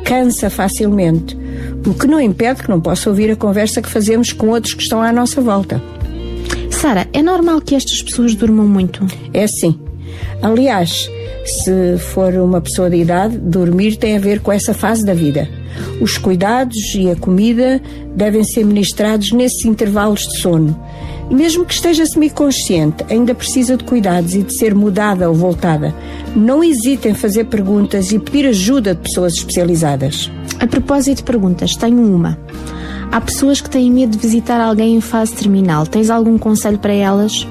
cansa 0.05 0.49
facilmente, 0.49 1.37
o 1.85 1.93
que 1.93 2.07
não 2.07 2.21
impede 2.21 2.63
que 2.63 2.71
não 2.71 2.81
possa 2.81 3.11
ouvir 3.11 3.33
a 3.33 3.37
conversa 3.37 3.83
que 3.83 3.89
fazemos 3.89 4.33
com 4.33 4.51
outros 4.51 4.75
que 4.75 4.83
estão 4.85 5.03
à 5.03 5.13
nossa 5.13 5.41
volta. 5.41 5.83
Sara, 6.71 7.09
é 7.13 7.21
normal 7.21 7.61
que 7.61 7.75
estas 7.75 8.01
pessoas 8.01 8.37
durmam 8.37 8.69
muito? 8.69 9.05
É 9.33 9.45
sim. 9.49 9.77
Aliás, 10.41 11.11
se 11.45 11.99
for 11.99 12.33
uma 12.35 12.61
pessoa 12.61 12.89
de 12.89 12.99
idade, 12.99 13.39
dormir 13.39 13.97
tem 13.97 14.17
a 14.17 14.21
ver 14.21 14.39
com 14.39 14.53
essa 14.53 14.73
fase 14.73 15.05
da 15.05 15.15
vida. 15.15 15.49
Os 16.01 16.17
cuidados 16.17 16.95
e 16.95 17.11
a 17.11 17.17
comida 17.17 17.83
devem 18.15 18.45
ser 18.45 18.65
ministrados 18.65 19.33
nesses 19.33 19.65
intervalos 19.65 20.21
de 20.21 20.39
sono. 20.39 20.81
Mesmo 21.31 21.65
que 21.65 21.75
esteja 21.75 22.05
semiconsciente, 22.07 23.05
ainda 23.09 23.35
precisa 23.35 23.77
de 23.77 23.85
cuidados 23.85 24.35
e 24.35 24.43
de 24.43 24.57
ser 24.57 24.75
mudada 24.75 25.29
ou 25.29 25.35
voltada. 25.35 25.95
Não 26.37 26.63
hesite 26.63 27.09
em 27.09 27.15
fazer 27.15 27.45
perguntas 27.45 28.13
e 28.13 28.19
pedir 28.19 28.47
ajuda 28.47 28.95
de 28.95 29.01
pessoas 29.01 29.35
especializadas. 29.35 30.31
A 30.61 30.67
propósito 30.67 31.19
de 31.19 31.25
perguntas, 31.25 31.77
tenho 31.77 32.01
uma. 32.01 32.39
Há 33.11 33.21
pessoas 33.21 33.61
que 33.61 33.71
têm 33.71 33.91
medo 33.91 34.13
de 34.13 34.19
visitar 34.19 34.61
alguém 34.61 34.97
em 34.97 35.01
fase 35.01 35.35
terminal. 35.35 35.87
Tens 35.87 36.11
algum 36.11 36.37
conselho 36.37 36.79
para 36.79 36.93
elas? 36.93 37.47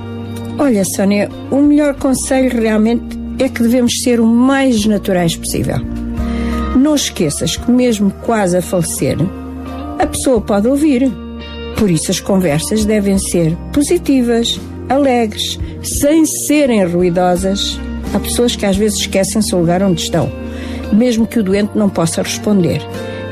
Olha, 0.57 0.83
Sónia, 0.85 1.29
o 1.49 1.57
melhor 1.57 1.95
conselho 1.95 2.61
realmente 2.61 3.17
é 3.39 3.49
que 3.49 3.63
devemos 3.63 3.93
ser 4.03 4.19
o 4.19 4.25
mais 4.25 4.85
naturais 4.85 5.35
possível. 5.35 5.77
Não 6.75 6.95
esqueças 6.95 7.55
que, 7.55 7.71
mesmo 7.71 8.11
quase 8.25 8.57
a 8.57 8.61
falecer, 8.61 9.17
a 9.99 10.05
pessoa 10.05 10.41
pode 10.41 10.67
ouvir. 10.67 11.11
Por 11.77 11.89
isso, 11.89 12.11
as 12.11 12.19
conversas 12.19 12.85
devem 12.85 13.17
ser 13.17 13.55
positivas, 13.73 14.59
alegres, 14.89 15.59
sem 15.83 16.25
serem 16.25 16.85
ruidosas. 16.85 17.79
Há 18.13 18.19
pessoas 18.19 18.55
que 18.55 18.65
às 18.65 18.77
vezes 18.77 18.99
esquecem-se 18.99 19.53
o 19.55 19.59
lugar 19.59 19.81
onde 19.81 20.01
estão, 20.01 20.31
mesmo 20.91 21.27
que 21.27 21.39
o 21.39 21.43
doente 21.43 21.77
não 21.77 21.89
possa 21.89 22.21
responder. 22.21 22.81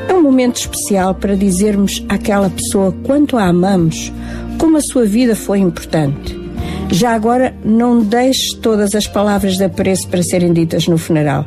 É 0.08 0.14
um 0.14 0.22
momento 0.22 0.56
especial 0.56 1.14
para 1.14 1.36
dizermos 1.36 2.04
àquela 2.08 2.50
pessoa 2.50 2.94
quanto 3.04 3.36
a 3.36 3.46
amamos, 3.46 4.12
como 4.58 4.76
a 4.76 4.80
sua 4.82 5.04
vida 5.04 5.36
foi 5.36 5.58
importante. 5.58 6.40
Já 6.90 7.14
agora, 7.14 7.54
não 7.64 8.02
deixe 8.02 8.56
todas 8.58 8.94
as 8.94 9.06
palavras 9.06 9.56
de 9.56 9.64
apreço 9.64 10.08
para 10.08 10.22
serem 10.22 10.52
ditas 10.52 10.86
no 10.86 10.98
funeral. 10.98 11.46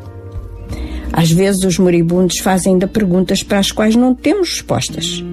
Às 1.14 1.32
vezes, 1.32 1.64
os 1.64 1.78
moribundos 1.78 2.40
fazem 2.40 2.74
ainda 2.74 2.88
perguntas 2.88 3.44
para 3.44 3.60
as 3.60 3.72
quais 3.72 3.96
não 3.96 4.16
temos 4.16 4.50
respostas. 4.50 5.24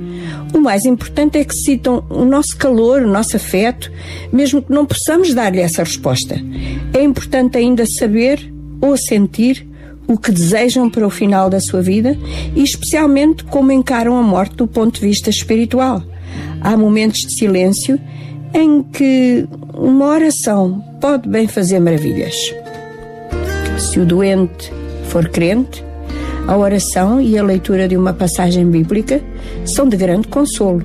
O 0.52 0.58
mais 0.58 0.84
importante 0.84 1.38
é 1.38 1.44
que 1.44 1.54
citam 1.54 2.04
o 2.10 2.24
nosso 2.24 2.56
calor, 2.56 3.02
o 3.02 3.08
nosso 3.08 3.36
afeto, 3.36 3.90
mesmo 4.32 4.62
que 4.62 4.72
não 4.72 4.84
possamos 4.84 5.32
dar-lhe 5.32 5.60
essa 5.60 5.82
resposta. 5.82 6.40
É 6.92 7.02
importante 7.02 7.56
ainda 7.56 7.86
saber 7.86 8.52
ou 8.80 8.96
sentir 8.96 9.66
o 10.06 10.18
que 10.18 10.30
desejam 10.30 10.90
para 10.90 11.06
o 11.06 11.10
final 11.10 11.48
da 11.48 11.60
sua 11.60 11.80
vida 11.80 12.18
e, 12.54 12.62
especialmente, 12.62 13.44
como 13.44 13.72
encaram 13.72 14.16
a 14.18 14.22
morte 14.22 14.56
do 14.56 14.66
ponto 14.66 15.00
de 15.00 15.06
vista 15.06 15.30
espiritual. 15.30 16.02
Há 16.60 16.76
momentos 16.76 17.20
de 17.20 17.34
silêncio 17.34 17.98
em 18.52 18.82
que 18.82 19.46
uma 19.72 20.06
oração 20.06 20.84
pode 21.00 21.28
bem 21.28 21.48
fazer 21.48 21.80
maravilhas. 21.80 22.34
Se 23.78 23.98
o 23.98 24.04
doente 24.04 24.70
for 25.08 25.28
crente, 25.28 25.82
a 26.46 26.56
oração 26.56 27.20
e 27.20 27.38
a 27.38 27.42
leitura 27.42 27.86
de 27.86 27.96
uma 27.96 28.12
passagem 28.12 28.68
bíblica 28.68 29.22
são 29.64 29.88
de 29.88 29.96
grande 29.96 30.28
consolo. 30.28 30.82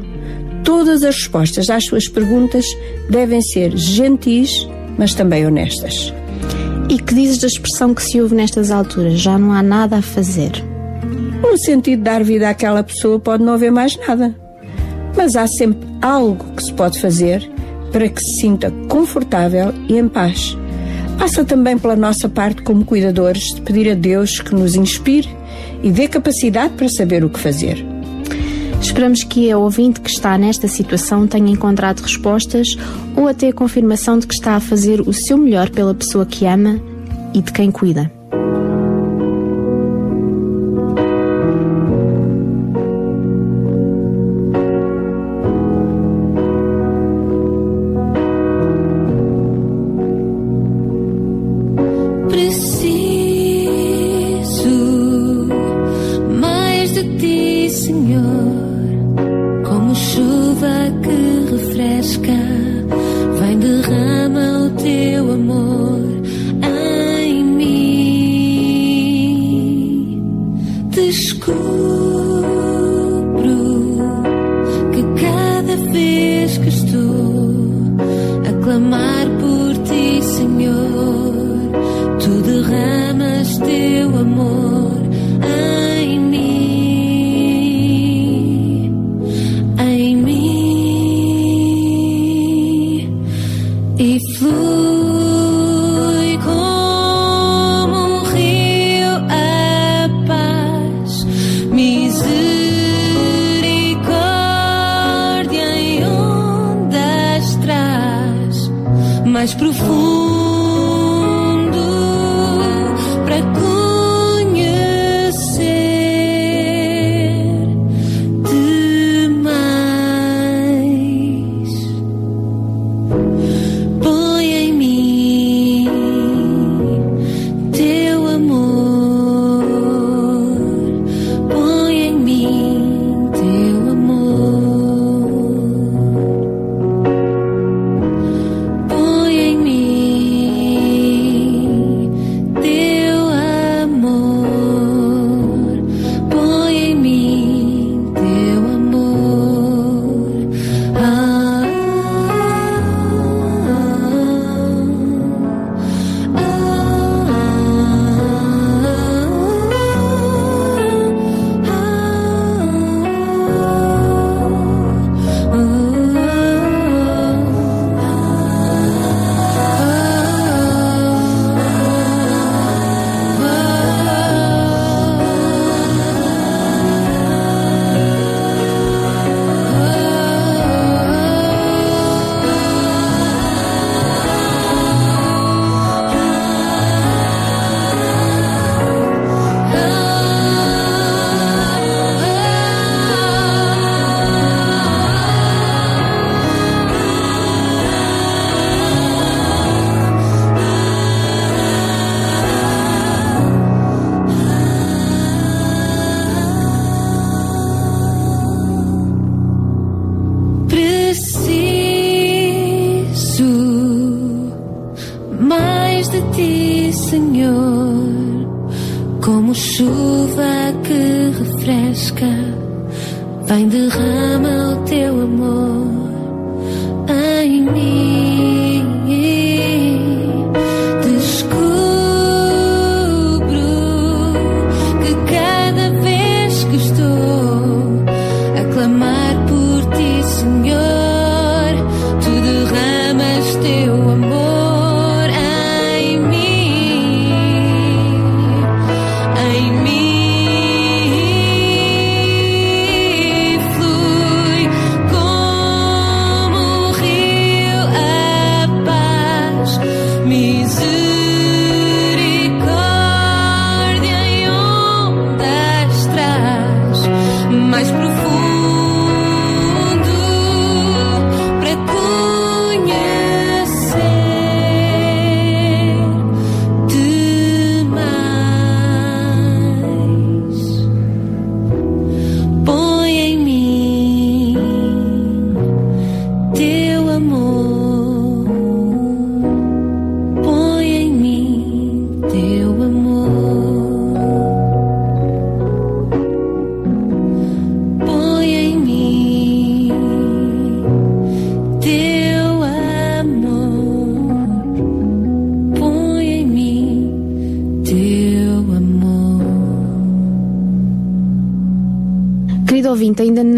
Todas 0.63 1.03
as 1.03 1.15
respostas 1.15 1.69
às 1.69 1.85
suas 1.85 2.07
perguntas 2.07 2.65
devem 3.09 3.41
ser 3.41 3.75
gentis, 3.75 4.67
mas 4.97 5.13
também 5.13 5.45
honestas. 5.45 6.13
E 6.89 6.99
que 6.99 7.13
dizes 7.13 7.39
da 7.39 7.47
expressão 7.47 7.93
que 7.93 8.03
se 8.03 8.21
ouve 8.21 8.35
nestas 8.35 8.71
alturas? 8.71 9.19
Já 9.19 9.38
não 9.38 9.51
há 9.51 9.63
nada 9.63 9.97
a 9.97 10.01
fazer. 10.01 10.51
No 11.41 11.57
sentido 11.57 11.99
de 11.99 12.03
dar 12.03 12.23
vida 12.23 12.49
àquela 12.49 12.84
pessoa, 12.84 13.19
pode 13.19 13.43
não 13.43 13.53
haver 13.53 13.71
mais 13.71 13.97
nada. 14.07 14.35
Mas 15.15 15.35
há 15.35 15.47
sempre 15.47 15.88
algo 16.01 16.45
que 16.55 16.63
se 16.63 16.73
pode 16.73 16.99
fazer 16.99 17.49
para 17.91 18.07
que 18.07 18.21
se 18.21 18.41
sinta 18.41 18.71
confortável 18.88 19.73
e 19.89 19.97
em 19.97 20.07
paz. 20.07 20.57
Passa 21.17 21.43
também 21.43 21.77
pela 21.77 21.95
nossa 21.95 22.29
parte 22.29 22.61
como 22.61 22.85
cuidadores 22.85 23.43
de 23.55 23.61
pedir 23.61 23.89
a 23.91 23.95
Deus 23.95 24.39
que 24.39 24.53
nos 24.53 24.75
inspire 24.75 25.27
e 25.83 25.91
dê 25.91 26.07
capacidade 26.07 26.73
para 26.73 26.89
saber 26.89 27.23
o 27.23 27.29
que 27.29 27.39
fazer. 27.39 27.85
Esperamos 28.81 29.23
que 29.23 29.51
a 29.51 29.57
ouvinte 29.57 29.99
que 30.01 30.09
está 30.09 30.37
nesta 30.37 30.67
situação 30.67 31.27
tenha 31.27 31.51
encontrado 31.51 31.99
respostas 32.01 32.67
ou 33.15 33.27
até 33.27 33.49
a 33.49 33.53
confirmação 33.53 34.17
de 34.17 34.27
que 34.27 34.33
está 34.33 34.55
a 34.55 34.59
fazer 34.59 35.01
o 35.01 35.13
seu 35.13 35.37
melhor 35.37 35.69
pela 35.69 35.93
pessoa 35.93 36.25
que 36.25 36.45
ama 36.45 36.79
e 37.33 37.41
de 37.41 37.51
quem 37.51 37.71
cuida. 37.71 38.16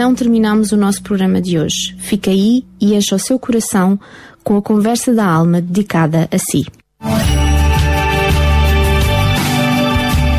Não 0.10 0.16
terminamos 0.16 0.72
o 0.72 0.78
nosso 0.78 1.04
programa 1.04 1.40
de 1.40 1.60
hoje. 1.60 1.96
Fica 2.00 2.32
aí 2.32 2.66
e 2.82 2.96
encha 2.96 3.16
o 3.16 3.20
seu 3.20 3.38
coração 3.38 4.00
com 4.44 4.58
a 4.58 4.62
conversa 4.62 5.14
da 5.14 5.24
alma 5.24 5.62
dedicada 5.62 6.28
a 6.32 6.38
si. 6.40 6.66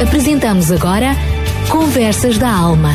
Apresentamos 0.02 0.72
agora 0.72 1.14
Conversas 1.70 2.36
da 2.36 2.52
Alma. 2.52 2.90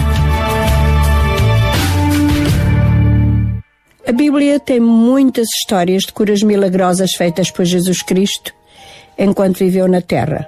A 4.06 4.12
Bíblia 4.12 4.60
tem 4.60 4.82
muitas 4.82 5.48
histórias 5.48 6.04
de 6.04 6.12
curas 6.12 6.44
milagrosas 6.44 7.14
feitas 7.14 7.50
por 7.50 7.64
Jesus 7.64 8.02
Cristo 8.02 8.52
enquanto 9.18 9.60
viveu 9.60 9.88
na 9.88 10.02
Terra. 10.02 10.46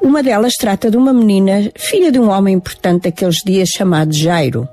Uma 0.00 0.24
delas 0.24 0.54
trata 0.54 0.90
de 0.90 0.96
uma 0.96 1.12
menina, 1.12 1.70
filha 1.76 2.10
de 2.10 2.18
um 2.18 2.28
homem 2.30 2.56
importante 2.56 3.04
daqueles 3.04 3.36
dias 3.46 3.68
chamado 3.68 4.12
Jairo. 4.12 4.68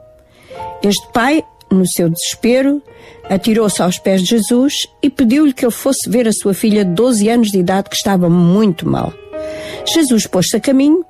Este 0.84 1.07
pai, 1.11 1.44
no 1.69 1.86
seu 1.88 2.10
desespero, 2.10 2.81
atirou-se 3.30 3.81
aos 3.81 3.99
pés 3.99 4.22
de 4.22 4.30
Jesus 4.30 4.73
e 5.02 5.10
pediu-lhe 5.10 5.53
que 5.53 5.65
ele 5.65 5.72
fosse 5.72 6.10
ver 6.10 6.27
a 6.27 6.34
sua 6.34 6.53
filha 6.53 6.86
de 6.86 6.91
12 6.91 7.30
anos 7.30 7.52
de 7.52 7.60
idade 7.60 7.90
que 7.90 7.95
estava 7.95 8.30
muito 8.30 8.88
mal. 8.88 9.14
Jesus 9.86 10.26
pôs-se 10.26 10.56
a 10.56 10.60
caminho, 10.60 11.06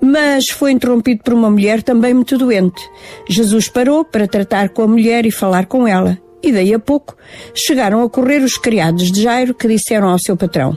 mas 0.00 0.48
foi 0.48 0.72
interrompido 0.72 1.22
por 1.22 1.32
uma 1.32 1.50
mulher 1.50 1.82
também 1.82 2.12
muito 2.12 2.36
doente. 2.36 2.82
Jesus 3.28 3.68
parou 3.68 4.04
para 4.04 4.28
tratar 4.28 4.68
com 4.68 4.82
a 4.82 4.86
mulher 4.86 5.24
e 5.24 5.30
falar 5.30 5.66
com 5.66 5.88
ela. 5.88 6.18
E 6.42 6.52
daí 6.52 6.74
a 6.74 6.78
pouco 6.78 7.16
chegaram 7.54 8.02
a 8.02 8.10
correr 8.10 8.42
os 8.42 8.58
criados 8.58 9.10
de 9.10 9.22
Jairo 9.22 9.54
que 9.54 9.66
disseram 9.66 10.08
ao 10.08 10.18
seu 10.18 10.36
patrão: 10.36 10.76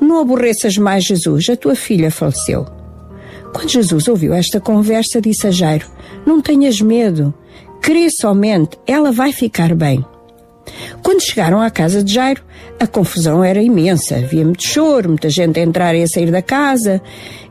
Não 0.00 0.20
aborreças 0.20 0.78
mais 0.78 1.04
Jesus, 1.04 1.48
a 1.48 1.56
tua 1.56 1.74
filha 1.74 2.08
faleceu. 2.08 2.64
Quando 3.52 3.68
Jesus 3.68 4.06
ouviu 4.06 4.32
esta 4.32 4.60
conversa, 4.60 5.20
disse 5.20 5.48
a 5.48 5.50
Jairo: 5.50 5.86
Não 6.28 6.42
tenhas 6.42 6.78
medo, 6.82 7.32
crê 7.80 8.10
somente, 8.10 8.78
ela 8.86 9.10
vai 9.10 9.32
ficar 9.32 9.74
bem. 9.74 10.04
Quando 11.02 11.22
chegaram 11.22 11.58
à 11.58 11.70
casa 11.70 12.04
de 12.04 12.12
Jairo, 12.12 12.44
a 12.78 12.86
confusão 12.86 13.42
era 13.42 13.62
imensa. 13.62 14.16
Havia 14.16 14.44
muito 14.44 14.62
choro, 14.62 15.08
muita 15.08 15.30
gente 15.30 15.58
a 15.58 15.62
entrar 15.62 15.94
e 15.94 16.02
a 16.02 16.06
sair 16.06 16.30
da 16.30 16.42
casa. 16.42 17.00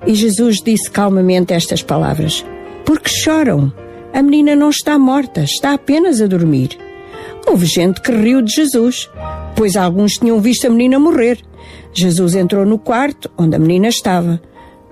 E 0.06 0.14
Jesus 0.14 0.62
disse 0.62 0.92
calmamente 0.92 1.56
estas 1.56 1.82
palavras: 1.82 2.46
Por 2.86 3.00
que 3.00 3.10
choram? 3.10 3.74
A 4.14 4.22
menina 4.22 4.56
não 4.56 4.70
está 4.70 5.00
morta, 5.00 5.42
está 5.42 5.74
apenas 5.74 6.22
a 6.22 6.28
dormir. 6.28 6.78
Houve 7.48 7.66
gente 7.66 8.00
que 8.00 8.12
riu 8.12 8.44
de 8.44 8.54
Jesus, 8.54 9.10
pois 9.56 9.76
alguns 9.76 10.20
tinham 10.20 10.40
visto 10.40 10.68
a 10.68 10.70
menina 10.70 11.00
morrer. 11.00 11.40
Jesus 11.92 12.36
entrou 12.36 12.64
no 12.64 12.78
quarto 12.78 13.28
onde 13.40 13.56
a 13.56 13.60
menina 13.60 13.88
estava. 13.88 14.40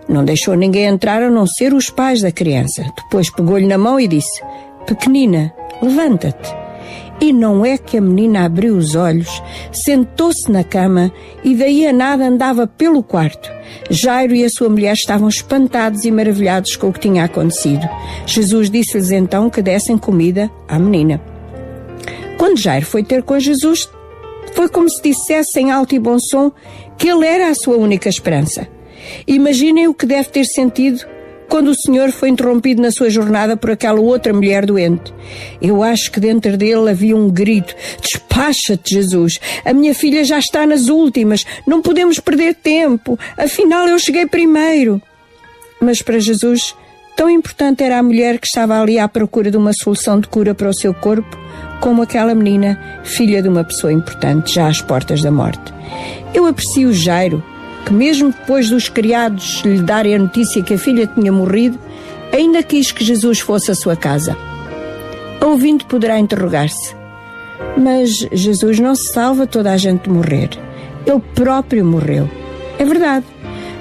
Não 0.07 0.23
deixou 0.23 0.56
ninguém 0.56 0.86
entrar 0.86 1.22
a 1.22 1.30
não 1.30 1.48
ser 1.48 1.73
os 1.73 1.90
pais 1.90 2.22
da 2.22 2.32
criança. 2.32 2.86
Depois 2.95 3.30
pegou-lhe 3.32 3.65
na 3.65 3.77
mão 3.77 3.99
e 3.99 4.07
disse: 4.07 4.41
Pequenina, 4.86 5.53
levanta-te. 5.82 6.65
E 7.19 7.32
não 7.32 7.65
é 7.65 7.77
que 7.77 7.98
a 7.98 8.02
menina 8.02 8.45
abriu 8.45 8.76
os 8.76 8.94
olhos, 8.94 9.41
sentou-se 9.72 10.52
na 10.52 10.64
cama 10.64 11.11
e 11.44 11.56
daí 11.56 11.88
a 11.88 11.94
nada 11.94 12.27
andava 12.27 12.68
pelo 12.68 13.02
quarto. 13.02 13.49
Jairo 13.90 14.36
e 14.36 14.44
a 14.44 14.49
sua 14.49 14.69
mulher 14.69 14.94
estavam 14.94 15.30
espantados 15.30 16.03
e 16.03 16.11
maravilhados 16.11 16.76
com 16.76 16.90
o 16.90 16.94
que 16.94 16.99
tinha 16.99 17.23
acontecido. 17.23 17.88
Jesus 18.26 18.69
disse-lhes 18.69 19.11
então 19.11 19.49
que 19.49 19.61
dessem 19.61 19.98
comida 19.98 20.52
à 20.68 20.77
menina. 20.77 21.22
Quando 22.38 22.60
Jairo 22.60 22.86
foi 22.86 23.02
ter 23.02 23.23
com 23.23 23.40
Jesus, 23.40 23.90
foi 24.53 24.68
como 24.68 24.90
se 24.90 25.02
dissesse 25.02 25.60
em 25.60 25.72
alto 25.72 25.95
e 25.95 25.99
bom 25.99 26.18
som 26.19 26.52
que 26.98 27.07
ele 27.07 27.26
era 27.26 27.49
a 27.49 27.56
sua 27.56 27.77
única 27.77 28.10
esperança. 28.10 28.74
Imaginem 29.27 29.88
o 29.88 29.94
que 29.94 30.06
deve 30.06 30.30
ter 30.30 30.45
sentido 30.45 31.06
quando 31.48 31.69
o 31.69 31.76
Senhor 31.76 32.11
foi 32.11 32.30
interrompido 32.30 32.82
na 32.82 32.91
sua 32.91 33.10
jornada 33.10 33.56
por 33.56 33.72
aquela 33.72 33.99
outra 33.99 34.34
mulher 34.34 34.65
doente. 34.65 35.14
Eu 35.61 35.84
acho 35.84 36.11
que 36.11 36.19
dentro 36.19 36.57
dele 36.57 36.90
havia 36.90 37.15
um 37.15 37.30
grito: 37.30 37.76
Despacha-te, 38.02 38.95
Jesus! 38.95 39.40
A 39.64 39.73
minha 39.73 39.94
filha 39.94 40.23
já 40.23 40.40
está 40.40 40.65
nas 40.65 40.88
últimas, 40.88 41.45
não 41.65 41.82
podemos 41.82 42.19
perder 42.19 42.56
tempo, 42.56 43.18
afinal 43.38 43.88
eu 43.88 43.99
cheguei 43.99 44.26
primeiro. 44.26 45.02
Mas 45.80 46.02
para 46.02 46.19
Jesus, 46.19 46.76
tão 47.15 47.30
importante 47.30 47.84
era 47.84 47.99
a 47.99 48.03
mulher 48.03 48.40
que 48.40 48.48
estava 48.48 48.80
ali 48.82 48.98
à 48.98 49.07
procura 49.07 49.52
de 49.52 49.57
uma 49.57 49.73
solução 49.73 50.19
de 50.19 50.27
cura 50.27 50.53
para 50.56 50.69
o 50.69 50.73
seu 50.73 50.94
corpo, 50.94 51.38
como 51.82 52.02
aquela 52.02 52.34
menina, 52.34 53.02
filha 53.03 53.41
de 53.41 53.49
uma 53.49 53.64
pessoa 53.64 53.94
importante, 53.94 54.56
já 54.56 54.68
às 54.68 54.82
portas 54.82 55.22
da 55.22 55.32
morte. 55.32 55.73
Eu 56.34 56.45
aprecio 56.45 56.91
Jairo, 56.91 57.44
que 57.86 57.94
mesmo 57.94 58.32
depois 58.32 58.70
dos 58.70 58.90
criados 58.90 59.62
lhe 59.64 59.80
darem 59.80 60.16
a 60.16 60.20
notícia 60.20 60.64
que 60.64 60.74
a 60.74 60.78
filha 60.78 61.06
tinha 61.07 61.32
morrido, 61.32 61.80
ainda 62.34 62.64
quis 62.64 62.91
que 62.91 63.03
Jesus 63.03 63.40
fosse 63.40 63.72
à 63.72 63.76
sua 63.76 63.95
casa. 63.95 64.36
A 65.40 65.45
ouvinte 65.45 65.86
poderá 65.86 66.18
interrogar-se: 66.20 66.95
Mas 67.78 68.28
Jesus 68.32 68.80
não 68.80 68.95
salva 68.95 69.45
toda 69.45 69.72
a 69.72 69.78
gente 69.78 70.03
de 70.03 70.10
morrer. 70.10 70.49
Ele 71.06 71.22
próprio 71.36 71.86
morreu. 71.86 72.30
É 72.80 72.84
verdade. 72.84 73.26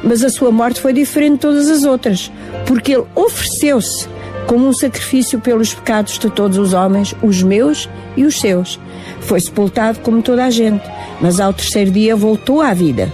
Mas 0.02 0.22
a 0.22 0.28
sua 0.28 0.50
morte 0.52 0.80
foi 0.80 0.92
diferente 0.92 1.34
de 1.34 1.38
todas 1.38 1.70
as 1.70 1.84
outras, 1.84 2.30
porque 2.66 2.92
ele 2.92 3.06
ofereceu-se 3.14 4.06
como 4.46 4.68
um 4.68 4.72
sacrifício 4.74 5.40
pelos 5.40 5.72
pecados 5.72 6.18
de 6.18 6.30
todos 6.30 6.58
os 6.58 6.74
homens, 6.74 7.14
os 7.22 7.42
meus 7.42 7.88
e 8.14 8.24
os 8.24 8.38
seus. 8.38 8.78
Foi 9.20 9.40
sepultado 9.40 10.00
como 10.00 10.20
toda 10.20 10.44
a 10.44 10.50
gente, 10.50 10.84
mas 11.22 11.40
ao 11.40 11.54
terceiro 11.54 11.90
dia 11.90 12.14
voltou 12.14 12.60
à 12.60 12.74
vida. 12.74 13.10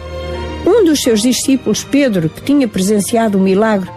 Um 0.66 0.84
dos 0.84 1.02
seus 1.02 1.22
discípulos, 1.22 1.84
Pedro, 1.84 2.28
que 2.28 2.42
tinha 2.42 2.68
presenciado 2.68 3.38
o 3.38 3.40
milagre 3.40 3.90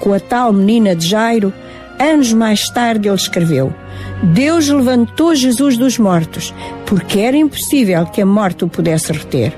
com 0.00 0.12
a 0.12 0.20
tal 0.20 0.52
menina 0.52 0.94
de 0.96 1.06
Jairo, 1.06 1.52
anos 1.98 2.32
mais 2.32 2.68
tarde 2.68 3.08
ele 3.08 3.16
escreveu: 3.16 3.72
Deus 4.22 4.68
levantou 4.68 5.34
Jesus 5.34 5.76
dos 5.76 5.98
mortos, 5.98 6.52
porque 6.86 7.20
era 7.20 7.36
impossível 7.36 8.04
que 8.06 8.20
a 8.20 8.26
morte 8.26 8.64
o 8.64 8.68
pudesse 8.68 9.12
reter. 9.12 9.56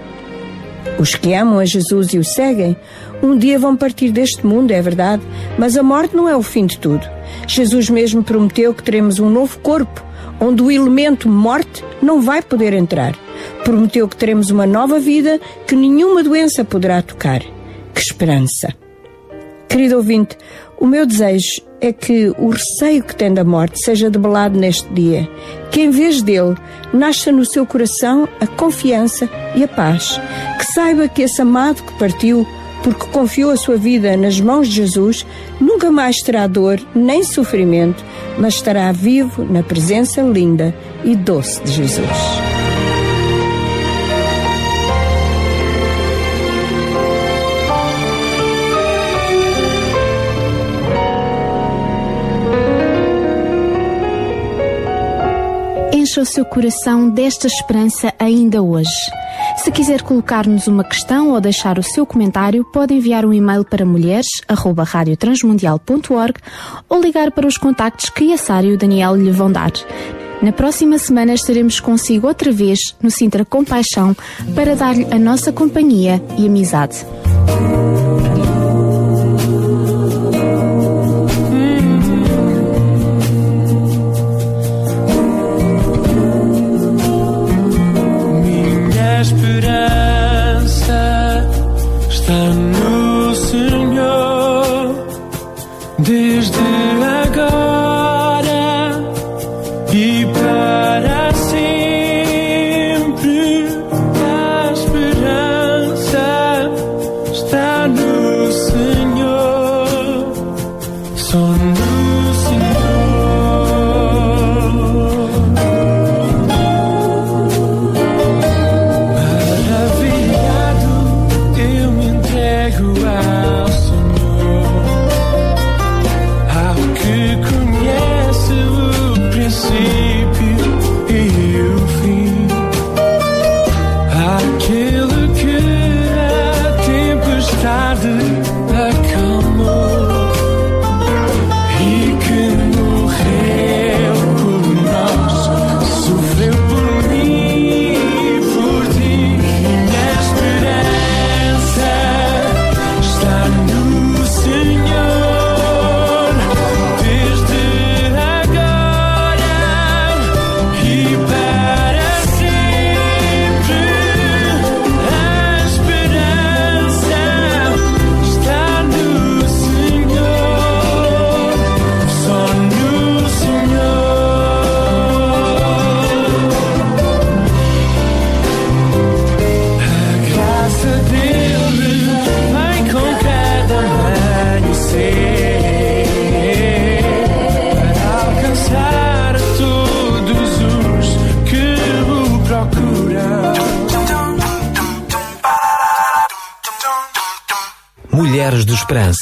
Os 0.99 1.15
que 1.15 1.33
amam 1.33 1.59
a 1.59 1.65
Jesus 1.65 2.13
e 2.13 2.19
o 2.19 2.25
seguem, 2.25 2.77
um 3.23 3.37
dia 3.37 3.59
vão 3.59 3.75
partir 3.75 4.11
deste 4.11 4.47
mundo, 4.47 4.71
é 4.71 4.81
verdade, 4.81 5.23
mas 5.59 5.77
a 5.77 5.83
morte 5.83 6.15
não 6.15 6.29
é 6.29 6.37
o 6.37 6.43
fim 6.43 6.67
de 6.67 6.79
tudo. 6.79 7.05
Jesus 7.49 7.91
mesmo 7.91 8.23
prometeu 8.23 8.73
que 8.75 8.83
teremos 8.83 9.19
um 9.19 9.29
novo 9.29 9.59
corpo, 9.59 10.05
onde 10.41 10.63
o 10.63 10.71
elemento 10.71 11.29
morte 11.29 11.83
não 12.03 12.21
vai 12.21 12.43
poder 12.43 12.75
entrar. 12.75 13.15
Prometeu 13.65 14.09
que 14.09 14.17
teremos 14.17 14.51
uma 14.51 14.67
nova 14.67 14.99
vida 14.99 15.41
que 15.67 15.75
nenhuma 15.75 16.23
doença 16.23 16.65
poderá 16.65 17.03
tocar. 17.03 17.41
Que 17.95 18.01
esperança! 18.01 18.75
Querido 19.69 19.97
ouvinte, 19.97 20.37
o 20.79 20.87
meu 20.87 21.05
desejo 21.05 21.63
é 21.81 21.93
que 21.93 22.33
o 22.39 22.49
receio 22.49 23.03
que 23.03 23.17
tem 23.17 23.35
da 23.35 23.43
morte 23.43 23.83
seja 23.83 24.09
debelado 24.09 24.59
neste 24.59 24.89
dia. 24.93 25.29
Que 25.71 25.83
em 25.83 25.91
vez 25.91 26.23
dele, 26.23 26.55
nasça 26.93 27.33
no 27.33 27.45
seu 27.45 27.67
coração 27.67 28.29
a 28.41 28.47
confiança 28.47 29.29
e 29.55 29.65
a 29.65 29.69
paz. 29.69 30.21
Que 30.59 30.65
saiba 30.73 31.09
que 31.09 31.23
esse 31.23 31.43
amado 31.43 31.83
que 31.83 31.99
partiu, 31.99 32.47
porque 32.83 33.07
confiou 33.07 33.51
a 33.51 33.57
sua 33.57 33.77
vida 33.77 34.17
nas 34.17 34.41
mãos 34.41 34.69
de 34.69 34.77
Jesus, 34.77 35.27
nunca 35.61 35.91
mais 35.91 36.19
terá 36.19 36.47
dor 36.47 36.81
nem 36.95 37.23
sofrimento, 37.25 38.05
mas 38.39 38.55
estará 38.55 38.91
vivo 38.93 39.45
na 39.45 39.63
presença 39.63 40.23
linda 40.23 40.75
e 41.05 41.17
doce 41.17 41.63
de 41.63 41.73
Jesus. 41.73 42.64
Encha 56.15 56.23
o 56.23 56.27
seu 56.27 56.45
coração 56.45 57.11
desta 57.11 57.49
esperança 57.49 58.15
ainda 58.21 58.63
hoje. 58.63 58.95
Se 59.57 59.73
quiser 59.73 60.01
colocar-nos 60.01 60.69
uma 60.69 60.85
questão 60.85 61.31
ou 61.31 61.41
deixar 61.41 61.77
o 61.77 61.83
seu 61.83 62.07
comentário, 62.07 62.65
pode 62.67 62.95
enviar 62.95 63.25
um 63.25 63.33
e-mail 63.33 63.65
para 63.65 63.85
mulheres@radiotransmundial.org 63.85 66.35
ou 66.89 67.01
ligar 67.01 67.33
para 67.33 67.49
os 67.49 67.59
contactos 67.59 68.11
que 68.11 68.33
a 68.33 68.39
Sara 68.39 68.65
e 68.65 68.75
o 68.75 68.79
Daniel 68.79 69.17
lhe 69.17 69.33
vão 69.33 69.51
dar. 69.51 69.73
Na 70.41 70.53
próxima 70.53 70.99
semana 70.99 71.35
estaremos 71.35 71.81
consigo 71.81 72.29
outra 72.29 72.53
vez 72.53 72.79
no 73.03 73.11
Sintra 73.11 73.45
Compaixão 73.45 74.17
para 74.55 74.77
dar-lhe 74.77 75.09
a 75.11 75.19
nossa 75.19 75.51
companhia 75.51 76.23
e 76.39 76.47
amizade. 76.47 77.05
Está 92.25 92.64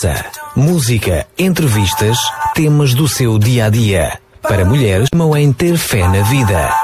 Esperança. 0.03 0.24
Música, 0.57 1.27
entrevistas, 1.39 2.19
temas 2.55 2.93
do 2.93 3.07
seu 3.07 3.39
dia 3.39 3.66
a 3.66 3.70
dia. 3.70 4.19
Para 4.43 4.65
mulheres 4.65 5.09
que 5.09 5.15
amam 5.15 5.37
em 5.37 5.53
ter 5.53 5.77
fé 5.79 6.09
na 6.09 6.23
vida. 6.23 6.74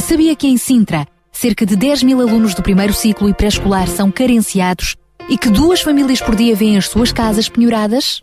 Sabia 0.00 0.34
que 0.34 0.46
em 0.46 0.56
Sintra, 0.56 1.06
cerca 1.30 1.66
de 1.66 1.76
10 1.76 2.02
mil 2.04 2.20
alunos 2.20 2.54
do 2.54 2.62
primeiro 2.62 2.94
ciclo 2.94 3.28
e 3.28 3.34
pré-escolar 3.34 3.86
são 3.88 4.10
carenciados 4.10 4.96
e 5.28 5.36
que 5.36 5.50
duas 5.50 5.82
famílias 5.82 6.22
por 6.22 6.34
dia 6.34 6.56
vêm 6.56 6.78
as 6.78 6.88
suas 6.88 7.12
casas 7.12 7.46
penhoradas? 7.46 8.22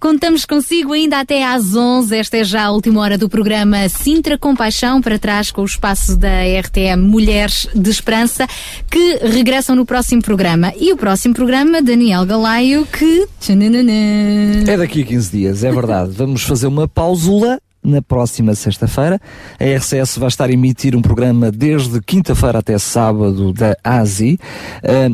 Contamos 0.00 0.46
consigo 0.46 0.94
ainda 0.94 1.20
até 1.20 1.44
às 1.44 1.76
11. 1.76 2.16
Esta 2.16 2.38
é 2.38 2.44
já 2.44 2.64
a 2.64 2.70
última 2.70 3.02
hora 3.02 3.18
do 3.18 3.28
programa 3.28 3.86
Sintra 3.90 4.38
Compaixão, 4.38 4.98
para 4.98 5.18
trás 5.18 5.50
com 5.50 5.60
o 5.60 5.66
espaço 5.66 6.16
da 6.16 6.40
RTM 6.58 7.02
Mulheres 7.02 7.68
de 7.74 7.90
Esperança, 7.90 8.46
que 8.90 9.18
regressam 9.22 9.76
no 9.76 9.84
próximo 9.84 10.22
programa. 10.22 10.72
E 10.80 10.90
o 10.90 10.96
próximo 10.96 11.34
programa, 11.34 11.82
Daniel 11.82 12.24
Galaio, 12.24 12.86
que. 12.86 13.26
É 14.66 14.76
daqui 14.78 15.02
a 15.02 15.04
15 15.04 15.30
dias, 15.30 15.64
é 15.64 15.70
verdade. 15.70 16.12
Vamos 16.12 16.44
fazer 16.44 16.66
uma 16.66 16.88
pausula 16.88 17.60
na 17.82 18.02
próxima 18.02 18.54
sexta-feira. 18.54 19.20
A 19.58 19.64
RCS 19.64 20.18
vai 20.18 20.28
estar 20.28 20.48
a 20.48 20.52
emitir 20.52 20.94
um 20.94 21.02
programa 21.02 21.50
desde 21.50 22.00
quinta-feira 22.00 22.58
até 22.58 22.78
sábado 22.78 23.52
da 23.52 23.76
ASI 23.82 24.38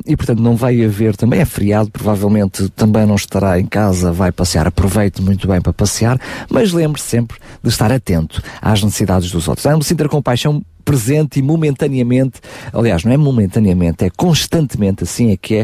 e, 0.05 0.16
portanto, 0.16 0.40
não 0.40 0.56
vai 0.56 0.84
haver, 0.84 1.16
também 1.16 1.40
é 1.40 1.44
feriado, 1.44 1.90
provavelmente 1.90 2.68
também 2.70 3.06
não 3.06 3.14
estará 3.14 3.59
em 3.59 3.66
casa, 3.66 4.12
vai 4.12 4.32
passear, 4.32 4.66
aproveite 4.66 5.22
muito 5.22 5.47
bem 5.47 5.60
para 5.60 5.72
passear, 5.72 6.20
mas 6.51 6.72
lembre 6.72 7.01
-se 7.01 7.09
sempre 7.09 7.38
de 7.62 7.68
estar 7.68 7.90
atento 7.90 8.43
às 8.60 8.82
necessidades 8.82 9.30
dos 9.30 9.48
outros. 9.48 9.66
Amo 9.66 9.82
sinta 9.82 10.09
compaixão 10.09 10.62
presente 10.86 11.40
e 11.40 11.42
momentaneamente, 11.42 12.40
aliás, 12.72 13.04
não 13.04 13.12
é 13.12 13.16
momentaneamente, 13.16 14.04
é 14.04 14.10
constantemente 14.16 15.02
assim 15.02 15.32
é 15.32 15.36
que 15.36 15.56
é 15.56 15.62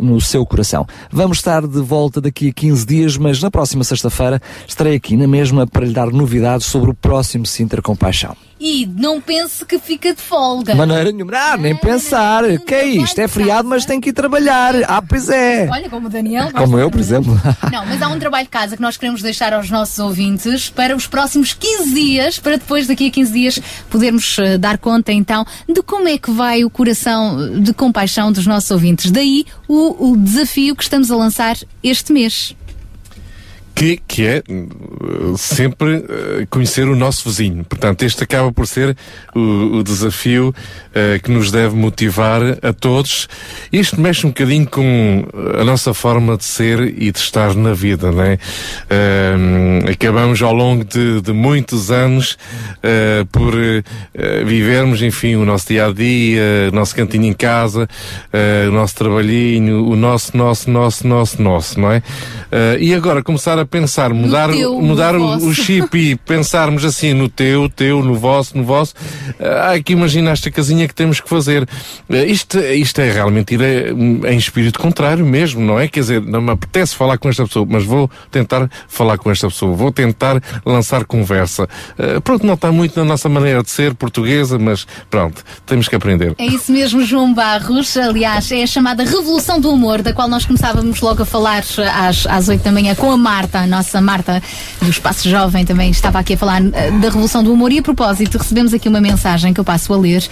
uh, 0.00 0.02
no 0.02 0.20
seu 0.20 0.46
coração. 0.46 0.86
Vamos 1.10 1.38
estar 1.38 1.66
de 1.66 1.80
volta 1.80 2.20
daqui 2.20 2.50
a 2.50 2.52
15 2.52 2.86
dias, 2.86 3.16
mas 3.16 3.42
na 3.42 3.50
próxima 3.50 3.82
sexta-feira 3.82 4.40
estarei 4.66 4.94
aqui 4.94 5.16
na 5.16 5.26
mesma 5.26 5.66
para 5.66 5.84
lhe 5.84 5.92
dar 5.92 6.10
novidades 6.12 6.66
sobre 6.68 6.90
o 6.90 6.94
próximo 6.94 7.44
Sintra 7.44 7.82
Compaixão. 7.82 8.36
E 8.58 8.86
não 8.86 9.20
pense 9.20 9.64
que 9.64 9.78
fica 9.78 10.14
de 10.14 10.20
folga. 10.20 10.74
Maneira 10.74 11.10
nenhuma, 11.10 11.32
ah, 11.36 11.56
nem 11.56 11.76
pensar. 11.76 12.44
que 12.58 12.74
é 12.74 12.86
isto? 12.86 13.18
É 13.18 13.26
feriado, 13.26 13.68
mas 13.68 13.84
tem 13.84 14.00
que 14.00 14.10
ir 14.10 14.12
trabalhar. 14.12 14.74
Ah, 14.86 15.02
pois 15.02 15.28
é. 15.28 15.68
Olha, 15.70 15.90
como 15.90 16.06
o 16.06 16.10
Daniel. 16.10 16.50
Como 16.52 16.78
eu, 16.78 16.90
por 16.90 17.00
exemplo. 17.00 17.34
Não, 17.70 17.84
mas 17.86 18.00
há 18.00 18.08
um 18.08 18.18
trabalho 18.18 18.44
de 18.44 18.50
casa 18.50 18.76
que 18.76 18.82
nós 18.82 18.96
queremos 18.96 19.22
deixar 19.22 19.52
aos 19.52 19.70
nossos 19.70 19.98
ouvintes 19.98 20.70
para 20.70 20.94
os 20.94 21.06
próximos 21.06 21.52
15 21.52 21.94
dias, 21.94 22.38
para 22.38 22.56
depois, 22.56 22.86
daqui 22.86 23.08
a 23.08 23.10
15 23.10 23.32
dias, 23.32 23.60
podermos 23.90 24.38
uh, 24.38 24.58
dar 24.58 24.78
conta 24.78 25.12
então 25.12 25.44
de 25.68 25.82
como 25.82 26.08
é 26.08 26.16
que 26.16 26.30
vai 26.30 26.64
o 26.64 26.70
coração 26.70 27.60
de 27.60 27.72
compaixão 27.74 28.30
dos 28.32 28.46
nossos 28.46 28.70
ouvintes. 28.70 29.10
Daí 29.10 29.44
o, 29.68 30.10
o 30.10 30.16
desafio 30.16 30.76
que 30.76 30.82
estamos 30.82 31.10
a 31.10 31.16
lançar 31.16 31.56
este 31.82 32.12
mês. 32.12 32.54
Que, 33.74 34.00
que 34.06 34.26
é 34.26 34.42
uh, 34.48 35.36
sempre 35.36 35.96
uh, 35.96 36.46
conhecer 36.48 36.86
o 36.88 36.94
nosso 36.94 37.28
vizinho. 37.28 37.64
Portanto, 37.64 38.04
este 38.04 38.22
acaba 38.22 38.52
por 38.52 38.66
ser 38.66 38.96
o, 39.34 39.78
o 39.78 39.82
desafio 39.82 40.54
uh, 40.94 41.20
que 41.22 41.30
nos 41.30 41.50
deve 41.50 41.74
motivar 41.74 42.40
a 42.62 42.72
todos. 42.72 43.28
Isto 43.72 44.00
mexe 44.00 44.26
um 44.26 44.30
bocadinho 44.30 44.66
com 44.66 45.26
a 45.58 45.64
nossa 45.64 45.92
forma 45.92 46.36
de 46.36 46.44
ser 46.44 46.80
e 46.80 47.10
de 47.10 47.18
estar 47.18 47.54
na 47.54 47.72
vida, 47.72 48.10
não 48.10 48.22
é? 48.22 48.34
Uh, 48.34 49.90
acabamos 49.90 50.42
ao 50.42 50.54
longo 50.54 50.84
de, 50.84 51.20
de 51.20 51.32
muitos 51.32 51.90
anos 51.90 52.32
uh, 52.32 53.26
por 53.26 53.54
vivermos, 54.44 55.02
enfim, 55.02 55.34
o 55.34 55.44
nosso 55.44 55.68
dia 55.68 55.86
a 55.86 55.92
dia, 55.92 56.68
o 56.70 56.74
nosso 56.74 56.94
cantinho 56.94 57.24
em 57.24 57.32
casa, 57.32 57.88
o 58.68 58.72
nosso 58.72 58.94
trabalhinho, 58.94 59.86
o 59.86 59.96
nosso, 59.96 60.36
nosso, 60.36 60.70
nosso, 60.70 61.06
nosso, 61.06 61.42
nosso, 61.42 61.80
não 61.80 61.90
é? 61.90 62.02
e 62.78 62.94
agora 62.94 63.22
começar 63.22 63.58
a 63.58 63.66
pensar, 63.66 64.12
mudar, 64.12 64.50
teu, 64.50 64.80
mudar 64.80 65.16
o, 65.16 65.36
o 65.36 65.54
chip 65.54 65.96
e 65.96 66.16
pensarmos 66.16 66.84
assim 66.84 67.12
no 67.12 67.28
teu, 67.28 67.68
teu, 67.68 68.02
no 68.02 68.14
vosso, 68.14 68.56
no 68.56 68.64
vosso. 68.64 68.94
há 69.40 69.72
aqui 69.72 69.94
uma 69.94 70.08
ginástica 70.08 70.54
casinha 70.54 70.83
que 70.88 70.94
temos 70.94 71.20
que 71.20 71.28
fazer. 71.28 71.66
isto, 72.08 72.58
isto 72.58 73.00
é 73.00 73.10
realmente 73.10 73.54
ir 73.54 73.60
a- 73.62 74.30
em 74.32 74.36
espírito 74.36 74.78
contrário 74.78 75.24
mesmo, 75.24 75.60
não 75.60 75.78
é? 75.78 75.88
Quer 75.88 76.00
dizer, 76.00 76.20
não 76.22 76.40
me 76.40 76.50
apetece 76.50 76.94
falar 76.94 77.18
com 77.18 77.28
esta 77.28 77.44
pessoa, 77.44 77.66
mas 77.68 77.84
vou 77.84 78.10
tentar 78.30 78.68
falar 78.88 79.18
com 79.18 79.30
esta 79.30 79.48
pessoa, 79.48 79.74
vou 79.74 79.90
tentar 79.92 80.40
lançar 80.64 81.04
conversa. 81.04 81.68
Eh, 81.98 82.20
pronto, 82.20 82.46
não 82.46 82.54
está 82.54 82.70
muito 82.72 82.98
na 82.98 83.04
nossa 83.04 83.28
maneira 83.28 83.62
de 83.62 83.70
ser 83.70 83.94
portuguesa, 83.94 84.58
mas 84.58 84.86
pronto, 85.10 85.42
temos 85.66 85.88
que 85.88 85.94
aprender. 85.96 86.34
É 86.38 86.46
isso 86.46 86.70
mesmo, 86.72 87.04
João 87.04 87.32
Barros. 87.32 87.96
Aliás, 87.96 88.50
é 88.52 88.62
a 88.62 88.66
chamada 88.66 89.04
Revolução 89.04 89.60
do 89.60 89.70
Amor, 89.70 90.02
da 90.02 90.12
qual 90.12 90.28
nós 90.28 90.44
começávamos 90.44 91.00
logo 91.00 91.22
a 91.22 91.26
falar 91.26 91.62
às, 91.94 92.26
às 92.26 92.48
8 92.48 92.62
da 92.62 92.72
manhã 92.72 92.94
com 92.94 93.10
a 93.10 93.16
Marta, 93.16 93.58
a 93.60 93.66
nossa 93.66 94.00
Marta 94.00 94.42
do 94.82 94.90
Espaço 94.90 95.28
Jovem, 95.28 95.64
também 95.64 95.90
estava 95.90 96.18
aqui 96.18 96.34
a 96.34 96.36
falar 96.36 96.62
eh, 96.62 96.90
da 96.92 97.08
Revolução 97.08 97.42
do 97.42 97.52
Amor. 97.52 97.72
E 97.72 97.78
a 97.78 97.82
propósito, 97.82 98.38
recebemos 98.38 98.72
aqui 98.74 98.88
uma 98.88 99.00
mensagem 99.00 99.52
que 99.54 99.60
eu 99.60 99.64
passo 99.64 99.92
a 99.92 99.96
ler 99.96 100.22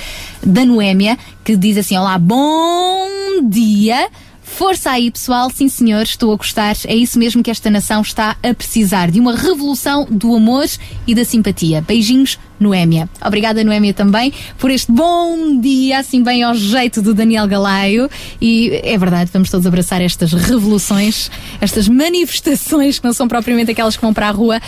da 0.44 0.64
Noémia, 0.64 1.18
que 1.44 1.56
diz 1.56 1.76
assim: 1.76 1.96
Olá, 1.96 2.18
bom 2.18 3.08
dia. 3.48 4.08
Força 4.42 4.90
aí, 4.90 5.10
pessoal. 5.10 5.50
Sim, 5.50 5.68
senhor, 5.68 6.02
estou 6.02 6.32
a 6.32 6.36
gostar. 6.36 6.76
É 6.86 6.94
isso 6.94 7.18
mesmo 7.18 7.42
que 7.42 7.50
esta 7.50 7.70
nação 7.70 8.02
está 8.02 8.36
a 8.42 8.52
precisar 8.52 9.10
de 9.10 9.18
uma 9.18 9.34
revolução 9.34 10.06
do 10.10 10.34
amor 10.34 10.66
e 11.06 11.14
da 11.14 11.24
simpatia. 11.24 11.80
Beijinhos, 11.80 12.38
Noémia. 12.62 13.08
Obrigada, 13.24 13.62
Noémia, 13.64 13.92
também 13.92 14.32
por 14.58 14.70
este 14.70 14.90
bom 14.90 15.60
dia, 15.60 15.98
assim 15.98 16.22
bem 16.22 16.42
ao 16.42 16.54
jeito 16.54 17.02
do 17.02 17.12
Daniel 17.12 17.46
Galaio. 17.46 18.08
E 18.40 18.80
é 18.82 18.96
verdade, 18.96 19.30
vamos 19.32 19.50
todos 19.50 19.66
abraçar 19.66 20.00
estas 20.00 20.32
revoluções, 20.32 21.30
estas 21.60 21.88
manifestações 21.88 22.98
que 22.98 23.04
não 23.04 23.12
são 23.12 23.28
propriamente 23.28 23.70
aquelas 23.70 23.96
que 23.96 24.02
vão 24.02 24.14
para 24.14 24.28
a 24.28 24.30
rua, 24.30 24.60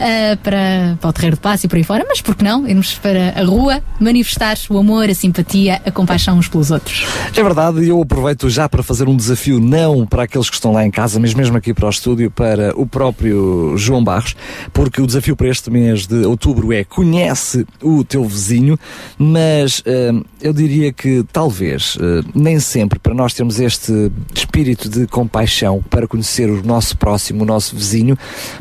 ah, 0.00 0.36
para, 0.42 0.96
para 1.00 1.10
o 1.10 1.12
Terreiro 1.12 1.36
de 1.36 1.42
Paz 1.42 1.62
e 1.64 1.68
por 1.68 1.76
aí 1.76 1.84
fora, 1.84 2.04
mas 2.08 2.20
por 2.20 2.34
que 2.34 2.44
não? 2.44 2.66
Irmos 2.66 2.94
para 2.94 3.40
a 3.40 3.44
rua 3.44 3.82
manifestar 4.00 4.56
o 4.68 4.78
amor, 4.78 5.08
a 5.08 5.14
simpatia, 5.14 5.80
a 5.84 5.90
compaixão 5.90 6.38
uns 6.38 6.48
pelos 6.48 6.70
outros. 6.70 7.04
É 7.36 7.42
verdade, 7.42 7.82
e 7.82 7.88
eu 7.88 8.00
aproveito 8.00 8.48
já 8.48 8.68
para 8.68 8.82
fazer 8.82 9.08
um 9.08 9.16
desafio, 9.16 9.60
não 9.60 10.06
para 10.06 10.24
aqueles 10.24 10.48
que 10.48 10.56
estão 10.56 10.72
lá 10.72 10.84
em 10.84 10.90
casa, 10.90 11.18
mas 11.18 11.34
mesmo 11.34 11.56
aqui 11.56 11.72
para 11.74 11.86
o 11.86 11.90
estúdio, 11.90 12.30
para 12.30 12.72
o 12.78 12.86
próprio 12.86 13.76
João 13.76 14.02
Barros, 14.02 14.34
porque 14.72 15.00
o 15.00 15.06
desafio 15.06 15.36
para 15.36 15.48
este 15.48 15.70
mês 15.70 16.06
de 16.06 16.24
outubro 16.26 16.72
é 16.72 16.84
conhece 16.84 17.41
o 17.82 18.04
teu 18.04 18.24
vizinho, 18.24 18.78
mas 19.18 19.82
hum, 19.86 20.22
eu 20.40 20.52
diria 20.52 20.92
que 20.92 21.24
talvez, 21.32 21.96
hum, 22.00 22.22
nem 22.34 22.58
sempre, 22.60 22.98
para 22.98 23.14
nós 23.14 23.34
termos 23.34 23.60
este 23.60 24.10
espírito 24.34 24.88
de 24.88 25.06
compaixão 25.06 25.82
para 25.90 26.06
conhecer 26.06 26.48
o 26.48 26.62
nosso 26.62 26.96
próximo, 26.96 27.42
o 27.42 27.46
nosso 27.46 27.76
vizinho, 27.76 28.16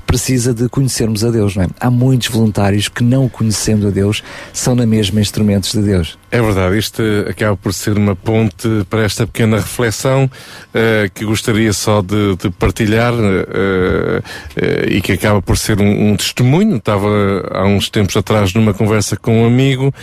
precisa 0.06 0.54
de 0.54 0.68
conhecermos 0.70 1.24
a 1.24 1.32
Deus, 1.32 1.56
não 1.56 1.64
é? 1.64 1.68
Há 1.80 1.90
muitos 1.90 2.28
voluntários 2.28 2.88
que 2.88 3.04
não 3.04 3.28
conhecendo 3.28 3.88
a 3.88 3.92
Deus, 3.92 4.24
são 4.54 4.76
na 4.76 4.86
mesma 4.86 5.22
instrumentos 5.22 5.72
de 5.72 5.82
Deus. 5.82 6.21
É 6.34 6.42
verdade, 6.42 6.78
isto 6.78 7.04
acaba 7.30 7.58
por 7.58 7.74
ser 7.74 7.98
uma 7.98 8.16
ponte 8.16 8.86
para 8.90 9.04
esta 9.04 9.28
pequena 9.28 9.58
reflexão 9.58 10.32
eh, 10.74 11.10
que 11.14 11.26
gostaria 11.26 11.74
só 11.74 12.02
de, 12.02 12.38
de 12.38 12.50
partilhar 12.52 13.14
eh, 13.14 14.22
eh, 14.56 14.86
e 14.92 15.02
que 15.02 15.12
acaba 15.12 15.42
por 15.42 15.58
ser 15.58 15.82
um, 15.82 16.12
um 16.12 16.16
testemunho. 16.16 16.78
Estava 16.78 17.10
há 17.52 17.66
uns 17.66 17.90
tempos 17.90 18.16
atrás 18.16 18.54
numa 18.54 18.74
conversa 18.74 19.18
com 19.18 19.44
um 19.44 19.46
amigo 19.46 19.94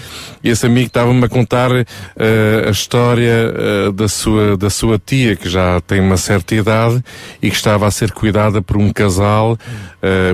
e 0.45 0.51
esse 0.51 0.67
amigo 0.67 0.89
estava-me 0.89 1.25
a 1.25 1.29
contar 1.31 1.71
a 1.73 2.71
história 2.71 3.91
da, 3.95 4.07
sua, 4.07 4.57
da 4.57 4.69
sua 4.69 4.99
tia, 4.99 5.35
que 5.35 5.49
já 5.49 5.81
tem 5.81 6.01
uma 6.01 6.19
certa 6.19 6.55
idade 6.55 7.03
e 7.41 7.49
que 7.49 7.57
estava 7.57 7.87
a 7.87 7.91
ser 7.91 8.13
cuidada 8.13 8.61
por 8.61 8.77
um 8.77 8.93
casal 8.93 9.59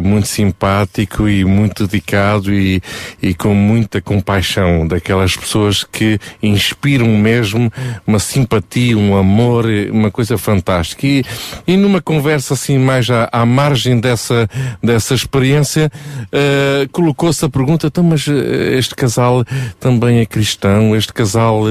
muito 0.02 0.26
simpático 0.26 1.28
e 1.28 1.44
muito 1.44 1.86
dedicado 1.86 2.52
e, 2.52 2.82
e 3.22 3.32
com 3.34 3.54
muita 3.54 4.00
compaixão 4.00 4.86
daquelas 4.86 5.36
pessoas 5.36 5.83
que 5.90 6.18
inspiram 6.42 7.08
mesmo 7.08 7.72
uma 8.06 8.18
simpatia, 8.18 8.96
um 8.96 9.16
amor, 9.16 9.66
uma 9.90 10.10
coisa 10.10 10.36
fantástica. 10.38 11.06
E, 11.06 11.24
e 11.66 11.76
numa 11.76 12.00
conversa 12.00 12.54
assim 12.54 12.78
mais 12.78 13.08
à, 13.10 13.28
à 13.32 13.44
margem 13.44 13.98
dessa, 14.00 14.48
dessa 14.82 15.14
experiência, 15.14 15.90
eh, 16.32 16.88
colocou-se 16.92 17.44
a 17.44 17.48
pergunta, 17.48 17.86
então 17.86 18.04
mas 18.04 18.26
eh, 18.28 18.76
este 18.76 18.94
casal 18.94 19.44
também 19.80 20.18
é 20.18 20.26
cristão, 20.26 20.94
este 20.96 21.12
casal 21.12 21.64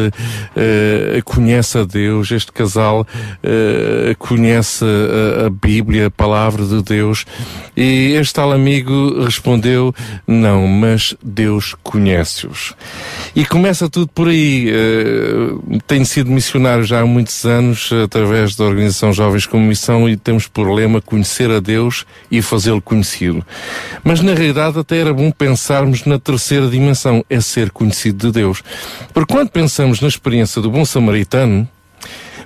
eh, 0.56 1.22
conhece 1.23 1.77
a 1.77 1.84
Deus, 1.84 2.31
este 2.31 2.52
casal 2.52 3.06
eh, 3.41 4.15
conhece 4.18 4.85
a, 4.85 5.48
a 5.48 5.49
Bíblia, 5.49 6.07
a 6.07 6.11
palavra 6.11 6.65
de 6.65 6.81
Deus. 6.81 7.26
E 7.76 8.14
este 8.14 8.34
tal 8.34 8.52
amigo 8.52 9.23
respondeu, 9.23 9.94
não, 10.27 10.68
mas 10.68 11.15
Deus 11.23 11.76
conhece-os. 11.84 12.73
E 13.35 13.45
começa 13.45 13.90
tudo 13.90 14.03
por 14.08 14.28
aí. 14.28 14.70
Eh, 14.70 15.80
tenho 15.88 16.06
sido 16.06 16.32
missionário 16.32 16.84
já 16.84 17.02
há 17.02 17.06
muitos 17.06 17.46
anos, 17.46 17.92
através 18.04 18.56
da 18.56 18.66
Organização 18.66 19.14
Jovens 19.14 19.46
como 19.46 19.66
Missão, 19.66 20.10
e 20.10 20.18
temos 20.18 20.48
por 20.48 20.70
lema 20.70 21.02
conhecer 21.02 21.50
a 21.52 21.60
Deus 21.60 22.06
e 22.32 22.42
fazê-lo 22.42 22.82
conhecido. 22.82 23.46
Mas 24.04 24.22
na 24.22 24.34
realidade 24.34 24.80
até 24.80 24.98
era 24.98 25.14
bom 25.14 25.32
pensarmos 25.32 26.06
na 26.06 26.20
terceira 26.20 26.68
dimensão, 26.68 27.24
é 27.30 27.40
ser 27.40 27.72
conhecido 27.72 28.28
de 28.28 28.34
Deus. 28.34 28.64
Porque 29.14 29.34
quando 29.34 29.50
pensamos 29.50 30.02
na 30.02 30.08
experiência 30.08 30.62
do 30.62 30.72
bom 30.72 30.86
samaritano, 30.86 31.68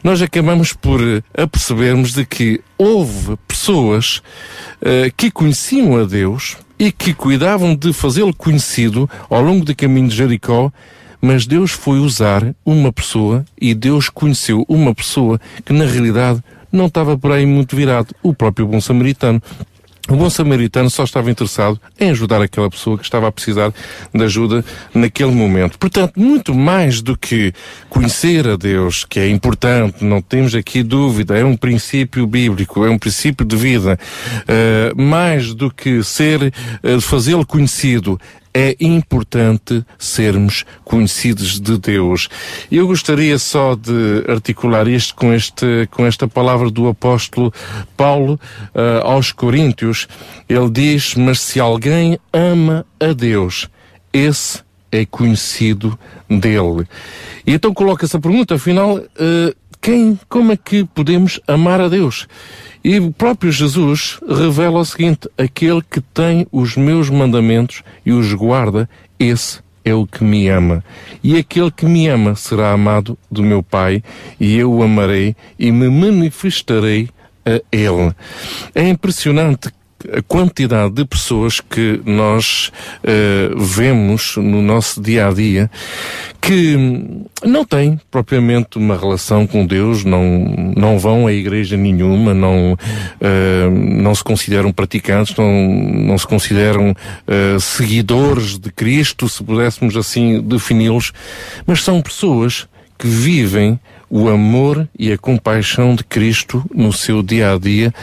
nós 0.03 0.21
acabamos 0.21 0.73
por 0.73 1.01
apercebermos 1.35 2.13
de 2.13 2.25
que 2.25 2.61
houve 2.77 3.37
pessoas 3.47 4.21
eh, 4.81 5.11
que 5.15 5.31
conheciam 5.31 5.97
a 5.97 6.03
Deus 6.03 6.57
e 6.79 6.91
que 6.91 7.13
cuidavam 7.13 7.75
de 7.75 7.91
fazê-lo 7.91 8.33
conhecido 8.33 9.09
ao 9.29 9.41
longo 9.41 9.65
do 9.65 9.75
caminho 9.75 10.07
de 10.07 10.15
Jericó, 10.15 10.71
mas 11.21 11.45
Deus 11.45 11.71
foi 11.71 11.99
usar 11.99 12.55
uma 12.65 12.91
pessoa 12.91 13.45
e 13.59 13.73
Deus 13.73 14.09
conheceu 14.09 14.65
uma 14.67 14.93
pessoa 14.93 15.39
que 15.65 15.73
na 15.73 15.85
realidade 15.85 16.43
não 16.71 16.87
estava 16.87 17.17
por 17.17 17.31
aí 17.31 17.45
muito 17.45 17.75
virado, 17.75 18.13
o 18.21 18.33
próprio 18.33 18.67
bom 18.67 18.81
samaritano. 18.81 19.41
O 20.09 20.15
bom 20.15 20.29
samaritano 20.29 20.89
só 20.89 21.03
estava 21.03 21.29
interessado 21.29 21.77
em 21.99 22.11
ajudar 22.11 22.41
aquela 22.41 22.69
pessoa 22.69 22.97
que 22.97 23.03
estava 23.03 23.27
a 23.27 23.31
precisar 23.31 23.73
de 24.13 24.23
ajuda 24.23 24.63
naquele 24.93 25.31
momento. 25.31 25.77
Portanto, 25.77 26.13
muito 26.17 26.55
mais 26.55 27.01
do 27.01 27.17
que 27.17 27.51
conhecer 27.89 28.47
a 28.47 28.55
Deus, 28.55 29.03
que 29.03 29.19
é 29.19 29.27
importante, 29.29 30.05
não 30.05 30.21
temos 30.21 30.55
aqui 30.55 30.81
dúvida, 30.81 31.37
é 31.37 31.43
um 31.43 31.57
princípio 31.57 32.25
bíblico, 32.25 32.85
é 32.85 32.89
um 32.89 32.97
princípio 32.97 33.45
de 33.45 33.57
vida, 33.57 33.99
eh, 34.47 34.93
mais 34.95 35.53
do 35.53 35.69
que 35.69 36.01
ser, 36.01 36.53
eh, 36.81 37.01
fazê-lo 37.01 37.45
conhecido, 37.45 38.17
é 38.57 38.75
importante 38.79 39.85
sermos 39.99 40.65
conhecidos 40.83 41.59
de 41.59 41.77
Deus. 41.77 42.27
Eu 42.71 42.87
gostaria 42.87 43.37
só 43.37 43.75
de 43.75 44.23
articular 44.27 44.87
isto 44.87 45.13
com, 45.13 45.31
este, 45.31 45.87
com 45.91 46.07
esta 46.07 46.27
palavra 46.27 46.71
do 46.71 46.87
apóstolo 46.87 47.53
Paulo 47.95 48.39
eh, 48.73 49.01
aos 49.03 49.31
Coríntios. 49.31 50.07
Ele 50.49 50.71
diz: 50.71 51.13
Mas 51.13 51.39
se 51.39 51.59
alguém 51.59 52.17
ama 52.33 52.83
a 52.99 53.13
Deus, 53.13 53.69
esse 54.11 54.63
é 54.91 55.05
conhecido 55.05 55.97
dele. 56.27 56.87
E 57.45 57.53
então 57.53 57.71
coloca-se 57.75 58.17
a 58.17 58.19
pergunta, 58.19 58.55
afinal, 58.55 58.97
eh, 58.97 59.53
quem, 59.79 60.19
como 60.27 60.51
é 60.51 60.57
que 60.57 60.83
podemos 60.83 61.39
amar 61.47 61.79
a 61.79 61.87
Deus? 61.87 62.27
E 62.87 63.01
o 63.01 63.11
próprio 63.11 63.51
Jesus 63.51 64.17
revela 64.25 64.79
o 64.79 64.85
seguinte: 64.85 65.29
aquele 65.37 65.81
que 65.81 65.99
tem 65.99 66.47
os 66.49 66.77
meus 66.77 67.09
mandamentos 67.09 67.83
e 68.05 68.13
os 68.13 68.33
guarda, 68.33 68.89
esse 69.19 69.59
é 69.83 69.93
o 69.93 70.07
que 70.07 70.23
me 70.23 70.47
ama. 70.47 70.81
E 71.21 71.35
aquele 71.35 71.69
que 71.69 71.85
me 71.85 72.07
ama 72.07 72.33
será 72.33 72.71
amado 72.71 73.19
do 73.29 73.43
meu 73.43 73.61
Pai, 73.61 74.01
e 74.39 74.55
eu 74.55 74.71
o 74.71 74.81
amarei 74.81 75.35
e 75.59 75.69
me 75.69 75.89
manifestarei 75.89 77.09
a 77.45 77.61
ele. 77.73 78.15
É 78.73 78.87
impressionante 78.87 79.69
a 80.11 80.21
quantidade 80.21 80.93
de 80.93 81.05
pessoas 81.05 81.59
que 81.59 82.01
nós 82.05 82.71
eh, 83.03 83.49
vemos 83.55 84.37
no 84.37 84.61
nosso 84.61 85.01
dia 85.01 85.27
a 85.27 85.33
dia 85.33 85.69
que 86.41 86.77
não 87.43 87.65
têm 87.65 87.99
propriamente 88.09 88.77
uma 88.77 88.97
relação 88.97 89.45
com 89.45 89.65
Deus, 89.65 90.05
não, 90.05 90.73
não 90.77 90.97
vão 90.97 91.27
a 91.27 91.33
igreja 91.33 91.75
nenhuma, 91.75 92.33
não, 92.33 92.77
eh, 93.19 93.69
não 93.69 94.15
se 94.15 94.23
consideram 94.23 94.71
praticantes, 94.71 95.35
não, 95.35 95.51
não 95.51 96.17
se 96.17 96.25
consideram 96.25 96.95
eh, 97.27 97.57
seguidores 97.59 98.57
de 98.57 98.71
Cristo, 98.71 99.27
se 99.27 99.43
pudéssemos 99.43 99.97
assim 99.97 100.41
defini-los, 100.41 101.11
mas 101.65 101.83
são 101.83 102.01
pessoas 102.01 102.67
que 102.97 103.07
vivem 103.07 103.79
o 104.09 104.29
amor 104.29 104.87
e 104.97 105.11
a 105.11 105.17
compaixão 105.17 105.95
de 105.95 106.03
Cristo 106.03 106.63
no 106.73 106.93
seu 106.93 107.21
dia 107.21 107.53
a 107.53 107.57
dia 107.57 107.93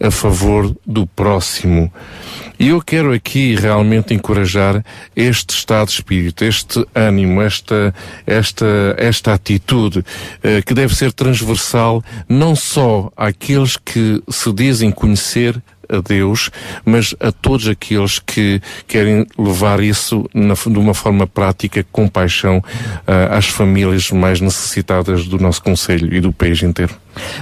a 0.00 0.10
favor 0.10 0.74
do 0.86 1.06
próximo. 1.06 1.92
E 2.58 2.68
eu 2.68 2.82
quero 2.82 3.12
aqui 3.12 3.54
realmente 3.54 4.12
encorajar 4.12 4.84
este 5.16 5.54
estado 5.54 5.88
de 5.88 5.94
espírito, 5.94 6.44
este 6.44 6.86
ânimo, 6.94 7.40
esta, 7.40 7.94
esta, 8.26 8.94
esta 8.98 9.32
atitude, 9.32 10.04
eh, 10.42 10.60
que 10.60 10.74
deve 10.74 10.94
ser 10.94 11.12
transversal 11.12 12.04
não 12.28 12.54
só 12.54 13.10
àqueles 13.16 13.76
que 13.78 14.22
se 14.28 14.52
dizem 14.52 14.90
conhecer 14.90 15.60
a 15.90 16.00
Deus, 16.00 16.50
mas 16.84 17.14
a 17.20 17.32
todos 17.32 17.68
aqueles 17.68 18.18
que 18.18 18.60
querem 18.86 19.26
levar 19.38 19.80
isso 19.80 20.28
na, 20.32 20.54
de 20.54 20.78
uma 20.78 20.94
forma 20.94 21.26
prática, 21.26 21.84
com 21.90 22.08
paixão, 22.08 22.62
ah, 23.06 23.36
às 23.36 23.48
famílias 23.48 24.10
mais 24.10 24.40
necessitadas 24.40 25.26
do 25.26 25.38
nosso 25.38 25.62
Conselho 25.62 26.14
e 26.14 26.20
do 26.20 26.32
país 26.32 26.62
inteiro. 26.62 26.94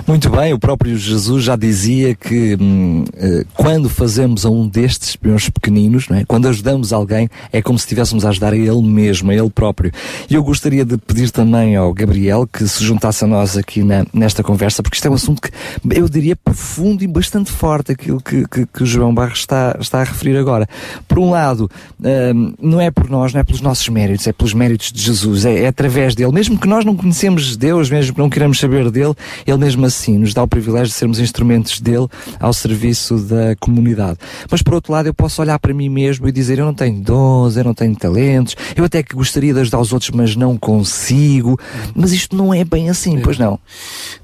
Muito 0.07 0.31
bem, 0.31 0.53
o 0.53 0.59
próprio 0.59 0.97
Jesus 0.97 1.45
já 1.45 1.57
dizia 1.57 2.15
que 2.15 2.57
hum, 2.61 3.05
eh, 3.17 3.45
quando 3.55 3.89
fazemos 3.89 4.47
a 4.47 4.51
um 4.51 4.67
destes 4.67 5.17
meus 5.23 5.51
pequeninos, 5.51 6.07
é? 6.11 6.25
quando 6.25 6.49
ajudamos 6.49 6.93
alguém, 6.93 7.29
é 7.53 7.61
como 7.61 7.79
se 7.79 7.85
estivéssemos 7.85 8.25
a 8.25 8.31
ajudar 8.31 8.53
a 8.53 8.57
ele 8.57 8.83
mesmo, 8.83 9.31
a 9.31 9.35
ele 9.35 9.51
próprio. 9.51 9.93
E 10.29 10.35
eu 10.35 10.43
gostaria 10.43 10.85
de 10.85 10.97
pedir 10.97 11.31
também 11.31 11.77
ao 11.77 11.93
Gabriel 11.93 12.47
que 12.51 12.67
se 12.67 12.83
juntasse 12.83 13.25
a 13.25 13.27
nós 13.27 13.57
aqui 13.57 13.83
na, 13.83 14.07
nesta 14.13 14.43
conversa, 14.43 14.83
porque 14.83 14.97
isto 14.97 15.07
é 15.07 15.11
um 15.11 15.15
assunto 15.15 15.43
que 15.43 15.51
eu 15.91 16.09
diria 16.09 16.35
profundo 16.35 17.05
e 17.05 17.07
bastante 17.07 17.51
forte, 17.51 17.93
aquilo 17.93 18.21
que, 18.21 18.47
que, 18.49 18.67
que 18.67 18.83
o 18.83 18.87
João 18.87 19.15
Barros 19.15 19.41
está, 19.41 19.77
está 19.81 20.01
a 20.01 20.05
referir 20.05 20.37
agora. 20.37 20.67
Por 21.07 21.19
um 21.19 21.31
lado, 21.31 21.71
hum, 22.01 22.55
não 22.61 22.81
é 22.81 22.91
por 22.91 23.11
nós, 23.11 23.35
não 23.35 23.41
é 23.41 23.45
pelos 23.45 23.61
nossos 23.61 23.89
méritos, 23.89 24.27
é 24.27 24.33
pelos 24.33 24.55
méritos 24.55 24.91
de 24.93 25.03
Jesus, 25.03 25.45
é, 25.45 25.65
é 25.65 25.67
através 25.69 26.15
dele. 26.15 26.33
Mesmo 26.33 26.59
que 26.59 26.67
nós 26.67 26.85
não 26.85 26.97
conhecemos 26.97 27.57
Deus, 27.57 27.91
mesmo 27.91 28.15
que 28.15 28.21
não 28.21 28.31
queiramos 28.31 28.59
saber 28.59 28.91
dele, 28.91 29.15
ele 29.47 29.59
mesmo 29.59 29.68
assim 29.85 30.19
nos 30.19 30.35
dá 30.35 30.43
o 30.43 30.49
privilégio 30.49 30.89
de 30.89 30.95
sermos 30.95 31.19
instrumentos 31.19 31.81
dele 31.81 32.07
ao 32.39 32.53
serviço 32.53 33.19
da 33.19 33.57
comunidade. 33.61 34.19
Mas 34.51 34.63
por 34.63 34.75
outro 34.75 34.93
lado, 34.93 35.07
eu 35.07 35.15
posso 35.15 35.41
olhar 35.43 35.59
para 35.59 35.75
mim 35.75 35.89
mesmo 35.89 36.29
e 36.29 36.33
dizer: 36.33 36.59
eu 36.59 36.65
não 36.65 36.75
tenho 36.75 37.01
dons, 37.01 37.57
eu 37.57 37.65
não 37.65 37.75
tenho 37.75 37.95
talentos, 37.97 38.57
eu 38.77 38.85
até 38.85 39.03
que 39.03 39.15
gostaria 39.15 39.53
de 39.53 39.61
ajudar 39.61 39.81
os 39.81 39.93
outros, 39.93 40.11
mas 40.11 40.37
não 40.37 40.57
consigo. 40.57 41.59
Mas 41.95 42.13
isto 42.13 42.37
não 42.37 42.53
é 42.53 42.65
bem 42.65 42.89
assim, 42.89 43.21
pois 43.21 43.39
não? 43.39 43.59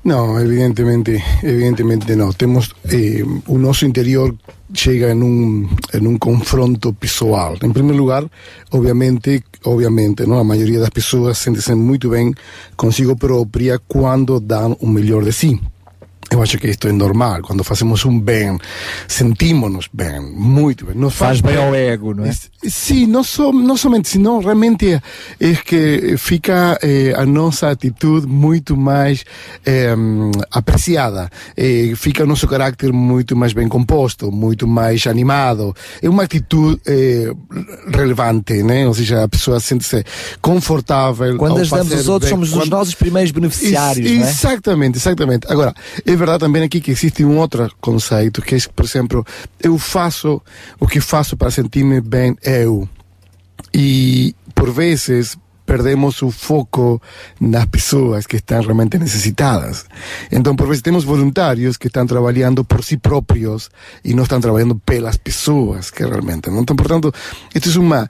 No, 0.04 0.38
evidentemente, 0.38 1.22
evidentemente 1.42 2.14
no. 2.14 2.32
Temos 2.32 2.70
eh, 2.86 3.22
o 3.46 3.58
nosso 3.58 3.86
interior 3.86 4.34
chega 4.72 5.10
en 5.10 5.22
un, 5.22 5.68
en 5.92 6.06
un 6.06 6.18
confronto 6.18 6.92
pessoal. 6.92 7.58
En 7.62 7.72
primer 7.72 7.96
lugar, 7.96 8.28
obviamente, 8.70 9.44
obviamente, 9.64 10.26
¿no? 10.26 10.38
a 10.38 10.44
maioria 10.44 10.80
das 10.80 10.90
pessoas 10.90 11.38
sente-se 11.38 11.74
muito 11.74 12.08
bem 12.10 12.34
consigo 12.76 13.16
própria 13.16 13.78
quando 13.78 14.40
dão 14.40 14.76
o 14.80 14.86
melhor 14.86 15.24
de 15.24 15.32
si. 15.32 15.60
Eu 16.30 16.42
acho 16.42 16.58
que 16.58 16.66
isto 16.68 16.88
é 16.88 16.92
normal. 16.92 17.42
Quando 17.42 17.62
fazemos 17.62 18.04
um 18.04 18.18
bem, 18.18 18.58
sentimos-nos 19.06 19.88
bem, 19.92 20.20
muito 20.20 20.86
bem. 20.86 20.94
Nos 20.96 21.14
Faz 21.14 21.40
bem 21.40 21.56
ao 21.56 21.74
ego, 21.74 22.12
não 22.14 22.24
é? 22.24 22.32
Sim, 22.68 23.06
não, 23.06 23.22
só, 23.22 23.52
não 23.52 23.76
somente, 23.76 24.08
senão 24.08 24.40
realmente 24.40 25.00
é 25.40 25.54
que 25.64 26.16
fica 26.16 26.78
eh, 26.82 27.14
a 27.16 27.24
nossa 27.24 27.70
atitude 27.70 28.26
muito 28.26 28.76
mais 28.76 29.24
eh, 29.64 29.94
apreciada. 30.50 31.30
Eh, 31.56 31.92
fica 31.94 32.24
o 32.24 32.26
nosso 32.26 32.48
carácter 32.48 32.92
muito 32.92 33.36
mais 33.36 33.52
bem 33.52 33.68
composto, 33.68 34.32
muito 34.32 34.66
mais 34.66 35.06
animado. 35.06 35.74
É 36.02 36.08
uma 36.08 36.24
atitude 36.24 36.80
relevante, 37.92 38.62
né? 38.62 38.86
Ou 38.86 38.94
seja, 38.94 39.22
a 39.24 39.28
pessoa 39.28 39.60
sente-se 39.60 40.04
confortável. 40.40 41.36
Quando 41.36 41.58
ajudamos 41.60 41.92
os 41.92 42.08
outros, 42.08 42.30
bem. 42.30 42.36
somos 42.36 42.48
os 42.52 42.58
Quando- 42.64 42.70
nossos 42.70 42.94
primeiros 42.94 43.30
beneficiários, 43.30 44.06
Ex- 44.10 44.18
não 44.20 44.26
é? 44.26 44.30
Exatamente, 44.30 44.98
exatamente. 44.98 45.46
Agora, 45.50 45.74
é 46.04 46.16
verdade 46.24 46.40
também 46.40 46.62
aqui 46.62 46.80
que 46.80 46.90
existe 46.90 47.22
um 47.22 47.38
outro 47.38 47.70
conceito, 47.80 48.40
que 48.40 48.54
é, 48.54 48.58
por 48.74 48.84
exemplo, 48.84 49.26
eu 49.60 49.76
faço 49.76 50.40
o 50.80 50.86
que 50.86 51.00
faço 51.00 51.36
para 51.36 51.50
sentir-me 51.50 52.00
bem 52.00 52.34
eu. 52.42 52.88
E, 53.72 54.34
por 54.54 54.70
vezes, 54.70 55.36
perdemos 55.66 56.22
o 56.22 56.30
foco 56.30 57.00
nas 57.40 57.66
pessoas 57.66 58.26
que 58.26 58.36
estão 58.36 58.60
realmente 58.60 58.98
necessitadas. 58.98 59.86
Então, 60.30 60.54
por 60.54 60.66
vezes, 60.66 60.82
temos 60.82 61.04
voluntários 61.04 61.76
que 61.76 61.86
estão 61.86 62.06
trabalhando 62.06 62.64
por 62.64 62.84
si 62.84 62.96
próprios 62.96 63.70
e 64.04 64.14
não 64.14 64.24
estão 64.24 64.40
trabalhando 64.40 64.76
pelas 64.76 65.16
pessoas 65.16 65.90
que 65.90 66.04
realmente. 66.04 66.50
Não? 66.50 66.60
Então, 66.62 66.76
portanto, 66.76 67.12
isto 67.54 67.70
é 67.70 67.78
uma, 67.80 68.08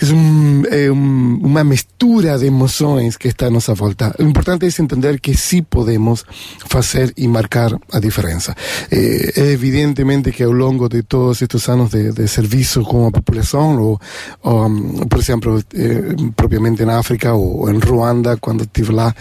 é 0.00 0.04
um, 0.06 0.62
é 0.70 0.90
um, 0.90 1.40
uma 1.42 1.64
mistura 1.64 2.38
de 2.38 2.46
emoções 2.46 3.16
que 3.16 3.28
está 3.28 3.46
à 3.46 3.50
nossa 3.50 3.74
volta. 3.74 4.14
O 4.18 4.22
importante 4.22 4.66
é 4.66 4.82
entender 4.82 5.20
que 5.20 5.34
sim 5.36 5.62
podemos 5.62 6.24
fazer 6.66 7.12
e 7.16 7.26
marcar 7.26 7.72
a 7.92 7.98
diferença. 7.98 8.54
Eh, 8.90 9.32
É 9.36 9.52
evidentemente 9.52 10.32
que 10.32 10.42
ao 10.44 10.52
longo 10.52 10.88
de 10.88 11.02
todos 11.02 11.42
estes 11.42 11.68
anos 11.68 11.90
de, 11.90 12.12
de 12.12 12.26
serviço 12.28 12.82
com 12.82 13.06
a 13.06 13.10
população, 13.10 13.78
ou, 13.80 14.00
ou, 14.42 14.66
um, 14.66 15.06
por 15.08 15.18
exemplo, 15.18 15.62
eh, 15.74 16.14
propriamente 16.34 16.75
na 16.84 16.98
África 16.98 17.32
ou 17.32 17.70
em 17.70 17.78
Ruanda, 17.78 18.36
quando 18.36 18.64
estive 18.64 18.92
lá 18.92 19.14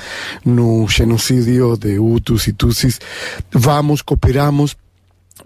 no 0.44 0.88
genocídio 0.88 1.78
de 1.78 2.00
Hutus 2.00 2.48
e 2.48 2.54
Tutsis, 2.54 3.00
vamos, 3.52 4.02
cooperamos 4.02 4.76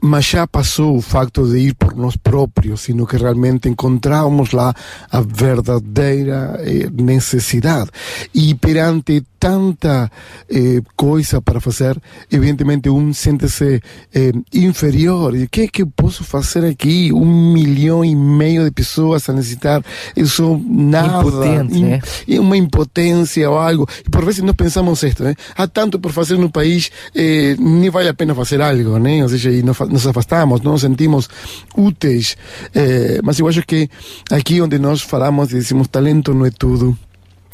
mas 0.02 0.26
já 0.26 0.48
passou 0.48 0.98
o 0.98 1.02
facto 1.02 1.46
de 1.48 1.58
ir 1.60 1.74
por 1.76 1.96
nós 1.96 2.16
próprios, 2.16 2.82
sino 2.82 3.06
que 3.06 3.18
realmente 3.18 3.68
encontramos 3.70 4.52
lá 4.52 4.74
a 5.12 5.22
verdadeira 5.22 6.58
eh, 6.62 6.90
necessidade. 6.92 7.90
E 8.34 8.56
perante 8.56 9.24
tanta 9.40 10.12
eh, 10.50 10.82
coisa 10.98 11.42
para 11.42 11.62
fazer, 11.62 11.98
evidentemente 12.32 12.90
um 12.90 13.14
sente-se 13.14 13.82
eh, 14.14 14.32
inferior. 14.54 15.36
E 15.36 15.44
o 15.44 15.50
que 15.50 15.62
é 15.62 15.68
que 15.68 15.82
eu 15.82 15.88
posso 15.88 16.24
fazer 16.24 16.66
aqui? 16.66 17.12
Um 17.14 17.54
milhão 17.54 18.04
e 18.04 18.16
meio 18.16 18.66
de 18.66 18.72
pessoas 18.72 19.30
a 19.30 19.34
necessitar, 19.34 19.82
eu 20.16 20.28
sou 20.28 20.62
nada. 20.68 21.20
Impotente, 21.28 21.80
né? 21.80 22.02
e 22.28 22.38
uma 22.40 22.58
impotência 22.58 23.50
ou 23.50 23.58
algo. 23.58 23.88
E 24.06 24.10
por 24.10 24.26
vezes 24.26 24.42
nós 24.44 24.56
pensamos 24.56 25.02
isto, 25.04 25.24
né? 25.24 25.36
Há 25.56 25.68
tanto 25.68 26.00
por 26.00 26.12
fazer 26.12 26.38
no 26.38 26.50
país, 26.50 26.92
eh, 27.16 27.56
nem 27.60 27.90
vale 27.90 28.10
a 28.10 28.14
pena 28.14 28.36
fazer 28.36 28.62
algo, 28.62 28.98
né? 29.00 29.24
Ou 29.24 29.30
seja, 29.30 29.52
e 29.52 29.64
fa- 29.74 29.86
nos 29.90 30.06
afastamos, 30.08 30.62
não 30.62 30.74
nos 30.74 30.82
sentimos 30.82 31.30
úteis. 31.76 32.38
Eh, 32.74 33.20
mas 33.24 33.40
eu 33.40 33.48
acho 33.48 33.64
que 33.64 33.90
aqui 34.32 34.62
onde 34.62 34.78
nós 34.80 35.02
falamos 35.02 35.52
e 35.52 35.56
dizemos 35.56 35.88
talento 35.88 36.34
não 36.34 36.46
é 36.46 36.52
tudo, 36.52 36.98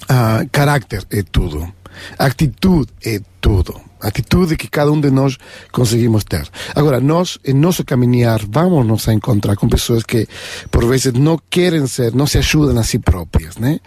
ah, 0.09 0.45
carácter 0.51 1.03
é 1.09 1.23
tudo, 1.23 1.67
atitude 2.17 2.91
é 3.03 3.19
tudo. 3.41 3.84
Atitude 4.01 4.55
que 4.55 4.67
cada 4.67 4.91
um 4.91 4.99
de 4.99 5.09
nós 5.09 5.37
conseguimos 5.71 6.23
ter. 6.23 6.47
Agora, 6.75 6.99
nós, 6.99 7.39
em 7.45 7.53
nosso 7.53 7.83
caminhar, 7.83 8.41
vamos 8.47 8.85
nos 8.85 9.07
encontrar 9.07 9.55
com 9.55 9.67
pessoas 9.67 10.03
que, 10.03 10.27
por 10.69 10.85
vezes, 10.85 11.13
não 11.13 11.39
querem 11.49 11.87
ser, 11.87 12.13
não 12.13 12.27
se 12.27 12.37
ajudam 12.37 12.77
a 12.77 12.83
si 12.83 12.99
próprias, 12.99 13.57
né? 13.57 13.79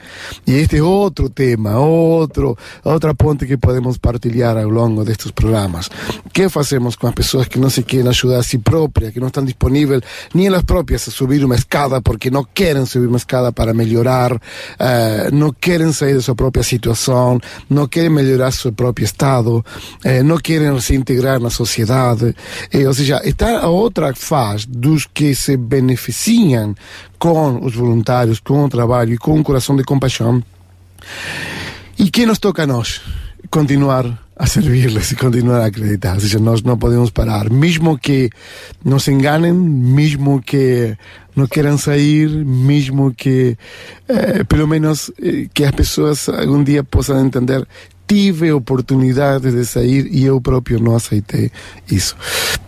E 0.47 0.55
este 0.55 0.79
é 0.79 0.83
outro 0.83 1.29
tema, 1.29 1.79
outro, 1.79 2.57
outra 2.85 3.15
ponte 3.15 3.47
que 3.47 3.57
podemos 3.57 3.99
partilhar 3.99 4.57
ao 4.57 4.69
longo 4.69 5.05
destes 5.05 5.31
programas. 5.31 5.89
O 6.25 6.31
que 6.31 6.49
fazemos 6.49 6.97
com 6.97 7.07
as 7.07 7.15
pessoas 7.15 7.49
que 7.49 7.59
não 7.59 7.71
se 7.71 7.83
querem 7.83 8.09
ajudar 8.09 8.39
a 8.39 8.43
si 8.43 8.59
próprias, 8.59 9.13
que 9.13 9.21
não 9.21 9.29
estão 9.29 9.45
disponíveis 9.45 10.03
nem 10.35 10.47
elas 10.47 10.63
próprias 10.63 11.09
a 11.09 11.11
subir 11.11 11.45
uma 11.45 11.55
escada 11.55 12.01
porque 12.01 12.31
não 12.31 12.45
querem 12.45 12.85
subir 12.87 13.07
uma 13.07 13.17
escada 13.17 13.53
para 13.53 13.75
melhorar, 13.75 14.41
eh, 14.79 15.31
não 15.33 15.53
querem 15.53 15.93
sair 15.93 16.15
da 16.15 16.23
sua 16.23 16.35
própria 16.35 16.63
situação, 16.63 17.41
não 17.69 17.87
querem 17.87 18.11
melhorar 18.11 18.51
seu 18.53 18.73
próprio 18.73 19.05
estado, 19.05 19.65
eh, 20.05 20.23
não 20.23 20.39
querem 20.39 20.79
se 20.81 20.95
integrar 20.95 21.41
na 21.41 21.51
sociedade. 21.51 22.35
Eh, 22.73 22.87
ou 22.87 22.95
seja, 22.95 23.21
está 23.25 23.61
a 23.61 23.69
outra 23.69 24.15
fase 24.15 24.67
dos 24.69 25.07
que 25.07 25.35
se 25.35 25.57
beneficiam 25.57 26.75
com 27.19 27.65
os 27.65 27.75
voluntários, 27.75 28.41
com 28.41 28.65
o 28.65 28.69
trabalho 28.69 29.15
e 29.15 29.19
com 29.19 29.35
um 29.35 29.43
coração 29.43 29.77
de 29.77 29.85
compaixão. 29.85 30.43
E 31.99 32.11
que 32.11 32.27
nos 32.27 32.39
toca 32.39 32.63
a 32.63 32.67
nós? 32.67 33.01
Continuar 33.51 34.05
a 34.39 34.47
servi-los 34.47 35.11
e 35.11 35.17
continuar 35.17 35.63
a 35.63 35.67
acreditar. 35.67 36.15
Ou 36.15 36.21
seja, 36.21 36.39
nós 36.39 36.63
não 36.63 36.79
podemos 36.79 37.11
parar. 37.11 37.51
Mesmo 37.51 37.99
que 37.99 38.31
nos 38.85 39.09
enganem, 39.09 39.53
mesmo 39.53 40.41
que 40.41 40.97
não 41.35 41.47
queiram 41.47 41.77
sair, 41.77 42.29
mesmo 42.45 43.13
que, 43.13 43.57
eh, 44.09 44.45
pelo 44.45 44.69
menos, 44.69 45.11
eh, 45.21 45.49
que 45.53 45.65
as 45.65 45.73
pessoas 45.73 46.29
algum 46.29 46.63
dia 46.63 46.85
possam 46.85 47.25
entender. 47.25 47.67
Tive 48.09 48.51
oportunidade 48.53 49.53
de 49.53 49.65
sair 49.67 50.09
e 50.11 50.25
eu 50.25 50.41
próprio 50.41 50.81
não 50.81 50.97
aceitei 50.97 51.53
isso. 51.91 52.17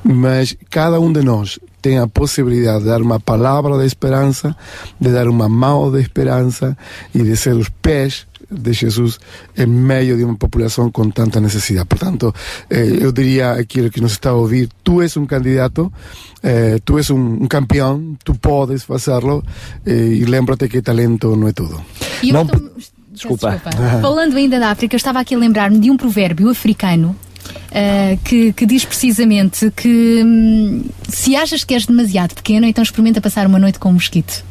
Mas 0.05 0.55
cada 0.69 1.01
um 1.01 1.11
de 1.13 1.23
nós 1.23 1.59
tem 1.81 1.99
a 1.99 2.07
possibilidade 2.07 2.81
de 2.81 2.91
dar 2.91 3.01
uma 3.01 3.19
palavra 3.19 3.79
de 3.79 3.87
esperança, 3.87 4.55
de 5.01 5.11
dar 5.11 5.29
uma 5.29 5.49
mão 5.49 5.91
de 5.91 6.01
esperança 6.01 6.77
e 7.15 7.23
de 7.23 7.37
ser 7.37 7.55
os 7.55 7.71
pés 7.81 8.27
de 8.51 8.73
Jesus 8.73 9.19
em 9.57 9.67
meio 9.67 10.17
de 10.17 10.25
uma 10.25 10.37
população 10.37 10.91
com 10.91 11.09
tanta 11.11 11.41
necessidade. 11.41 11.87
Portanto, 11.87 12.35
eh, 12.69 12.99
eu 13.01 13.13
diria 13.13 13.53
aquilo 13.53 13.91
que 13.91 14.01
nos 14.01 14.13
está 14.13 14.31
a 14.31 14.35
ouvir, 14.35 14.69
tu 14.83 15.01
és 15.01 15.17
um 15.17 15.25
candidato, 15.25 15.93
eh, 16.43 16.81
tu 16.85 16.99
és 16.99 17.09
um, 17.11 17.45
um 17.45 17.47
campeão, 17.47 18.17
tu 18.25 18.35
podes 18.35 18.83
fazê-lo 18.83 19.45
eh, 19.87 19.93
e 19.93 20.25
lembra-te 20.25 20.69
que 20.69 20.83
talento 20.83 21.37
não 21.37 21.49
é 21.49 21.53
tudo. 21.53 21.81
E 22.23 22.33
tô- 23.21 23.29
Desculpa. 23.37 23.71
Falando 24.01 24.37
ainda 24.37 24.59
da 24.59 24.71
África, 24.71 24.95
eu 24.95 24.99
estava 24.99 25.21
aqui 25.21 25.35
a 25.35 25.39
lembrar-me 25.39 25.79
de 25.79 25.91
um 25.91 25.97
provérbio 25.97 26.49
africano 26.51 27.17
ah, 27.73 28.17
que, 28.25 28.53
que 28.53 28.67
diz 28.67 28.85
precisamente 28.85 29.71
que 29.77 30.23
hum, 30.25 30.85
se 31.09 31.37
achas 31.37 31.65
que 31.65 31.75
és 31.75 31.87
demasiado 31.87 32.35
pequeno, 32.35 32.67
então 32.67 32.83
experimenta 32.83 33.21
passar 33.21 33.47
uma 33.47 33.59
noite 33.59 33.79
com 33.79 33.91
um 33.91 33.95
mosquito. 33.95 34.45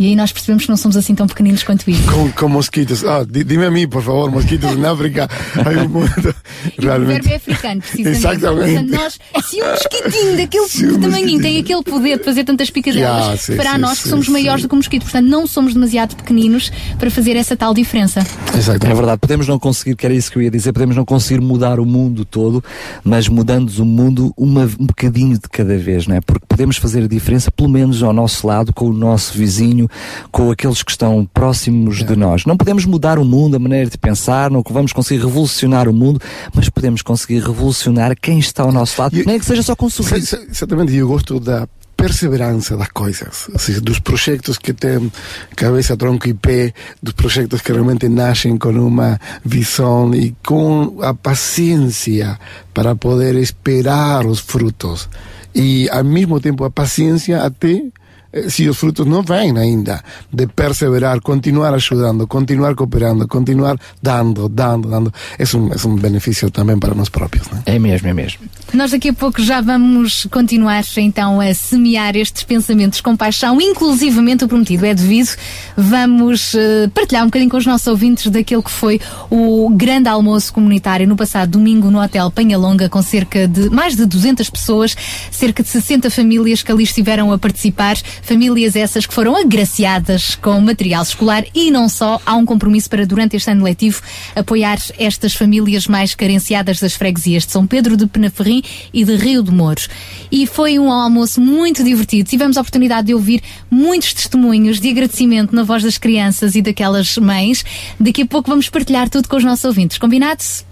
E 0.00 0.06
aí 0.06 0.16
nós 0.16 0.32
percebemos 0.32 0.64
que 0.64 0.70
não 0.70 0.78
somos 0.78 0.96
assim 0.96 1.14
tão 1.14 1.26
pequeninos 1.26 1.62
quanto 1.62 1.90
isso. 1.90 2.10
Com, 2.10 2.30
com 2.32 2.48
mosquitos. 2.48 3.04
Ah, 3.04 3.22
di- 3.22 3.44
dime 3.44 3.66
a 3.66 3.70
mim, 3.70 3.86
por 3.86 4.02
favor, 4.02 4.30
mosquitos 4.30 4.74
na 4.78 4.92
África. 4.92 5.28
Hay 5.62 5.76
um 5.76 5.88
mundo, 5.90 6.34
E 6.80 6.86
o 6.86 7.10
é 7.10 7.36
africano, 7.36 7.82
precisamente. 7.82 8.16
Exatamente. 8.16 8.72
Portanto, 8.72 8.90
nós, 8.90 9.18
se 9.44 9.62
um 9.62 9.68
mosquitinho 9.68 10.36
daquele 10.38 10.94
um 10.96 11.00
tamanhinho 11.00 11.42
tem 11.42 11.58
aquele 11.58 11.82
poder 11.82 12.16
de 12.18 12.24
fazer 12.24 12.44
tantas 12.44 12.70
picadelas, 12.70 13.40
sim, 13.42 13.56
para 13.56 13.72
sim, 13.74 13.78
nós 13.78 13.98
que 13.98 14.04
sim, 14.04 14.08
somos 14.10 14.24
sim. 14.24 14.32
maiores 14.32 14.62
do 14.62 14.68
que 14.68 14.74
o 14.74 14.76
mosquito. 14.78 15.02
Portanto, 15.02 15.26
não 15.26 15.46
somos 15.46 15.74
demasiado 15.74 16.16
pequeninos 16.16 16.72
para 16.98 17.10
fazer 17.10 17.36
essa 17.36 17.54
tal 17.54 17.74
diferença. 17.74 18.20
É 18.54 18.94
verdade, 18.94 19.18
podemos 19.20 19.46
não 19.46 19.58
conseguir, 19.58 19.96
que 19.96 20.06
era 20.06 20.14
isso 20.14 20.30
que 20.32 20.38
eu 20.38 20.42
ia 20.42 20.50
dizer, 20.50 20.72
podemos 20.72 20.96
não 20.96 21.04
conseguir 21.04 21.42
mudar 21.42 21.78
o 21.78 21.84
mundo 21.84 22.24
todo, 22.24 22.64
mas 23.04 23.28
mudando 23.28 23.68
o 23.78 23.84
mundo 23.84 24.32
uma, 24.34 24.62
um 24.78 24.86
bocadinho 24.86 25.34
de 25.34 25.46
cada 25.50 25.76
vez, 25.76 26.06
não 26.06 26.16
é? 26.16 26.22
Porque 26.22 26.46
podemos 26.48 26.78
fazer 26.78 27.04
a 27.04 27.06
diferença, 27.06 27.50
pelo 27.50 27.68
menos 27.68 28.02
ao 28.02 28.14
nosso 28.14 28.46
lado, 28.46 28.72
com 28.72 28.86
o 28.86 28.92
nosso 28.94 29.36
vizinho, 29.36 29.89
com 30.30 30.50
aqueles 30.50 30.82
que 30.82 30.90
estão 30.90 31.28
próximos 31.32 32.04
de 32.04 32.16
nós. 32.16 32.44
Não 32.46 32.56
podemos 32.56 32.84
mudar 32.84 33.18
o 33.18 33.24
mundo, 33.24 33.56
a 33.56 33.58
maneira 33.58 33.88
de 33.90 33.98
pensar, 33.98 34.50
não 34.50 34.62
vamos 34.70 34.92
conseguir 34.92 35.20
revolucionar 35.24 35.88
o 35.88 35.92
mundo, 35.92 36.20
mas 36.54 36.68
podemos 36.68 37.02
conseguir 37.02 37.40
revolucionar 37.40 38.14
quem 38.20 38.38
está 38.38 38.62
ao 38.62 38.72
nosso 38.72 39.00
lado, 39.00 39.16
nem 39.26 39.38
que 39.38 39.44
seja 39.44 39.62
só 39.62 39.74
com 39.76 39.86
um 39.86 39.90
sorriso. 39.90 40.36
Exa- 40.36 40.46
Exatamente, 40.50 40.94
eu 40.94 41.08
gosto 41.08 41.38
da 41.40 41.66
perseverança 41.96 42.78
das 42.78 42.88
coisas, 42.88 43.46
dos 43.82 43.98
projetos 43.98 44.56
que 44.56 44.72
têm 44.72 45.12
cabeça, 45.54 45.94
tronco 45.98 46.26
e 46.26 46.32
pé, 46.32 46.72
dos 47.02 47.12
projetos 47.12 47.60
que 47.60 47.70
realmente 47.70 48.08
nascem 48.08 48.56
com 48.56 48.70
uma 48.70 49.20
visão 49.44 50.14
e 50.14 50.34
com 50.46 50.96
a 51.02 51.12
paciência 51.12 52.38
para 52.72 52.96
poder 52.96 53.34
esperar 53.34 54.24
os 54.24 54.40
frutos. 54.40 55.10
E 55.54 55.90
ao 55.90 56.02
mesmo 56.02 56.40
tempo 56.40 56.64
a 56.64 56.70
paciência 56.70 57.42
até 57.42 57.82
eh, 58.32 58.48
se 58.48 58.68
os 58.68 58.76
frutos 58.76 59.06
não 59.06 59.22
vêm 59.22 59.56
ainda, 59.58 60.02
de 60.32 60.46
perseverar, 60.46 61.20
continuar 61.20 61.74
ajudando, 61.74 62.26
continuar 62.26 62.74
cooperando, 62.74 63.26
continuar 63.26 63.76
dando, 64.02 64.48
dando, 64.48 64.88
dando, 64.88 65.14
é 65.38 65.44
um, 65.56 65.72
é 65.72 65.88
um 65.88 65.96
benefício 65.96 66.50
também 66.50 66.78
para 66.78 66.94
nós 66.94 67.08
próprios. 67.08 67.48
Né? 67.48 67.62
É 67.66 67.78
mesmo, 67.78 68.08
é 68.08 68.12
mesmo. 68.12 68.40
Nós 68.72 68.92
daqui 68.92 69.08
a 69.08 69.12
pouco 69.12 69.42
já 69.42 69.60
vamos 69.60 70.26
continuar 70.30 70.84
então 70.96 71.40
a 71.40 71.52
semear 71.52 72.16
estes 72.16 72.42
pensamentos 72.42 73.00
com 73.00 73.16
paixão, 73.16 73.60
inclusivamente 73.60 74.44
o 74.44 74.48
prometido 74.48 74.86
é 74.86 74.94
devido. 74.94 75.30
Vamos 75.76 76.54
eh, 76.54 76.88
partilhar 76.94 77.22
um 77.22 77.26
bocadinho 77.26 77.50
com 77.50 77.56
os 77.56 77.66
nossos 77.66 77.86
ouvintes 77.86 78.30
daquele 78.30 78.62
que 78.62 78.70
foi 78.70 79.00
o 79.28 79.68
grande 79.70 80.08
almoço 80.08 80.52
comunitário 80.52 81.06
no 81.06 81.16
passado 81.16 81.50
domingo 81.50 81.90
no 81.90 82.00
Hotel 82.00 82.30
Penhalonga 82.30 82.88
com 82.88 83.02
cerca 83.02 83.46
de 83.46 83.68
mais 83.70 83.96
de 83.96 84.06
200 84.06 84.48
pessoas, 84.50 84.96
cerca 85.30 85.62
de 85.62 85.68
60 85.68 86.10
famílias 86.10 86.62
que 86.62 86.70
ali 86.70 86.84
estiveram 86.84 87.32
a 87.32 87.38
participar, 87.38 87.96
famílias 88.22 88.76
essas 88.76 89.06
que 89.06 89.14
foram 89.14 89.36
agraciadas 89.36 90.34
com 90.34 90.60
material 90.60 91.02
escolar 91.02 91.44
e 91.54 91.70
não 91.70 91.88
só, 91.88 92.20
há 92.24 92.34
um 92.36 92.44
compromisso 92.44 92.88
para 92.88 93.06
durante 93.06 93.36
este 93.36 93.50
ano 93.50 93.64
letivo 93.64 94.02
apoiar 94.34 94.78
estas 94.98 95.34
famílias 95.34 95.86
mais 95.86 96.14
carenciadas 96.14 96.78
das 96.80 96.94
freguesias 96.94 97.44
de 97.46 97.52
São 97.52 97.66
Pedro 97.66 97.96
de 97.96 98.06
Penaferrim 98.06 98.62
e 98.92 99.04
de 99.04 99.16
Rio 99.16 99.42
de 99.42 99.50
Mouros. 99.50 99.88
E 100.30 100.46
foi 100.46 100.78
um 100.78 100.90
almoço 100.90 101.40
muito 101.40 101.82
divertido. 101.82 102.28
Tivemos 102.28 102.56
a 102.56 102.60
oportunidade 102.60 103.08
de 103.08 103.14
ouvir 103.14 103.42
muitos 103.70 104.14
testemunhos 104.14 104.80
de 104.80 104.90
agradecimento 104.90 105.54
na 105.54 105.62
voz 105.62 105.82
das 105.82 105.98
crianças 105.98 106.54
e 106.54 106.62
daquelas 106.62 107.16
mães. 107.16 107.64
Daqui 107.98 108.22
a 108.22 108.26
pouco 108.26 108.50
vamos 108.50 108.68
partilhar 108.68 109.08
tudo 109.08 109.28
com 109.28 109.36
os 109.36 109.44
nossos 109.44 109.64
ouvintes. 109.64 109.98
Combinados? 109.98 110.64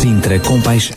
Sintra 0.00 0.38
Compaixão. 0.40 0.96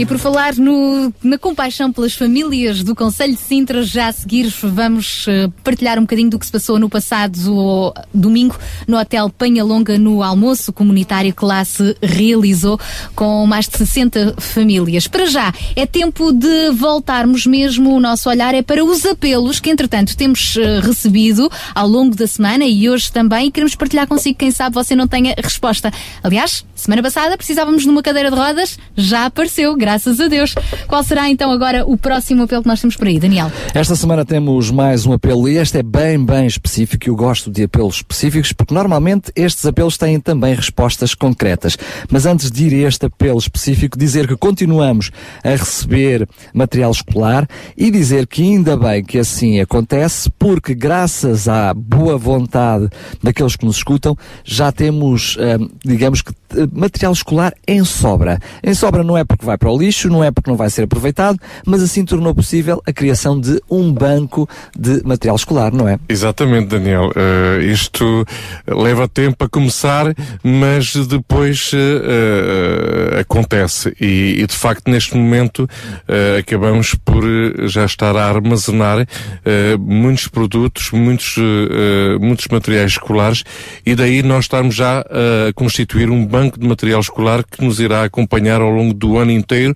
E 0.00 0.06
por 0.06 0.16
falar 0.16 0.54
no- 0.56 1.12
na 1.22 1.36
compaixão 1.36 1.92
pelas 1.92 2.14
famílias 2.14 2.82
do 2.82 2.96
Conselho 2.96 3.34
de 3.34 3.40
Sintra, 3.42 3.82
já 3.82 4.06
a 4.08 4.12
seguir 4.12 4.50
vamos 4.62 5.26
eh, 5.28 5.46
partilhar 5.62 5.98
um 5.98 6.02
bocadinho 6.02 6.30
do 6.30 6.38
que 6.38 6.46
se 6.46 6.50
passou 6.52 6.78
no 6.78 6.88
passado 6.88 7.92
domingo 8.14 8.58
no 8.88 8.96
Hotel 8.98 9.28
Penhalonga 9.28 9.98
no 9.98 10.22
almoço 10.22 10.72
comunitário 10.72 11.34
que 11.34 11.44
lá 11.44 11.62
se 11.66 11.94
realizou 12.00 12.80
com 13.14 13.44
mais 13.46 13.68
de 13.68 13.76
60 13.76 14.36
famílias. 14.38 15.06
Para 15.06 15.26
já, 15.26 15.52
é 15.76 15.84
tempo 15.84 16.32
de 16.32 16.70
voltarmos 16.70 17.44
mesmo, 17.44 17.94
o 17.94 18.00
nosso 18.00 18.30
olhar 18.30 18.54
é 18.54 18.62
para 18.62 18.82
os 18.82 19.04
apelos 19.04 19.60
que 19.60 19.68
entretanto 19.68 20.16
temos 20.16 20.56
eh, 20.56 20.80
recebido 20.80 21.50
ao 21.74 21.86
longo 21.86 22.16
da 22.16 22.26
semana 22.26 22.64
e 22.64 22.88
hoje 22.88 23.12
também 23.12 23.48
e 23.48 23.50
queremos 23.50 23.74
partilhar 23.74 24.06
consigo, 24.06 24.38
quem 24.38 24.50
sabe 24.50 24.74
você 24.74 24.96
não 24.96 25.06
tenha 25.06 25.34
resposta. 25.36 25.92
Aliás, 26.22 26.64
semana 26.74 27.02
passada 27.02 27.36
precisávamos 27.36 27.82
de 27.82 27.90
uma 27.90 28.02
cadeira 28.02 28.30
de 28.30 28.36
rodas, 28.36 28.78
já 29.00 29.26
apareceu, 29.26 29.76
graças 29.76 30.20
a 30.20 30.28
Deus. 30.28 30.54
Qual 30.86 31.02
será 31.02 31.28
então 31.28 31.50
agora 31.50 31.84
o 31.86 31.96
próximo 31.96 32.42
apelo 32.42 32.62
que 32.62 32.68
nós 32.68 32.80
temos 32.80 32.96
por 32.96 33.06
aí, 33.06 33.18
Daniel? 33.18 33.50
Esta 33.74 33.96
semana 33.96 34.24
temos 34.24 34.70
mais 34.70 35.06
um 35.06 35.12
apelo 35.12 35.48
e 35.48 35.56
este 35.56 35.78
é 35.78 35.82
bem, 35.82 36.24
bem 36.24 36.46
específico. 36.46 37.08
Eu 37.08 37.16
gosto 37.16 37.50
de 37.50 37.64
apelos 37.64 37.96
específicos 37.96 38.52
porque 38.52 38.74
normalmente 38.74 39.32
estes 39.34 39.66
apelos 39.66 39.96
têm 39.96 40.20
também 40.20 40.54
respostas 40.54 41.14
concretas. 41.14 41.76
Mas 42.10 42.26
antes 42.26 42.50
de 42.50 42.66
ir 42.66 42.84
a 42.84 42.88
este 42.88 43.06
apelo 43.06 43.38
específico, 43.38 43.98
dizer 43.98 44.26
que 44.26 44.36
continuamos 44.36 45.10
a 45.42 45.50
receber 45.50 46.28
material 46.52 46.90
escolar 46.90 47.48
e 47.76 47.90
dizer 47.90 48.26
que 48.26 48.42
ainda 48.42 48.76
bem 48.76 49.02
que 49.02 49.18
assim 49.18 49.60
acontece 49.60 50.30
porque 50.38 50.74
graças 50.74 51.48
à 51.48 51.72
boa 51.74 52.16
vontade 52.16 52.88
daqueles 53.22 53.56
que 53.56 53.64
nos 53.64 53.76
escutam, 53.76 54.16
já 54.44 54.72
temos, 54.72 55.36
hum, 55.36 55.68
digamos 55.84 56.22
que, 56.22 56.32
material 56.72 57.12
escolar 57.12 57.54
em 57.66 57.84
sobra. 57.84 58.38
Em 58.62 58.74
sobra 58.74 59.02
não 59.02 59.16
é 59.16 59.24
porque 59.24 59.44
vai 59.44 59.56
para 59.56 59.70
o 59.70 59.78
lixo, 59.78 60.08
não 60.08 60.22
é 60.22 60.30
porque 60.30 60.50
não 60.50 60.56
vai 60.56 60.70
ser 60.70 60.82
aproveitado, 60.82 61.38
mas 61.64 61.82
assim 61.82 62.04
tornou 62.04 62.34
possível 62.34 62.82
a 62.86 62.92
criação 62.92 63.38
de 63.38 63.60
um 63.70 63.92
banco 63.92 64.48
de 64.76 65.02
material 65.04 65.36
escolar, 65.36 65.72
não 65.72 65.88
é? 65.88 65.98
Exatamente, 66.08 66.68
Daniel. 66.68 67.12
Eh, 67.14 67.64
isto 67.64 68.24
leva 68.66 69.08
tempo 69.08 69.44
a 69.44 69.48
começar, 69.48 70.14
mas 70.42 70.94
depois 71.06 71.70
eh, 71.74 73.16
eh, 73.16 73.20
acontece. 73.20 73.94
E, 74.00 74.40
e, 74.40 74.46
de 74.46 74.54
facto, 74.54 74.90
neste 74.90 75.16
momento, 75.16 75.68
eh, 76.08 76.38
acabamos 76.40 76.94
por 76.94 77.24
eh, 77.24 77.68
já 77.68 77.84
estar 77.84 78.16
a 78.16 78.28
armazenar 78.28 79.06
eh, 79.44 79.76
muitos 79.78 80.28
produtos, 80.28 80.90
muitos, 80.92 81.36
eh, 81.38 82.18
muitos 82.20 82.46
materiais 82.48 82.92
escolares, 82.92 83.44
e 83.84 83.94
daí 83.94 84.22
nós 84.22 84.44
estarmos 84.44 84.74
já 84.74 85.00
a 85.00 85.52
constituir 85.54 86.10
um 86.10 86.26
banco 86.26 86.39
de 86.48 86.66
material 86.66 87.00
escolar 87.00 87.44
que 87.44 87.64
nos 87.64 87.80
irá 87.80 88.04
acompanhar 88.04 88.60
ao 88.60 88.70
longo 88.70 88.94
do 88.94 89.18
ano 89.18 89.30
inteiro 89.30 89.74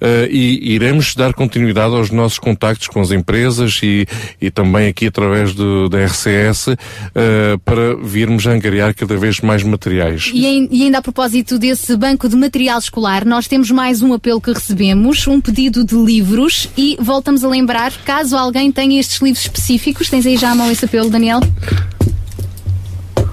eh, 0.00 0.28
e 0.30 0.72
iremos 0.74 1.14
dar 1.14 1.34
continuidade 1.34 1.94
aos 1.94 2.10
nossos 2.10 2.38
contactos 2.38 2.88
com 2.88 3.00
as 3.00 3.10
empresas 3.10 3.80
e, 3.82 4.06
e 4.40 4.50
também 4.50 4.88
aqui 4.88 5.06
através 5.06 5.52
do, 5.54 5.88
da 5.88 6.04
RCS 6.04 6.68
eh, 7.14 7.56
para 7.64 7.96
virmos 7.96 8.46
a 8.46 8.52
angariar 8.52 8.94
cada 8.94 9.16
vez 9.16 9.40
mais 9.40 9.62
materiais. 9.62 10.30
E, 10.32 10.46
em- 10.46 10.68
e 10.70 10.82
ainda 10.84 10.98
a 10.98 11.02
propósito 11.02 11.58
desse 11.58 11.96
banco 11.96 12.28
de 12.28 12.36
material 12.36 12.78
escolar, 12.78 13.24
nós 13.24 13.46
temos 13.48 13.70
mais 13.70 14.02
um 14.02 14.12
apelo 14.14 14.40
que 14.40 14.52
recebemos, 14.52 15.26
um 15.26 15.40
pedido 15.40 15.84
de 15.84 15.94
livros 15.96 16.68
e 16.76 16.96
voltamos 17.00 17.42
a 17.44 17.48
lembrar, 17.48 17.92
caso 18.04 18.36
alguém 18.36 18.70
tenha 18.70 19.00
estes 19.00 19.20
livros 19.20 19.42
específicos, 19.42 20.08
tens 20.08 20.24
aí 20.26 20.36
já 20.36 20.52
à 20.52 20.54
mão 20.54 20.70
esse 20.70 20.84
apelo, 20.84 21.10
Daniel? 21.10 21.40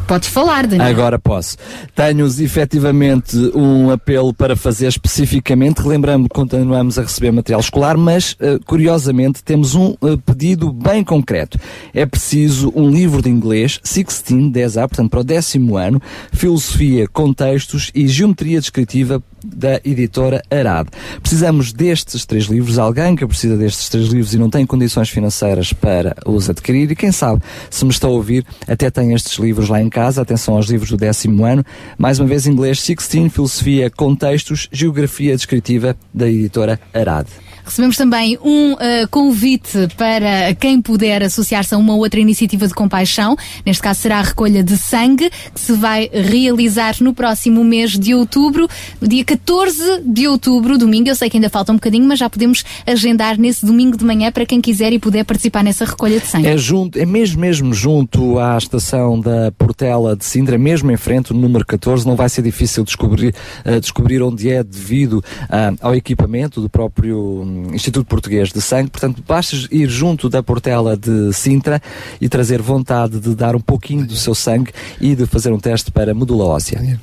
Podes 0.08 0.28
falar, 0.28 0.68
Daniel. 0.68 0.88
Agora 0.88 1.18
posso. 1.18 1.58
Tenho-os 1.96 2.40
efetivamente 2.40 3.38
um 3.56 3.90
apelo 3.90 4.34
para 4.34 4.56
fazer 4.56 4.88
especificamente. 4.88 5.82
Relembrando 5.82 6.28
que 6.28 6.36
continuamos 6.36 7.00
a 7.00 7.04
receber 7.04 7.32
material 7.32 7.62
escolar, 7.62 7.98
mas 7.98 8.36
eh, 8.40 8.60
curiosamente 8.66 9.44
temos 9.44 9.76
um 9.76 9.92
eh, 10.02 10.18
pedido 10.26 10.72
bem 10.72 11.04
concreto. 11.04 11.60
É 11.94 12.06
preciso 12.06 12.72
um 12.76 12.90
livro 12.90 13.22
de 13.22 13.30
inglês, 13.30 13.80
16, 13.84 14.52
10A, 14.52 14.88
portanto 14.88 15.10
para 15.10 15.22
o 15.22 15.24
décimo 15.24 15.78
ano, 15.78 16.02
Filosofia, 16.32 17.08
Contextos 17.08 17.92
e 17.96 18.08
Geometria 18.08 18.60
Descritiva 18.60 19.24
da 19.44 19.80
editora 19.84 20.42
Arad. 20.50 20.88
Precisamos 21.22 21.74
destes 21.74 22.26
três 22.26 22.46
livros, 22.46 22.78
alguém 22.78 23.16
que 23.16 23.26
precisa 23.26 23.58
destes 23.58 23.90
três 23.90 24.08
livros 24.08 24.34
e 24.34 24.38
não 24.38 24.50
tem 24.50 24.66
condições 24.66 25.10
financeiras 25.10 25.74
para 25.74 26.16
os 26.26 26.50
adquirir, 26.50 26.92
e 26.92 26.96
quem 26.96 27.12
sabe, 27.12 27.42
se 27.70 27.84
me 27.86 27.92
está 27.92 28.08
a 28.08 28.12
ouvir, 28.12 28.46
até 28.68 28.90
tem 28.90 29.14
estes 29.14 29.38
livros 29.38 29.70
lá 29.70 29.82
em 29.82 29.90
casa, 29.90 30.22
atenção 30.22 30.56
aos 30.56 30.68
livros 30.68 30.90
do 30.90 30.98
décimo 30.98 31.46
ano, 31.46 31.64
mais 31.98 32.20
uma 32.20 32.28
vez 32.28 32.48
inglês 32.48 32.78
16, 32.86 33.32
Filosofia, 33.32 33.90
Contextos, 33.90 34.68
Geografia 34.72 35.36
Descritiva 35.36 35.96
da 36.14 36.28
editora 36.28 36.80
Arad. 36.94 37.28
Recebemos 37.66 37.96
também 37.98 38.38
um 38.44 38.76
eh, 38.80 39.08
convite 39.08 39.88
para 39.98 40.54
quem 40.56 40.82
puder 40.82 41.24
associar-se 41.24 41.74
a 41.76 41.78
uma 41.78 41.96
outra 41.96 42.20
iniciativa 42.20 42.68
de 42.68 42.74
compaixão. 42.74 43.36
Neste 43.66 43.82
caso 43.82 44.02
será 44.02 44.20
a 44.20 44.24
recolha 44.24 44.64
de 44.64 44.78
sangue, 44.78 45.30
que 45.54 45.60
se 45.60 45.74
vai 45.74 46.10
realizar 46.12 46.96
no 47.02 47.14
próximo 47.14 47.64
mês 47.64 47.92
de 47.92 48.14
outubro, 48.14 48.68
no 49.00 49.08
dia 49.08 49.24
14 49.24 50.02
de 50.06 50.28
outubro, 50.28 50.78
domingo. 50.78 51.10
Eu 51.10 51.16
sei 51.16 51.30
que 51.30 51.38
ainda 51.38 51.50
falta 51.50 51.72
um 51.72 51.76
bocadinho, 51.76 52.08
mas 52.08 52.20
já 52.20 52.30
podemos 52.30 52.64
agendar 52.86 53.38
nesse 53.38 53.66
domingo 53.66 53.98
de 53.98 54.06
manhã 54.06 54.32
para 54.32 54.46
quem 54.46 54.60
quiser 54.62 54.92
e 54.94 55.00
puder 55.00 55.24
participar 55.24 55.64
nessa 55.64 55.86
recolha 55.86 56.20
de 56.20 56.28
sangue. 56.28 56.48
É 56.48 56.58
junto, 56.58 56.98
é 56.98 57.06
mesmo 57.06 57.44
mesmo 57.44 57.74
junto 57.74 58.40
à 58.40 58.58
estação 58.58 59.20
da 59.20 59.52
Portela 59.52 60.16
de 60.16 60.24
Sintra, 60.26 60.58
mesmo 60.58 60.92
em 60.92 60.98
frente, 60.98 61.32
o 61.32 61.36
número 61.36 61.66
14, 61.66 62.06
não 62.06 62.16
vai 62.16 62.30
ser 62.30 62.42
difícil 62.42 62.84
descobrir, 62.84 63.36
eh, 63.66 63.80
descobrir 63.80 64.22
onde 64.22 64.50
é 64.50 64.64
devido 64.64 65.24
ah, 65.50 65.74
ao 65.82 65.96
equipamento 65.96 66.62
do 66.62 66.70
próprio 66.70 67.44
Instituto 67.74 68.06
Português 68.06 68.52
de 68.52 68.62
Sangue, 68.62 68.90
portanto 68.90 69.24
basta 69.28 69.56
ir 69.72 69.88
junto 69.90 70.30
da 70.30 70.42
Portela 70.42 70.98
de 70.98 71.34
Sintra 71.34 71.82
e 72.20 72.28
trazer 72.28 72.62
vontade 72.62 73.20
de 73.20 73.36
dar 73.36 73.56
um 73.56 73.60
pouquinho 73.60 74.06
do 74.06 74.16
seu 74.16 74.36
sangue 74.36 74.72
e 75.00 75.16
de 75.16 75.26
fazer 75.26 75.52
um 75.52 75.60
teste 75.60 75.92
para 75.92 76.14
medula 76.14 76.46
óssea. 76.46 77.00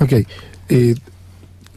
Ok. 0.00 0.26
Eh, 0.70 0.94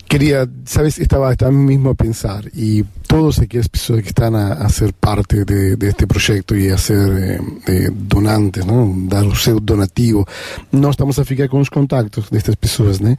quería, 0.07 0.49
sabes, 0.65 0.97
estaba, 0.97 1.31
estaba 1.31 1.51
mismo 1.51 1.89
a 1.89 1.95
pensar 1.95 2.45
y 2.53 2.85
todas 3.07 3.39
aquellas 3.39 3.67
personas 3.67 4.03
que 4.03 4.09
están 4.09 4.35
a, 4.35 4.53
a 4.53 4.69
ser 4.69 4.93
parte 4.93 5.45
de, 5.45 5.75
de 5.75 5.87
este 5.87 6.05
proyecto 6.05 6.55
y 6.55 6.69
a 6.69 6.77
ser 6.77 7.09
eh, 7.17 7.39
eh, 7.67 7.89
donantes, 7.91 8.65
¿no? 8.65 8.93
dar 9.07 9.25
o 9.25 9.35
seu 9.35 9.59
donativo, 9.59 10.27
nós 10.71 10.91
estamos 10.91 11.17
a 11.17 11.25
ficar 11.25 11.47
com 11.47 11.59
os 11.59 11.69
contactos 11.69 12.29
destas 12.29 12.55
pessoas, 12.55 12.99
né? 12.99 13.17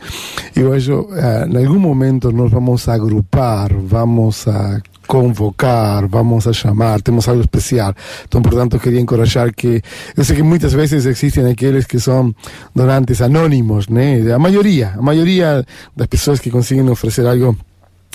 Eu 0.55 0.73
acho, 0.73 1.09
ah, 1.13 1.47
em 1.49 1.67
algum 1.67 1.79
momento 1.81 2.31
nós 2.31 2.51
vamos 2.51 2.89
agrupar, 2.89 3.73
vamos 3.75 4.47
a 4.47 4.81
convocar, 5.07 6.07
vamos 6.07 6.47
a 6.47 6.53
chamar, 6.53 7.01
temos 7.01 7.27
algo 7.29 7.41
especial. 7.41 7.95
Então, 8.27 8.43
portanto, 8.43 8.79
queria 8.79 9.01
encorajar 9.01 9.55
que, 9.55 9.83
eu 10.15 10.23
sei 10.23 10.37
que 10.37 10.43
muitas 10.43 10.75
vezes 10.75 11.07
existem 11.07 11.47
aqueles 11.47 11.87
que 11.87 11.99
são 11.99 12.35
donantes 12.75 13.23
anónimos, 13.23 13.89
né? 13.89 14.31
A 14.33 14.39
maioria, 14.39 14.95
a 14.99 15.03
maioria 15.03 15.65
das 15.97 16.07
pessoas 16.07 16.39
que 16.41 16.51
conseguem 16.51 16.89
oferecer 16.91 17.27
algo 17.27 17.57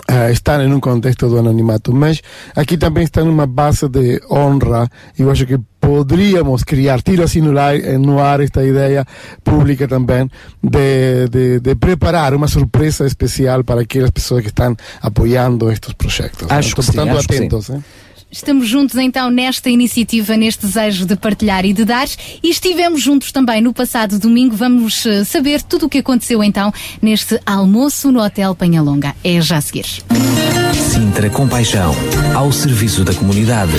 ah, 0.08 0.30
estão 0.30 0.62
em 0.62 0.74
um 0.74 0.80
contexto 0.80 1.30
do 1.30 1.38
anonimato, 1.40 1.94
mas 1.94 2.22
aqui 2.56 2.78
também 2.78 3.04
está 3.04 3.24
numa 3.24 3.46
base 3.48 3.88
de 3.88 4.22
honra. 4.30 4.90
Eu 5.18 5.32
acho 5.32 5.46
que 5.46 5.58
poderíamos 5.80 6.64
criar, 6.64 7.02
tiro 7.02 7.24
assim 7.24 7.42
no 7.42 7.58
ar, 7.60 7.76
eh, 7.76 7.98
no 7.98 8.20
ar 8.20 8.40
esta 8.42 8.64
ideia 8.64 9.06
pública 9.44 9.88
também, 9.88 10.30
de, 10.62 11.28
de, 11.30 11.60
de 11.60 11.76
preparar 11.76 12.34
uma 12.34 12.48
surpresa 12.48 13.06
especial 13.06 13.64
para 13.64 13.82
aquelas 13.82 14.12
pessoas 14.12 14.42
que 14.42 14.50
estão 14.50 14.76
apoiando 15.02 15.72
estes 15.72 15.94
projetos. 15.94 16.48
Acho 16.50 16.70
Então, 16.70 16.76
que 16.76 16.84
sim, 16.84 16.92
portanto, 16.94 17.18
acho 17.18 17.28
que 17.28 17.34
sim. 17.36 17.40
atentos. 17.46 17.72
Estamos 18.34 18.68
juntos 18.68 18.98
então 18.98 19.30
nesta 19.30 19.70
iniciativa, 19.70 20.36
neste 20.36 20.66
desejo 20.66 21.06
de 21.06 21.16
partilhar 21.16 21.64
e 21.66 21.72
de 21.72 21.86
dar, 21.86 22.08
e 22.42 22.50
estivemos 22.50 23.00
juntos 23.00 23.32
também 23.32 23.62
no 23.62 23.72
passado 23.72 24.18
domingo. 24.18 24.56
Vamos 24.56 25.06
eh, 25.06 25.24
saber 25.24 25.62
tudo 25.62 25.86
o 25.86 25.90
que 25.90 26.00
aconteceu 26.00 26.44
então 26.44 26.74
neste 27.00 27.40
almoço 27.46 28.12
no 28.12 28.20
Hotel 28.20 28.56
Penhalonga. 28.56 29.16
É 29.24 29.40
já 29.40 29.58
a 29.58 29.62
seguir. 29.62 29.86
Sintra 30.74 31.30
Compaixão, 31.30 31.94
ao 32.36 32.52
serviço 32.52 33.04
da 33.04 33.14
comunidade. 33.14 33.74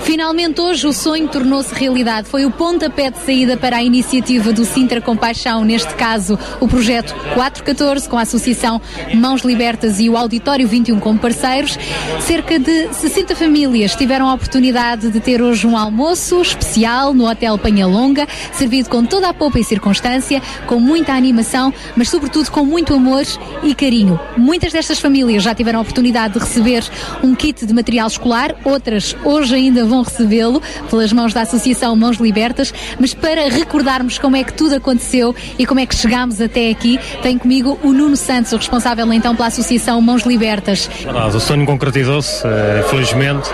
Finalmente 0.00 0.60
hoje 0.60 0.86
o 0.86 0.92
sonho 0.92 1.28
tornou-se 1.28 1.74
realidade. 1.74 2.28
Foi 2.28 2.44
o 2.44 2.50
pontapé 2.50 3.10
de 3.10 3.18
saída 3.18 3.56
para 3.56 3.76
a 3.76 3.82
iniciativa 3.82 4.52
do 4.52 4.64
Sintra 4.64 5.00
Compaixão, 5.00 5.64
neste 5.64 5.94
caso 5.94 6.38
o 6.60 6.68
projeto 6.68 7.14
414, 7.34 8.08
com 8.08 8.18
a 8.18 8.22
Associação 8.22 8.80
Mãos 9.14 9.42
Libertas 9.42 10.00
e 10.00 10.08
o 10.10 10.16
Auditório 10.16 10.66
21 10.66 10.98
como 10.98 11.18
parceiros. 11.18 11.78
Cerca 12.20 12.58
de 12.58 12.92
60 12.92 13.36
famílias 13.36 13.94
tiveram 13.94 14.28
a 14.28 14.34
oportunidade 14.34 15.10
de 15.10 15.20
ter 15.20 15.40
hoje 15.40 15.66
um 15.66 15.76
almoço 15.76 16.40
especial 16.42 17.14
no 17.14 17.28
Hotel 17.28 17.56
Penhalonga, 17.56 18.26
servido 18.52 18.88
com 18.88 19.04
toda 19.04 19.28
a 19.28 19.34
poupa 19.34 19.58
e 19.58 19.64
circunstância, 19.64 20.42
com 20.66 20.80
muita 20.80 21.12
animação, 21.12 21.72
mas 21.96 22.08
sobretudo 22.08 22.50
com 22.50 22.64
muito 22.64 22.94
amor 22.94 23.24
e 23.62 23.74
carinho. 23.74 24.18
Muitas 24.36 24.72
destas 24.72 24.98
famílias 24.98 25.42
já 25.42 25.54
tiveram 25.54 25.78
a 25.78 25.82
oportunidade 25.82 26.34
de 26.34 26.40
receber 26.40 26.84
um 27.22 27.34
kit 27.34 27.64
de 27.64 27.72
material 27.72 28.08
escolar, 28.08 28.54
outras 28.64 29.16
hoje 29.24 29.54
ainda 29.54 29.83
vão 29.86 30.02
recebê-lo 30.02 30.62
pelas 30.90 31.12
mãos 31.12 31.32
da 31.32 31.42
Associação 31.42 31.94
Mãos 31.96 32.16
Libertas, 32.18 32.72
mas 32.98 33.14
para 33.14 33.48
recordarmos 33.48 34.18
como 34.18 34.36
é 34.36 34.44
que 34.44 34.52
tudo 34.52 34.74
aconteceu 34.74 35.34
e 35.58 35.66
como 35.66 35.80
é 35.80 35.86
que 35.86 35.94
chegámos 35.94 36.40
até 36.40 36.70
aqui, 36.70 36.98
tenho 37.22 37.38
comigo 37.38 37.78
o 37.82 37.92
Nuno 37.92 38.16
Santos, 38.16 38.52
o 38.52 38.56
responsável 38.56 39.10
então 39.12 39.34
pela 39.34 39.48
Associação 39.48 40.00
Mãos 40.00 40.22
Libertas. 40.22 40.88
Verdade, 41.02 41.36
o 41.36 41.40
sonho 41.40 41.66
concretizou-se, 41.66 42.46
eh, 42.46 42.84
felizmente, 42.88 43.48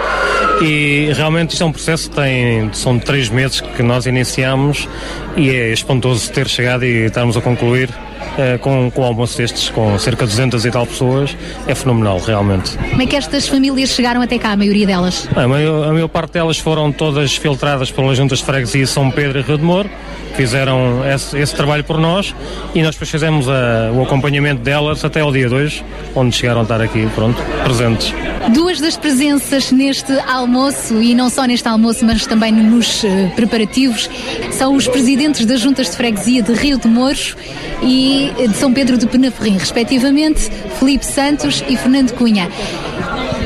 e 0.62 1.12
realmente 1.14 1.52
isto 1.52 1.62
é 1.62 1.66
um 1.66 1.72
processo 1.72 2.10
que 2.10 2.16
tem, 2.16 2.70
são 2.72 2.98
três 2.98 3.28
meses 3.28 3.60
que 3.60 3.82
nós 3.82 4.06
iniciamos 4.06 4.88
e 5.36 5.50
é 5.50 5.72
espantoso 5.72 6.30
ter 6.30 6.48
chegado 6.48 6.84
e 6.84 7.06
estarmos 7.06 7.36
a 7.36 7.40
concluir 7.40 7.90
eh, 8.38 8.58
com, 8.58 8.90
com 8.90 9.04
almoço 9.04 9.36
destes, 9.38 9.68
com 9.70 9.98
cerca 9.98 10.24
de 10.24 10.30
200 10.30 10.64
e 10.64 10.70
tal 10.70 10.86
pessoas, 10.86 11.36
é 11.66 11.74
fenomenal, 11.74 12.18
realmente. 12.18 12.76
Como 12.90 13.02
é 13.02 13.06
que 13.06 13.16
estas 13.16 13.48
famílias 13.48 13.90
chegaram 13.90 14.20
até 14.22 14.38
cá, 14.38 14.52
a 14.52 14.56
maioria 14.56 14.86
delas? 14.86 15.28
A 15.36 15.46
maior, 15.48 15.88
a 15.88 15.92
maior 15.92 16.08
parte 16.08 16.32
delas 16.32 16.58
foram 16.58 16.90
todas 16.92 17.34
filtradas 17.36 17.90
pelas 17.90 18.16
juntas 18.16 18.38
de 18.38 18.44
freguesia 18.44 18.86
São 18.86 19.10
Pedro 19.10 19.38
e 19.40 19.42
Rio 19.42 19.58
de 19.58 19.64
Moro, 19.64 19.90
fizeram 20.36 21.02
esse, 21.12 21.36
esse 21.38 21.54
trabalho 21.54 21.84
por 21.84 21.98
nós 21.98 22.34
e 22.74 22.82
nós 22.82 22.94
depois 22.94 23.10
fizemos 23.10 23.48
a- 23.48 23.90
o 23.92 24.02
acompanhamento 24.02 24.62
delas 24.62 25.04
até 25.04 25.20
ao 25.20 25.32
dia 25.32 25.48
2, 25.48 25.82
onde 26.14 26.34
chegaram 26.34 26.60
a 26.60 26.62
estar 26.62 26.80
aqui, 26.80 27.06
pronto, 27.14 27.40
presentes. 27.64 28.14
Duas 28.54 28.80
das 28.80 28.96
presenças 28.96 29.70
neste 29.70 30.12
almoço, 30.20 31.02
e 31.02 31.14
não 31.14 31.28
só 31.28 31.44
neste 31.44 31.68
almoço, 31.68 32.04
mas 32.06 32.24
também 32.26 32.52
nos 32.52 33.04
eh, 33.04 33.30
preparativos, 33.36 34.08
são 34.50 34.74
os 34.74 34.88
presidentes 34.88 35.44
das 35.44 35.60
juntas 35.60 35.90
de 35.90 35.96
freguesia 35.96 36.42
de 36.42 36.52
Rio 36.54 36.78
de 36.78 36.88
Mouros 36.88 37.36
e 37.82 38.09
de 38.48 38.56
São 38.56 38.72
Pedro 38.72 38.98
de 38.98 39.06
Penaferrim, 39.06 39.58
respectivamente, 39.58 40.50
Felipe 40.78 41.04
Santos 41.04 41.62
e 41.68 41.76
Fernando 41.76 42.12
Cunha. 42.12 42.48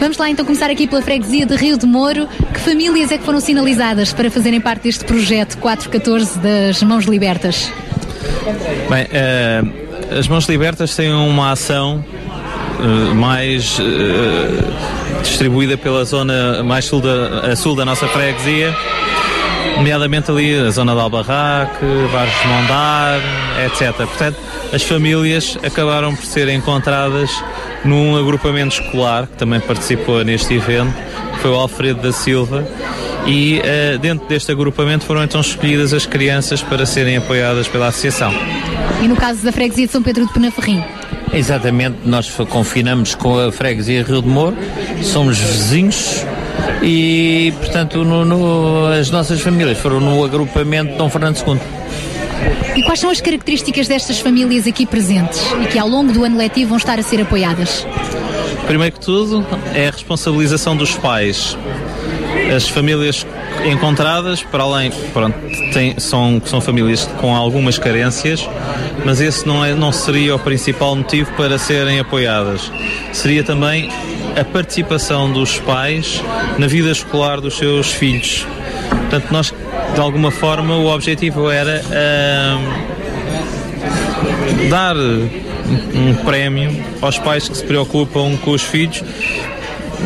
Vamos 0.01 0.19
lá 0.19 0.29
então 0.29 0.45
começar 0.45 0.71
aqui 0.71 0.87
pela 0.87 1.01
freguesia 1.03 1.47
de 1.47 1.55
Rio 1.57 1.79
de 1.79 1.87
Moro. 1.87 2.29
Que 2.53 2.61
famílias 2.61 3.11
é 3.11 3.19
que 3.19 3.25
foram 3.25 3.41
sinalizadas 3.41 4.13
para 4.13 4.31
fazerem 4.31 4.61
parte 4.61 4.83
deste 4.83 5.05
projeto 5.05 5.57
414 5.59 6.39
das 6.39 6.83
Mãos 6.83 7.05
Libertas? 7.05 7.73
Bem, 8.91 9.07
eh, 9.13 9.63
as 10.19 10.29
Mãos 10.29 10.47
Libertas 10.47 10.95
têm 10.95 11.13
uma 11.13 11.53
ação 11.53 12.05
eh, 12.81 13.15
mais 13.15 13.79
eh, 13.81 15.23
distribuída 15.23 15.79
pela 15.79 16.05
zona 16.05 16.63
mais 16.63 16.85
sul 16.85 17.01
da, 17.01 17.53
a 17.53 17.57
sul 17.57 17.75
da 17.75 17.85
nossa 17.85 18.07
freguesia, 18.09 18.77
nomeadamente 19.77 20.31
ali 20.31 20.59
a 20.59 20.71
zona 20.71 20.95
de 20.95 21.01
Albarraque, 21.01 21.85
Vargem 22.13 22.43
de 22.43 22.49
Mondar, 22.49 23.21
etc. 23.65 23.97
Portanto, 23.97 24.37
as 24.73 24.83
famílias 24.83 25.59
acabaram 25.65 26.15
por 26.15 26.25
ser 26.25 26.49
encontradas 26.49 27.31
num 27.85 28.17
agrupamento 28.17 28.81
escolar 28.81 29.27
que 29.27 29.37
também 29.37 29.61
participou 29.61 30.25
neste 30.25 30.55
evento, 30.55 30.93
que 31.35 31.39
foi 31.41 31.51
o 31.51 31.55
Alfredo 31.55 32.01
da 32.03 32.13
Silva, 32.13 32.67
e 33.27 33.61
eh, 33.65 33.99
dentro 34.01 34.27
deste 34.29 34.51
agrupamento 34.53 35.05
foram 35.05 35.23
então 35.25 35.41
escolhidas 35.41 35.93
as 35.93 36.07
crianças 36.07 36.63
para 36.63 36.85
serem 36.87 37.17
apoiadas 37.17 37.69
pela 37.69 37.89
associação. 37.89 38.33
E 39.03 39.09
no 39.09 39.17
caso 39.17 39.43
da 39.45 39.53
freguesia 39.53 39.87
de 39.87 39.93
São 39.93 40.03
Pedro 40.03 40.27
de 40.27 40.33
Penaferrim? 40.33 40.83
Exatamente, 41.33 41.97
nós 42.05 42.31
confinamos 42.49 43.15
com 43.15 43.39
a 43.39 43.51
freguesia 43.51 44.03
Rio 44.03 44.23
de 44.23 44.29
Moro, 44.29 44.57
somos 45.03 45.39
vizinhos 45.39 46.25
e, 46.83 47.53
portanto, 47.59 48.05
no- 48.05 48.25
no- 48.25 48.87
as 48.87 49.11
nossas 49.11 49.41
famílias 49.41 49.79
foram 49.79 50.01
no 50.01 50.25
agrupamento 50.25 50.93
de 50.93 50.99
Dom 50.99 51.09
Fernando 51.09 51.37
II. 51.47 51.59
E 52.77 52.83
quais 52.83 53.01
são 53.01 53.11
as 53.11 53.21
características 53.21 53.87
destas 53.89 54.19
famílias 54.19 54.67
aqui 54.67 54.85
presentes 54.87 55.41
e 55.63 55.67
que 55.67 55.79
ao 55.79 55.89
longo 55.89 56.13
do 56.13 56.25
ano 56.25 56.37
letivo 56.37 56.71
vão 56.71 56.79
estar 56.79 56.99
a 56.99 57.03
ser 57.03 57.21
apoiadas? 57.21 57.87
Primeiro 58.67 58.95
que 58.95 59.01
tudo, 59.01 59.47
é 59.75 59.89
a 59.89 59.91
responsabilização 59.91 60.77
dos 60.77 60.95
pais. 60.97 61.57
As 62.55 62.69
famílias 62.69 63.27
encontradas, 63.71 64.43
para 64.43 64.63
além, 64.65 64.91
pronto, 65.13 65.35
têm- 65.73 65.95
são, 65.99 66.41
são 66.45 66.61
famílias 66.61 67.09
com 67.21 67.35
algumas 67.35 67.79
carências, 67.79 68.49
mas 69.05 69.21
esse 69.21 69.47
não, 69.47 69.65
é, 69.65 69.75
não 69.75 69.93
seria 69.93 70.35
o 70.35 70.39
principal 70.39 70.95
motivo 70.97 71.31
para 71.33 71.59
serem 71.59 72.01
apoiadas. 72.01 72.71
Seria 73.13 73.43
também 73.45 73.91
a 74.39 74.45
participação 74.45 75.31
dos 75.33 75.59
pais 75.59 76.21
na 76.59 76.67
vida 76.67 76.91
escolar 76.91 77.41
dos 77.41 77.57
seus 77.57 77.93
filhos. 77.93 78.47
Portanto, 78.91 79.31
nós, 79.31 79.55
de 79.95 80.01
alguma 80.01 80.31
forma, 80.31 80.77
o 80.77 80.87
objetivo 80.87 81.49
era 81.49 81.81
ahm, 81.81 82.95
dar 84.69 84.97
um 84.97 86.15
prémio 86.25 86.85
aos 87.01 87.19
pais 87.19 87.49
que 87.49 87.57
se 87.57 87.65
preocupam 87.65 88.37
com 88.39 88.51
os 88.51 88.63
filhos 88.63 89.03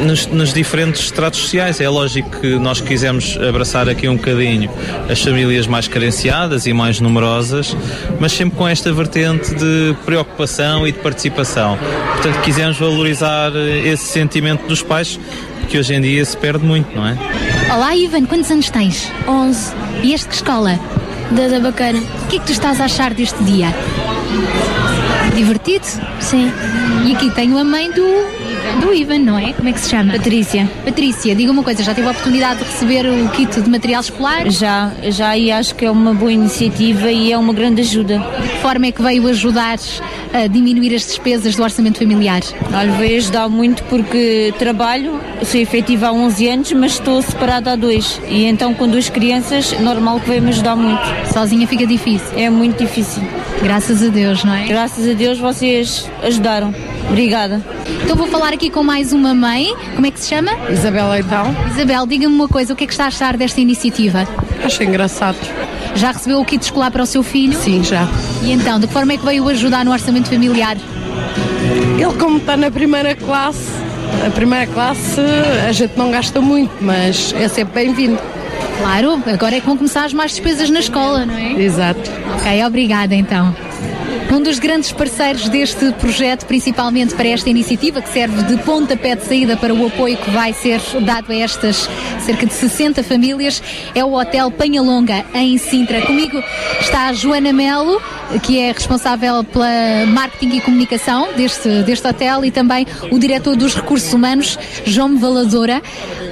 nos, 0.05 0.27
nos 0.27 0.53
diferentes 0.53 1.03
estratos 1.03 1.41
sociais. 1.41 1.81
É 1.81 1.89
lógico 1.89 2.41
que 2.41 2.59
nós 2.59 2.81
quisemos 2.81 3.39
abraçar 3.39 3.89
aqui 3.89 4.09
um 4.09 4.17
bocadinho 4.17 4.71
as 5.09 5.21
famílias 5.23 5.67
mais 5.67 5.89
carenciadas 5.89 6.67
e 6.67 6.73
mais 6.73 7.01
numerosas, 7.01 7.77
mas 8.21 8.33
sempre 8.33 8.57
com 8.57 8.69
esta 8.69 8.93
vertente 8.93 9.55
de 9.55 9.97
preocupação 10.05 10.87
e 10.87 10.93
de 10.93 10.99
participação. 10.99 11.79
Portanto, 12.13 12.41
quisemos 12.43 12.79
valorizar 12.79 13.53
esse 13.85 14.05
sentimento 14.05 14.67
dos 14.67 14.83
pais, 14.83 15.19
que 15.69 15.79
hoje 15.79 15.95
em 15.95 16.01
dia 16.01 16.25
se 16.25 16.37
perde 16.37 16.65
muito, 16.65 16.95
não 16.95 17.07
é? 17.07 17.17
Olá 17.71 17.95
Ivan, 17.95 18.25
quantos 18.25 18.51
anos 18.51 18.71
tens? 18.71 19.13
11. 19.27 19.75
E 20.03 20.15
este 20.15 20.29
que 20.29 20.35
escola? 20.37 20.81
Da 21.33 21.49
da 21.49 21.61
Bacana. 21.61 22.01
O 22.25 22.27
que 22.29 22.37
é 22.37 22.41
que 22.41 22.47
tu 22.47 22.53
estás 22.53 22.81
a 22.81 22.87
achar 22.87 23.13
deste 23.13 23.43
dia? 23.45 23.69
Divertido? 25.39 25.87
Sim. 26.19 26.51
E 27.07 27.15
aqui 27.15 27.31
tenho 27.31 27.57
a 27.59 27.63
mãe 27.63 27.89
do, 27.93 28.03
do 28.81 28.93
Ivan, 28.93 29.21
não 29.21 29.39
é? 29.39 29.53
Como 29.53 29.69
é 29.69 29.73
que 29.73 29.79
se 29.79 29.89
chama? 29.89 30.15
Patrícia. 30.15 30.69
Patrícia, 30.85 31.33
diga 31.33 31.53
uma 31.53 31.63
coisa, 31.63 31.81
já 31.85 31.95
teve 31.95 32.09
a 32.09 32.11
oportunidade 32.11 32.59
de 32.59 32.65
receber 32.65 33.07
o 33.07 33.29
kit 33.29 33.61
de 33.61 33.71
material 33.71 34.01
escolar? 34.01 34.51
Já, 34.51 34.91
já 35.05 35.37
e 35.39 35.53
acho 35.53 35.77
que 35.77 35.85
é 35.85 35.91
uma 35.93 36.13
boa 36.13 36.33
iniciativa 36.33 37.09
e 37.13 37.31
é 37.31 37.39
uma 37.39 37.53
grande 37.53 37.83
ajuda. 37.83 38.19
De 38.19 38.49
que 38.49 38.57
forma 38.57 38.87
é 38.87 38.93
que 38.93 39.01
veio 39.01 39.29
ajudar 39.29 39.79
a 40.35 40.49
diminuir 40.49 40.97
as 40.97 41.07
despesas 41.07 41.55
do 41.55 41.63
orçamento 41.63 42.01
familiar? 42.01 42.43
Olha, 42.75 42.91
veio 42.95 43.19
ajudar 43.19 43.49
muito 43.49 43.85
porque 43.85 44.53
trabalho, 44.59 45.21
sou 45.45 45.61
efetiva 45.61 46.09
há 46.09 46.13
11 46.13 46.49
anos, 46.49 46.73
mas 46.73 46.93
estou 46.95 47.23
separada 47.23 47.75
há 47.75 47.77
dois. 47.77 48.21
E 48.29 48.45
então 48.47 48.75
com 48.75 48.89
duas 48.89 49.09
crianças, 49.09 49.79
normal 49.79 50.19
que 50.19 50.29
veio-me 50.31 50.49
ajudar 50.49 50.75
muito. 50.75 51.01
Sozinha 51.33 51.65
fica 51.69 51.87
difícil? 51.87 52.37
É 52.37 52.51
muito 52.51 52.85
difícil. 52.85 53.23
Graças 53.63 54.03
a 54.03 54.09
Deus, 54.09 54.45
não 54.45 54.55
é? 54.55 54.67
Graças 54.67 55.09
a 55.09 55.13
Deus 55.15 55.28
vocês 55.37 56.09
ajudaram. 56.23 56.73
Obrigada. 57.09 57.61
Então 58.05 58.15
vou 58.15 58.29
falar 58.29 58.53
aqui 58.53 58.71
com 58.71 58.83
mais 58.83 59.13
uma 59.13 59.35
mãe. 59.35 59.75
Como 59.95 60.07
é 60.07 60.11
que 60.11 60.21
se 60.21 60.29
chama? 60.29 60.53
Isabel 60.71 61.09
Leitão. 61.11 61.55
Isabel, 61.71 62.07
diga-me 62.07 62.35
uma 62.35 62.49
coisa, 62.49 62.73
o 62.73 62.77
que 62.77 62.85
é 62.85 62.87
que 62.87 62.93
está 62.93 63.05
a 63.05 63.09
achar 63.09 63.37
desta 63.37 63.61
iniciativa? 63.61 64.27
Acho 64.65 64.83
engraçado. 64.85 65.37
Já 65.95 66.13
recebeu 66.13 66.41
o 66.41 66.45
kit 66.45 66.63
escolar 66.63 66.91
para 66.91 67.03
o 67.03 67.07
seu 67.07 67.23
filho? 67.23 67.59
Sim, 67.59 67.83
já. 67.83 68.07
E 68.43 68.53
então, 68.53 68.79
de 68.79 68.87
que 68.87 68.93
forma 68.93 69.13
é 69.13 69.17
que 69.17 69.25
veio 69.25 69.49
ajudar 69.49 69.85
no 69.85 69.91
orçamento 69.91 70.29
familiar? 70.29 70.77
Ele, 71.99 72.13
como 72.19 72.39
está 72.39 72.57
na 72.57 72.71
primeira 72.71 73.17
classe, 73.17 73.69
a 74.27 74.31
primeira 74.31 74.67
classe 74.67 75.21
a 75.67 75.73
gente 75.73 75.97
não 75.97 76.11
gasta 76.11 76.41
muito, 76.41 76.73
mas 76.81 77.35
é 77.37 77.49
sempre 77.49 77.85
bem-vindo. 77.85 78.19
Claro, 78.79 79.23
agora 79.27 79.57
é 79.57 79.61
que 79.61 79.67
vão 79.67 79.77
começar 79.77 80.05
as 80.05 80.13
mais 80.13 80.31
despesas 80.31 80.71
na 80.71 80.79
escola, 80.79 81.27
não 81.27 81.37
é? 81.37 81.53
Exato. 81.55 82.11
Ok, 82.37 82.65
obrigada 82.65 83.15
então. 83.15 83.55
Um 84.33 84.43
dos 84.43 84.59
grandes 84.59 84.93
parceiros 84.93 85.49
deste 85.49 85.91
projeto, 85.93 86.47
principalmente 86.47 87.15
para 87.15 87.29
esta 87.29 87.49
iniciativa, 87.49 88.01
que 88.01 88.09
serve 88.09 88.43
de 88.43 88.63
pontapé 88.63 89.17
de 89.17 89.25
saída 89.25 89.57
para 89.57 89.73
o 89.73 89.87
apoio 89.87 90.17
que 90.17 90.31
vai 90.31 90.53
ser 90.53 90.81
dado 91.03 91.33
a 91.33 91.35
estas 91.35 91.89
cerca 92.21 92.47
de 92.47 92.53
60 92.53 93.03
famílias, 93.03 93.63
é 93.95 94.05
o 94.05 94.13
Hotel 94.13 94.51
Penhalonga, 94.51 95.25
em 95.35 95.57
Sintra. 95.57 96.03
Comigo 96.03 96.43
está 96.81 97.09
a 97.09 97.13
Joana 97.13 97.53
Melo, 97.53 98.01
que 98.43 98.61
é 98.61 98.73
responsável 98.73 99.43
pela 99.45 100.07
marketing 100.07 100.57
e 100.57 100.61
comunicação 100.61 101.29
deste, 101.37 101.83
deste 101.83 102.07
hotel, 102.07 102.45
e 102.45 102.51
também 102.51 102.87
o 103.11 103.19
diretor 103.19 103.57
dos 103.57 103.75
recursos 103.75 104.13
humanos, 104.13 104.59
João 104.85 105.19
Valadora. 105.19 105.83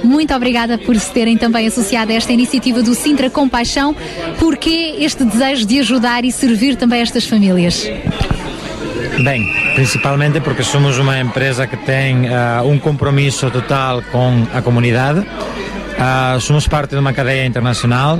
Muito 0.03 0.33
obrigada 0.33 0.77
por 0.77 0.95
se 0.97 1.11
terem 1.11 1.37
também 1.37 1.67
associado 1.67 2.11
a 2.11 2.15
esta 2.15 2.31
iniciativa 2.31 2.81
do 2.83 2.93
Sintra 2.93 3.29
Compaixão. 3.29 3.95
Porquê 4.39 4.95
este 4.99 5.23
desejo 5.23 5.65
de 5.65 5.79
ajudar 5.79 6.23
e 6.23 6.31
servir 6.31 6.75
também 6.75 7.01
estas 7.01 7.25
famílias? 7.25 7.89
Bem, 9.23 9.51
principalmente 9.73 10.39
porque 10.39 10.63
somos 10.63 10.99
uma 10.99 11.19
empresa 11.19 11.65
que 11.65 11.77
tem 11.77 12.29
ah, 12.29 12.61
um 12.63 12.77
compromisso 12.77 13.49
total 13.49 14.03
com 14.11 14.45
a 14.53 14.61
comunidade 14.61 15.25
Ah, 15.99 16.37
somos 16.39 16.67
parte 16.67 16.91
de 16.91 16.97
uma 16.97 17.11
cadeia 17.11 17.43
internacional. 17.45 18.19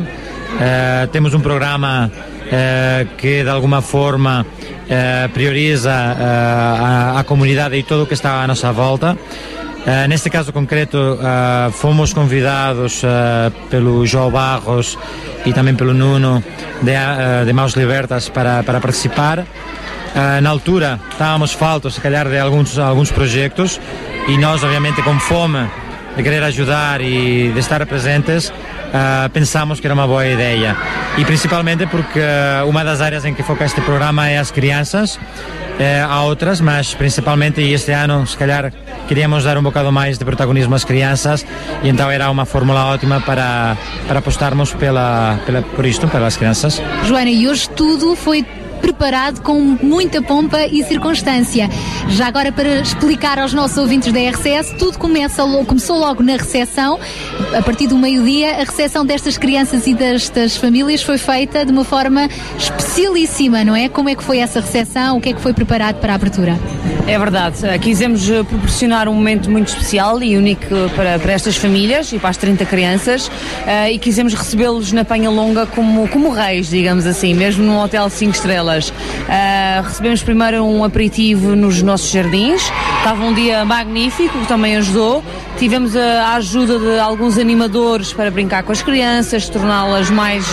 Ah, 0.59 1.07
temos 1.11 1.35
um 1.35 1.39
programa 1.39 2.11
ah, 2.51 3.05
que 3.17 3.43
de 3.43 3.49
alguma 3.49 3.81
forma 3.81 4.45
ah, 4.89 5.29
prioriza 5.33 5.91
ah, 5.91 7.13
a, 7.15 7.19
a 7.19 7.23
comunidade 7.23 7.75
e 7.75 7.83
tudo 7.83 8.03
o 8.03 8.07
que 8.07 8.13
está 8.13 8.43
à 8.43 8.47
nossa 8.47 8.71
volta. 8.71 9.17
Ah, 9.85 10.07
neste 10.07 10.29
caso 10.29 10.51
concreto, 10.51 11.17
fomos 11.71 12.11
convidados 12.11 13.03
pelo 13.69 14.05
João 14.05 14.29
Barros 14.29 14.97
e 15.45 15.53
também 15.53 15.75
pelo 15.75 15.93
Nuno 15.93 16.43
de, 16.81 17.45
de 17.45 17.53
Maus 17.53 17.73
Libertas 17.73 18.27
para, 18.27 18.63
para 18.63 18.81
participar. 18.81 19.45
Na 20.41 20.49
altura 20.49 20.99
estávamos 21.09 21.53
faltos, 21.53 21.95
se 21.95 22.01
calhar, 22.01 22.27
de 22.27 22.37
alguns, 22.37 22.77
alguns 22.77 23.11
projetos 23.11 23.79
e 24.27 24.37
nós, 24.37 24.61
obviamente, 24.61 25.01
com 25.03 25.17
fome 25.19 25.69
de 26.17 26.23
querer 26.23 26.43
ajudar 26.43 26.99
e 26.99 27.51
de 27.53 27.59
estar 27.59 27.85
presentes, 27.85 28.51
ah, 28.93 29.29
pensamos 29.31 29.79
que 29.79 29.87
era 29.87 29.93
uma 29.93 30.07
boa 30.07 30.25
ideia. 30.25 30.75
E 31.17 31.25
principalmente 31.25 31.85
porque 31.87 32.19
uma 32.67 32.83
das 32.83 33.01
áreas 33.01 33.25
em 33.25 33.33
que 33.33 33.43
foca 33.43 33.65
este 33.65 33.81
programa 33.81 34.29
é 34.29 34.37
as 34.37 34.51
crianças. 34.51 35.19
Eh, 35.79 36.01
há 36.01 36.23
outras, 36.23 36.59
mas 36.59 36.95
principalmente 36.95 37.61
este 37.61 37.91
ano, 37.91 38.25
se 38.25 38.35
calhar, 38.35 38.73
queríamos 39.07 39.43
dar 39.43 39.57
um 39.59 39.61
bocado 39.61 39.91
mais 39.91 40.17
de 40.17 40.25
protagonismo 40.25 40.73
às 40.73 40.83
crianças 40.83 41.45
e 41.83 41.89
então 41.89 42.09
era 42.09 42.31
uma 42.31 42.45
fórmula 42.45 42.85
ótima 42.85 43.21
para, 43.21 43.77
para 44.07 44.17
apostarmos 44.17 44.73
pela, 44.73 45.39
pela, 45.45 45.61
por 45.61 45.85
isto, 45.85 46.07
pelas 46.07 46.35
crianças. 46.35 46.81
Joana, 47.03 47.29
e 47.29 47.47
hoje 47.47 47.69
tudo 47.69 48.15
foi 48.15 48.43
preparado 48.77 49.41
com 49.41 49.59
muita 49.59 50.21
pompa 50.21 50.65
e 50.65 50.83
circunstância. 50.83 51.69
Já 52.09 52.27
agora 52.27 52.51
para 52.51 52.79
explicar 52.81 53.39
aos 53.39 53.53
nossos 53.53 53.77
ouvintes 53.77 54.11
da 54.11 54.19
RCS, 54.19 54.75
tudo 54.77 54.97
começa, 54.97 55.43
começou 55.65 55.97
logo 55.97 56.23
na 56.23 56.33
recepção. 56.33 56.99
A 57.57 57.61
partir 57.61 57.87
do 57.87 57.97
meio-dia, 57.97 58.55
a 58.55 58.63
recepção 58.63 59.05
destas 59.05 59.37
crianças 59.37 59.87
e 59.87 59.93
destas 59.93 60.55
famílias 60.55 61.03
foi 61.03 61.17
feita 61.17 61.65
de 61.65 61.71
uma 61.71 61.83
forma 61.83 62.27
especialíssima, 62.57 63.63
não 63.63 63.75
é? 63.75 63.89
Como 63.89 64.09
é 64.09 64.15
que 64.15 64.23
foi 64.23 64.39
essa 64.39 64.59
recepção? 64.59 65.17
O 65.17 65.21
que 65.21 65.29
é 65.29 65.33
que 65.33 65.41
foi 65.41 65.53
preparado 65.53 65.99
para 65.99 66.13
a 66.13 66.15
abertura? 66.15 66.57
É 67.07 67.17
verdade, 67.17 67.57
Eh, 67.63 67.77
quisemos 67.79 68.29
eh, 68.29 68.43
proporcionar 68.43 69.07
um 69.07 69.13
momento 69.13 69.49
muito 69.49 69.69
especial 69.69 70.21
e 70.21 70.37
único 70.37 70.65
para, 70.95 71.19
para 71.19 71.33
estas 71.33 71.55
famílias 71.55 72.11
e 72.13 72.19
para 72.19 72.29
as 72.29 72.37
30 72.37 72.65
crianças 72.65 73.31
eh, 73.65 73.93
e 73.93 73.99
quisemos 73.99 74.33
recebê-los 74.33 74.91
na 74.91 75.03
Penha 75.03 75.29
Longa 75.29 75.65
como, 75.65 76.07
como 76.07 76.29
reis, 76.29 76.69
digamos 76.69 77.05
assim, 77.05 77.33
mesmo 77.33 77.63
num 77.63 77.79
hotel 77.79 78.09
5 78.09 78.35
estrelas. 78.35 78.66
Eh, 79.29 79.81
recebemos 79.83 80.21
primeiro 80.23 80.63
um 80.63 80.83
aperitivo 80.83 81.55
nos 81.55 81.81
nossos 81.81 82.09
jardins, 82.11 82.61
estava 82.97 83.23
um 83.23 83.33
dia 83.33 83.63
magnífico, 83.65 84.37
que 84.39 84.47
também 84.47 84.75
ajudou. 84.77 85.23
Tivemos 85.57 85.95
a, 85.95 86.01
a 86.01 86.33
ajuda 86.35 86.77
de 86.77 86.99
alguns 86.99 87.37
animadores 87.37 88.13
para 88.13 88.29
brincar 88.29 88.61
com 88.63 88.71
as 88.71 88.81
crianças, 88.83 89.49
torná-las 89.49 90.09
mais 90.11 90.45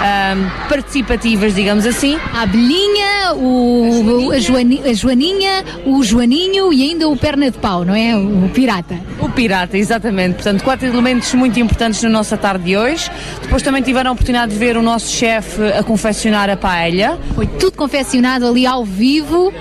ah, 0.00 0.66
participativas, 0.68 1.54
digamos 1.54 1.84
assim. 1.84 2.18
A 2.32 2.42
abelhinha, 2.42 3.34
o, 3.34 4.30
a, 4.32 4.38
Joani- 4.38 4.80
a 4.88 4.92
Joaninha, 4.94 5.64
o 5.84 6.02
Joaninho 6.02 6.72
e 6.72 6.82
ainda 6.82 7.08
o 7.08 7.16
perna 7.16 7.50
de 7.50 7.58
pau, 7.58 7.84
não 7.84 7.94
é? 7.94 8.16
O 8.16 8.48
pirata. 8.54 8.98
O 9.20 9.28
pirata, 9.28 9.76
exatamente. 9.76 10.34
Portanto, 10.36 10.62
quatro 10.64 10.86
elementos 10.86 11.34
muito 11.34 11.58
importantes 11.60 12.02
na 12.02 12.08
nossa 12.08 12.36
tarde 12.36 12.64
de 12.64 12.76
hoje. 12.76 13.10
Depois 13.42 13.62
também 13.62 13.82
tiveram 13.82 14.10
a 14.10 14.12
oportunidade 14.14 14.52
de 14.52 14.58
ver 14.58 14.76
o 14.76 14.82
nosso 14.82 15.10
chefe 15.10 15.60
a 15.78 15.82
confeccionar 15.82 16.48
a 16.48 16.56
paella. 16.56 17.18
Foi 17.34 17.46
tudo 17.58 17.76
confeccionado 17.76 18.46
ali 18.46 18.66
ao 18.66 18.84
vivo, 18.84 19.52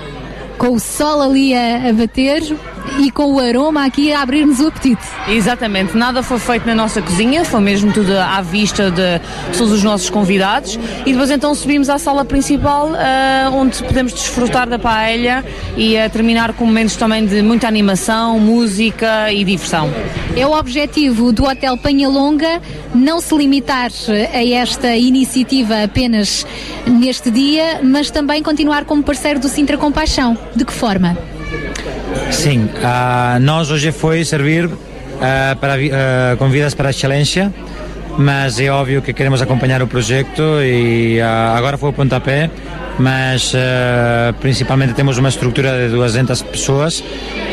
com 0.58 0.70
o 0.74 0.80
sol 0.80 1.22
ali 1.22 1.54
a, 1.54 1.90
a 1.90 1.94
bater 1.94 2.42
e 3.00 3.12
com 3.12 3.34
o 3.34 3.40
aroma 3.40 3.86
aqui 3.86 4.12
a 4.12 4.22
abrir-nos 4.22 4.60
o 4.60 4.68
apetite. 4.68 5.02
Exatamente, 5.28 5.96
nada 5.96 6.24
foi 6.24 6.40
feito 6.40 6.66
na 6.66 6.76
nossa 6.76 7.02
cozinha, 7.02 7.46
foi 7.46 7.60
mesmo 7.62 7.92
tudo 7.94 8.18
à 8.18 8.42
vista 8.42 8.90
de 8.90 9.20
todos 9.58 9.72
os 9.72 9.84
nossos 9.84 10.10
convidados. 10.10 10.80
E 11.06 11.12
depois 11.12 11.30
então 11.30 11.54
subimos 11.54 11.90
à 11.90 11.98
sala 11.98 12.26
principal, 12.26 12.92
ah, 12.96 13.50
onde 13.54 13.84
podemos 13.84 14.14
desfrutar 14.14 14.68
da 14.68 14.80
paella 14.80 15.44
e 15.76 15.98
ah, 15.98 16.10
terminar 16.10 16.54
com 16.54 16.66
momentos 16.66 16.96
também 16.96 17.26
de 17.26 17.42
muita 17.42 17.68
animação, 17.68 18.40
música 18.40 19.32
e 19.32 19.44
diversão. 19.44 19.92
É 20.36 20.46
o 20.46 20.52
objetivo 20.52 21.32
do 21.32 21.46
Hotel 21.46 21.78
Penha 21.78 22.10
Longa 22.10 22.62
não 22.94 23.20
se 23.20 23.36
limitar 23.36 23.92
a 24.34 24.46
esta 24.46 24.96
iniciativa 24.96 25.84
apenas 25.84 26.46
neste 26.86 27.30
dia, 27.30 27.80
mas 27.84 28.10
também 28.10 28.42
continuar 28.42 28.86
como 28.86 29.04
parceiro 29.04 29.40
do 29.40 29.48
Sintra 29.48 29.78
Compaixão. 29.78 30.38
De 30.56 30.66
que 30.66 30.74
forma? 30.74 31.18
Sim, 32.32 32.70
ah, 32.84 33.38
nós 33.42 33.72
hoje 33.72 33.92
foi 33.92 34.24
servir 34.24 34.70
ah, 35.22 35.56
para, 35.60 35.76
vidas 36.50 36.74
para 36.74 36.90
a 36.90 36.92
excelência, 36.92 37.54
mas 38.18 38.60
é 38.60 38.70
óbvio 38.70 39.02
que 39.02 39.14
queremos 39.14 39.42
acompanhar 39.42 39.82
o 39.82 39.88
projeto 39.88 40.62
e 40.62 41.20
agora 41.22 41.78
foi 41.78 41.90
o 41.90 41.94
pontapé, 41.94 42.50
mas 43.00 43.54
principalmente 44.40 44.94
temos 44.94 45.18
uma 45.18 45.30
estrutura 45.30 45.88
de 45.88 45.96
200 45.96 46.42
pessoas 46.44 47.04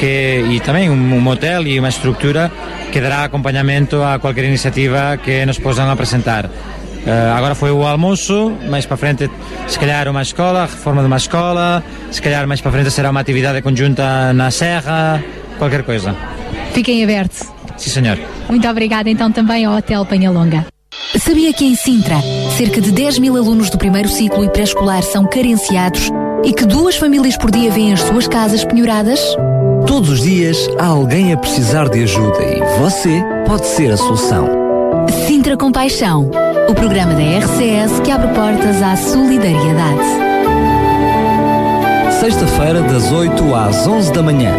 que, 0.01 0.45
e 0.51 0.61
também 0.61 0.89
um, 0.89 1.15
um 1.17 1.29
hotel 1.29 1.67
e 1.67 1.79
uma 1.79 1.89
estrutura 1.89 2.51
que 2.91 3.01
dará 3.01 3.25
acompanhamento 3.25 4.03
a 4.03 4.19
qualquer 4.19 4.45
iniciativa 4.45 5.17
que 5.17 5.45
nos 5.45 5.59
possam 5.59 5.91
apresentar. 5.91 6.49
Ah, 7.07 7.37
agora 7.37 7.55
foi 7.55 7.71
o 7.71 7.87
almoço, 7.87 8.53
mais 8.69 8.87
para 8.87 8.97
frente, 8.97 9.31
se 9.67 9.79
calhar 9.79 10.09
uma 10.09 10.23
escola, 10.23 10.63
a 10.63 10.67
reforma 10.67 11.03
de 11.03 11.07
uma 11.07 11.17
escola, 11.17 11.83
se 12.11 12.21
calhar 12.21 12.47
mais 12.47 12.61
para 12.61 12.73
frente 12.73 12.91
será 12.91 13.11
uma 13.11 13.21
atividade 13.21 13.61
conjunta 13.63 14.33
na 14.33 14.51
serra, 14.51 15.23
qualquer 15.59 15.83
coisa. 15.83 16.15
Fiquem 16.73 17.03
abertos. 17.05 17.43
Sim, 17.77 17.91
senhor. 17.91 18.19
Muito 18.49 18.69
obrigada 18.69 19.11
então 19.11 19.31
também 19.31 19.65
ao 19.65 19.77
Hotel 19.77 20.05
Penha 20.07 20.31
Longa. 20.31 20.67
Sabia 21.19 21.53
que 21.53 21.65
em 21.65 21.75
Sintra, 21.75 22.17
cerca 22.57 22.81
de 22.81 22.91
10 22.91 23.19
mil 23.19 23.37
alunos 23.37 23.71
do 23.71 23.79
primeiro 23.79 24.09
ciclo 24.09 24.45
e 24.45 24.49
pré-escolar 24.49 25.03
são 25.03 25.27
carenciados 25.27 26.11
e 26.45 26.53
que 26.53 26.67
duas 26.67 26.97
famílias 26.97 27.37
por 27.37 27.51
dia 27.51 27.71
vêm 27.71 27.93
as 27.93 28.01
suas 28.01 28.27
casas 28.27 28.65
penhoradas? 28.65 29.21
Todos 29.87 30.11
os 30.11 30.23
dias 30.23 30.69
há 30.79 30.87
alguém 30.87 31.33
a 31.33 31.37
precisar 31.37 31.89
de 31.89 32.03
ajuda 32.03 32.43
e 32.43 32.61
você 32.81 33.23
pode 33.47 33.67
ser 33.67 33.93
a 33.93 33.97
solução. 33.97 34.64
Sintra 35.45 35.59
Compaixão, 35.59 36.31
o 36.71 36.75
programa 36.75 37.13
da 37.13 37.21
RCS 37.21 38.01
que 38.03 38.11
abre 38.11 38.29
portas 38.29 38.83
à 38.83 38.97
solidariedade. 38.97 40.01
Sexta-feira, 42.19 42.81
das 42.81 43.13
8 43.13 43.55
às 43.55 43.87
11 43.87 44.11
da 44.15 44.23
manhã. 44.23 44.51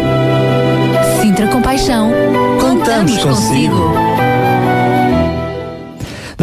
Sintra 1.20 1.48
Compaixão, 1.48 2.12
contamos 2.60 3.18
consigo. 3.18 4.15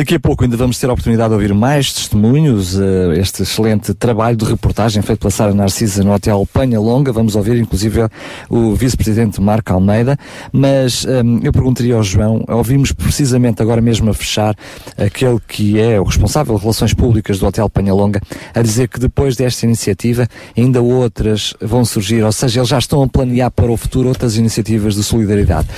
Daqui 0.04 0.16
a 0.16 0.20
pouco 0.20 0.44
ainda 0.44 0.58
vamos 0.58 0.78
ter 0.78 0.90
a 0.90 0.92
oportunidade 0.92 1.30
de 1.30 1.36
ouvir 1.36 1.54
mais 1.54 1.94
testemunhos, 1.94 2.78
eh, 2.78 3.20
este 3.20 3.44
excelente 3.44 3.94
trabalho 3.94 4.36
de 4.36 4.44
reportagem 4.44 5.02
feito 5.02 5.20
pela 5.20 5.32
Sara 5.32 5.54
Narcisa 5.54 6.04
no 6.04 6.12
Hotel 6.12 6.46
Penha 6.54 6.78
Longa. 6.78 7.14
Vamos 7.14 7.38
ouvir 7.38 7.56
inclusive 7.56 8.10
o 8.50 8.76
vice-presidente 8.76 9.40
Marco 9.40 9.72
Almeida, 9.72 10.18
mas 10.52 11.06
hum, 11.06 11.40
eu 11.42 11.54
perguntaria 11.54 11.96
ao 11.96 12.04
João, 12.04 12.44
ouvimos 12.50 12.92
precisamente 12.92 13.62
agora 13.62 13.80
mesmo 13.80 14.10
a 14.10 14.14
fechar 14.14 14.54
aquele 14.98 15.40
que 15.48 15.80
é 15.80 16.02
o 16.02 16.04
responsável 16.04 16.54
de 16.56 16.60
relações 16.60 16.94
públicas 16.94 17.40
do 17.40 17.48
Hotel 17.48 17.70
Penha 17.70 17.94
Longa, 17.94 18.20
a 18.54 18.62
dizer 18.62 18.90
que 18.90 19.00
depois 19.00 19.38
desta 19.38 19.66
iniciativa 19.66 20.28
ainda 20.58 20.82
outras 20.82 21.54
vão 21.62 21.86
surgir, 21.86 22.26
ou 22.26 22.32
seja, 22.34 22.60
eles 22.60 22.68
já 22.68 22.78
estão 22.78 23.04
a 23.04 23.08
planear 23.08 23.52
para 23.52 23.72
o 23.72 23.78
futuro 23.78 24.10
outras 24.10 24.36
iniciativas 24.36 24.96
de 24.96 25.04
solidariedade. 25.04 25.70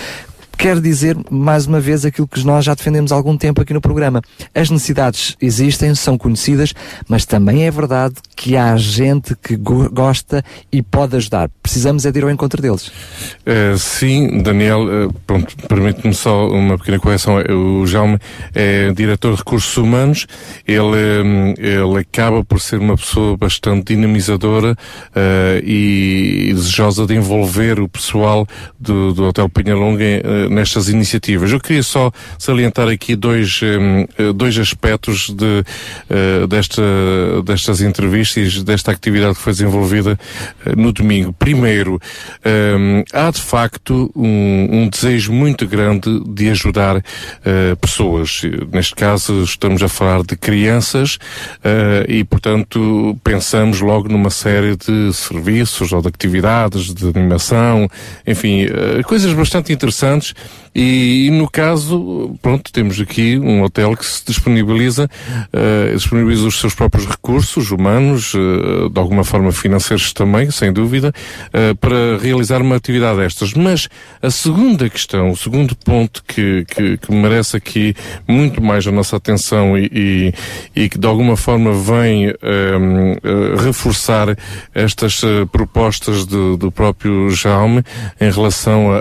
Quer 0.58 0.80
dizer, 0.80 1.16
mais 1.30 1.68
uma 1.68 1.80
vez, 1.80 2.06
aquilo 2.06 2.28
que 2.28 2.44
nós 2.44 2.66
já 2.66 2.74
defendemos 2.74 3.12
há 3.12 3.16
algum 3.16 3.38
tempo 3.38 3.62
aqui 3.62 3.74
no 3.74 3.82
programa. 3.82 4.22
As 4.54 4.70
necessidades 4.70 5.36
existem, 5.40 5.94
são 5.94 6.18
conhecidas, 6.18 6.74
mas 7.08 7.26
também 7.26 7.68
é 7.68 7.72
verdade 7.72 8.16
que 8.36 8.56
há 8.58 8.76
gente 8.78 9.36
que 9.36 9.56
go- 9.56 9.90
gosta 9.90 10.44
e 10.72 10.82
pode 10.82 11.16
ajudar. 11.18 11.50
Precisamos 11.62 12.06
é 12.06 12.12
de 12.12 12.20
ir 12.20 12.24
ao 12.24 12.32
encontro 12.32 12.62
deles. 12.62 12.88
Uh, 13.46 13.78
sim, 13.78 14.42
Daniel, 14.42 14.82
uh, 15.08 15.14
permite-me 15.68 16.14
só 16.14 16.48
uma 16.50 16.78
pequena 16.78 17.00
correção. 17.00 17.36
O 17.38 17.86
Jaume 17.86 18.18
é 18.54 18.92
diretor 18.92 19.34
de 19.34 19.38
recursos 19.40 19.76
humanos. 19.78 20.26
Ele, 20.66 21.22
um, 21.24 21.54
ele 21.58 22.00
acaba 22.00 22.44
por 22.44 22.60
ser 22.60 22.80
uma 22.80 22.96
pessoa 22.96 23.38
bastante 23.38 23.94
dinamizadora 23.94 24.72
uh, 24.72 25.64
e 25.64 26.52
desejosa 26.56 27.06
de 27.06 27.14
envolver 27.14 27.80
o 27.80 27.88
pessoal 27.88 28.48
do, 28.80 29.14
do 29.14 29.26
Hotel 29.26 29.50
Penhalonga 29.50 30.04
uh, 30.04 30.45
nestas 30.50 30.90
iniciativas. 30.90 31.52
Eu 31.52 31.60
queria 31.60 31.84
só 31.84 32.12
salientar 32.38 32.88
aqui 32.88 33.16
dois, 33.16 33.62
um, 33.64 34.04
uh, 34.24 34.34
dois 34.34 34.58
aspectos 34.58 35.30
de, 35.30 35.64
uh, 36.10 36.48
desta, 36.48 36.82
destas 37.44 37.82
entrevistas, 37.82 38.64
desta 38.64 38.92
atividade 38.92 39.36
que 39.36 39.42
foi 39.42 39.54
desenvolvida 39.54 40.20
uh, 40.66 40.80
no 40.80 40.92
domingo. 40.92 41.34
Primeiro, 41.34 42.00
um, 42.46 43.04
há 43.14 43.32
de 43.32 43.42
facto 43.42 44.12
um, 44.16 44.84
um 44.84 44.90
desejo 44.90 45.32
muito 45.32 45.68
grande 45.68 46.22
de 46.28 46.50
ajudar 46.50 47.04
pessoas. 47.80 48.42
Neste 48.72 48.96
caso, 48.96 49.44
estamos 49.44 49.82
a 49.82 49.88
falar 49.88 50.24
de 50.24 50.36
crianças 50.36 51.18
e, 52.08 52.24
portanto, 52.24 53.18
pensamos 53.24 53.82
logo 53.82 54.10
numa 54.10 54.30
série 54.30 54.76
de 54.76 55.14
serviços 55.14 55.92
ou 55.92 56.02
de 56.02 56.08
atividades 56.08 56.94
de 56.94 57.08
animação, 57.08 57.88
enfim, 58.26 58.68
coisas 59.06 59.34
bastante 59.34 59.72
interessantes 59.74 60.34
E, 60.78 61.28
e 61.28 61.32
no 61.32 61.50
caso, 61.50 62.36
pronto, 62.42 62.70
temos 62.70 63.00
aqui 63.00 63.38
um 63.38 63.62
hotel 63.64 63.96
que 63.96 64.06
se 64.06 64.26
disponibiliza, 64.26 65.10
eh, 65.54 65.94
disponibiliza 65.96 66.46
os 66.46 66.60
seus 66.60 66.76
próprios 66.76 67.06
recursos 67.08 67.72
humanos, 67.72 68.34
eh, 68.36 68.90
de 68.90 69.00
alguma 69.00 69.24
forma 69.24 69.54
financeiros 69.54 70.12
também, 70.12 70.52
sem 70.52 70.74
dúvida, 70.74 71.14
eh, 71.54 71.74
para 71.76 72.18
realizar 72.22 72.62
uma 72.62 72.76
atividade 72.76 73.20
destas. 73.20 73.54
Mas 73.54 73.88
a 74.22 74.30
segunda 74.30 74.90
questão, 74.90 75.30
o 75.32 75.38
segundo 75.38 75.76
ponto 75.78 76.22
que, 76.28 76.66
que, 76.68 76.98
que 76.98 77.12
merece 77.14 77.56
aqui 77.56 77.96
muito 78.28 78.62
mais 78.62 78.86
a 78.86 78.92
nossa 78.92 79.16
atenção 79.16 79.78
e, 79.78 79.90
e, 79.94 80.34
e 80.84 80.90
que 80.90 80.98
de 81.00 81.08
alguma 81.08 81.38
forma 81.38 81.72
vem 81.72 82.26
ehm, 82.26 82.36
eh, 83.24 83.64
reforçar 83.64 84.38
estas 84.74 85.22
propostas 85.54 86.26
de- 86.26 86.58
do 86.58 86.70
próprio 86.70 87.30
Jaume 87.30 87.82
em 88.20 88.30
relação 88.30 88.92
a, 88.92 88.98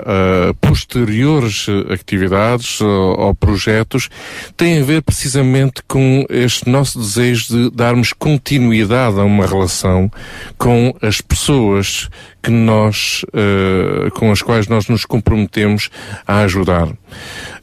a 0.51 0.53
posteriores 0.61 1.24
eh, 1.25 1.93
atividades 1.93 2.79
ou, 2.81 3.19
ou 3.19 3.35
projetos, 3.35 4.09
tem 4.55 4.81
a 4.81 4.83
ver 4.83 5.01
precisamente 5.01 5.81
com 5.87 6.25
este 6.29 6.69
nosso 6.69 6.99
desejo 6.99 7.47
de 7.47 7.75
darmos 7.75 8.13
continuidade 8.13 9.19
a 9.19 9.23
uma 9.23 9.45
relação 9.45 10.11
com 10.57 10.95
as 11.01 11.21
pessoas 11.21 12.09
que 12.45 12.51
nós, 12.51 13.25
eh, 13.33 14.11
com 14.11 14.31
as 14.31 14.39
quais 14.39 14.67
nós 14.67 14.87
nos 14.87 15.03
comprometemos 15.03 15.89
a 16.27 16.41
ajudar. 16.41 16.89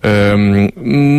Ahm, 0.04 0.70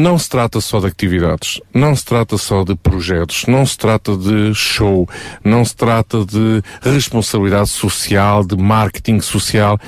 não 0.04 0.20
se 0.20 0.30
trata 0.30 0.60
só 0.60 0.82
de 0.82 0.88
atividades, 0.88 1.62
não 1.74 1.96
se 1.96 2.04
trata 2.04 2.38
só 2.38 2.66
de 2.66 2.76
projetos, 2.76 3.46
não 3.48 3.66
se 3.66 3.78
trata 3.78 4.18
de 4.18 4.54
show, 4.54 5.08
não 5.42 5.64
se 5.64 5.74
trata 5.74 6.26
de 6.26 6.62
responsabilidade 6.82 7.70
social, 7.70 8.44
de 8.44 8.58
marketing 8.58 9.22
social, 9.22 9.80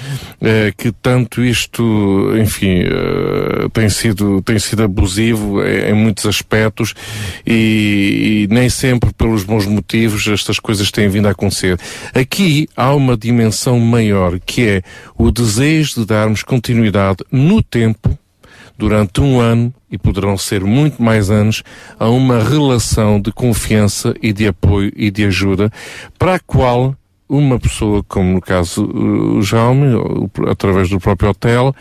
eh, 0.42 0.72
que 0.78 0.94
tanto 0.94 1.44
isto, 1.44 1.84
enfim, 2.42 2.84
eh, 2.86 3.68
tem 3.74 3.90
sido, 3.90 4.42
tem 4.42 4.58
sido 4.58 4.84
abusivo 4.84 5.62
em, 5.62 5.90
em 5.90 5.94
muitos 5.94 6.26
aspectos 6.26 6.94
e, 7.46 8.48
e 8.50 8.54
nem 8.54 8.70
sempre 8.70 9.12
pelos 9.12 9.44
bons 9.44 9.66
motivos 9.66 10.26
estas 10.30 10.58
coisas 10.60 10.90
têm 10.90 11.10
vindo 11.10 11.28
a 11.28 11.32
acontecer. 11.32 11.78
Aqui 12.14 12.70
há 12.78 12.94
uma 12.94 13.18
dimensão 13.18 13.65
maior 13.74 14.40
que 14.40 14.68
é 14.68 14.82
o 15.18 15.32
desejo 15.32 16.02
de 16.02 16.06
darmos 16.06 16.44
continuidade 16.44 17.24
no 17.32 17.62
tempo 17.62 18.18
durante 18.78 19.22
um 19.22 19.40
ano, 19.40 19.74
e 19.90 19.98
poderão 19.98 20.38
ser 20.38 20.64
muito 20.64 21.02
mais 21.02 21.32
anos, 21.32 21.64
a 21.98 22.10
uma 22.10 22.44
relação 22.44 23.22
de 23.22 23.32
confiança 23.32 24.14
e 24.22 24.34
de 24.34 24.48
apoio 24.48 24.92
e 24.96 25.10
de 25.10 25.24
ajuda, 25.26 25.72
para 26.20 26.36
a 26.36 26.40
qual 26.40 26.96
uma 27.28 27.60
pessoa, 27.60 28.04
como 28.04 28.34
no 28.34 28.42
caso 28.42 28.86
uh, 28.86 29.38
o 29.38 29.42
Jaume, 29.42 29.88
através 30.48 30.90
do 30.90 31.00
próprio 31.00 31.32
hotel, 31.32 31.74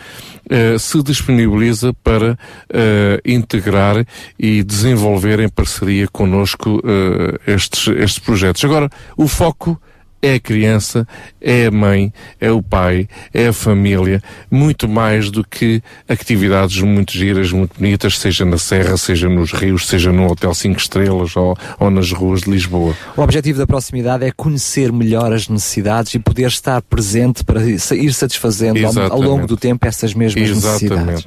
eh, 0.49 0.79
se 0.79 1.03
disponibiliza 1.03 1.93
para 2.03 2.39
eh, 2.73 3.21
integrar 3.25 4.07
e 4.39 4.63
desenvolver 4.63 5.41
em 5.41 5.49
parceria 5.49 6.09
connosco 6.09 6.83
eh, 6.85 7.53
estes, 7.53 7.89
estes 7.89 8.19
projetos. 8.19 8.65
Agora, 8.65 8.89
o 9.17 9.29
foco 9.29 9.81
é 10.25 10.35
a 10.35 10.41
criança, 10.41 11.07
é 11.39 11.67
a 11.67 11.71
mãe, 11.71 12.13
é 12.41 12.51
o 12.51 12.63
pai, 12.63 13.07
é 13.33 13.49
a 13.49 13.53
família, 13.53 14.23
muito 14.51 14.89
mais 14.89 15.31
do 15.31 15.45
que 15.45 15.83
atividades 16.09 16.81
muito 16.81 17.13
giras, 17.13 17.53
muito 17.53 17.79
bonitas, 17.79 18.19
seja 18.19 18.45
na 18.45 18.57
serra, 18.57 18.97
seja 18.97 19.29
nos 19.29 19.53
rios, 19.53 19.87
seja 19.87 20.11
no 20.11 20.31
Hotel 20.31 20.55
5 20.55 20.79
Estrelas 20.79 21.37
ou, 21.37 21.57
ou 21.79 21.91
nas 21.91 22.11
ruas 22.11 22.41
de 22.41 22.51
Lisboa. 22.51 22.97
O 23.15 23.21
objetivo 23.21 23.59
da 23.59 23.67
proximidade 23.67 24.25
é 24.25 24.31
conhecer 24.31 24.91
melhor 24.91 25.31
as 25.31 25.47
necessidades 25.47 26.15
e 26.15 26.19
poder 26.19 26.49
estar 26.49 26.81
presente 26.81 27.45
para 27.45 27.63
ir 27.63 28.13
satisfazendo 28.15 28.79
ao, 28.79 28.85
ao 28.85 28.91
Exatamente. 28.91 29.27
longo 29.27 29.47
do 29.47 29.59
tempo 29.59 29.87
essas 29.87 30.15
mesmas 30.15 30.49
necessidades. 30.49 31.27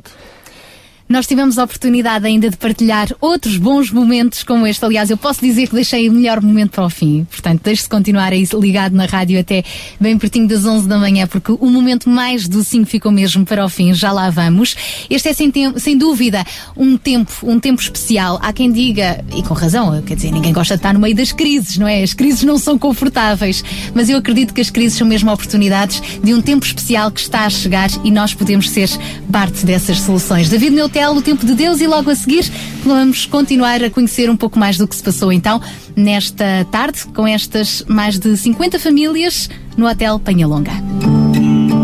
Nós 1.09 1.25
tivemos 1.25 1.57
a 1.57 1.63
oportunidade 1.63 2.25
ainda 2.25 2.49
de 2.49 2.57
partilhar 2.57 3.07
outros 3.21 3.55
bons 3.55 3.91
momentos 3.91 4.43
como 4.43 4.67
este. 4.67 4.83
Aliás, 4.83 5.09
eu 5.09 5.15
posso 5.15 5.39
dizer 5.39 5.69
que 5.69 5.75
deixei 5.75 6.09
o 6.09 6.13
melhor 6.13 6.41
momento 6.41 6.71
para 6.71 6.85
o 6.85 6.89
fim. 6.89 7.25
Portanto, 7.31 7.61
deixe-se 7.63 7.87
continuar 7.87 8.33
aí 8.33 8.45
ligado 8.53 8.93
na 8.93 9.05
rádio 9.05 9.39
até 9.39 9.63
bem 10.01 10.17
pertinho 10.17 10.49
das 10.49 10.65
11 10.65 10.85
da 10.85 10.97
manhã, 10.97 11.25
porque 11.25 11.53
o 11.53 11.65
momento 11.67 12.09
mais 12.09 12.45
docinho 12.45 12.85
ficou 12.85 13.09
mesmo 13.09 13.45
para 13.45 13.63
o 13.63 13.69
fim. 13.69 13.93
Já 13.93 14.11
lá 14.11 14.29
vamos. 14.29 14.75
Este 15.09 15.29
é 15.29 15.33
sem, 15.33 15.51
sem 15.77 15.97
dúvida 15.97 16.43
um 16.75 16.97
tempo, 16.97 17.31
um 17.43 17.57
tempo 17.57 17.81
especial. 17.81 18.37
Há 18.41 18.51
quem 18.51 18.69
diga, 18.69 19.23
e 19.33 19.41
com 19.43 19.53
razão, 19.53 20.01
quer 20.01 20.15
dizer, 20.15 20.31
ninguém 20.31 20.51
gosta 20.51 20.75
de 20.75 20.79
estar 20.79 20.93
no 20.93 20.99
meio 20.99 21.15
das 21.15 21.31
crises, 21.31 21.77
não 21.77 21.87
é? 21.87 22.03
As 22.03 22.13
crises 22.13 22.43
não 22.43 22.57
são 22.57 22.77
confortáveis, 22.77 23.63
mas 23.93 24.09
eu 24.09 24.17
acredito 24.17 24.53
que 24.53 24.59
as 24.59 24.69
crises 24.69 24.97
são 24.97 25.07
mesmo 25.07 25.31
oportunidades 25.31 26.01
de 26.21 26.33
um 26.33 26.41
tempo 26.41 26.65
especial 26.65 27.09
que 27.11 27.21
está 27.21 27.45
a 27.45 27.49
chegar 27.49 27.89
e 28.03 28.11
nós 28.11 28.33
podemos 28.33 28.69
ser 28.69 28.89
parte 29.31 29.65
dessas 29.65 30.01
soluções. 30.01 30.49
David 30.49 30.75
O 30.97 31.21
tempo 31.21 31.45
de 31.45 31.53
Deus, 31.53 31.79
e 31.79 31.85
logo 31.85 32.09
a 32.09 32.15
seguir 32.15 32.51
vamos 32.83 33.27
continuar 33.27 33.83
a 33.83 33.89
conhecer 33.89 34.31
um 34.31 34.35
pouco 34.35 34.57
mais 34.57 34.79
do 34.79 34.87
que 34.87 34.95
se 34.95 35.03
passou 35.03 35.31
então 35.31 35.61
nesta 35.95 36.65
tarde 36.71 37.05
com 37.13 37.27
estas 37.27 37.83
mais 37.87 38.17
de 38.17 38.35
50 38.35 38.79
famílias 38.79 39.47
no 39.77 39.87
Hotel 39.87 40.17
Penhalonga. 40.17 40.71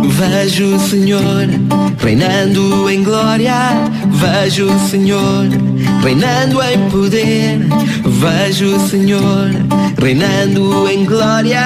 Vejo 0.10 0.76
o 0.76 0.80
Senhor 0.80 1.48
reinando 2.00 2.90
em 2.90 3.04
glória. 3.04 3.54
Vejo 4.10 4.66
o 4.66 4.80
Senhor 4.90 5.48
reinando 6.02 6.62
em 6.64 6.90
poder. 6.90 7.60
Vejo 8.04 8.76
o 8.76 8.88
Senhor 8.88 9.50
reinando 10.02 10.90
em 10.90 11.06
glória. 11.06 11.62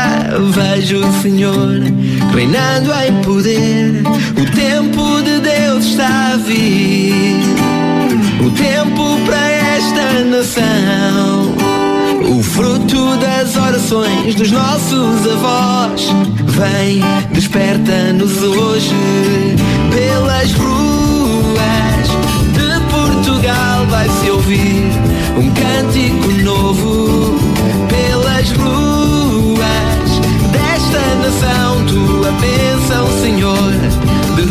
Vejo 0.51 1.06
o 1.06 1.22
Senhor 1.22 1.80
reinando 2.34 2.92
em 2.93 3.22
poder. 3.24 4.01
O 4.35 4.56
tempo 4.56 5.22
de 5.22 5.36
Está 5.80 6.33
a 6.33 6.38
vir. 6.38 7.35
O 8.43 8.49
tempo 8.49 9.19
para 9.25 9.49
esta 9.49 10.23
nação. 10.25 11.56
O 12.35 12.41
fruto 12.41 13.15
das 13.17 13.56
orações 13.56 14.35
dos 14.35 14.51
nossos 14.51 15.27
avós 15.31 16.07
Vem, 16.45 17.01
desperta-nos 17.31 18.41
hoje 18.43 18.95
Pelas 19.91 20.51
ruas 20.53 22.07
de 22.53 22.80
Portugal 22.91 23.85
vai-se 23.88 24.30
ouvir 24.31 24.91
Um 25.38 25.51
cântico 25.53 26.31
novo 26.43 27.39
Pelas 27.88 28.51
ruas 28.51 28.86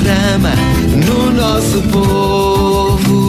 Derrama 0.07 0.55
no 1.05 1.33
nosso 1.33 1.83
povo 1.91 3.27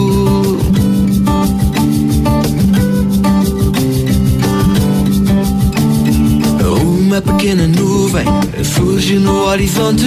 Uma 7.00 7.20
pequena 7.20 7.66
nuvem 7.66 8.24
surge 8.62 9.18
no 9.18 9.46
horizonte, 9.46 10.04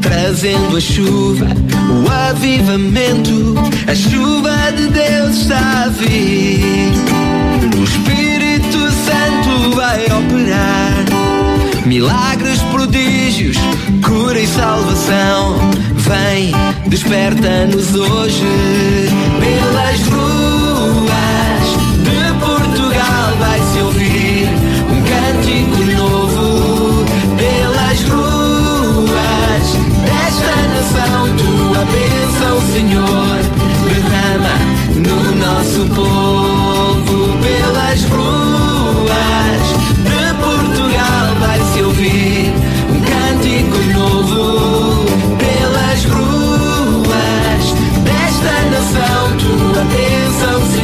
trazendo 0.00 0.78
a 0.78 0.80
chuva, 0.80 1.46
o 1.46 2.10
avivamento. 2.10 3.54
A 3.86 3.94
chuva 3.94 4.72
de 4.74 4.86
Deus 4.88 5.36
está 5.42 5.84
a 5.84 5.88
vir. 5.88 6.90
O 7.78 7.84
Espírito 7.84 8.78
Santo 9.04 9.76
vai 9.76 10.04
operar 10.04 10.97
milagres, 11.88 12.60
prodígios, 12.64 13.56
cura 14.04 14.38
e 14.38 14.46
salvação. 14.46 15.56
Vem, 15.94 16.52
desperta-nos 16.86 17.94
hoje 17.94 18.44
pelas 19.40 20.00
ruas 20.08 21.66
de 22.04 22.20
Portugal. 22.44 23.36
Vai-se 23.38 23.78
ouvir 23.78 24.48
um 24.90 25.00
cântico 25.02 25.82
novo 25.96 27.04
pelas 27.38 28.02
ruas 28.02 29.66
desta 30.04 30.56
nação. 30.74 31.36
Tua 31.38 31.84
bênção, 31.86 32.60
Senhor, 32.70 33.38
derrama 33.88 34.56
no 34.94 35.34
nosso 35.36 35.86
povo 35.94 36.37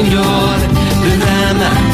Senhor, 0.05 0.59
derrama 1.03 1.94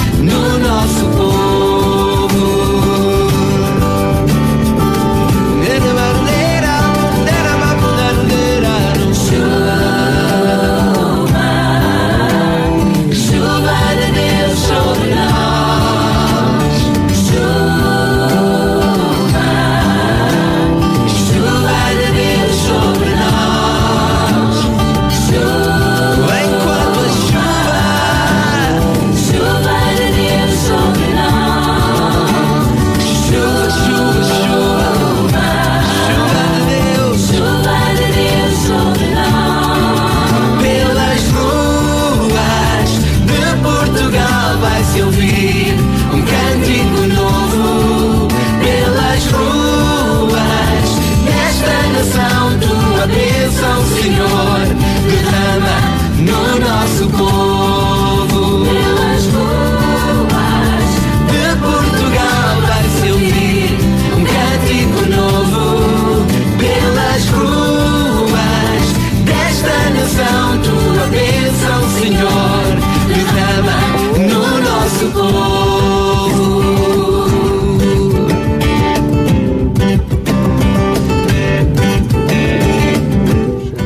nosso 75.00 75.12
povo. 75.12 76.60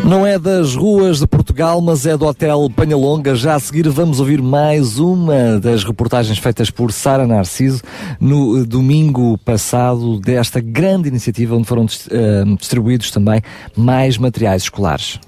Não 0.04 0.26
é 0.26 0.38
das 0.38 0.74
ruas 0.74 1.18
de 1.18 1.26
Portugal, 1.26 1.80
mas 1.80 2.06
é 2.06 2.16
do 2.16 2.26
Hotel 2.26 2.70
Panhalonga. 2.76 3.34
Já 3.34 3.54
a 3.54 3.58
seguir 3.58 3.88
vamos 3.88 4.20
ouvir 4.20 4.40
mais 4.42 4.98
uma 4.98 5.58
das 5.58 5.82
reportagens 5.82 6.38
feitas 6.38 6.70
por 6.70 6.92
Sara 6.92 7.26
Narciso 7.26 7.82
no 8.20 8.64
domingo 8.66 9.38
passado 9.38 10.20
desta 10.20 10.60
grande 10.60 11.08
iniciativa 11.08 11.56
onde 11.56 11.66
foram 11.66 11.86
eh, 12.10 12.44
distribuídos 12.58 13.10
também 13.10 13.42
mais 13.76 14.18
materiais 14.18 14.64
escolares. 14.64 15.18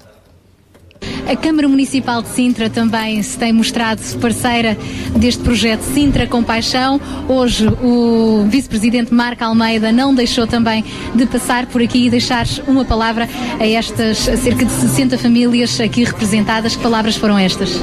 A 1.27 1.35
Câmara 1.35 1.67
Municipal 1.67 2.21
de 2.21 2.29
Sintra 2.29 2.69
também 2.69 3.21
se 3.21 3.37
tem 3.37 3.51
mostrado 3.51 4.01
parceira 4.21 4.77
deste 5.15 5.43
projeto 5.43 5.81
Sintra 5.81 6.25
com 6.25 6.43
Paixão. 6.43 7.01
Hoje 7.27 7.67
o 7.81 8.45
Vice-Presidente 8.49 9.13
Marco 9.13 9.43
Almeida 9.43 9.91
não 9.91 10.15
deixou 10.15 10.47
também 10.47 10.83
de 11.13 11.25
passar 11.25 11.65
por 11.65 11.81
aqui 11.81 12.07
e 12.07 12.09
deixar 12.09 12.45
uma 12.67 12.85
palavra 12.85 13.27
a 13.59 13.67
estas 13.67 14.17
cerca 14.17 14.65
de 14.65 14.71
60 14.71 15.17
famílias 15.17 15.79
aqui 15.79 16.03
representadas. 16.03 16.75
Que 16.75 16.81
palavras 16.81 17.15
foram 17.15 17.37
estas? 17.37 17.81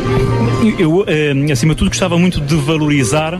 Eu, 0.79 1.05
eh, 1.07 1.35
acima 1.53 1.75
de 1.75 1.79
tudo, 1.79 1.89
gostava 1.89 2.19
muito 2.19 2.41
de 2.41 2.55
valorizar 2.57 3.39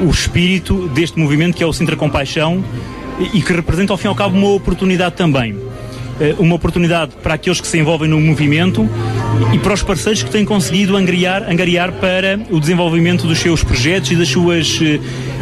o 0.00 0.08
espírito 0.08 0.88
deste 0.88 1.18
movimento 1.18 1.56
que 1.56 1.62
é 1.62 1.66
o 1.66 1.72
Sintra 1.72 1.96
Compaixão 1.96 2.64
e 2.80 3.02
e 3.32 3.42
que 3.42 3.52
representa, 3.52 3.92
ao 3.92 3.96
fim 3.96 4.06
e 4.06 4.08
ao 4.08 4.14
cabo, 4.14 4.36
uma 4.36 4.48
oportunidade 4.48 5.14
também. 5.14 5.71
Eh, 6.22 6.36
Uma 6.38 6.54
oportunidade 6.54 7.12
para 7.20 7.34
aqueles 7.34 7.60
que 7.60 7.66
se 7.66 7.76
envolvem 7.78 8.08
no 8.08 8.20
movimento 8.20 8.88
e 9.52 9.58
para 9.58 9.74
os 9.74 9.82
parceiros 9.82 10.22
que 10.22 10.30
têm 10.30 10.44
conseguido 10.44 10.96
angariar, 10.96 11.50
angariar 11.50 11.90
para 11.94 12.38
o 12.48 12.60
desenvolvimento 12.60 13.26
dos 13.26 13.40
seus 13.40 13.64
projetos 13.64 14.12
e 14.12 14.16
das 14.16 14.28
suas 14.28 14.78
eh, 14.80 15.00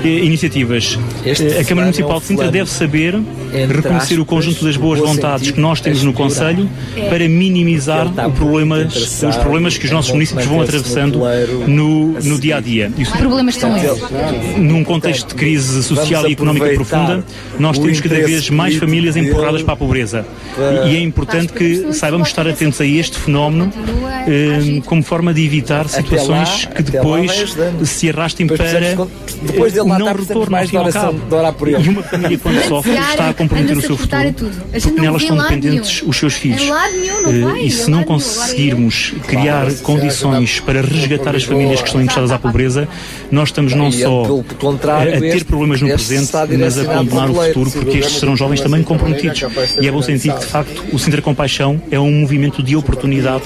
iniciativas. 0.09 0.99
Este 1.25 1.45
Eh, 1.45 1.61
a 1.61 1.65
Câmara 1.65 1.87
Municipal 1.87 2.13
é 2.13 2.17
o 2.17 2.21
de 2.21 2.27
Sintra 2.27 2.51
deve 2.51 2.71
saber 2.71 3.21
reconhecer 3.69 4.21
o 4.21 4.25
conjunto 4.25 4.65
das 4.65 4.77
boas 4.77 4.99
vontades 4.99 5.51
que 5.51 5.61
nós 5.61 5.81
temos 5.81 6.03
no. 6.03 6.13
Conselho 6.13 6.69
É. 6.97 7.09
para 7.09 7.29
minimizar 7.29 8.13
problemas, 8.37 9.23
os 9.23 9.37
problemas 9.37 9.79
que 9.79 9.87
os 9.87 9.91
nossos 9.91 10.13
municípios 10.13 10.47
vão 10.47 10.61
atravessando 10.61 11.21
no, 11.67 12.13
no 12.21 12.39
dia 12.39 12.57
a 12.57 12.61
dia. 12.61 12.93
Que 12.95 13.05
problemas 13.19 13.57
são 13.57 13.75
esses? 13.77 14.03
Num 14.59 14.85
contexto 14.85 15.29
de 15.29 15.35
crise 15.35 15.83
social 15.83 16.29
e 16.29 16.33
económica 16.33 16.69
profunda, 16.75 17.25
nós 17.59 17.79
temos 17.79 18.01
cada 18.01 18.17
vez 18.17 18.51
mais 18.51 18.77
famílias 18.77 19.17
empurradas 19.17 19.63
para 19.63 19.75
a 19.75 19.77
pobreza. 19.77 20.27
E 20.87 20.97
é 20.97 21.01
importante 21.01 21.53
que 21.53 21.93
saibamos 21.93 22.29
estar 22.29 22.47
atentos 22.47 22.81
a 22.81 22.85
este 22.85 23.19
fenómeno 23.19 23.73
eh, 24.27 24.83
como 24.85 25.03
forma 25.03 25.33
de 25.33 25.45
evitar 25.45 25.89
situações 25.89 26.67
que 26.67 26.83
depois 26.83 27.57
se 27.85 28.11
arrastem 28.11 28.47
para 28.47 28.65
não 29.99 30.13
retorno 30.15 30.51
mais 30.51 30.73
e 30.73 30.77
ao 30.77 30.85
de 30.85 30.91
oração- 30.91 31.13
cabo. 31.15 31.29
de 31.29 31.35
orar 31.35 31.53
por 31.53 31.69
ele. 31.69 31.83
E 31.85 31.89
uma 31.89 32.03
família 32.03 32.39
quando 32.39 32.63
sofre 32.69 32.93
está 32.93 33.29
a 33.31 33.35
comprometer 33.35 33.77
o 33.77 33.81
seu 33.81 33.97
futuro. 33.97 34.35
Porque 34.73 35.01
nelas 35.01 35.23
estão 35.23 35.37
dependentes 35.37 36.03
os 36.07 36.17
seus 36.17 36.35
filhos. 36.35 36.63
Eh, 36.63 37.63
e 37.63 37.71
se 37.71 37.91
não 37.91 38.03
conseguirmos 38.05 39.15
criar 39.27 39.73
condições 39.83 40.61
para 40.61 40.81
resgatar 40.81 41.35
as 41.37 41.45
famílias 41.45 41.81
que 41.81 41.87
estão 41.87 42.01
encostadas 42.03 42.31
à 42.31 42.39
pobreza, 42.39 42.89
nós 43.31 43.49
estamos 43.49 43.75
não 43.75 43.89
E, 43.89 43.93
só 43.93 44.25
a, 44.89 45.03
a 45.03 45.21
ter 45.21 45.45
problemas 45.45 45.81
no 45.81 45.89
presente, 45.89 46.31
mas 46.59 46.79
a 46.79 46.85
condenar 46.85 47.31
o 47.31 47.35
futuro, 47.35 47.71
porque 47.71 47.99
estes 47.99 48.19
serão 48.19 48.37
jovens 48.37 48.61
também 48.61 48.83
comprometidos. 48.83 49.43
E 49.81 49.87
é 49.87 49.91
bom 49.91 50.03
sentir 50.03 50.33
que, 50.33 50.41
de 50.41 50.47
facto, 50.47 50.85
o 50.93 50.99
Sintra 50.99 51.23
Compaixão 51.23 51.81
é 51.91 51.99
um 51.99 52.11
movimento 52.21 52.63
de 52.63 52.77
oportunidade 52.77 53.45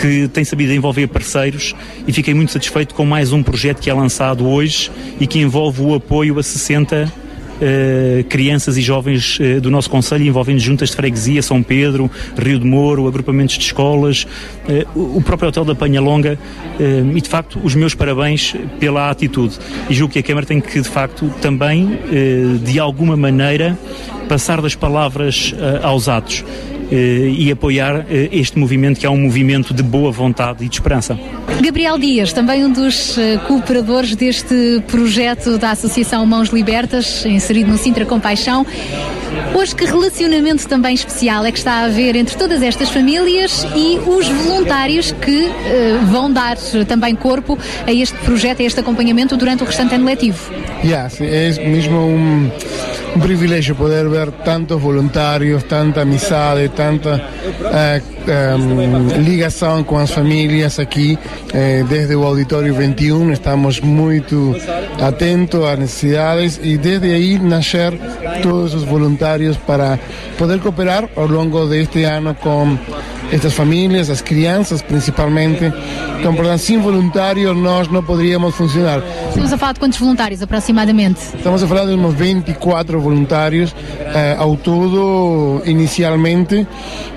que 0.00 0.28
tem 0.28 0.44
sabido 0.44 0.72
envolver 0.72 1.06
parceiros 1.06 1.74
e 2.06 2.12
fiquei 2.12 2.34
muito 2.34 2.52
satisfeito 2.52 2.94
com 2.94 3.04
mais 3.06 3.32
um 3.32 3.42
projeto 3.42 3.80
que 3.80 3.88
é 3.90 3.94
lançado 3.94 4.46
hoje 4.46 4.90
e 5.20 5.26
que 5.26 5.38
envolve 5.38 5.63
o 5.70 5.94
apoio 5.94 6.38
a 6.38 6.42
60 6.42 7.12
eh, 7.60 8.24
crianças 8.28 8.76
e 8.76 8.82
jovens 8.82 9.38
eh, 9.40 9.60
do 9.60 9.70
nosso 9.70 9.88
Conselho, 9.88 10.26
envolvendo 10.26 10.58
juntas 10.58 10.90
de 10.90 10.96
freguesia, 10.96 11.40
São 11.40 11.62
Pedro, 11.62 12.10
Rio 12.36 12.58
de 12.58 12.66
Moro, 12.66 13.06
agrupamentos 13.06 13.56
de 13.56 13.64
escolas, 13.64 14.26
eh, 14.68 14.84
o 14.94 15.22
próprio 15.22 15.48
Hotel 15.50 15.64
da 15.64 15.74
Penha 15.74 16.00
Longa 16.00 16.38
e, 17.14 17.20
de 17.20 17.28
facto, 17.28 17.60
os 17.62 17.74
meus 17.76 17.94
parabéns 17.94 18.56
pela 18.80 19.08
atitude. 19.08 19.56
E 19.88 19.94
julgo 19.94 20.12
que 20.12 20.18
a 20.18 20.22
Câmara 20.22 20.44
tem 20.44 20.60
que, 20.60 20.80
de 20.80 20.88
facto, 20.88 21.32
também, 21.40 21.98
de 22.64 22.80
alguma 22.80 23.16
maneira, 23.16 23.78
passar 24.28 24.60
das 24.60 24.74
palavras 24.74 25.54
aos 25.82 26.08
atos. 26.08 26.44
Eh, 26.90 27.32
E 27.34 27.50
apoiar 27.50 28.06
eh, 28.08 28.28
este 28.32 28.58
movimento 28.58 29.00
que 29.00 29.06
é 29.06 29.10
um 29.10 29.16
movimento 29.16 29.72
de 29.74 29.82
boa 29.82 30.10
vontade 30.10 30.64
e 30.64 30.68
de 30.68 30.76
esperança. 30.76 31.18
Gabriel 31.60 31.98
Dias, 31.98 32.32
também 32.32 32.64
um 32.64 32.72
dos 32.72 33.16
eh, 33.16 33.38
cooperadores 33.46 34.14
deste 34.14 34.82
projeto 34.88 35.56
da 35.58 35.70
Associação 35.70 36.24
Mãos 36.26 36.48
Libertas, 36.48 37.24
inserido 37.24 37.70
no 37.70 37.78
Sintra 37.78 38.04
Compaixão. 38.04 38.66
Hoje, 39.54 39.74
que 39.74 39.84
relacionamento 39.84 40.68
também 40.68 40.94
especial 40.94 41.44
é 41.44 41.52
que 41.52 41.58
está 41.58 41.72
a 41.72 41.84
haver 41.84 42.16
entre 42.16 42.36
todas 42.36 42.62
estas 42.62 42.90
famílias 42.90 43.66
e 43.74 43.98
os 43.98 44.28
voluntários 44.28 45.12
que 45.12 45.46
eh, 45.46 45.98
vão 46.10 46.32
dar 46.32 46.56
também 46.86 47.14
corpo 47.14 47.58
a 47.86 47.92
este 47.92 48.16
projeto, 48.18 48.60
a 48.60 48.64
este 48.64 48.80
acompanhamento 48.80 49.36
durante 49.36 49.62
o 49.62 49.66
restante 49.66 49.94
ano 49.94 50.04
letivo? 50.04 50.38
Ya, 50.82 51.08
sí, 51.08 51.24
es 51.24 51.58
mismo 51.58 52.50
un, 53.14 53.20
un 53.20 53.20
privilegio 53.20 53.74
poder 53.74 54.08
ver 54.08 54.32
tantos 54.44 54.80
voluntarios, 54.80 55.64
tanta 55.64 56.02
amizade, 56.02 56.68
tanta 56.70 57.20
eh, 57.72 58.02
em, 58.26 59.22
ligação 59.22 59.84
com 59.84 59.98
as 59.98 60.10
famílias 60.10 60.78
aqui 60.78 61.18
eh, 61.52 61.84
desde 61.88 62.14
o 62.14 62.24
Auditório 62.24 62.74
21. 62.74 63.32
Estamos 63.32 63.80
muito 63.80 64.54
atentos 65.00 65.64
às 65.64 65.78
necessidades 65.78 66.60
e 66.62 66.76
desde 66.76 67.12
aí 67.12 67.38
nascer 67.38 67.92
todos 68.42 68.74
os 68.74 68.84
voluntários 68.84 69.56
para 69.56 69.98
poder 70.38 70.60
cooperar 70.60 71.08
ao 71.16 71.26
longo 71.26 71.66
deste 71.66 72.04
ano 72.04 72.34
com 72.34 72.78
estas 73.32 73.52
famílias, 73.54 74.10
as 74.10 74.20
crianças 74.20 74.82
principalmente. 74.82 75.72
Então, 76.18 76.34
portanto, 76.34 76.58
sem 76.58 76.78
voluntários 76.78 77.56
nós 77.56 77.88
não 77.88 78.02
poderíamos 78.02 78.54
funcionar. 78.54 79.02
Estamos 79.28 79.52
a 79.52 79.58
falar 79.58 79.72
de 79.72 79.80
quantos 79.80 79.98
voluntários 79.98 80.42
aproximadamente? 80.42 81.20
Estamos 81.36 81.62
a 81.62 81.66
falar 81.66 81.86
de 81.86 81.94
uns 81.94 82.14
24 82.14 83.00
voluntários 83.00 83.74
eh, 84.00 84.36
ao 84.38 84.56
todo 84.56 85.62
inicialmente, 85.64 86.66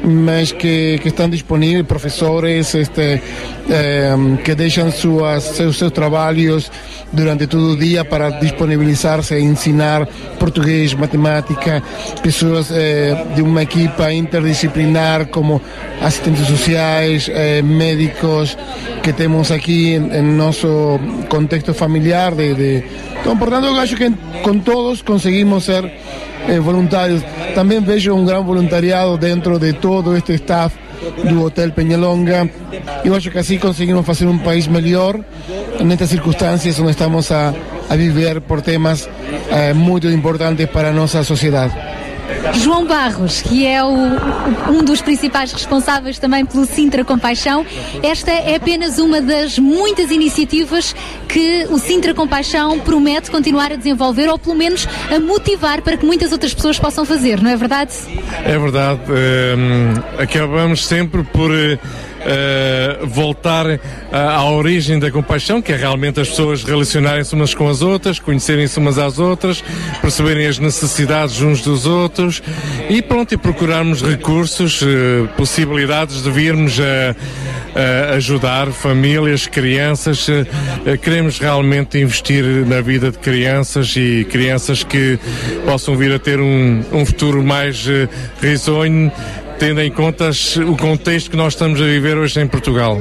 mas 0.04 0.52
que, 0.52 1.00
que 1.02 1.08
estão 1.08 1.30
disponíveis, 1.30 1.86
professores 1.86 2.74
este, 2.76 3.22
eh, 3.70 4.16
que 4.44 4.56
deixam 4.56 4.92
suas, 4.92 5.44
seus, 5.44 5.78
seus 5.78 5.92
trabalhos 5.92 6.72
durante 7.12 7.48
todo 7.48 7.72
o 7.72 7.78
dia 7.78 8.04
para 8.04 8.30
disponibilizar-se 8.32 9.34
a 9.34 9.40
ensinar 9.40 10.06
português, 10.40 10.94
matemática, 10.94 11.82
pessoas 12.22 12.70
eh, 12.72 13.26
de 13.36 13.42
uma 13.42 13.64
equipa 13.64 14.12
interdisciplinar 14.12 15.28
como 15.28 15.62
assistentes 16.02 16.48
sociais, 16.48 17.30
eh, 17.34 17.62
médicos 17.62 18.58
que 19.02 19.14
temos 19.14 19.52
aqui 19.52 19.96
em 19.96 20.22
nosso 20.22 21.00
contexto 21.30 21.74
familiar 21.74 22.34
de, 22.34 22.54
de 22.54 22.84
então, 23.20 23.38
que 23.38 24.42
com 24.42 24.60
todos 24.60 25.02
conseguimos 25.02 25.66
ser 25.66 25.84
eh, 26.48 26.60
voluntários. 26.60 27.22
Também 27.54 27.82
vejo 27.82 28.14
um 28.14 28.24
grande 28.24 28.46
voluntariado 28.46 29.18
dentro 29.18 29.60
de 29.60 29.74
todo 29.74 30.16
este 30.16 30.34
staff 30.36 30.76
do 31.30 31.44
Hotel 31.44 31.72
Peñalonga. 31.72 32.50
Eu 33.04 33.16
acho 33.16 33.30
que 33.30 33.38
assim 33.38 33.58
conseguimos 33.58 34.06
fazer 34.06 34.28
um 34.28 34.38
país 34.38 34.68
melhor 34.68 35.20
nestas 35.84 36.10
circunstâncias 36.10 36.80
onde 36.80 36.92
estamos 36.92 37.32
a, 37.32 37.54
a 37.90 37.96
viver 37.96 38.42
por 38.42 38.62
temas 38.62 39.10
eh, 39.52 39.74
muito 39.74 40.08
importantes 40.08 40.68
para 40.70 40.90
a 40.90 40.94
nossa 40.94 41.24
sociedade. 41.24 41.74
João 42.56 42.86
Barros, 42.86 43.42
que 43.42 43.66
é 43.66 43.84
o- 43.84 44.72
um 44.72 44.84
dos 44.84 45.02
principais 45.02 45.52
responsáveis 45.52 46.20
também 46.20 46.46
pelo 46.46 46.66
Sintra 46.66 47.04
Compaixão. 47.04 47.66
Esta 48.04 48.32
é 48.32 48.56
apenas 48.56 48.98
uma 49.00 49.22
das 49.22 49.58
muitas 49.60 50.12
iniciativas 50.12 50.96
que 51.28 51.66
o 51.70 51.78
Sintra 51.78 52.14
Compaixão 52.14 52.80
promete 52.80 53.32
continuar 53.32 53.72
a 53.72 53.76
desenvolver 53.76 54.28
ou 54.30 54.38
pelo 54.38 54.56
menos 54.56 54.88
a 55.14 55.20
motivar 55.20 55.82
para 55.82 55.98
que 55.98 56.06
muitas 56.06 56.32
outras 56.32 56.54
pessoas 56.54 56.78
possam 56.80 57.06
fazer, 57.06 57.42
não 57.42 57.50
é 57.52 57.56
verdade? 57.56 57.92
É 58.46 58.58
verdade. 58.58 59.00
hum, 59.10 59.94
acabamos 60.22 60.86
sempre 60.86 61.24
por 61.24 61.52
eh, 62.28 62.98
eh, 63.02 63.06
voltar 63.06 63.66
à, 64.12 64.36
à 64.36 64.52
origem 64.52 65.00
da 65.00 65.10
compaixão, 65.10 65.62
que 65.62 65.72
é 65.72 65.76
realmente 65.76 66.20
as 66.20 66.30
pessoas 66.30 66.64
relacionarem-se 66.64 67.34
umas 67.34 67.54
com 67.54 67.70
as 67.70 67.82
outras, 67.82 68.20
conhecerem-se 68.20 68.78
umas 68.78 68.98
às 68.98 69.18
outras, 69.18 69.64
perceberem 70.02 70.46
as 70.46 70.60
necessidades 70.60 71.42
uns 71.42 71.62
dos 71.62 71.86
outros 71.86 72.44
e 72.90 73.02
pronto, 73.02 73.34
e 73.34 73.38
procurarmos 73.38 74.02
recursos, 74.02 74.82
eh, 74.84 75.28
possibilidades 75.36 76.22
de 76.22 76.30
virmos 76.30 76.80
a, 76.80 77.16
a 78.12 78.16
ajudar 78.16 78.72
famílias, 78.72 79.48
crianças. 79.48 80.28
eh, 80.30 80.46
eh, 80.86 80.98
queremos 80.98 81.40
realmente 81.40 81.98
investir 82.00 82.44
na 82.66 82.82
vida 82.82 83.12
de 83.12 83.18
crianças 83.20 83.96
e 83.96 84.26
crianças 84.30 84.84
que 84.84 85.20
possam 85.66 85.96
vir 85.96 86.12
a 86.14 86.20
ter 86.20 86.40
um, 86.40 86.84
um 86.92 87.06
futuro 87.06 87.44
mais 87.44 87.88
eh, 87.88 88.08
risonho, 88.42 89.12
tendo 89.60 89.82
em 89.82 89.92
conta 89.92 90.30
o 90.68 90.78
contexto 90.78 91.32
que 91.32 91.38
nós 91.38 91.54
estamos 91.54 91.82
a 91.82 91.86
viver 91.86 92.18
hoje 92.18 92.40
em 92.40 92.48
Portugal. 92.48 93.00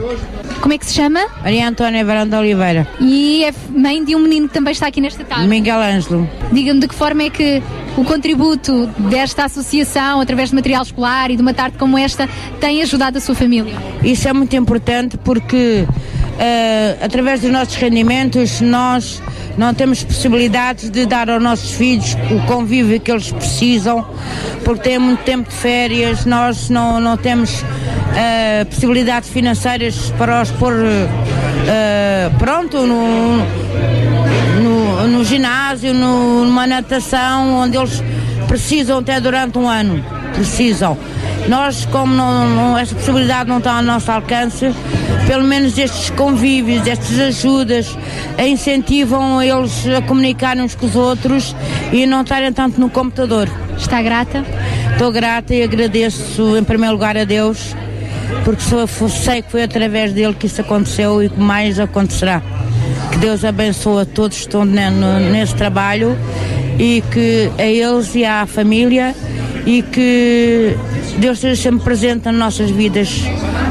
Como 0.60 0.72
é 0.72 0.78
que 0.78 0.86
se 0.86 0.94
chama? 0.94 1.20
Maria 1.42 1.68
Antónia 1.68 2.04
Varanda 2.04 2.38
Oliveira. 2.38 2.88
E 3.00 3.44
é 3.44 3.54
mãe 3.70 4.02
de 4.04 4.16
um 4.16 4.20
menino 4.20 4.48
que 4.48 4.54
também 4.54 4.72
está 4.72 4.86
aqui 4.86 5.00
nesta 5.00 5.22
tarde. 5.24 5.46
Miguel 5.46 5.80
Ângelo. 5.80 6.28
Diga-me 6.50 6.80
de 6.80 6.88
que 6.88 6.94
forma 6.94 7.24
é 7.24 7.30
que 7.30 7.62
o 7.96 8.04
contributo 8.04 8.86
desta 9.10 9.44
associação, 9.44 10.20
através 10.20 10.50
de 10.50 10.54
material 10.54 10.82
escolar 10.82 11.30
e 11.30 11.36
de 11.36 11.42
uma 11.42 11.54
tarde 11.54 11.76
como 11.78 11.96
esta, 11.98 12.28
tem 12.58 12.82
ajudado 12.82 13.18
a 13.18 13.20
sua 13.20 13.34
família? 13.34 13.74
Isso 14.02 14.28
é 14.28 14.32
muito 14.32 14.56
importante 14.56 15.18
porque 15.18 15.86
eh, 16.38 16.96
através 17.00 17.40
dos 17.40 17.50
nossos 17.50 17.74
rendimentos 17.76 18.60
nós 18.60 19.22
não 19.56 19.72
temos 19.74 20.02
possibilidades 20.04 20.90
de 20.90 21.06
dar 21.06 21.28
aos 21.30 21.42
nossos 21.42 21.70
filhos 21.72 22.16
o 22.30 22.40
convívio 22.46 23.00
que 23.00 23.10
eles 23.10 23.30
precisam, 23.32 24.04
porque 24.64 24.82
têm 24.90 24.98
muito 24.98 25.22
tempo 25.24 25.48
de 25.48 25.54
férias, 25.54 26.24
nós 26.24 26.68
não, 26.68 27.00
não 27.00 27.16
temos 27.16 27.64
eh, 28.16 28.64
possibilidades 28.64 29.28
financeiras 29.30 30.12
para 30.18 30.42
os 30.42 30.50
pôr 30.50 30.74
eh, 31.68 32.30
pronto 32.38 32.86
no, 32.86 33.38
no, 34.62 35.06
no 35.08 35.24
ginásio, 35.24 35.94
no- 35.94 36.44
numa 36.44 36.66
natação, 36.66 37.54
onde 37.62 37.76
eles 37.76 38.02
precisam 38.48 38.98
até 38.98 39.20
durante 39.20 39.58
um 39.58 39.68
ano. 39.68 40.04
Precisam. 40.34 40.96
Nós, 41.48 41.86
como 41.86 42.12
não, 42.14 42.48
não- 42.48 42.78
essa 42.78 42.94
possibilidade 42.94 43.48
não 43.48 43.58
está 43.58 43.76
ao 43.76 43.82
nosso 43.82 44.10
alcance, 44.10 44.72
pelo 45.26 45.44
menos 45.44 45.76
estes 45.78 46.10
convívios, 46.10 46.86
estas 46.86 47.18
ajudas, 47.18 47.96
incentivam 48.38 49.42
eles 49.42 49.86
a 49.96 50.00
comunicar 50.02 50.56
uns 50.58 50.74
com 50.74 50.86
os 50.86 50.94
outros 50.96 51.54
e 51.92 52.06
não 52.06 52.22
estarem 52.22 52.52
tanto 52.52 52.80
no 52.80 52.88
computador. 52.90 53.48
Está 53.76 54.00
grata? 54.02 54.44
Estou 54.92 55.12
grata 55.12 55.54
e 55.54 55.62
agradeço 55.62 56.56
em 56.56 56.64
primeiro 56.64 56.94
lugar 56.94 57.16
a 57.16 57.24
Deus, 57.24 57.74
porque 58.44 58.62
sou- 58.62 58.86
sei 59.08 59.42
que 59.42 59.50
foi 59.50 59.62
através 59.62 60.12
dele 60.12 60.34
que 60.34 60.46
isso 60.46 60.60
aconteceu 60.60 61.22
e 61.22 61.28
que 61.28 61.38
mais 61.38 61.78
acontecerá. 61.78 62.40
Que 63.12 63.18
Deus 63.18 63.44
abençoe 63.44 64.02
a 64.02 64.06
todos 64.06 64.36
que 64.38 64.42
estão 64.44 64.64
nesse 64.64 65.54
trabalho 65.54 66.16
e 66.78 67.02
que 67.12 67.50
a 67.58 67.64
eles 67.66 68.14
e 68.14 68.24
à 68.24 68.46
família 68.46 69.14
e 69.66 69.82
que 69.82 70.76
Deus 71.18 71.38
esteja 71.38 71.60
sempre 71.60 71.84
presente 71.84 72.24
nas 72.26 72.34
nossas 72.34 72.70
vidas, 72.70 73.24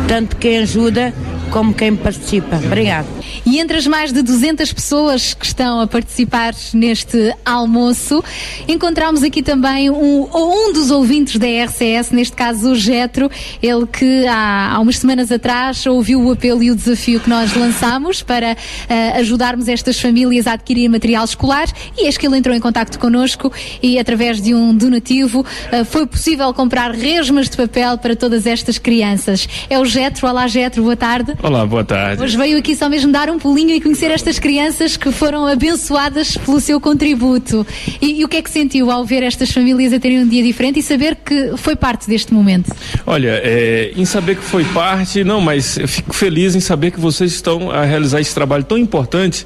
tanto 0.07 0.35
quem 0.35 0.59
ajuda 0.59 1.13
como 1.55 1.73
quem 1.73 1.95
participa. 1.95 2.57
Obrigada. 2.57 3.07
E 3.45 3.61
entre 3.61 3.77
as 3.77 3.87
mais 3.87 4.11
de 4.11 4.21
200 4.21 4.73
pessoas 4.73 5.33
que 5.33 5.45
estão 5.45 5.79
a 5.79 5.87
participar 5.87 6.53
neste 6.73 7.33
almoço, 7.45 8.21
encontramos 8.67 9.23
aqui 9.23 9.41
também 9.41 9.89
um, 9.89 10.27
um 10.35 10.73
dos 10.73 10.91
ouvintes 10.91 11.37
da 11.37 11.47
RCS, 11.47 12.11
neste 12.11 12.35
caso 12.35 12.71
o 12.71 12.75
Getro, 12.75 13.31
ele 13.63 13.87
que 13.87 14.27
há, 14.27 14.73
há 14.73 14.79
umas 14.81 14.97
semanas 14.97 15.31
atrás 15.31 15.85
ouviu 15.85 16.21
o 16.21 16.33
apelo 16.33 16.61
e 16.61 16.71
o 16.71 16.75
desafio 16.75 17.21
que 17.21 17.29
nós 17.29 17.55
lançámos 17.55 18.21
para 18.21 18.57
eh, 18.89 19.11
ajudarmos 19.15 19.69
estas 19.69 19.97
famílias 19.97 20.47
a 20.47 20.53
adquirir 20.53 20.89
material 20.89 21.23
escolar 21.23 21.69
e 21.97 22.05
eis 22.05 22.17
que 22.17 22.27
ele 22.27 22.37
entrou 22.37 22.53
em 22.53 22.59
contacto 22.59 22.99
connosco 22.99 23.49
e 23.81 23.97
através 23.97 24.41
de 24.41 24.53
um 24.53 24.75
donativo 24.75 25.45
eh, 25.71 25.85
foi 25.85 26.05
possível 26.05 26.53
comprar 26.53 26.91
resmas 26.91 27.49
de 27.49 27.55
papel 27.55 27.97
para 27.97 28.13
todas 28.13 28.45
estas 28.45 28.77
crianças. 28.77 29.47
É 29.69 29.79
o 29.79 29.85
Getro, 29.85 30.27
olá 30.27 30.47
Getro, 30.47 30.83
boa 30.83 30.97
tarde. 30.97 31.33
Olá, 31.45 31.63
boa 31.63 31.83
tarde. 31.83 32.23
Hoje 32.23 32.35
veio 32.35 32.57
aqui 32.57 32.75
só 32.75 32.89
mesmo 32.89 33.11
dar 33.11 33.29
um 33.29 33.37
pulinho 33.37 33.69
e 33.69 33.79
conhecer 33.79 34.09
estas 34.09 34.39
crianças 34.39 34.97
que 34.97 35.11
foram 35.11 35.45
abençoadas 35.45 36.35
pelo 36.37 36.59
seu 36.59 36.81
contributo. 36.81 37.63
E, 38.01 38.19
e 38.19 38.25
o 38.25 38.27
que 38.27 38.37
é 38.37 38.41
que 38.41 38.49
sentiu 38.49 38.89
ao 38.89 39.05
ver 39.05 39.21
estas 39.21 39.51
famílias 39.51 39.93
a 39.93 39.99
terem 39.99 40.21
um 40.21 40.27
dia 40.27 40.41
diferente 40.41 40.79
e 40.79 40.81
saber 40.81 41.15
que 41.23 41.55
foi 41.55 41.75
parte 41.75 42.07
deste 42.07 42.33
momento? 42.33 42.75
Olha, 43.05 43.39
é, 43.43 43.91
em 43.95 44.05
saber 44.05 44.37
que 44.37 44.41
foi 44.41 44.63
parte, 44.63 45.23
não, 45.23 45.39
mas 45.39 45.77
eu 45.77 45.87
fico 45.87 46.15
feliz 46.15 46.55
em 46.55 46.59
saber 46.59 46.89
que 46.89 46.99
vocês 46.99 47.33
estão 47.33 47.69
a 47.69 47.85
realizar 47.85 48.19
esse 48.19 48.33
trabalho 48.33 48.63
tão 48.63 48.79
importante 48.79 49.45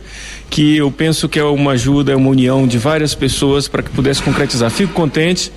que 0.50 0.78
eu 0.78 0.90
penso 0.92 1.30
que 1.30 1.40
é 1.40 1.44
uma 1.44 1.72
ajuda, 1.72 2.12
é 2.12 2.16
uma 2.16 2.30
união 2.30 2.68
de 2.68 2.78
várias 2.78 3.14
pessoas 3.14 3.68
para 3.68 3.84
que 3.84 3.90
pudesse 3.90 4.22
concretizar. 4.22 4.70
Fico 4.72 4.94
contente 4.94 5.52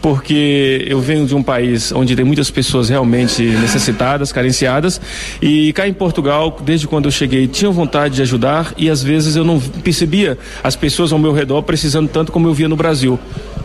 porque 0.00 0.84
eu 0.88 1.00
venho 1.00 1.26
de 1.26 1.34
um 1.34 1.42
país 1.42 1.92
onde 1.92 2.16
tem 2.16 2.24
muitas 2.24 2.50
pessoas 2.50 2.88
realmente 2.88 3.42
necessitadas, 3.42 4.32
carenciadas 4.32 5.00
e 5.42 5.72
cá 5.72 5.86
em 5.86 5.92
Portugal, 5.92 6.56
desde 6.64 6.86
quando 6.86 7.06
eu 7.06 7.10
cheguei, 7.10 7.46
tinham 7.46 7.72
vontade 7.72 8.16
de 8.16 8.22
ajudar 8.22 8.72
e 8.76 8.88
às 8.88 9.02
vezes 9.02 9.36
eu 9.36 9.44
não 9.44 9.60
percebia 9.60 10.38
as 10.62 10.74
pessoas 10.74 11.12
ao 11.12 11.18
meu 11.18 11.32
redor 11.32 11.62
precisando 11.62 12.08
tanto 12.08 12.32
como 12.32 12.48
eu 12.48 12.54
via 12.54 12.68
no 12.68 12.76
Brasil. 12.76 13.18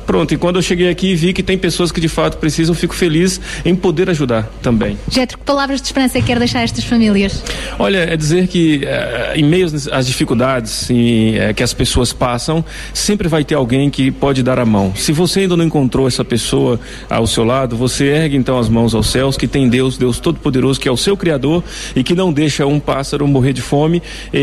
Pronto, 0.05 0.33
e 0.33 0.37
quando 0.37 0.57
eu 0.57 0.61
cheguei 0.61 0.89
aqui 0.89 1.11
e 1.11 1.15
vi 1.15 1.33
que 1.33 1.41
tem 1.43 1.57
pessoas 1.57 1.91
que 1.91 1.99
de 2.01 2.07
fato 2.07 2.37
precisam, 2.37 2.75
fico 2.75 2.93
feliz 2.93 3.39
em 3.65 3.75
poder 3.75 4.09
ajudar 4.09 4.43
também. 4.61 4.97
Getro, 5.09 5.37
que 5.37 5.43
palavras 5.43 5.81
de 5.81 5.87
esperança 5.87 6.17
é 6.17 6.21
que 6.21 6.27
quer 6.27 6.39
deixar 6.39 6.59
a 6.59 6.63
estas 6.63 6.83
famílias? 6.83 7.43
Olha, 7.79 7.99
é 7.99 8.15
dizer 8.17 8.47
que 8.47 8.81
eh, 8.83 9.33
em 9.35 9.43
meio 9.43 9.65
às- 9.65 9.87
às 9.87 10.05
dificuldades 10.07 10.89
e, 10.89 11.35
eh, 11.37 11.53
que 11.53 11.63
as 11.63 11.73
pessoas 11.73 12.11
passam, 12.13 12.63
sempre 12.93 13.27
vai 13.27 13.43
ter 13.43 13.55
alguém 13.55 13.89
que 13.89 14.11
pode 14.11 14.43
dar 14.43 14.59
a 14.59 14.65
mão. 14.65 14.93
Se 14.95 15.11
você 15.11 15.41
ainda 15.41 15.55
não 15.57 15.65
encontrou 15.65 16.07
essa 16.07 16.23
pessoa 16.25 16.79
ao 17.09 17.25
seu 17.27 17.43
lado, 17.43 17.75
você 17.75 18.05
ergue 18.05 18.35
então 18.35 18.57
as 18.59 18.69
mãos 18.69 18.93
aos 18.93 19.07
céus, 19.07 19.37
que 19.37 19.47
tem 19.47 19.69
Deus, 19.69 19.97
Deus 19.97 20.19
Todo-Poderoso, 20.19 20.79
que 20.79 20.87
é 20.87 20.91
o 20.91 20.97
seu 20.97 21.15
Criador 21.15 21.63
e 21.95 22.03
que 22.03 22.13
não 22.15 22.31
deixa 22.33 22.65
um 22.65 22.79
pássaro 22.79 23.27
morrer 23.27 23.53
de 23.53 23.61
fome 23.61 24.01
e, 24.33 24.37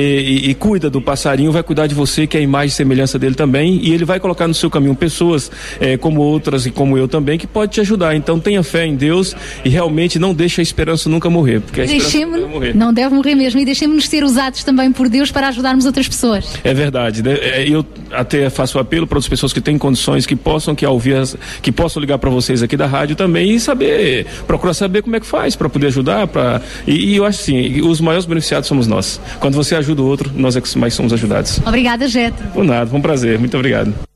e- 0.47 0.51
e 0.51 0.55
cuida 0.55 0.89
do 0.91 1.01
passarinho, 1.01 1.53
vai 1.53 1.63
cuidar 1.63 1.87
de 1.87 1.95
você, 1.95 2.27
que 2.27 2.37
é 2.37 2.41
a 2.41 2.43
imagem 2.43 2.69
e 2.69 2.71
semelhança 2.71 3.19
dele 3.19 3.35
também, 3.35 3.81
e 3.83 3.93
ele 3.93 4.05
vai 4.05 4.19
colocar 4.21 4.47
no 4.49 4.55
seu 4.55 4.71
caminho 4.71 4.95
pessoas 4.95 5.50
eh, 5.81 5.97
como 5.97 6.21
outras 6.21 6.67
e 6.67 6.71
como 6.71 6.97
eu 6.99 7.07
também, 7.09 7.39
que 7.39 7.47
pode 7.47 7.73
te 7.73 7.81
ajudar. 7.81 8.15
Então 8.15 8.39
tenha 8.41 8.63
fé 8.63 8.85
em 8.87 8.95
Deus 8.97 9.35
e 9.65 9.69
realmente 9.69 10.19
não 10.19 10.33
deixe 10.35 10.61
a 10.61 10.63
esperança 10.63 11.09
nunca 11.09 11.29
morrer, 11.31 11.61
porque 11.61 11.81
a 11.81 11.85
esperança 11.85 12.19
não 12.27 12.33
deve 12.33 12.47
morrer. 12.47 12.75
não 12.77 12.93
deve 12.93 13.15
morrer 13.15 13.35
mesmo, 13.35 13.61
e 13.61 13.65
deixemos-nos 13.65 14.09
ser 14.09 14.25
usados 14.25 14.65
também 14.65 14.91
por 14.93 15.09
Deus 15.09 15.31
para 15.31 15.49
ajudarmos 15.49 15.85
outras 15.87 16.09
pessoas. 16.09 16.59
É 16.65 16.75
verdade. 16.75 17.23
É, 17.29 17.69
Eu 17.69 17.85
até 18.13 18.49
faço 18.51 18.79
apelo 18.79 19.07
para 19.07 19.19
as 19.19 19.29
pessoas 19.29 19.53
que 19.53 19.61
têm 19.61 19.77
condições, 19.79 20.27
que 20.27 20.35
possam 20.37 20.75
que 20.75 20.85
ouvir, 20.87 21.15
as- 21.17 21.37
que 21.63 21.71
possam 21.71 22.01
ligar 22.01 22.19
para 22.19 22.31
vocês 22.31 22.63
aqui 22.63 22.77
da 22.77 22.87
rádio 22.87 23.15
também 23.17 23.51
e 23.53 23.61
saber, 23.61 24.27
procurar 24.47 24.75
saber 24.75 25.03
como 25.03 25.15
é 25.17 25.21
que 25.21 25.27
faz 25.27 25.55
para 25.57 25.69
poder 25.69 25.89
ajudar. 25.89 26.27
Pra... 26.27 26.61
E, 26.87 27.13
e 27.13 27.17
eu 27.17 27.25
acho 27.25 27.41
assim, 27.41 27.81
os 27.83 28.01
maiores 28.01 28.27
beneficiados 28.27 28.69
somos 28.69 28.87
nós. 28.87 29.21
Quando 29.39 29.55
você 29.55 29.75
ajuda 29.75 30.03
o 30.03 30.07
outro, 30.07 30.31
nós 30.35 30.57
é 30.57 30.61
que 30.61 30.79
mais 30.79 30.95
somos 30.95 31.13
ajudados. 31.13 31.61
Obrigada, 31.67 32.07
Getro. 32.09 32.47
Por 32.49 32.65
nada, 32.65 32.87
foi 32.91 32.99
um 32.99 33.03
prazer. 33.03 33.39
Muito 33.39 33.57
obrigado. 33.57 34.10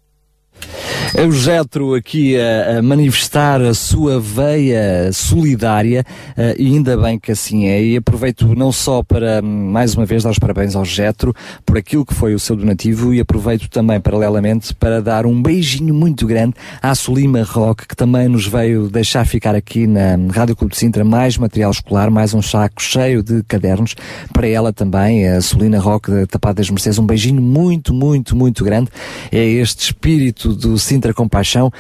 É 1.17 1.25
o 1.25 1.31
Getro 1.31 1.94
aqui 1.94 2.36
a, 2.36 2.78
a 2.78 2.83
manifestar 2.83 3.62
a 3.62 3.73
sua 3.73 4.18
veia 4.18 5.12
solidária 5.12 6.05
eh, 6.36 6.57
e 6.59 6.67
ainda 6.67 6.97
bem 6.97 7.20
que 7.20 7.31
assim 7.31 7.67
é. 7.67 7.81
E 7.81 7.97
aproveito 7.97 8.52
não 8.57 8.73
só 8.73 9.01
para, 9.01 9.41
hum, 9.41 9.70
mais 9.70 9.94
uma 9.94 10.05
vez, 10.05 10.25
dar 10.25 10.31
os 10.31 10.41
parabéns 10.41 10.75
ao 10.75 10.84
Getro 10.84 11.33
por 11.65 11.78
aquilo 11.78 12.05
que 12.05 12.12
foi 12.12 12.34
o 12.34 12.39
seu 12.39 12.57
donativo 12.57 13.15
e 13.15 13.20
aproveito 13.20 13.68
também, 13.68 14.01
paralelamente, 14.01 14.75
para 14.75 15.01
dar 15.01 15.25
um 15.25 15.41
beijinho 15.41 15.94
muito 15.94 16.26
grande 16.26 16.55
à 16.83 16.93
Solima 16.97 17.44
Rock, 17.44 17.86
que 17.86 17.94
também 17.94 18.26
nos 18.26 18.49
veio 18.49 18.89
deixar 18.89 19.25
ficar 19.25 19.55
aqui 19.55 19.86
na 19.86 20.17
Rádio 20.33 20.57
Clube 20.57 20.73
de 20.73 20.81
Sintra 20.81 21.05
mais 21.05 21.39
material 21.39 21.70
escolar, 21.70 22.10
mais 22.10 22.34
um 22.34 22.43
saco 22.43 22.83
cheio 22.83 23.23
de 23.23 23.44
cadernos 23.44 23.94
para 24.33 24.49
ela 24.49 24.73
também, 24.73 25.28
a 25.28 25.41
Solina 25.41 25.78
Rock 25.78 26.10
da 26.10 26.26
Tapada 26.26 26.55
das 26.55 26.70
Mercês. 26.70 26.99
Um 26.99 27.07
beijinho 27.07 27.41
muito, 27.41 27.94
muito, 27.94 28.34
muito 28.34 28.65
grande. 28.65 28.91
É 29.31 29.44
este 29.44 29.84
espírito 29.84 30.52
do 30.52 30.76
Sintra 30.76 31.03
Compaixão 31.12 31.70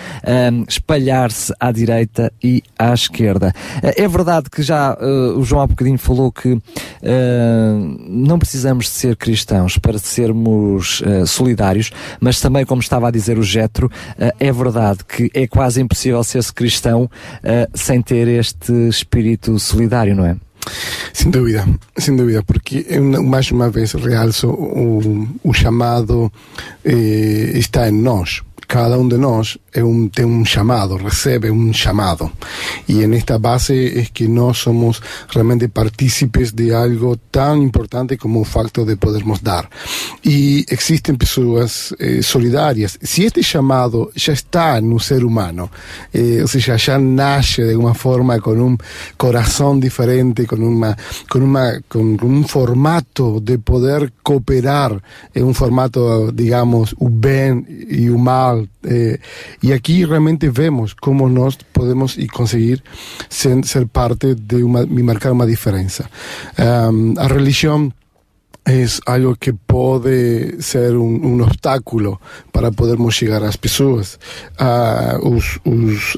um, 0.52 0.64
espalhar-se 0.68 1.54
à 1.58 1.72
direita 1.72 2.30
e 2.42 2.62
à 2.78 2.92
esquerda. 2.92 3.54
Uh, 3.82 4.04
É 4.04 4.08
verdade 4.08 4.50
que 4.50 4.62
já 4.62 4.92
uh, 4.94 5.38
o 5.38 5.44
João 5.44 5.62
há 5.62 5.66
bocadinho 5.66 5.96
falou 5.96 6.30
que 6.30 6.52
uh, 6.52 6.60
não 8.06 8.38
precisamos 8.38 8.84
de 8.84 8.90
ser 8.90 9.16
cristãos 9.16 9.78
para 9.78 9.98
sermos 9.98 11.00
uh, 11.00 11.26
solidários, 11.26 11.90
mas 12.20 12.38
também, 12.40 12.66
como 12.66 12.82
estava 12.82 13.08
a 13.08 13.10
dizer 13.10 13.38
o 13.38 13.42
Getro, 13.42 13.90
é 14.38 14.52
verdade 14.52 14.98
que 15.08 15.30
é 15.32 15.46
quase 15.46 15.80
impossível 15.80 16.22
ser-se 16.22 16.52
cristão 16.52 17.08
sem 17.74 18.02
ter 18.02 18.28
este 18.28 18.72
espírito 18.88 19.58
solidário, 19.58 20.14
não 20.14 20.26
é? 20.26 20.36
Sem 21.12 21.30
dúvida, 21.30 21.66
sem 21.96 22.16
dúvida, 22.16 22.42
porque 22.42 22.86
mais 23.00 23.50
uma 23.50 23.70
vez 23.70 23.92
realço 23.92 24.48
o, 24.48 25.52
chamado 25.52 26.32
eh, 26.84 27.52
está 27.54 27.88
em 27.88 27.92
nós. 27.92 28.42
Cada 28.66 28.98
um 28.98 29.08
de 29.08 29.16
nós 29.16 29.58
é 29.72 29.82
um, 29.82 30.08
tem 30.08 30.24
um 30.24 30.44
chamado, 30.44 30.96
recebe 30.96 31.50
um 31.50 31.72
chamado. 31.72 32.30
E 32.88 33.06
nesta 33.06 33.38
base 33.38 33.98
é 33.98 34.06
que 34.12 34.28
nós 34.28 34.58
somos 34.58 35.00
realmente 35.28 35.68
partícipes 35.68 36.52
de 36.52 36.72
algo 36.72 37.16
tão 37.30 37.62
importante 37.62 38.16
como 38.16 38.40
o 38.40 38.44
facto 38.44 38.84
de 38.84 38.96
podermos 38.96 39.40
dar. 39.40 39.68
E 40.24 40.64
existem 40.70 41.14
pessoas 41.14 41.92
eh, 41.98 42.22
solidárias. 42.22 42.98
Se 43.02 43.24
este 43.24 43.42
chamado 43.42 44.10
já 44.14 44.32
está 44.32 44.80
no 44.80 45.00
ser 45.00 45.24
humano, 45.24 45.70
eh, 46.12 46.38
ou 46.40 46.48
seja, 46.48 46.76
já 46.76 46.98
nasce 46.98 47.62
de 47.62 47.72
alguma 47.74 47.94
forma 47.94 48.40
com 48.40 48.52
um 48.52 48.76
coração 49.18 49.78
diferente, 49.78 50.46
com 50.46 50.56
uma 50.56 50.96
com 51.28 51.38
uma 51.38 51.80
com 51.88 52.16
um 52.22 52.42
formato 52.46 53.40
de 53.40 53.58
poder 53.58 54.12
cooperar, 54.22 54.92
é 55.34 55.42
um 55.42 55.52
formato, 55.52 56.32
digamos, 56.32 56.94
o 56.98 57.08
bem 57.08 57.64
e 57.88 58.10
o 58.54 58.58
mal. 58.58 58.68
eh, 58.86 59.18
e 59.62 59.72
aqui 59.72 60.04
realmente 60.04 60.48
vemos 60.48 60.94
como 60.94 61.28
nós 61.28 61.56
podemos 61.72 62.16
e 62.16 62.26
conseguir 62.26 62.82
ser, 63.28 63.64
ser 63.64 63.86
parte 63.86 64.34
de 64.34 64.62
uma 64.62 64.82
e 64.82 65.02
marcar 65.02 65.32
uma 65.32 65.46
diferença. 65.46 66.08
Um, 66.58 67.14
a 67.18 67.26
religião 67.26 67.92
es 68.64 69.00
algo 69.04 69.36
que 69.36 69.52
pode 69.52 70.62
ser 70.62 70.96
um, 70.96 71.26
um 71.26 71.42
obstáculo 71.42 72.20
para 72.50 72.72
podermos 72.72 73.14
chegar 73.14 73.42
às 73.42 73.56
pessoas. 73.56 74.18
Ah, 74.58 75.18
os, 75.22 75.58
os, 75.64 76.16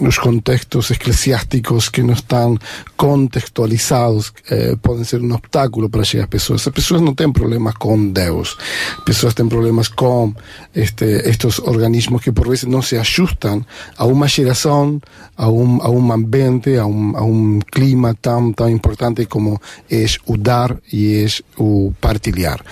os 0.00 0.18
contextos 0.18 0.90
eclesiásticos 0.90 1.90
que 1.90 2.02
não 2.02 2.14
estão 2.14 2.56
contextualizados 2.96 4.32
eh, 4.50 4.76
podem 4.80 5.04
ser 5.04 5.20
um 5.20 5.34
obstáculo 5.34 5.90
para 5.90 6.04
chegar 6.04 6.24
às 6.24 6.30
pessoas. 6.30 6.66
As 6.66 6.72
pessoas 6.72 7.02
não 7.02 7.14
têm 7.14 7.30
problemas 7.30 7.74
com 7.74 8.12
Deus. 8.12 8.56
As 8.98 9.04
pessoas 9.04 9.34
têm 9.34 9.48
problemas 9.48 9.88
com 9.88 10.34
este, 10.74 11.04
estes 11.04 11.58
organismos 11.58 12.22
que 12.22 12.32
por 12.32 12.48
vezes 12.48 12.64
não 12.64 12.80
se 12.80 12.96
ajustam 12.96 13.64
a 13.96 14.06
uma 14.06 14.26
geração, 14.26 15.00
a 15.36 15.48
um, 15.50 15.82
a 15.82 15.90
um 15.90 16.12
ambiente, 16.12 16.76
a 16.76 16.86
um, 16.86 17.16
a 17.16 17.22
um 17.22 17.58
clima 17.70 18.16
tão, 18.20 18.52
tão 18.52 18.70
importante 18.70 19.26
como 19.26 19.60
é 19.90 20.06
o 20.26 20.36
dar 20.36 20.76
e 20.92 21.24
é 21.24 21.26
o 21.58 21.92
partilhar. 22.00 22.64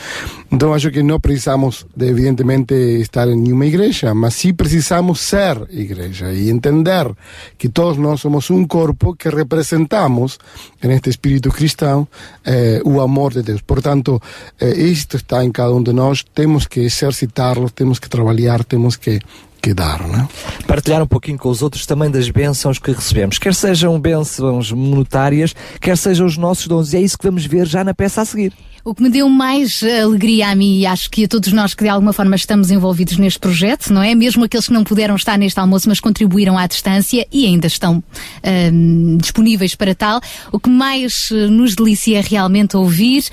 Então 0.50 0.72
acho 0.72 0.90
que 0.90 1.02
não 1.02 1.18
precisamos 1.18 1.86
de 1.94 2.06
evidentemente 2.06 2.74
estar 2.74 3.28
em 3.28 3.36
nenhuma 3.36 3.66
igreja, 3.66 4.14
mas 4.14 4.34
sim 4.34 4.54
precisamos 4.54 5.20
ser 5.20 5.60
igreja 5.70 6.32
e 6.32 6.50
entender 6.50 7.10
que 7.58 7.68
todos 7.68 7.98
nós 7.98 8.20
somos 8.20 8.48
um 8.50 8.64
corpo 8.64 9.14
que 9.16 9.28
representamos 9.28 10.38
neste 10.82 11.10
espírito 11.10 11.50
cristão 11.50 12.06
eh, 12.44 12.80
o 12.84 13.00
amor 13.00 13.32
de 13.32 13.42
Deus. 13.42 13.60
Portanto, 13.60 14.22
eh, 14.60 14.74
isto 14.74 15.16
está 15.16 15.44
em 15.44 15.50
cada 15.50 15.74
um 15.74 15.82
de 15.82 15.92
nós, 15.92 16.24
temos 16.34 16.66
que 16.66 16.80
exercitá-lo, 16.80 17.68
temos 17.68 17.98
que 17.98 18.08
trabalhar, 18.08 18.62
temos 18.64 18.96
que 18.96 19.20
que 19.66 19.74
dar, 19.74 20.06
não 20.06 20.14
é? 20.14 20.28
Partilhar 20.64 21.02
um 21.02 21.08
pouquinho 21.08 21.36
com 21.36 21.48
os 21.48 21.60
outros 21.60 21.84
também 21.86 22.08
das 22.08 22.30
bênçãos 22.30 22.78
que 22.78 22.92
recebemos, 22.92 23.36
quer 23.36 23.52
sejam 23.52 23.98
bênçãos 23.98 24.70
monetárias, 24.70 25.56
quer 25.80 25.98
sejam 25.98 26.24
os 26.24 26.36
nossos 26.36 26.68
dons, 26.68 26.92
e 26.92 26.98
é 26.98 27.00
isso 27.00 27.18
que 27.18 27.26
vamos 27.26 27.44
ver 27.44 27.66
já 27.66 27.82
na 27.82 27.92
peça 27.92 28.20
a 28.20 28.24
seguir. 28.24 28.52
O 28.84 28.94
que 28.94 29.02
me 29.02 29.10
deu 29.10 29.28
mais 29.28 29.82
alegria 29.82 30.50
a 30.50 30.54
mim 30.54 30.78
e 30.78 30.86
acho 30.86 31.10
que 31.10 31.24
a 31.24 31.28
todos 31.28 31.52
nós 31.52 31.74
que 31.74 31.82
de 31.82 31.90
alguma 31.90 32.12
forma 32.12 32.36
estamos 32.36 32.70
envolvidos 32.70 33.16
neste 33.18 33.40
projeto, 33.40 33.92
não 33.92 34.00
é? 34.00 34.14
Mesmo 34.14 34.44
aqueles 34.44 34.68
que 34.68 34.72
não 34.72 34.84
puderam 34.84 35.16
estar 35.16 35.36
neste 35.36 35.58
almoço, 35.58 35.88
mas 35.88 35.98
contribuíram 35.98 36.56
à 36.56 36.68
distância 36.68 37.26
e 37.32 37.46
ainda 37.46 37.66
estão 37.66 38.00
hum, 38.72 39.18
disponíveis 39.20 39.74
para 39.74 39.96
tal, 39.96 40.20
o 40.52 40.60
que 40.60 40.70
mais 40.70 41.30
eh, 41.32 41.48
nos 41.48 41.74
delicia 41.74 42.20
é 42.20 42.22
realmente 42.22 42.76
ouvir 42.76 43.24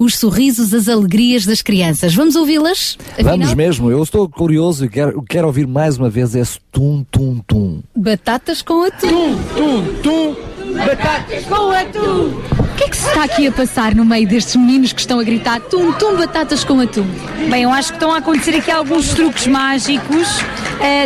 os 0.00 0.16
sorrisos, 0.16 0.72
as 0.72 0.88
alegrias 0.88 1.44
das 1.44 1.60
crianças. 1.60 2.14
Vamos 2.14 2.34
ouvi-las? 2.34 2.96
Vamos 3.22 3.52
mesmo, 3.52 3.90
eu 3.90 4.02
estou 4.02 4.26
curioso 4.26 4.86
e 4.86 4.88
quero, 4.88 5.22
quero 5.22 5.46
ouvir 5.46 5.66
mais 5.66 5.98
uma 5.98 6.08
vez 6.08 6.34
esse 6.34 6.58
tum-tum-tum. 6.72 7.82
Batatas 7.94 8.62
com 8.62 8.82
atum. 8.82 9.08
Tum, 9.08 9.36
tum, 9.54 9.84
tum. 10.02 10.49
Batatas 10.74 11.44
com 11.46 11.70
atum. 11.70 12.40
O 12.60 12.74
que 12.80 12.84
é 12.84 12.88
que 12.88 12.96
se 12.96 13.08
está 13.08 13.24
aqui 13.24 13.46
a 13.46 13.52
passar 13.52 13.94
no 13.94 14.06
meio 14.06 14.26
destes 14.26 14.56
meninos 14.56 14.92
que 14.92 15.00
estão 15.00 15.20
a 15.20 15.22
gritar 15.22 15.60
tum, 15.60 15.92
tum, 15.92 16.16
batatas 16.16 16.64
com 16.64 16.80
atum? 16.80 17.04
Bem, 17.50 17.64
eu 17.64 17.70
acho 17.70 17.88
que 17.88 17.96
estão 17.96 18.10
a 18.12 18.18
acontecer 18.18 18.56
aqui 18.56 18.70
alguns 18.70 19.10
truques 19.10 19.46
mágicos, 19.46 20.28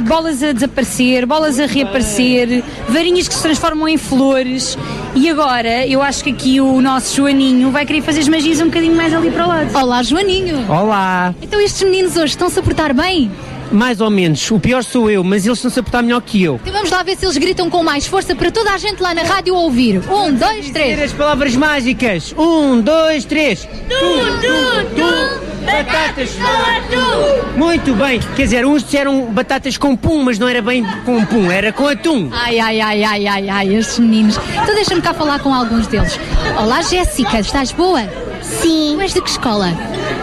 de 0.00 0.08
bolas 0.08 0.40
a 0.42 0.52
desaparecer, 0.52 1.26
bolas 1.26 1.58
a 1.58 1.66
reaparecer, 1.66 2.62
varinhas 2.88 3.26
que 3.26 3.34
se 3.34 3.42
transformam 3.42 3.88
em 3.88 3.98
flores. 3.98 4.78
E 5.16 5.28
agora, 5.28 5.84
eu 5.86 6.00
acho 6.00 6.22
que 6.22 6.30
aqui 6.30 6.60
o 6.60 6.80
nosso 6.80 7.16
Joaninho 7.16 7.72
vai 7.72 7.84
querer 7.84 8.02
fazer 8.02 8.20
as 8.20 8.28
magias 8.28 8.60
um 8.60 8.66
bocadinho 8.66 8.96
mais 8.96 9.12
ali 9.12 9.32
para 9.32 9.44
o 9.44 9.48
lado. 9.48 9.76
Olá, 9.76 10.02
Joaninho! 10.02 10.70
Olá! 10.70 11.34
Então 11.42 11.60
estes 11.60 11.82
meninos 11.82 12.16
hoje 12.16 12.34
estão-se 12.34 12.58
a 12.58 12.62
portar 12.62 12.94
bem? 12.94 13.32
Mais 13.72 14.00
ou 14.00 14.10
menos. 14.10 14.50
O 14.50 14.58
pior 14.60 14.84
sou 14.84 15.10
eu, 15.10 15.24
mas 15.24 15.44
eles 15.46 15.58
estão-se 15.58 15.78
a 15.80 15.82
portar 15.82 16.02
melhor 16.02 16.20
que 16.22 16.42
eu. 16.42 16.56
Então 16.62 16.72
vamos 16.72 16.90
lá 16.90 17.02
ver 17.02 17.16
se 17.16 17.24
eles 17.24 17.36
gritam 17.36 17.68
com 17.68 17.82
mais 17.82 18.06
força 18.06 18.34
para 18.34 18.50
toda 18.50 18.72
a 18.72 18.78
gente 18.78 19.02
lá 19.02 19.14
na 19.14 19.22
rádio 19.22 19.54
ouvir. 19.54 19.98
Um, 20.10 20.32
dois, 20.34 20.70
três. 20.70 21.00
as 21.02 21.12
palavras 21.12 21.56
mágicas. 21.56 22.34
Um, 22.36 22.80
dois, 22.80 23.24
três. 23.24 23.64
Tum, 23.64 24.40
tum, 24.40 24.94
tum. 24.96 25.54
Batatas 25.64 26.30
com 26.34 26.44
atum. 26.44 27.58
Muito 27.58 27.94
bem. 27.94 28.20
Quer 28.36 28.42
dizer, 28.42 28.66
uns 28.66 28.84
disseram 28.84 29.24
batatas 29.32 29.78
com 29.78 29.96
pum, 29.96 30.22
mas 30.22 30.38
não 30.38 30.46
era 30.46 30.60
bem 30.60 30.84
com 31.04 31.24
pum, 31.24 31.50
era 31.50 31.72
com 31.72 31.88
atum. 31.88 32.28
Ai, 32.32 32.58
ai, 32.60 32.80
ai, 32.80 33.02
ai, 33.02 33.26
ai, 33.26 33.48
ai, 33.48 33.74
estes 33.74 33.98
meninos. 33.98 34.38
Então 34.62 34.74
deixa-me 34.74 35.00
cá 35.00 35.14
falar 35.14 35.38
com 35.40 35.52
alguns 35.54 35.86
deles. 35.86 36.18
Olá, 36.60 36.82
Jéssica, 36.82 37.40
estás 37.40 37.72
boa? 37.72 38.02
Sim. 38.42 38.94
Tu 38.96 39.00
és 39.00 39.14
de 39.14 39.22
que 39.22 39.30
escola? 39.30 39.72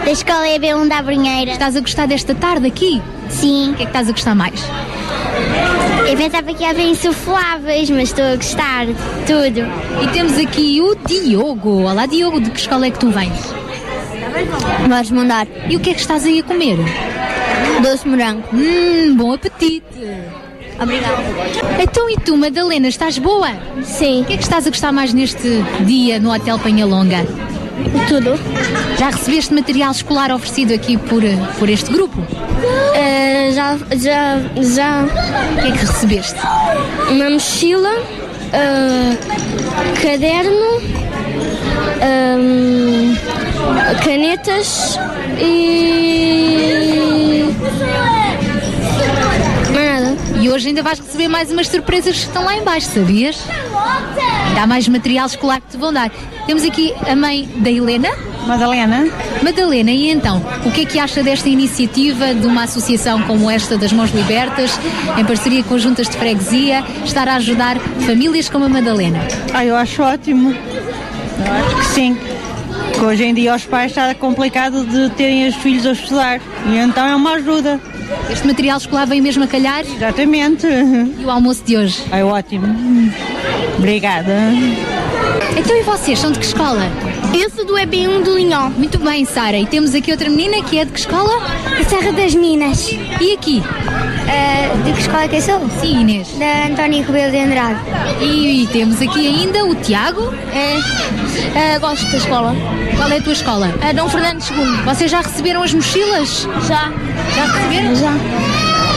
Da 0.05 0.11
escola 0.11 0.45
EB1 0.45 0.87
da 0.87 1.01
Brunheira. 1.01 1.51
Estás 1.53 1.75
a 1.75 1.79
gostar 1.79 2.05
desta 2.07 2.35
tarde 2.35 2.67
aqui? 2.67 3.01
Sim. 3.31 3.71
O 3.71 3.75
que 3.75 3.83
é 3.83 3.85
que 3.85 3.89
estás 3.89 4.09
a 4.09 4.11
gostar 4.11 4.35
mais? 4.35 4.61
Eu 6.07 6.17
pensava 6.17 6.53
que 6.53 6.65
havia 6.65 6.89
insufláveis, 6.89 7.89
mas 7.89 8.09
estou 8.09 8.25
a 8.25 8.35
gostar 8.35 8.85
de 8.85 8.93
tudo. 9.25 10.03
E 10.03 10.07
temos 10.13 10.37
aqui 10.37 10.81
o 10.81 10.95
Diogo. 10.95 11.83
Olá, 11.83 12.05
Diogo, 12.05 12.39
de 12.41 12.51
que 12.51 12.59
escola 12.59 12.87
é 12.87 12.91
que 12.91 12.99
tu 12.99 13.09
vens? 13.09 13.53
Vamos 14.87 15.11
mandar. 15.11 15.47
E 15.69 15.75
o 15.75 15.79
que 15.79 15.91
é 15.91 15.93
que 15.93 16.01
estás 16.01 16.25
aí 16.25 16.39
a 16.39 16.43
comer? 16.43 16.77
Doce 17.81 18.07
morango. 18.07 18.43
Hum, 18.53 19.15
bom 19.15 19.33
apetite. 19.33 19.83
Obrigada. 20.81 21.17
Então 21.81 22.09
e 22.09 22.15
tu, 22.17 22.35
Madalena, 22.35 22.87
estás 22.87 23.17
boa? 23.17 23.49
Sim. 23.83 24.21
O 24.21 24.25
que 24.25 24.33
é 24.33 24.37
que 24.37 24.43
estás 24.43 24.65
a 24.65 24.69
gostar 24.69 24.91
mais 24.91 25.13
neste 25.13 25.63
dia 25.85 26.19
no 26.19 26.33
Hotel 26.33 26.57
Penhalonga? 26.59 27.25
Tudo. 28.07 28.39
Já 28.97 29.09
recebeste 29.09 29.53
material 29.53 29.91
escolar 29.91 30.31
oferecido 30.31 30.73
aqui 30.73 30.97
por, 30.97 31.21
por 31.57 31.69
este 31.69 31.91
grupo? 31.91 32.19
Uh, 32.19 33.53
já, 33.53 33.77
já, 33.97 34.39
já. 34.61 35.03
O 35.03 35.61
que 35.61 35.67
é 35.67 35.71
que 35.71 35.85
recebeste? 35.85 36.39
Uma 37.09 37.29
mochila, 37.29 37.89
uh, 37.91 39.17
caderno, 40.01 40.81
um, 42.37 43.15
canetas 44.03 44.99
e. 45.39 46.70
E 50.41 50.49
hoje 50.49 50.69
ainda 50.69 50.81
vais 50.81 50.97
receber 50.99 51.27
mais 51.27 51.51
umas 51.51 51.67
surpresas 51.67 52.15
que 52.15 52.25
estão 52.25 52.43
lá 52.43 52.57
em 52.57 52.63
baixo, 52.63 52.87
sabias? 52.87 53.45
Ainda 54.47 54.63
há 54.63 54.65
mais 54.65 54.87
material 54.87 55.27
escolar 55.27 55.61
que 55.61 55.67
te 55.67 55.77
vão 55.77 55.93
dar. 55.93 56.09
Temos 56.47 56.63
aqui 56.63 56.91
a 57.07 57.15
mãe 57.15 57.47
da 57.57 57.69
Helena. 57.69 58.09
Madalena. 58.47 59.07
Madalena, 59.43 59.91
e 59.91 60.09
então, 60.09 60.43
o 60.65 60.71
que 60.71 60.81
é 60.81 60.85
que 60.85 60.97
acha 60.97 61.21
desta 61.21 61.47
iniciativa 61.47 62.33
de 62.33 62.47
uma 62.47 62.63
associação 62.63 63.21
como 63.21 63.51
esta 63.51 63.77
das 63.77 63.93
Mãos 63.93 64.09
Libertas, 64.09 64.79
em 65.15 65.23
parceria 65.23 65.63
com 65.63 65.77
juntas 65.77 66.09
de 66.09 66.17
freguesia, 66.17 66.83
estar 67.05 67.27
a 67.27 67.35
ajudar 67.35 67.77
famílias 68.03 68.49
como 68.49 68.65
a 68.65 68.69
Madalena? 68.69 69.19
Ah, 69.53 69.63
eu 69.63 69.75
acho 69.75 70.01
ótimo. 70.01 70.49
Eu 70.49 71.53
acho 71.53 71.75
que 71.75 71.85
sim. 71.85 72.17
Porque 72.87 73.05
hoje 73.05 73.25
em 73.25 73.33
dia 73.35 73.53
aos 73.53 73.65
pais 73.65 73.91
está 73.91 74.15
complicado 74.15 74.85
de 74.85 75.11
terem 75.11 75.47
os 75.47 75.55
filhos 75.57 75.85
a 75.85 75.91
estudar. 75.91 76.41
E 76.65 76.77
então 76.77 77.05
é 77.05 77.15
uma 77.15 77.33
ajuda. 77.33 77.79
Este 78.29 78.47
material 78.47 78.77
escolar 78.77 79.05
vem 79.07 79.21
mesmo 79.21 79.43
a 79.43 79.47
calhar? 79.47 79.81
Exatamente. 79.81 80.67
E 80.67 81.25
o 81.25 81.29
almoço 81.29 81.63
de 81.63 81.77
hoje? 81.77 82.03
É 82.11 82.23
ótimo. 82.23 82.65
Obrigada. 83.77 84.33
Então 85.57 85.75
e 85.75 85.83
vocês, 85.83 86.19
são 86.19 86.31
de 86.31 86.39
que 86.39 86.45
escola? 86.45 86.81
Sou 87.61 87.65
do 87.65 87.73
EB1 87.73 88.23
do 88.23 88.35
Linhó. 88.37 88.69
Muito 88.69 88.97
bem, 88.97 89.25
Sara. 89.25 89.57
E 89.57 89.65
temos 89.65 89.93
aqui 89.93 90.11
outra 90.11 90.29
menina 90.29 90.63
que 90.63 90.79
é 90.79 90.85
de 90.85 90.91
que 90.91 90.99
escola? 90.99 91.39
Da 91.77 91.83
Serra 91.83 92.11
das 92.11 92.33
Minas. 92.33 92.89
E 93.19 93.33
aqui? 93.33 93.61
Uh, 93.61 94.83
de 94.83 94.93
que 94.93 94.99
escola 95.01 95.27
que 95.27 95.35
eu 95.35 95.41
sou? 95.41 95.69
Sim, 95.79 96.01
Inês. 96.01 96.29
Da 96.39 96.67
António 96.67 97.03
Rebelo 97.03 97.31
de 97.31 97.37
Andrade. 97.39 97.79
E, 98.21 98.63
e 98.63 98.67
temos 98.67 99.01
aqui 99.01 99.27
ainda 99.27 99.65
o 99.65 99.75
Tiago. 99.75 100.33
É, 100.53 101.75
uh, 101.77 101.79
gosto 101.79 102.09
da 102.09 102.17
escola. 102.17 102.55
Qual 102.97 103.09
é 103.09 103.17
a 103.17 103.21
tua 103.21 103.33
escola? 103.33 103.67
Uh, 103.67 103.95
Dom 103.95 104.09
Fernando 104.09 104.41
II. 104.41 104.83
Vocês 104.85 105.11
já 105.11 105.21
receberam 105.21 105.61
as 105.61 105.73
mochilas? 105.73 106.47
Já. 106.67 106.91
Já 107.35 107.45
receberam? 107.45 107.95
Já. 107.95 108.11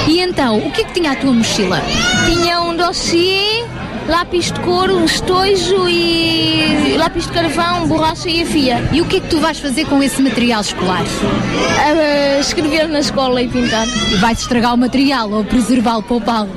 E 0.08 0.20
então, 0.20 0.58
o 0.58 0.70
que 0.70 0.82
é 0.82 0.84
que 0.84 0.92
tinha 0.92 1.12
a 1.12 1.16
tua 1.16 1.32
mochila? 1.32 1.82
Tinha 2.26 2.60
um 2.60 2.76
dossiê, 2.76 3.64
lápis 4.08 4.52
de 4.52 4.60
um 4.60 5.04
estojo 5.04 5.88
e 5.88 6.94
lápis 6.98 7.26
de 7.26 7.32
carvão, 7.32 7.86
borracha 7.86 8.28
e 8.28 8.42
a 8.42 8.46
fia. 8.46 8.88
E 8.92 9.00
o 9.00 9.06
que 9.06 9.16
é 9.16 9.20
que 9.20 9.28
tu 9.28 9.38
vais 9.40 9.58
fazer 9.58 9.86
com 9.86 10.02
esse 10.02 10.20
material 10.22 10.60
escolar? 10.60 11.02
Uh, 11.02 12.40
escrever 12.40 12.88
na 12.88 13.00
escola 13.00 13.42
e 13.42 13.48
pintar. 13.48 13.86
E 13.86 14.16
vais 14.16 14.40
estragar 14.40 14.74
o 14.74 14.78
material 14.78 15.30
ou 15.30 15.44
preservá-lo, 15.44 16.02
poupá-lo? 16.02 16.50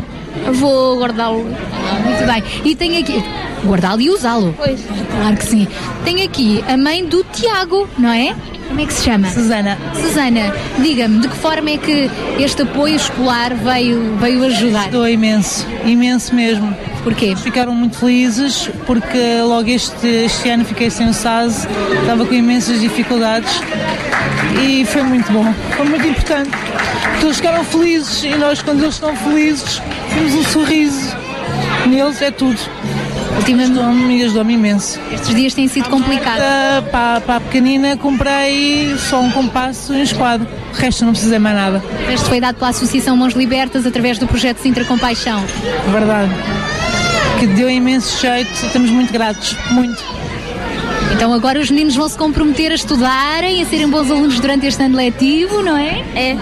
Vou 0.53 0.98
guardá-lo. 0.98 1.45
Ah, 1.90 2.00
muito 2.00 2.26
bem. 2.26 2.43
E 2.64 2.76
tem 2.76 2.98
aqui. 2.98 3.24
Guardá-lo 3.66 4.01
e 4.01 4.09
usá-lo. 4.09 4.53
Pois. 4.58 4.80
Claro 5.11 5.38
que 5.38 5.45
sim. 5.45 5.67
Tem 6.03 6.24
aqui 6.24 6.64
a 6.67 6.77
mãe 6.77 7.06
do 7.06 7.24
Tiago, 7.24 7.88
não 7.98 8.11
é? 8.11 8.35
Como 8.67 8.82
é 8.82 8.85
que 8.85 8.93
se 8.93 9.06
chama? 9.06 9.30
Susana. 9.30 9.77
Susana, 9.95 10.53
diga-me, 10.80 11.22
de 11.22 11.30
que 11.30 11.35
forma 11.38 11.69
é 11.69 11.77
que 11.77 12.11
este 12.38 12.61
apoio 12.61 12.95
escolar 12.95 13.56
veio, 13.56 14.16
veio 14.17 14.43
ajudar? 14.45 14.85
Estou 14.85 15.08
imenso, 15.08 15.66
imenso 15.85 16.35
mesmo. 16.35 16.76
Porquê? 17.08 17.38
Ficaram 17.38 17.74
muito 17.74 18.00
felizes 18.00 18.69
porque 18.86 19.40
logo 19.42 19.69
este, 19.69 20.06
este 20.06 20.50
ano 20.50 20.66
fiquei 20.66 20.90
sem 20.90 21.08
o 21.08 21.14
SAS, 21.14 21.66
estava 22.02 22.26
com 22.26 22.34
imensas 22.34 22.82
dificuldades 22.82 23.61
e 24.61 24.84
foi 24.84 25.03
muito 25.03 25.32
bom, 25.32 25.53
foi 25.77 25.86
muito 25.86 26.06
importante. 26.06 26.50
Porque 27.11 27.26
eles 27.26 27.38
ficaram 27.38 27.64
felizes 27.64 28.26
e 28.26 28.36
nós, 28.36 28.61
quando 28.61 28.82
eles 28.82 28.95
estão 28.95 29.16
felizes, 29.16 29.82
temos 30.14 30.36
um 30.36 30.44
sorriso. 30.44 31.16
Neles 31.86 32.22
é 32.22 32.30
tudo. 32.30 32.60
Ajudou-me 33.38 34.24
ajudou 34.24 34.50
imenso. 34.50 35.00
Estes 35.10 35.34
dias 35.34 35.53
têm 35.53 35.69
sido 35.69 35.88
complicados. 35.88 36.44
Para, 36.92 37.22
para 37.22 37.36
a 37.38 37.40
pequenina 37.40 37.95
comprei 37.95 38.98
só 38.98 39.22
um 39.22 39.32
compasso 39.32 39.94
e 39.94 40.02
um 40.02 40.03
esquadro. 40.03 40.45
O 40.74 40.76
resto 40.76 41.06
não 41.06 41.14
precisei 41.14 41.40
mais 41.40 41.56
nada. 41.56 41.82
Este 42.11 42.27
foi 42.27 42.42
dado 42.42 42.56
pela 42.56 42.72
Associação 42.72 43.16
Mãos 43.16 43.34
Libertas 43.34 43.86
através 43.86 44.19
do 44.19 44.27
projeto 44.27 44.58
Sintra 44.58 44.84
Compaixão. 44.84 45.42
Verdade. 45.90 46.32
Que 47.40 47.48
deu 47.48 47.69
imenso 47.69 48.19
jeito, 48.19 48.51
estamos 48.51 48.90
muito 48.90 49.14
gratos. 49.14 49.56
Muito. 49.72 50.03
Então 51.14 51.33
agora 51.33 51.59
os 51.59 51.69
meninos 51.69 51.95
vão 51.95 52.07
se 52.07 52.17
comprometer 52.17 52.72
a 52.72 52.75
estudarem, 52.75 53.61
a 53.61 53.66
serem 53.66 53.88
bons 53.90 54.09
alunos 54.09 54.40
durante 54.40 54.66
este 54.66 54.82
ano 54.83 54.95
letivo, 54.95 55.61
não 55.61 55.77
é? 55.77 56.03
É. 56.16 56.38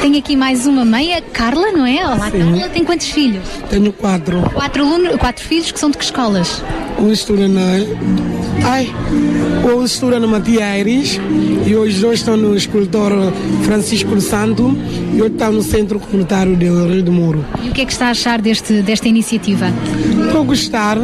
Tem 0.00 0.16
aqui 0.18 0.36
mais 0.36 0.66
uma 0.66 0.84
mãe, 0.84 1.14
a 1.14 1.20
Carla, 1.20 1.72
não 1.72 1.84
é? 1.84 2.06
Olá, 2.06 2.30
Sim. 2.30 2.38
Carla. 2.38 2.68
Tem 2.68 2.84
quantos 2.84 3.08
filhos? 3.08 3.42
Tenho 3.68 3.92
quatro. 3.92 4.40
Quatro, 4.52 4.84
alunos, 4.84 5.16
quatro 5.16 5.44
filhos 5.44 5.72
que 5.72 5.80
são 5.80 5.90
de 5.90 5.98
que 5.98 6.04
escolas? 6.04 6.62
Um 6.98 7.10
estuda 7.10 7.48
na. 7.48 7.62
Ai, 8.68 8.92
um 9.64 9.84
estuda 9.84 10.18
na 10.18 10.26
Matia 10.26 10.66
Aires 10.66 11.20
e 11.64 11.74
os 11.76 12.00
dois 12.00 12.18
estão 12.18 12.36
no 12.36 12.56
escultor 12.56 13.12
Francisco 13.62 14.20
Santo 14.20 14.76
e 15.14 15.22
outro 15.22 15.34
está 15.34 15.52
no 15.52 15.62
Centro 15.62 16.00
Comunitário 16.00 16.56
de 16.56 16.64
Rio 16.64 17.00
de 17.00 17.10
Muro. 17.10 17.44
E 17.62 17.68
o 17.68 17.72
que 17.72 17.82
é 17.82 17.86
que 17.86 17.92
está 17.92 18.08
a 18.08 18.10
achar 18.10 18.42
deste, 18.42 18.82
desta 18.82 19.06
iniciativa? 19.06 19.66
Estou 20.26 20.40
a 20.40 20.44
gostar, 20.44 20.98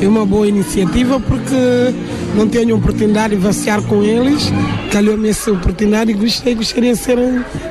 é 0.00 0.06
uma 0.06 0.24
boa 0.24 0.46
iniciativa 0.46 1.18
porque 1.18 1.92
não 2.36 2.48
tenho 2.48 2.76
oportunidade 2.76 3.34
de 3.34 3.42
vaciar 3.42 3.82
com 3.82 4.04
eles. 4.04 4.52
Calhou-me 4.92 5.28
essa 5.28 5.50
oportunidade 5.50 6.12
e 6.12 6.14
gostei, 6.14 6.54
gostaria 6.54 6.92
de 6.92 7.00
ser. 7.00 7.18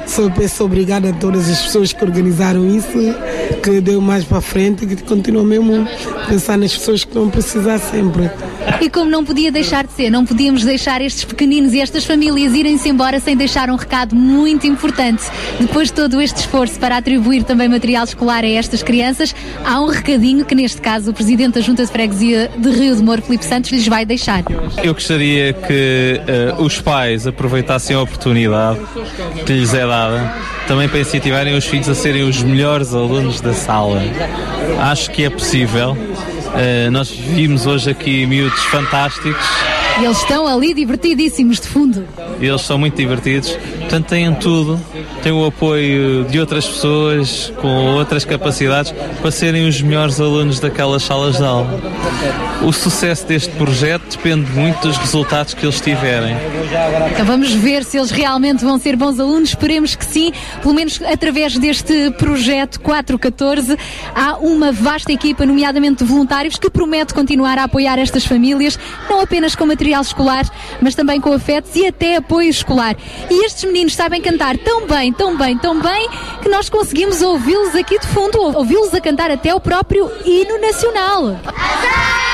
Sou 0.06 0.30
peço 0.30 0.66
obrigado 0.66 1.08
a 1.08 1.14
todas 1.14 1.50
as 1.50 1.62
pessoas 1.62 1.94
que 1.94 2.04
organizaram 2.04 2.68
isso, 2.68 3.16
que 3.64 3.80
deu 3.80 4.02
mais 4.02 4.26
para 4.26 4.42
frente 4.42 4.84
e 4.84 4.88
que 4.88 5.04
continuam 5.04 5.46
mesmo 5.46 5.88
a 6.22 6.28
pensar 6.28 6.58
nas 6.58 6.76
pessoas 6.76 7.06
que 7.06 7.14
vão 7.14 7.30
precisar 7.30 7.80
sempre. 7.80 8.30
E 8.82 8.90
como 8.90 9.10
não 9.10 9.24
podia 9.24 9.52
deixar 9.52 9.86
de 9.86 9.94
ser, 9.94 10.10
não 10.10 10.26
podíamos 10.26 10.64
deixar 10.64 11.02
estes 11.02 11.24
pequeninos 11.24 11.74
e 11.74 11.80
estas 11.80 12.06
famílias 12.06 12.54
irem-se 12.54 12.90
embora 12.90 13.20
sem 13.20 13.36
deixar 13.36 13.70
um 13.70 13.76
recado 13.76 14.16
muito 14.16 14.68
importante. 14.68 15.24
Depois 15.60 15.90
de 15.90 15.96
todo 15.96 16.22
este 16.22 16.42
esforço 16.42 16.80
para 16.80 16.98
atribuir 16.98 17.44
também 17.44 17.68
material 17.68 18.04
escolar 18.04 18.44
a 18.44 18.48
estas 18.48 18.84
crianças, 18.84 19.34
há 19.66 19.80
um 19.82 19.88
recadinho 19.88 20.46
que 20.46 20.54
neste 20.54 20.82
caso 20.82 21.12
o 21.12 21.14
Presidente 21.14 21.56
da 21.56 21.62
Junta 21.62 21.86
de 21.86 21.92
Freguesia 21.92 22.52
de 22.58 22.70
Rio 22.70 22.96
de 22.96 23.02
Moro, 23.02 23.22
Filipe 23.22 23.46
Santos, 23.46 23.72
lhes 23.72 23.88
vai 23.88 24.06
deixar. 24.06 24.44
Eu 24.84 24.94
gostaria 24.94 25.54
que 25.54 26.22
eh, 26.28 26.56
os 26.60 26.80
pais 26.80 27.26
aproveitassem 27.26 27.96
a 27.96 28.02
oportunidade 28.02 28.80
que 29.46 29.54
lhes 29.54 29.74
é 29.74 29.86
dada 29.86 30.34
também 30.68 30.90
para 30.90 31.00
incentivarem 31.00 31.56
os 31.56 31.66
filhos 31.66 31.88
a 31.88 31.96
serem 31.96 32.24
os 32.24 32.44
melhores 32.44 32.94
alunos 32.94 33.40
da 33.40 33.54
sala. 33.54 34.02
Acho 34.80 35.10
que 35.12 35.24
é 35.24 35.30
possível. 35.30 35.98
Eh, 36.56 36.90
nós 36.90 37.10
vimos 37.10 37.66
hoje 37.66 37.90
aqui 37.90 38.26
miúdos 38.26 38.64
fantásticos. 38.66 39.46
E 40.00 40.06
eles 40.06 40.18
estão 40.18 40.46
ali 40.46 40.74
divertidíssimos 40.74 41.60
de 41.60 41.68
fundo. 41.68 42.06
Eles 42.40 42.62
são 42.62 42.78
muito 42.78 42.96
divertidos, 42.96 43.58
portanto 43.88 44.08
têm 44.08 44.34
tudo, 44.36 44.80
têm 45.24 45.32
o 45.32 45.46
apoio 45.46 46.26
de 46.26 46.40
outras 46.42 46.68
pessoas 46.68 47.54
com 47.62 47.96
outras 47.96 48.26
capacidades 48.26 48.94
para 49.22 49.32
serem 49.32 49.66
os 49.66 49.82
melhores 49.82 50.20
alunos 50.20 50.60
daquelas 50.60 51.04
salas 51.04 51.38
de 51.38 51.44
aula. 51.46 51.80
O 52.66 52.74
sucesso 52.74 53.26
deste 53.26 53.50
projeto 53.56 54.18
depende 54.18 54.52
muito 54.52 54.86
dos 54.86 54.98
resultados 54.98 55.54
que 55.54 55.66
eles 55.66 55.80
tiverem. 55.80 56.36
Então 57.12 57.26
vamos 57.26 57.54
ver 57.54 57.86
se 57.86 57.98
eles 57.98 58.12
realmente 58.12 58.64
vão 58.64 58.78
ser 58.78 58.98
bons 58.98 59.20
alunos. 59.20 59.50
Esperemos 59.50 59.96
que 59.96 60.04
sim, 60.04 60.34
pelo 60.62 60.74
menos 60.74 61.00
através 61.02 61.58
deste 61.58 62.12
projeto 62.12 62.82
414. 62.82 63.78
Há 64.14 64.38
uma 64.38 64.74
vasta 64.74 65.14
equipa, 65.14 65.46
nomeadamente 65.46 66.04
de 66.04 66.10
voluntários, 66.10 66.58
que 66.58 66.70
promete 66.70 67.14
continuar 67.14 67.58
a 67.58 67.64
apoiar 67.64 67.98
estas 68.00 68.26
famílias, 68.26 68.78
não 69.10 69.22
apenas 69.22 69.56
com 69.56 69.66
material 69.66 70.02
escolar, 70.02 70.46
mas 70.82 70.94
também 70.94 71.22
com 71.22 71.32
afetos 71.32 71.74
e 71.76 71.88
até 71.88 72.18
apoio 72.18 72.50
escolar. 72.50 72.98
E 73.30 73.46
estes 73.46 73.64
meninos 73.78 73.94
sabem 73.94 74.20
cantar 74.20 74.58
tão 74.58 74.88
bem, 74.88 75.14
tão 75.14 75.38
bem, 75.38 75.56
tão 75.56 75.80
bem, 75.80 76.10
que 76.42 76.50
nós 76.50 76.68
conseguimos 76.68 77.22
ouvi-los 77.22 77.76
aqui 77.76 78.00
de 78.00 78.08
fundo, 78.08 78.42
ouvi-los 78.42 78.92
a 78.96 79.00
cantar 79.00 79.30
até 79.30 79.54
o 79.54 79.60
próprio 79.60 80.12
hino 80.26 80.60
nacional. 80.60 81.38
sobre 81.48 82.27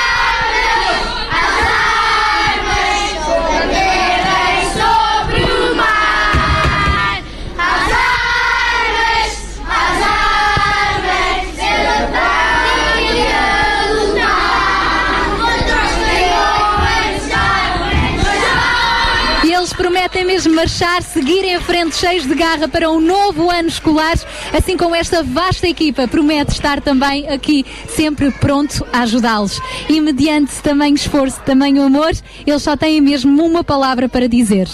marchar, 20.49 21.01
seguir 21.01 21.43
em 21.43 21.59
frente 21.59 21.95
cheios 21.95 22.25
de 22.25 22.35
garra 22.35 22.67
para 22.67 22.89
um 22.89 22.99
novo 22.99 23.49
ano 23.49 23.67
escolar, 23.67 24.15
assim 24.53 24.75
como 24.77 24.95
esta 24.95 25.23
vasta 25.23 25.67
equipa 25.67 26.07
promete 26.07 26.51
estar 26.51 26.81
também 26.81 27.27
aqui 27.29 27.65
sempre 27.87 28.31
pronto 28.31 28.85
a 28.91 29.01
ajudá-los. 29.03 29.59
E 29.89 30.01
mediante 30.01 30.53
tamanho 30.61 30.95
esforço, 30.95 31.41
tamanho 31.41 31.83
amor, 31.83 32.11
eles 32.45 32.61
só 32.61 32.75
têm 32.75 33.01
mesmo 33.01 33.43
uma 33.45 33.63
palavra 33.63 34.09
para 34.09 34.27
dizer. 34.27 34.67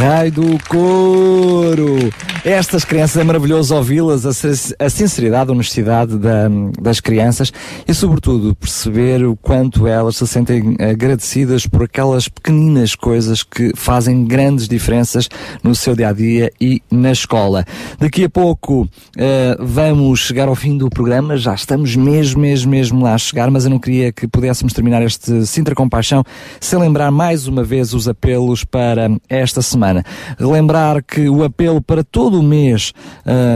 Raio 0.00 0.32
do 0.32 0.58
couro! 0.68 2.12
Estas 2.44 2.84
crianças 2.84 3.16
é 3.16 3.24
maravilhoso 3.24 3.74
ouvi-las, 3.74 4.26
a, 4.26 4.84
a 4.84 4.90
sinceridade, 4.90 5.48
a 5.48 5.54
honestidade 5.54 6.18
da- 6.18 6.50
das 6.78 7.00
crianças 7.00 7.50
e, 7.88 7.94
sobretudo, 7.94 8.54
perceber 8.54 9.24
o 9.24 9.34
quanto 9.34 9.86
elas 9.86 10.16
se 10.16 10.26
sentem 10.26 10.76
agradecidas 10.78 11.66
por 11.66 11.84
aquelas 11.84 12.28
pequeninas 12.28 12.94
coisas 12.94 13.42
que 13.42 13.72
fazem 13.74 14.26
grandes 14.26 14.68
diferenças 14.68 15.26
no 15.62 15.74
seu 15.74 15.96
dia 15.96 16.10
a 16.10 16.12
dia 16.12 16.52
e 16.60 16.82
na 16.90 17.12
escola. 17.12 17.64
Daqui 17.98 18.24
a 18.24 18.28
pouco 18.28 18.86
eh, 19.16 19.56
vamos 19.58 20.20
chegar 20.20 20.46
ao 20.46 20.54
fim 20.54 20.76
do 20.76 20.90
programa, 20.90 21.38
já 21.38 21.54
estamos 21.54 21.96
mesmo, 21.96 22.42
mesmo, 22.42 22.70
mesmo 22.70 23.02
lá 23.02 23.14
a 23.14 23.18
chegar, 23.18 23.50
mas 23.50 23.64
eu 23.64 23.70
não 23.70 23.78
queria 23.78 24.12
que 24.12 24.28
pudéssemos 24.28 24.74
terminar 24.74 25.02
este 25.02 25.46
Sintra 25.46 25.74
Compaixão 25.74 26.22
sem 26.60 26.78
lembrar 26.78 27.10
mais 27.10 27.46
uma 27.46 27.64
vez 27.64 27.94
os 27.94 28.06
apelos 28.06 28.64
para 28.64 29.08
esta 29.30 29.62
semana. 29.62 30.04
Relembrar 30.38 31.02
que 31.02 31.26
o 31.26 31.42
apelo 31.42 31.80
para 31.80 32.04
todo 32.04 32.33
o 32.38 32.42
mês 32.42 32.92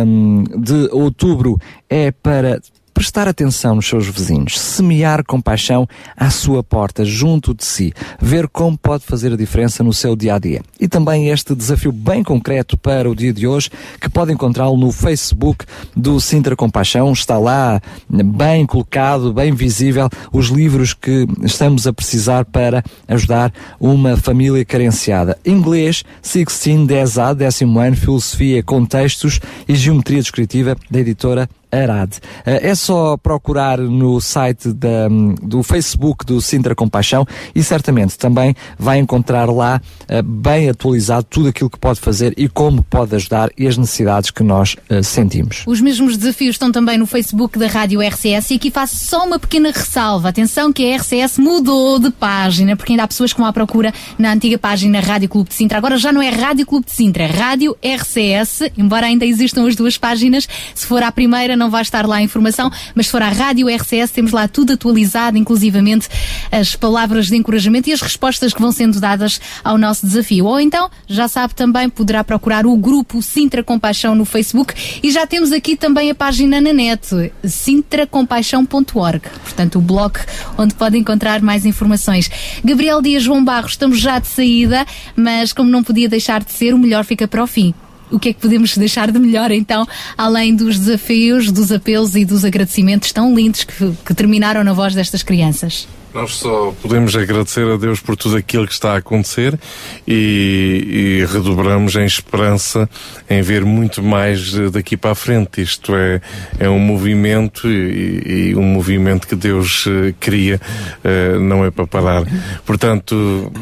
hum, 0.07 0.45
de 0.59 0.89
outubro 0.93 1.57
é 1.89 2.11
para 2.11 2.61
prestar 2.99 3.29
atenção 3.29 3.77
nos 3.77 3.87
seus 3.87 4.09
vizinhos, 4.09 4.59
semear 4.59 5.25
compaixão 5.25 5.87
à 6.17 6.31
sua 6.31 6.65
porta, 6.65 7.05
junto 7.05 7.55
de 7.55 7.65
si, 7.65 7.93
ver 8.21 8.49
como 8.49 8.77
pode 8.77 9.05
fazer 9.05 9.33
a 9.33 9.37
diferença 9.37 9.85
no 9.85 9.93
seu 9.93 10.17
dia 10.17 10.35
a 10.35 10.39
dia. 10.41 10.63
E 10.81 10.89
também 10.89 11.29
este 11.29 11.55
desafio 11.55 11.93
bem 11.93 12.25
concreto 12.25 12.77
para 12.77 13.09
o 13.09 13.15
dia 13.15 13.33
de 13.33 13.47
hoje, 13.47 13.71
que 14.01 14.11
pode 14.11 14.33
encontrá-lo 14.33 14.77
no 14.77 14.91
Facebook 14.91 15.65
do 15.95 16.21
Sintra 16.21 16.57
Compaixão, 16.57 17.13
está 17.13 17.39
lá 17.39 17.81
bem 18.11 18.67
colocado, 18.67 19.33
bem 19.33 19.55
visível, 19.55 20.09
os 20.33 20.49
livros 20.49 20.93
que 20.93 21.25
estamos 21.45 21.87
a 21.87 21.93
precisar 21.93 22.47
para 22.47 22.83
ajudar 23.07 23.53
uma 23.79 24.17
família 24.17 24.65
carenciada. 24.65 25.39
Inglês, 25.47 26.05
16, 26.21 26.81
10A, 26.81 27.33
décimo 27.33 27.79
ano, 27.79 27.95
Filosofia, 27.95 28.61
Contextos 28.61 29.39
e 29.69 29.77
Geometria 29.77 30.21
Descritiva, 30.21 30.77
da 30.91 30.99
editora 30.99 31.49
Arad. 31.73 32.15
Eh, 32.47 32.69
É 32.71 32.75
só 32.75 33.17
procurar 33.17 33.79
no 33.79 34.21
site 34.21 34.73
da- 34.73 35.09
do 35.43 35.63
Facebook 35.63 36.25
do 36.25 36.41
Sintra 36.41 36.75
Compaixão 36.75 37.27
e 37.55 37.63
certamente 37.63 38.19
também 38.19 38.55
vai 38.79 38.99
encontrar 38.99 39.49
lá 39.51 39.81
eh, 40.09 40.23
bem 40.23 40.69
atualizado 40.69 41.27
tudo 41.31 41.49
aquilo 41.49 41.71
que 41.71 41.79
pode 41.79 42.01
fazer 42.01 42.35
e 42.37 42.49
como 42.49 42.83
pode 42.83 43.15
ajudar 43.15 43.49
e 43.57 43.67
as 43.67 43.77
necessidades 43.77 44.31
que 44.31 44.43
nós 44.43 44.77
eh, 44.89 45.03
sentimos. 45.03 45.63
Os 45.67 45.81
mesmos 45.81 46.17
desafios 46.17 46.55
estão 46.55 46.71
também 46.73 46.99
no 46.99 47.07
Facebook 47.07 47.59
da 47.59 47.67
Rádio 47.67 48.01
RCS 48.03 48.51
e 48.51 48.55
aqui 48.57 48.71
faço 48.71 48.97
só 49.05 49.25
uma 49.25 49.39
pequena 49.39 49.71
ressalva. 49.71 50.29
Atenção 50.29 50.73
que 50.73 50.93
a 50.93 50.97
RCS 50.97 51.39
mudou 51.39 51.99
de 51.99 52.11
página, 52.11 52.77
porque 52.77 52.93
ainda 52.93 53.05
há 53.05 53.09
pessoas 53.09 53.33
que 53.33 53.39
vão 53.39 53.47
à 53.49 53.53
procura 53.53 53.93
na 54.19 54.33
antiga 54.33 54.59
página 54.59 55.01
Rádio 55.01 55.29
Clube 55.29 55.49
de 55.51 55.55
Sintra. 55.55 55.79
Agora 55.79 55.97
já 55.97 56.13
não 56.13 56.21
é 56.23 56.29
Rádio 56.31 56.67
Clube 56.67 56.87
de 56.87 56.93
Sintra, 56.93 57.25
é 57.25 57.27
Rádio 57.27 57.77
RCS, 57.83 58.71
embora 58.77 59.07
ainda 59.07 59.25
existam 59.27 59.67
as 59.67 59.77
duas 59.77 59.97
páginas. 59.99 60.49
Se 60.75 60.87
for 60.87 61.03
à 61.03 61.11
primeira 61.13 61.57
não 61.59 61.71
vai 61.71 61.83
estar 61.83 62.07
lá 62.07 62.17
a 62.17 62.23
informação, 62.23 62.71
mas 62.95 63.07
se 63.07 63.13
for 63.13 63.23
à 63.23 63.29
Rádio 63.29 63.69
RCS 63.69 64.11
temos 64.11 64.33
lá 64.33 64.49
tudo 64.49 64.73
atualizado, 64.73 65.37
inclusivamente 65.37 66.09
as 66.51 66.75
palavras 66.75 67.27
de 67.27 67.37
encorajamento 67.37 67.91
e 67.91 67.93
as 67.93 68.01
respostas 68.01 68.55
que 68.55 68.61
vão 68.61 68.73
sendo 68.73 69.01
dadas 69.01 69.41
ao 69.63 69.77
nosso 69.77 70.07
desafio. 70.07 70.47
Ou 70.47 70.61
então, 70.61 70.91
já 71.07 71.29
sabe 71.29 71.55
também, 71.55 71.89
poderá 71.89 72.23
procurar 72.25 72.67
o 72.67 72.77
grupo 72.77 73.21
Sintra 73.23 73.63
Compaixão 73.63 74.15
no 74.15 74.25
Facebook 74.25 74.75
e 75.03 75.11
já 75.11 75.27
temos 75.27 75.53
aqui 75.53 75.77
também 75.77 76.11
a 76.11 76.15
página 76.15 76.61
na 76.61 76.73
net, 76.73 77.33
sintracompaixão.org, 77.45 79.23
portanto 79.43 79.79
o 79.79 79.83
blog 79.83 80.19
onde 80.57 80.75
pode 80.75 80.97
encontrar 80.97 81.43
mais 81.43 81.67
informações. 81.67 82.31
Gabriel 82.65 83.03
Dias 83.03 83.23
João 83.23 83.45
Barros, 83.45 83.73
estamos 83.73 83.99
já 83.99 84.19
de 84.19 84.29
saída, 84.29 84.87
mas 85.17 85.53
como 85.53 85.71
não 85.71 85.83
podia 85.83 86.09
deixar 86.09 86.43
de 86.43 86.53
ser, 86.53 86.75
o 86.75 86.79
melhor 86.79 87.05
fica 87.05 87.27
para 87.27 87.43
o 87.43 87.47
fim. 87.47 87.75
O 88.11 88.19
que 88.19 88.31
é 88.31 88.33
que 88.33 88.41
podemos 88.41 88.77
deixar 88.77 89.11
de 89.11 89.19
melhor 89.19 89.51
então, 89.51 89.87
além 90.17 90.55
dos 90.55 90.79
desafios, 90.79 91.51
dos 91.51 91.73
apelos 91.73 92.15
e 92.15 92.25
dos 92.25 92.45
agradecimentos 92.45 93.13
tão 93.13 93.35
lindos 93.35 93.65
que, 93.65 93.93
que 94.05 94.15
terminaram 94.15 94.63
na 94.65 94.73
voz 94.73 94.95
destas 94.95 95.23
crianças? 95.23 95.87
Nós 96.19 96.35
só 96.35 96.75
podemos 96.83 97.15
agradecer 97.15 97.65
a 97.71 97.77
Deus 97.77 98.01
por 98.01 98.17
tudo 98.17 98.37
aquilo 98.37 98.67
que 98.67 98.73
está 98.73 98.95
a 98.95 98.97
acontecer 98.97 99.57
e, 100.05 101.21
e 101.23 101.25
redobramos 101.33 101.95
em 101.95 102.05
esperança 102.05 102.91
em 103.31 103.41
ver 103.41 103.65
muito 103.65 104.03
mais 104.03 104.53
daqui 104.73 104.97
para 104.97 105.13
a 105.13 105.15
frente. 105.15 105.63
Isto 105.63 105.95
é, 105.95 106.21
é 106.59 106.69
um 106.69 106.81
movimento 106.81 107.69
e, 107.69 108.49
e 108.51 108.57
um 108.57 108.65
movimento 108.65 109.29
que 109.29 109.37
Deus 109.37 109.87
uh, 109.87 110.13
cria, 110.19 110.61
uh, 111.05 111.39
não 111.39 111.65
é 111.65 111.71
para 111.71 111.87
parar. 111.87 112.25
Portanto, 112.67 113.53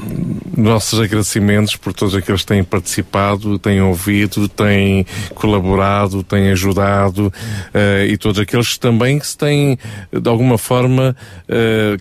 nossos 0.56 0.98
agradecimentos 0.98 1.76
por 1.76 1.92
todos 1.92 2.14
aqueles 2.14 2.40
que 2.40 2.46
têm 2.46 2.64
participado, 2.64 3.58
têm 3.58 3.82
ouvido, 3.82 4.48
têm 4.48 5.04
colaborado, 5.34 6.22
têm 6.22 6.52
ajudado 6.52 7.26
uh, 7.26 8.06
e 8.08 8.16
todos 8.16 8.40
aqueles 8.40 8.72
que 8.72 8.80
também 8.80 9.20
se 9.20 9.36
têm, 9.36 9.78
de 10.10 10.26
alguma 10.26 10.56
forma, 10.56 11.14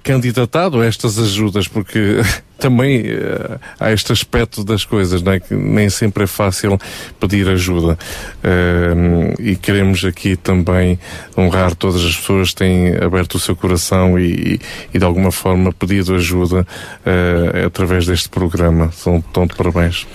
candidatado 0.01 0.44
estas 0.83 1.17
ajudas, 1.17 1.67
porque 1.67 2.21
também 2.57 3.01
uh, 3.01 3.59
há 3.79 3.91
este 3.91 4.11
aspecto 4.11 4.63
das 4.63 4.85
coisas, 4.85 5.21
não 5.21 5.33
é? 5.33 5.39
que 5.39 5.53
nem 5.53 5.89
sempre 5.89 6.23
é 6.23 6.27
fácil 6.27 6.79
pedir 7.19 7.47
ajuda. 7.49 7.97
Uh, 8.43 9.41
e 9.41 9.55
queremos 9.55 10.03
aqui 10.05 10.35
também 10.35 10.99
honrar 11.37 11.75
todas 11.75 12.03
as 12.03 12.15
pessoas 12.15 12.49
que 12.49 12.55
têm 12.55 12.95
aberto 12.95 13.35
o 13.35 13.39
seu 13.39 13.55
coração 13.55 14.19
e, 14.19 14.59
e 14.93 14.99
de 14.99 15.05
alguma 15.05 15.31
forma 15.31 15.71
pedido 15.71 16.15
ajuda 16.15 16.61
uh, 16.61 17.65
através 17.65 18.05
deste 18.05 18.29
programa. 18.29 18.91
São 18.91 19.21
tão 19.21 19.45
de 19.45 19.55
parabéns. 19.55 20.07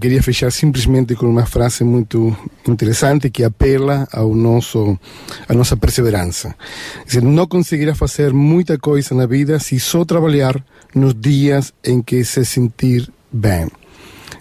Queria 0.00 0.22
fechar 0.22 0.52
simplesmente 0.52 1.14
com 1.14 1.26
uma 1.26 1.46
frase 1.46 1.82
muito 1.82 2.36
interessante 2.68 3.30
que 3.30 3.42
apela 3.42 4.06
ao 4.12 4.34
nosso, 4.34 4.98
à 5.48 5.54
nossa 5.54 5.76
perseverança. 5.76 6.54
Dizer, 7.06 7.22
não 7.22 7.46
conseguirá 7.46 7.94
fazer 7.94 8.32
muita 8.32 8.78
coisa 8.78 9.14
na 9.14 9.26
vida 9.26 9.58
se 9.58 9.80
só 9.80 10.04
trabalhar 10.04 10.62
nos 10.94 11.14
dias 11.14 11.72
em 11.86 12.02
que 12.02 12.24
se 12.24 12.44
sentir 12.44 13.08
bem. 13.32 13.68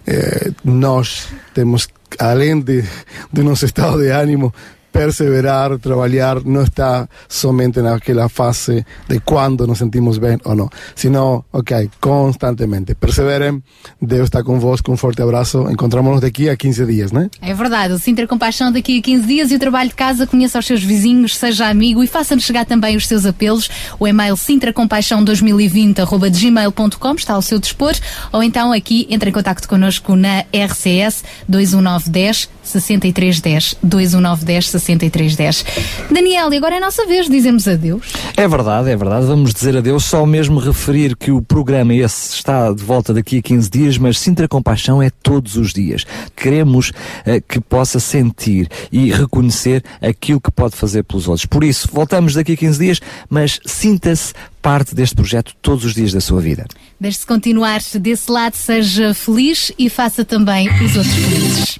Eh, 0.08 0.52
nós 0.64 1.28
temos, 1.54 1.88
além 2.20 2.60
de, 2.60 2.84
do 3.32 3.44
nosso 3.44 3.66
estado 3.66 4.02
de 4.02 4.10
ânimo, 4.10 4.54
perseverar, 4.96 5.78
trabalhar, 5.78 6.42
não 6.46 6.64
está 6.64 7.06
somente 7.28 7.82
naquela 7.82 8.30
fase 8.30 8.86
de 9.10 9.20
quando 9.20 9.68
nos 9.68 9.78
sentimos 9.78 10.18
bem 10.18 10.38
ou 10.46 10.56
não, 10.56 10.70
sino, 10.96 11.44
ok, 11.52 11.90
constantemente. 12.00 12.96
Perseverem, 12.96 13.62
Deus 14.02 14.24
está 14.24 14.42
convosco, 14.42 14.90
um 14.90 14.96
forte 14.96 15.22
abraço, 15.22 15.70
encontramos-nos 15.70 16.22
daqui 16.22 16.48
a 16.48 16.56
15 16.56 16.86
dias, 16.86 17.12
né? 17.12 17.30
É 17.42 17.54
verdade, 17.54 17.94
o 17.94 18.00
Sintra 18.00 18.26
Compaixão 18.26 18.72
daqui 18.72 19.00
a 19.00 19.02
15 19.02 19.28
dias 19.28 19.52
e 19.52 19.56
o 19.56 19.60
trabalho 19.60 19.90
de 19.90 19.96
casa, 19.96 20.26
conheça 20.26 20.60
os 20.60 20.66
seus 20.66 20.82
vizinhos, 20.82 21.36
seja 21.36 21.68
amigo 21.68 22.02
e 22.02 22.08
faça-nos 22.08 22.46
chegar 22.46 22.66
também 22.66 22.96
os 22.96 23.06
seus 23.06 23.26
apelos. 23.26 23.70
O 24.00 24.08
e-mail 24.08 24.36
sintracompaixão2020.gmail.com 24.36 27.16
está 27.16 27.34
ao 27.34 27.42
seu 27.42 27.60
dispor, 27.60 27.96
ou 28.32 28.42
então 28.42 28.72
aqui 28.72 29.06
entre 29.10 29.30
em 29.30 29.34
contato 29.34 29.68
connosco 29.68 30.16
na 30.16 30.46
RCS 30.54 31.26
21910 31.50 32.55
6310 32.66 33.78
21910 33.82 34.70
6310. 34.70 35.66
Daniel, 36.12 36.52
e 36.54 36.58
agora 36.58 36.76
é 36.76 36.78
a 36.78 36.82
nossa 36.82 37.06
vez, 37.06 37.30
dizemos 37.30 37.68
adeus. 37.68 38.14
É 38.36 38.48
verdade, 38.48 38.90
é 38.90 38.96
verdade. 38.96 39.26
Vamos 39.26 39.54
dizer 39.54 39.78
adeus. 39.78 40.06
Só 40.06 40.26
mesmo 40.26 40.60
referir 40.60 41.16
que 41.16 41.32
o 41.32 41.42
programa 41.42 41.94
esse 41.94 42.36
está 42.36 42.72
de 42.72 42.84
volta 42.84 43.14
daqui 43.14 43.40
a 43.40 43.42
15 43.42 43.70
dias, 43.70 43.98
mas 43.98 44.20
Sintra 44.20 44.48
Compaixão 44.48 45.02
é 45.02 45.10
todos 45.10 45.56
os 45.56 45.74
dias. 45.74 46.06
Queremos 46.36 46.90
uh, 46.90 47.42
que 47.48 47.60
possa 47.60 48.00
sentir 48.00 48.70
e 48.92 49.12
reconhecer 49.12 49.84
aquilo 50.02 50.42
que 50.42 50.52
pode 50.52 50.76
fazer 50.76 51.04
pelos 51.04 51.28
outros. 51.28 51.46
Por 51.46 51.64
isso, 51.64 51.90
voltamos 51.92 52.34
daqui 52.34 52.54
a 52.54 52.58
15 52.58 52.80
dias, 52.80 53.02
mas 53.30 53.60
sinta-se 53.66 54.34
parte 54.66 54.96
deste 54.96 55.16
projeto 55.16 55.54
todos 55.62 55.86
os 55.86 55.94
dias 55.94 56.12
da 56.12 56.20
sua 56.20 56.42
vida. 56.42 56.66
Deixe-se 57.00 57.26
continuar 57.26 57.80
desse 58.00 58.32
lado, 58.32 58.56
seja 58.56 59.14
feliz 59.14 59.72
e 59.78 59.90
faça 59.92 60.26
também 60.26 60.68
os 60.84 60.96
outros 60.96 61.14
felizes. 61.14 61.80